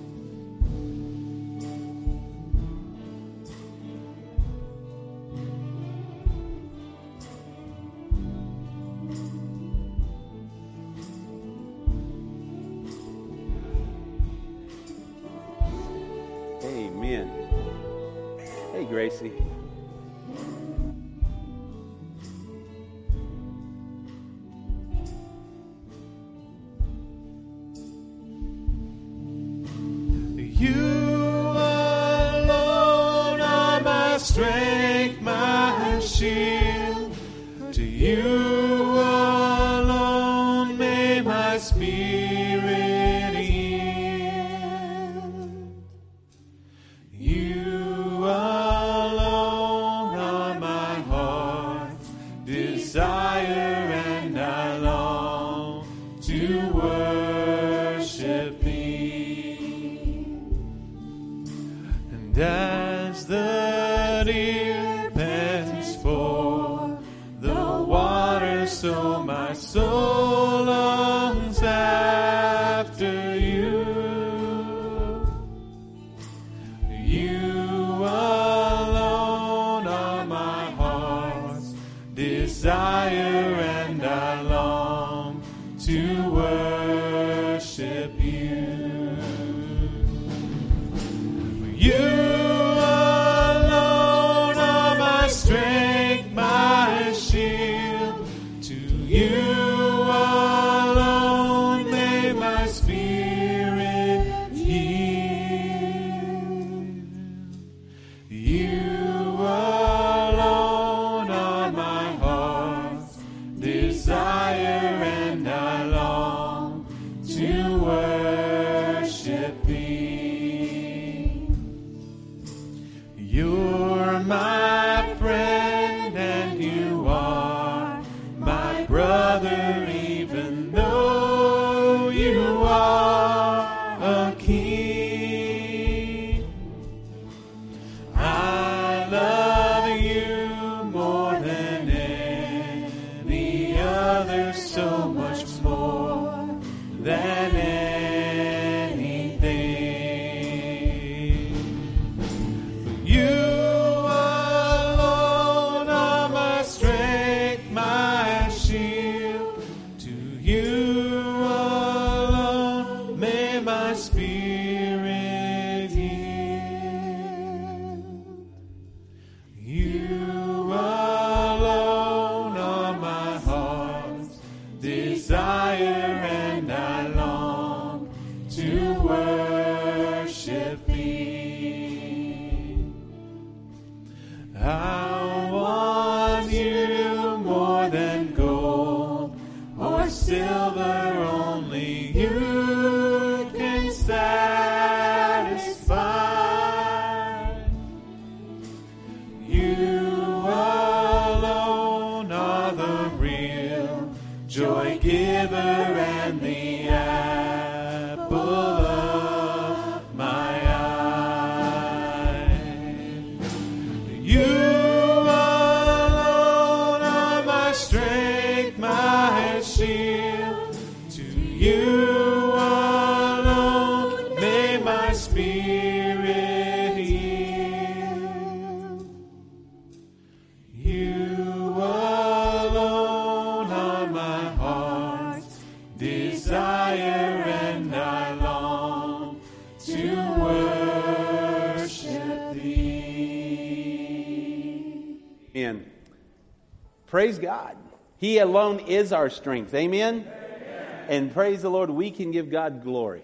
Alone 248.39 248.79
is 248.79 249.13
our 249.13 249.29
strength. 249.29 249.73
Amen? 249.73 250.21
Amen? 250.21 251.05
And 251.07 251.33
praise 251.33 251.61
the 251.61 251.69
Lord, 251.69 251.89
we 251.89 252.11
can 252.11 252.31
give 252.31 252.49
God 252.49 252.83
glory. 252.83 253.23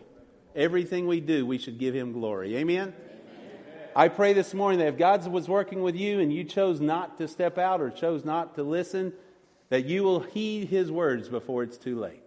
Everything 0.56 1.08
we 1.08 1.20
do, 1.20 1.46
we 1.46 1.58
should 1.58 1.78
give 1.78 1.94
Him 1.94 2.14
glory. 2.14 2.56
Amen? 2.58 2.94
Amen? 2.94 2.94
I 3.96 4.08
pray 4.08 4.34
this 4.34 4.54
morning 4.54 4.80
that 4.80 4.88
if 4.88 4.98
God 4.98 5.26
was 5.28 5.48
working 5.48 5.82
with 5.82 5.96
you 5.96 6.20
and 6.20 6.32
you 6.32 6.44
chose 6.44 6.80
not 6.80 7.18
to 7.18 7.28
step 7.28 7.58
out 7.58 7.82
or 7.82 7.90
chose 7.90 8.24
not 8.26 8.56
to 8.56 8.64
listen, 8.64 9.14
that 9.70 9.86
you 9.86 10.04
will 10.04 10.22
heed 10.22 10.68
His 10.68 10.92
words 10.92 11.30
before 11.30 11.64
it's 11.64 11.78
too 11.78 12.00
late. 12.00 12.24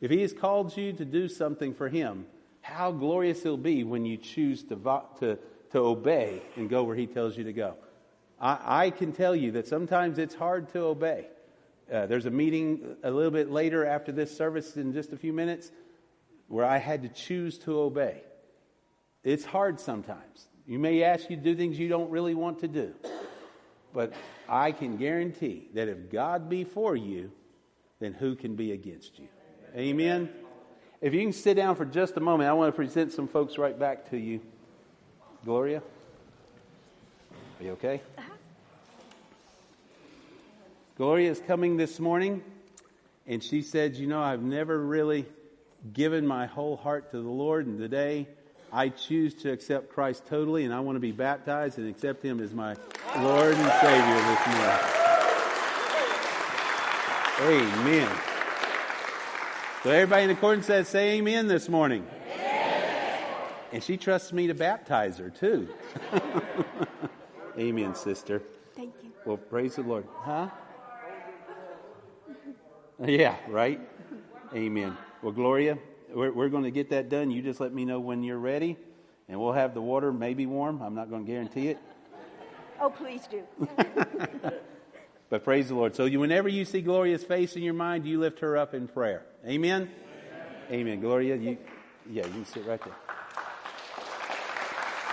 If 0.00 0.10
He 0.10 0.22
has 0.22 0.32
called 0.32 0.76
you 0.76 0.92
to 0.94 1.04
do 1.04 1.28
something 1.28 1.74
for 1.74 1.88
Him, 1.88 2.26
how 2.60 2.92
glorious 2.92 3.42
He'll 3.42 3.56
be 3.56 3.84
when 3.84 4.04
you 4.04 4.16
choose 4.16 4.62
to, 4.64 4.76
to, 5.20 5.38
to 5.72 5.78
obey 5.78 6.42
and 6.56 6.68
go 6.68 6.84
where 6.84 6.96
He 6.96 7.06
tells 7.06 7.36
you 7.36 7.44
to 7.44 7.52
go. 7.52 7.74
I 8.40 8.90
can 8.90 9.12
tell 9.12 9.34
you 9.34 9.52
that 9.52 9.66
sometimes 9.66 10.18
it's 10.18 10.34
hard 10.34 10.72
to 10.72 10.80
obey. 10.80 11.26
Uh, 11.92 12.06
there's 12.06 12.26
a 12.26 12.30
meeting 12.30 12.96
a 13.02 13.10
little 13.10 13.30
bit 13.30 13.50
later 13.50 13.86
after 13.86 14.12
this 14.12 14.36
service 14.36 14.76
in 14.76 14.92
just 14.92 15.12
a 15.12 15.16
few 15.16 15.32
minutes 15.32 15.70
where 16.48 16.64
I 16.64 16.78
had 16.78 17.02
to 17.02 17.08
choose 17.08 17.58
to 17.60 17.78
obey. 17.80 18.22
It's 19.24 19.44
hard 19.44 19.80
sometimes. 19.80 20.48
You 20.66 20.78
may 20.78 21.02
ask 21.02 21.30
you 21.30 21.36
to 21.36 21.42
do 21.42 21.54
things 21.54 21.78
you 21.78 21.88
don't 21.88 22.10
really 22.10 22.34
want 22.34 22.60
to 22.60 22.68
do. 22.68 22.94
But 23.94 24.12
I 24.48 24.72
can 24.72 24.96
guarantee 24.96 25.68
that 25.74 25.88
if 25.88 26.10
God 26.10 26.48
be 26.48 26.64
for 26.64 26.94
you, 26.94 27.32
then 28.00 28.12
who 28.12 28.36
can 28.36 28.54
be 28.54 28.72
against 28.72 29.18
you? 29.18 29.28
Amen. 29.74 30.28
If 31.00 31.14
you 31.14 31.22
can 31.22 31.32
sit 31.32 31.54
down 31.54 31.74
for 31.76 31.84
just 31.84 32.16
a 32.16 32.20
moment, 32.20 32.50
I 32.50 32.52
want 32.52 32.72
to 32.72 32.76
present 32.76 33.12
some 33.12 33.28
folks 33.28 33.56
right 33.56 33.78
back 33.78 34.10
to 34.10 34.18
you. 34.18 34.40
Gloria, 35.44 35.82
are 37.60 37.64
you 37.64 37.70
okay? 37.72 38.02
Gloria 40.98 41.30
is 41.30 41.40
coming 41.46 41.76
this 41.76 42.00
morning, 42.00 42.42
and 43.24 43.40
she 43.40 43.62
said, 43.62 43.94
You 43.94 44.08
know, 44.08 44.20
I've 44.20 44.42
never 44.42 44.76
really 44.76 45.26
given 45.92 46.26
my 46.26 46.46
whole 46.46 46.76
heart 46.76 47.12
to 47.12 47.22
the 47.22 47.28
Lord, 47.28 47.68
and 47.68 47.78
today 47.78 48.26
I 48.72 48.88
choose 48.88 49.32
to 49.42 49.52
accept 49.52 49.90
Christ 49.90 50.26
totally, 50.26 50.64
and 50.64 50.74
I 50.74 50.80
want 50.80 50.96
to 50.96 51.00
be 51.00 51.12
baptized 51.12 51.78
and 51.78 51.88
accept 51.88 52.24
Him 52.24 52.40
as 52.40 52.52
my 52.52 52.74
Lord 53.20 53.54
and 53.54 53.72
Savior 53.80 54.16
this 54.26 54.46
morning. 57.46 57.78
Amen. 57.78 58.18
So 59.84 59.90
everybody 59.90 60.24
in 60.24 60.30
accordance 60.30 60.66
says, 60.66 60.88
say 60.88 61.18
amen 61.18 61.46
this 61.46 61.68
morning. 61.68 62.04
Amen. 62.34 63.22
And 63.72 63.84
she 63.84 63.96
trusts 63.96 64.32
me 64.32 64.48
to 64.48 64.54
baptize 64.54 65.18
her 65.18 65.30
too. 65.30 65.68
amen, 67.56 67.94
sister. 67.94 68.42
Thank 68.74 68.94
you. 69.04 69.12
Well, 69.24 69.36
praise 69.36 69.76
the 69.76 69.82
Lord. 69.82 70.04
Huh? 70.22 70.48
Yeah, 73.04 73.36
right? 73.48 73.80
Amen. 74.52 74.96
Well, 75.22 75.32
Gloria, 75.32 75.78
we're, 76.12 76.32
we're 76.32 76.48
going 76.48 76.64
to 76.64 76.70
get 76.70 76.90
that 76.90 77.08
done. 77.08 77.30
You 77.30 77.42
just 77.42 77.60
let 77.60 77.72
me 77.72 77.84
know 77.84 78.00
when 78.00 78.24
you're 78.24 78.38
ready, 78.38 78.76
and 79.28 79.40
we'll 79.40 79.52
have 79.52 79.72
the 79.74 79.80
water 79.80 80.12
maybe 80.12 80.46
warm. 80.46 80.82
I'm 80.82 80.94
not 80.94 81.08
going 81.08 81.24
to 81.24 81.30
guarantee 81.30 81.68
it. 81.68 81.78
Oh, 82.80 82.90
please 82.90 83.22
do. 83.28 83.42
but 85.30 85.42
praise 85.42 85.66
the 85.66 85.74
Lord. 85.74 85.96
So, 85.96 86.04
you, 86.04 86.20
whenever 86.20 86.48
you 86.48 86.64
see 86.64 86.80
Gloria's 86.80 87.24
face 87.24 87.56
in 87.56 87.62
your 87.64 87.74
mind, 87.74 88.06
you 88.06 88.20
lift 88.20 88.38
her 88.38 88.56
up 88.56 88.72
in 88.72 88.86
prayer. 88.86 89.26
Amen? 89.44 89.90
Amen. 90.70 90.80
Amen. 90.80 91.00
Gloria, 91.00 91.34
you, 91.34 91.58
yeah, 92.08 92.24
you 92.24 92.30
can 92.30 92.46
sit 92.46 92.64
right 92.66 92.80
there. 92.80 92.94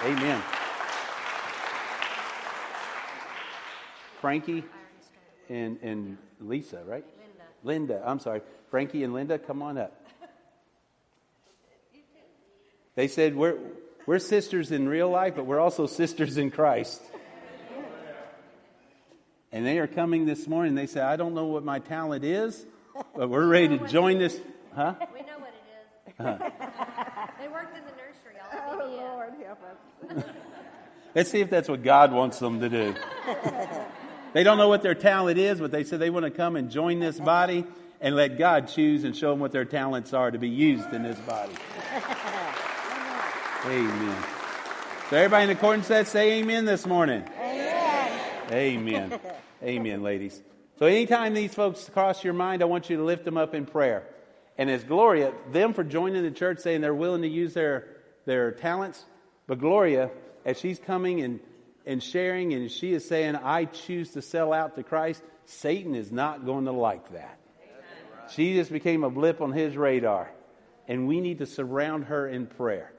Amen. 0.04 0.44
Frankie 4.22 4.64
and, 5.50 5.80
and 5.82 6.20
Lisa, 6.40 6.84
right? 6.86 7.04
Linda. 7.66 7.94
Linda, 7.94 8.04
I'm 8.06 8.20
sorry. 8.20 8.42
Frankie 8.70 9.04
and 9.04 9.14
Linda, 9.14 9.40
come 9.40 9.62
on 9.62 9.78
up. 9.78 10.02
They 12.96 13.08
said, 13.10 13.36
we're, 13.36 13.58
we're 14.06 14.20
sisters 14.20 14.72
in 14.72 14.88
real 14.88 15.10
life, 15.10 15.34
but 15.36 15.46
we're 15.46 15.60
also 15.60 15.86
sisters 15.86 16.38
in 16.38 16.52
Christ. 16.52 17.02
And 19.52 19.66
they 19.66 19.80
are 19.80 19.88
coming 19.88 20.26
this 20.26 20.48
morning. 20.48 20.76
They 20.76 20.88
say, 20.88 21.02
I 21.02 21.16
don't 21.16 21.34
know 21.34 21.46
what 21.46 21.64
my 21.64 21.80
talent 21.80 22.24
is, 22.24 22.66
but 23.16 23.30
we're 23.30 23.48
ready 23.48 23.78
to 23.78 23.88
join 23.88 24.20
this. 24.20 24.40
Huh? 24.74 24.96
We 25.14 25.22
know 25.22 25.40
what 25.40 25.50
it 25.50 25.54
is. 25.54 25.62
Uh-huh. 26.20 26.38
they 27.40 27.50
worked 27.50 27.76
in 27.76 27.84
the 27.84 27.92
nursery 27.92 28.40
all 28.40 28.80
Oh, 28.80 28.96
Lord, 28.96 29.34
help 29.46 29.60
us. 29.64 30.24
Let's 31.14 31.30
see 31.30 31.42
if 31.42 31.50
that's 31.50 31.68
what 31.68 31.84
God 31.84 32.14
wants 32.14 32.40
them 32.40 32.62
to 32.62 32.70
do. 32.70 32.96
they 34.36 34.44
don't 34.44 34.58
know 34.58 34.68
what 34.68 34.82
their 34.82 34.96
talent 34.96 35.38
is, 35.38 35.62
but 35.62 35.72
they 35.72 35.86
said 35.86 36.02
they 36.02 36.10
want 36.10 36.26
to 36.26 36.30
come 36.30 36.58
and 36.58 36.70
join 36.70 37.00
this 37.00 37.18
body 37.18 37.64
and 38.02 38.18
let 38.18 38.38
God 38.38 38.68
choose 38.68 39.06
and 39.06 39.16
show 39.16 39.30
them 39.30 39.40
what 39.40 39.54
their 39.54 39.64
talents 39.64 40.12
are 40.12 40.30
to 40.30 40.38
be 40.38 40.50
used 40.50 40.92
in 40.92 41.04
this 41.04 41.18
body. 41.20 41.54
Amen. 43.66 44.24
So 45.10 45.16
everybody 45.16 45.44
in 45.44 45.50
the 45.52 45.56
accordance 45.56 45.88
said, 45.88 46.08
say 46.08 46.42
amen 46.42 46.66
this 46.66 46.86
morning. 46.86 47.24
Amen. 47.40 48.20
Amen. 48.52 49.20
amen, 49.64 50.04
ladies. 50.04 50.44
So 50.80 50.86
anytime 50.86 51.34
these 51.34 51.54
folks 51.54 51.88
cross 51.88 52.22
your 52.22 52.34
mind, 52.34 52.62
I 52.62 52.66
want 52.66 52.90
you 52.90 52.98
to 52.98 53.06
lift 53.06 53.24
them 53.24 53.38
up 53.38 53.56
in 53.56 53.66
prayer. 53.66 54.06
And 54.58 54.70
as 54.70 54.84
Gloria, 54.84 55.32
them 55.54 55.74
for 55.74 55.86
joining 55.86 56.24
the 56.24 56.32
church 56.32 56.60
saying 56.60 56.82
they're 56.82 56.94
willing 56.94 57.22
to 57.22 57.30
use 57.30 57.54
their, 57.54 57.88
their 58.26 58.52
talents, 58.52 59.06
but 59.48 59.60
Gloria, 59.60 60.12
as 60.44 60.60
she's 60.60 60.78
coming 60.78 61.22
and, 61.22 61.40
and 61.86 62.02
sharing 62.02 62.54
and 62.54 62.70
she 62.72 62.94
is 62.94 63.08
saying, 63.08 63.36
I 63.36 63.66
choose 63.66 64.12
to 64.12 64.22
sell 64.22 64.54
out 64.54 64.76
to 64.76 64.84
Christ, 64.84 65.22
Satan 65.46 65.96
is 65.96 66.12
not 66.12 66.46
going 66.46 66.66
to 66.66 66.72
like 66.72 67.12
that. 67.14 67.40
She 68.30 68.56
just 68.56 68.72
became 68.72 69.04
a 69.04 69.10
blip 69.10 69.42
on 69.42 69.52
his 69.52 69.78
radar. 69.78 70.32
And 70.88 71.08
we 71.08 71.20
need 71.22 71.40
to 71.40 71.46
surround 71.46 72.06
her 72.06 72.28
in 72.28 72.48
prayer. 72.48 72.92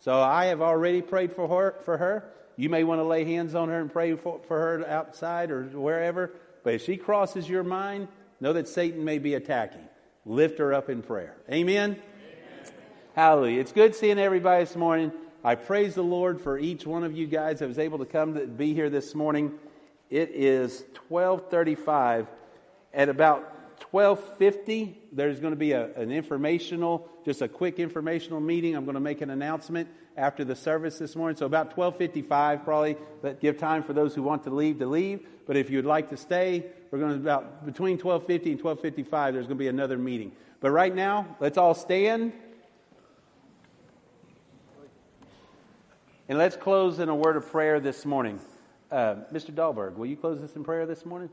So 0.00 0.20
I 0.20 0.46
have 0.46 0.60
already 0.60 1.02
prayed 1.02 1.34
for 1.34 1.48
her. 1.48 1.76
For 1.84 1.96
her. 1.96 2.32
You 2.56 2.68
may 2.68 2.84
want 2.84 3.00
to 3.00 3.04
lay 3.04 3.24
hands 3.24 3.54
on 3.54 3.68
her 3.68 3.80
and 3.80 3.90
pray 3.90 4.14
for, 4.14 4.40
for 4.46 4.58
her 4.58 4.88
outside 4.88 5.50
or 5.50 5.64
wherever. 5.64 6.32
But 6.64 6.74
if 6.74 6.84
she 6.84 6.96
crosses 6.96 7.48
your 7.48 7.64
mind, 7.64 8.08
know 8.40 8.52
that 8.52 8.68
Satan 8.68 9.04
may 9.04 9.18
be 9.18 9.34
attacking. 9.34 9.88
Lift 10.24 10.58
her 10.58 10.72
up 10.72 10.90
in 10.90 11.02
prayer. 11.02 11.36
Amen? 11.50 11.92
Amen. 11.92 12.72
Hallelujah. 13.14 13.60
It's 13.60 13.72
good 13.72 13.94
seeing 13.94 14.18
everybody 14.18 14.64
this 14.64 14.76
morning. 14.76 15.12
I 15.44 15.56
praise 15.56 15.96
the 15.96 16.04
Lord 16.04 16.40
for 16.40 16.56
each 16.56 16.86
one 16.86 17.02
of 17.02 17.16
you 17.16 17.26
guys 17.26 17.58
that 17.58 17.66
was 17.66 17.80
able 17.80 17.98
to 17.98 18.04
come 18.04 18.34
to 18.34 18.46
be 18.46 18.74
here 18.74 18.88
this 18.88 19.12
morning. 19.12 19.58
It 20.08 20.30
is 20.30 20.84
1235. 21.08 22.28
At 22.94 23.08
about 23.08 23.40
1250, 23.90 24.96
there's 25.10 25.40
going 25.40 25.50
to 25.50 25.58
be 25.58 25.72
a, 25.72 25.92
an 25.94 26.12
informational, 26.12 27.08
just 27.24 27.42
a 27.42 27.48
quick 27.48 27.80
informational 27.80 28.38
meeting. 28.38 28.76
I'm 28.76 28.84
going 28.84 28.94
to 28.94 29.00
make 29.00 29.20
an 29.20 29.30
announcement 29.30 29.88
after 30.16 30.44
the 30.44 30.54
service 30.54 30.98
this 30.98 31.16
morning. 31.16 31.36
So 31.36 31.46
about 31.46 31.76
1255, 31.76 32.62
probably, 32.62 32.96
but 33.20 33.40
give 33.40 33.58
time 33.58 33.82
for 33.82 33.94
those 33.94 34.14
who 34.14 34.22
want 34.22 34.44
to 34.44 34.50
leave 34.50 34.78
to 34.78 34.86
leave. 34.86 35.26
But 35.48 35.56
if 35.56 35.70
you'd 35.70 35.84
like 35.84 36.10
to 36.10 36.16
stay, 36.16 36.66
we're 36.92 37.00
going 37.00 37.14
to 37.14 37.18
about 37.18 37.66
between 37.66 37.98
1250 37.98 38.52
and 38.52 38.62
1255, 38.62 39.34
there's 39.34 39.46
going 39.46 39.58
to 39.58 39.64
be 39.64 39.66
another 39.66 39.98
meeting. 39.98 40.30
But 40.60 40.70
right 40.70 40.94
now, 40.94 41.36
let's 41.40 41.58
all 41.58 41.74
stand. 41.74 42.32
And 46.32 46.38
let's 46.38 46.56
close 46.56 46.98
in 46.98 47.10
a 47.10 47.14
word 47.14 47.36
of 47.36 47.46
prayer 47.52 47.78
this 47.78 48.06
morning. 48.06 48.40
Uh, 48.90 49.16
Mr. 49.34 49.52
Dahlberg, 49.52 49.96
will 49.96 50.06
you 50.06 50.16
close 50.16 50.40
us 50.40 50.56
in 50.56 50.64
prayer 50.64 50.86
this 50.86 51.04
morning? 51.04 51.28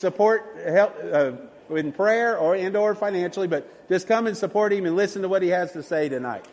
Support 0.00 0.56
help 0.64 0.94
uh, 1.12 1.32
in 1.74 1.90
prayer 1.90 2.38
or 2.38 2.54
and 2.54 2.76
or 2.76 2.94
financially, 2.94 3.48
but 3.48 3.88
just 3.88 4.06
come 4.06 4.28
and 4.28 4.36
support 4.36 4.72
him 4.72 4.86
and 4.86 4.94
listen 4.94 5.22
to 5.22 5.28
what 5.28 5.42
he 5.42 5.48
has 5.48 5.72
to 5.72 5.82
say 5.82 6.08
tonight. 6.08 6.46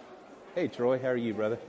Hey 0.56 0.68
Troy, 0.68 0.98
how 0.98 1.10
are 1.10 1.18
you, 1.18 1.36
brother? 1.36 1.60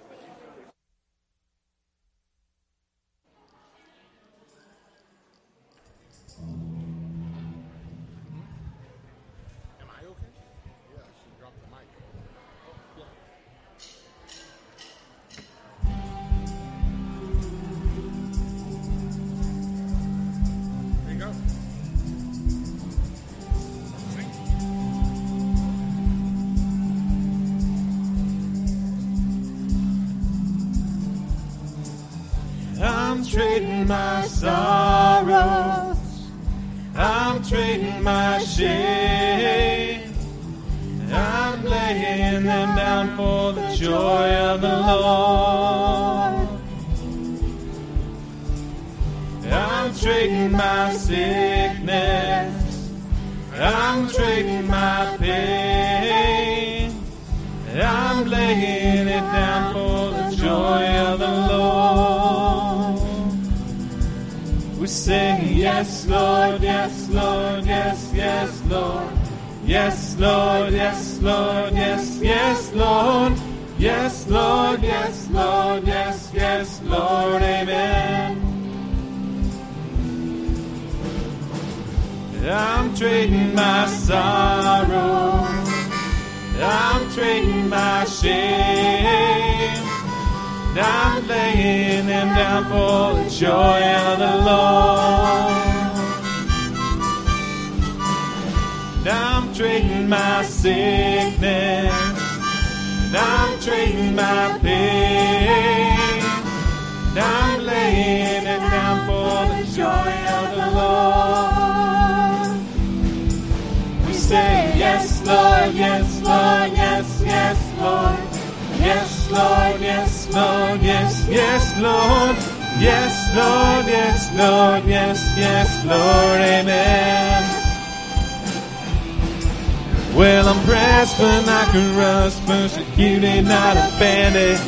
Crushed, 132.45 132.75
persecuted, 132.75 133.45
not 133.45 133.77
abandoned, 133.77 134.59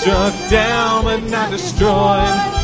struck 0.00 0.34
down 0.50 1.04
but 1.04 1.22
not 1.30 1.50
destroyed. 1.50 2.54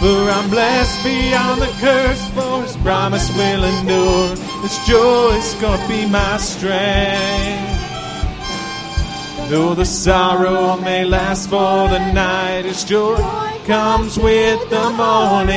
For 0.00 0.30
I'm 0.30 0.50
blessed 0.50 1.04
beyond 1.04 1.62
the 1.62 1.72
curse, 1.80 2.28
for 2.30 2.62
His 2.62 2.76
promise 2.78 3.30
will 3.36 3.64
endure. 3.64 4.36
This 4.62 4.86
joy 4.86 5.36
is 5.36 5.54
gonna 5.60 5.88
be 5.88 6.06
my 6.06 6.36
strength. 6.36 7.80
Though 9.48 9.74
the 9.74 9.84
sorrow 9.84 10.76
may 10.80 11.04
last 11.04 11.48
for 11.48 11.88
the 11.88 12.12
night, 12.12 12.64
His 12.64 12.84
joy 12.84 13.16
comes 13.66 14.18
with 14.18 14.68
the 14.70 14.90
morning. 14.90 15.54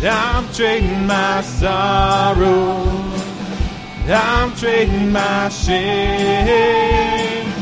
I'm 0.00 0.52
trading 0.52 1.06
my 1.06 1.40
sorrow. 1.42 2.87
I'm 4.10 4.54
trading 4.56 5.12
my 5.12 5.50
shame. 5.50 7.52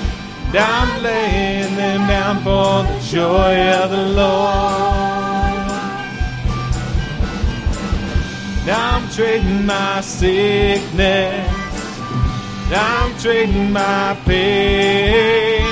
I'm 0.54 1.02
laying 1.02 1.74
them 1.74 2.06
down 2.06 2.44
for 2.44 2.84
the 2.84 3.00
joy 3.00 3.72
of 3.72 3.90
the 3.90 4.06
Lord. 4.14 4.46
I'm 8.68 9.08
trading 9.10 9.66
my 9.66 10.00
sickness. 10.00 11.50
I'm 12.70 13.18
trading 13.18 13.72
my 13.72 14.16
pain. 14.24 15.66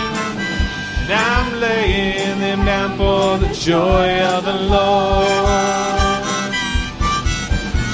I'm 1.09 1.61
laying 1.61 2.41
them 2.41 2.65
down 2.65 2.99
for 2.99 3.39
the 3.39 3.55
joy 3.55 4.21
of 4.21 4.45
the 4.45 4.55
Lord. 4.55 5.29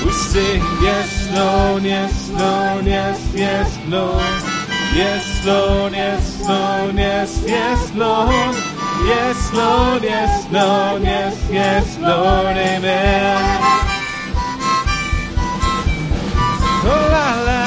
We 0.04 0.12
sing, 0.12 0.62
yes, 0.80 1.19
Lord, 1.34 1.82
yes, 1.84 2.30
Lord, 2.30 2.84
yes, 2.86 3.32
yes, 3.34 3.78
Lord. 3.88 4.22
Yes, 4.94 5.46
Lord, 5.46 5.92
yes, 5.92 6.48
Lord, 6.48 6.94
yes, 6.96 7.42
yes, 7.46 7.94
Lord. 7.94 8.54
Yes, 9.06 9.52
Lord, 9.54 10.02
yes, 10.02 10.46
Lord, 10.52 11.02
yes, 11.02 11.50
yes, 11.50 11.98
Lord, 11.98 12.56
amen. 12.56 13.60
Oh, 16.82 17.08
la, 17.12 17.28
la, 17.46 17.59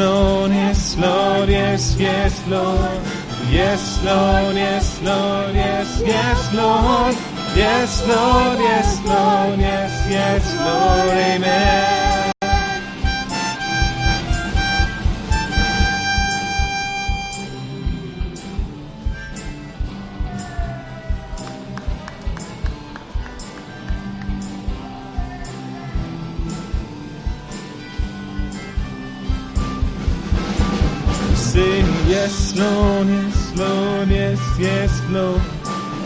Lord, 0.00 0.50
yes, 0.50 0.96
Lord, 0.96 1.48
yes, 1.50 1.94
yes, 1.98 2.32
Lord. 2.48 3.00
Yes, 3.50 4.02
Lord, 4.02 4.56
yes, 4.56 5.02
Lord, 5.02 5.54
yes, 5.54 6.02
yes, 6.06 6.54
Lord. 6.54 7.14
Yes, 7.54 8.00
Lord, 8.08 8.58
yes, 8.60 8.98
Lord, 9.04 9.58
yes, 9.58 9.92
yes, 10.08 10.44
Lord, 10.56 11.18
amen. 11.18 12.19
Lord, 32.60 33.06
yes, 33.08 33.56
Lord, 33.56 34.08
yes, 34.08 34.58
yes, 34.58 35.02
Lord. 35.10 35.42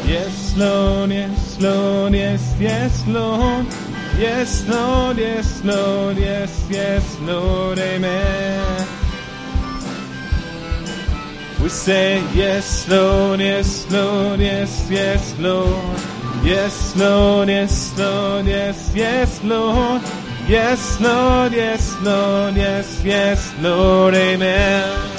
Yes, 0.07 0.57
Lord, 0.57 1.11
yes, 1.11 1.61
Lord, 1.61 2.15
yes, 2.15 2.57
yes, 2.61 3.05
Lord. 3.09 3.67
Yes, 4.19 4.69
Lord, 4.69 5.19
yes, 5.19 5.65
Lord, 5.65 6.17
yes, 6.17 6.67
yes, 6.71 7.19
Lord, 7.21 7.79
amen. 7.79 8.87
We 11.61 11.69
say 11.69 12.23
yes, 12.35 12.89
Lord, 12.89 13.41
yes, 13.41 13.91
Lord, 13.91 14.39
yes, 14.39 14.89
yes, 14.91 15.35
Lord. 15.39 15.99
Yes, 16.45 16.95
Lord, 16.95 17.49
yes, 17.49 17.99
Lord, 17.99 18.47
yes, 18.47 18.93
yes, 18.95 19.43
Lord. 19.43 20.03
Yes, 20.47 21.01
Lord, 21.01 21.53
yes, 21.53 21.97
Lord, 22.03 22.55
yes, 22.55 23.03
yes, 23.03 23.55
Lord, 23.61 24.15
amen. 24.15 25.14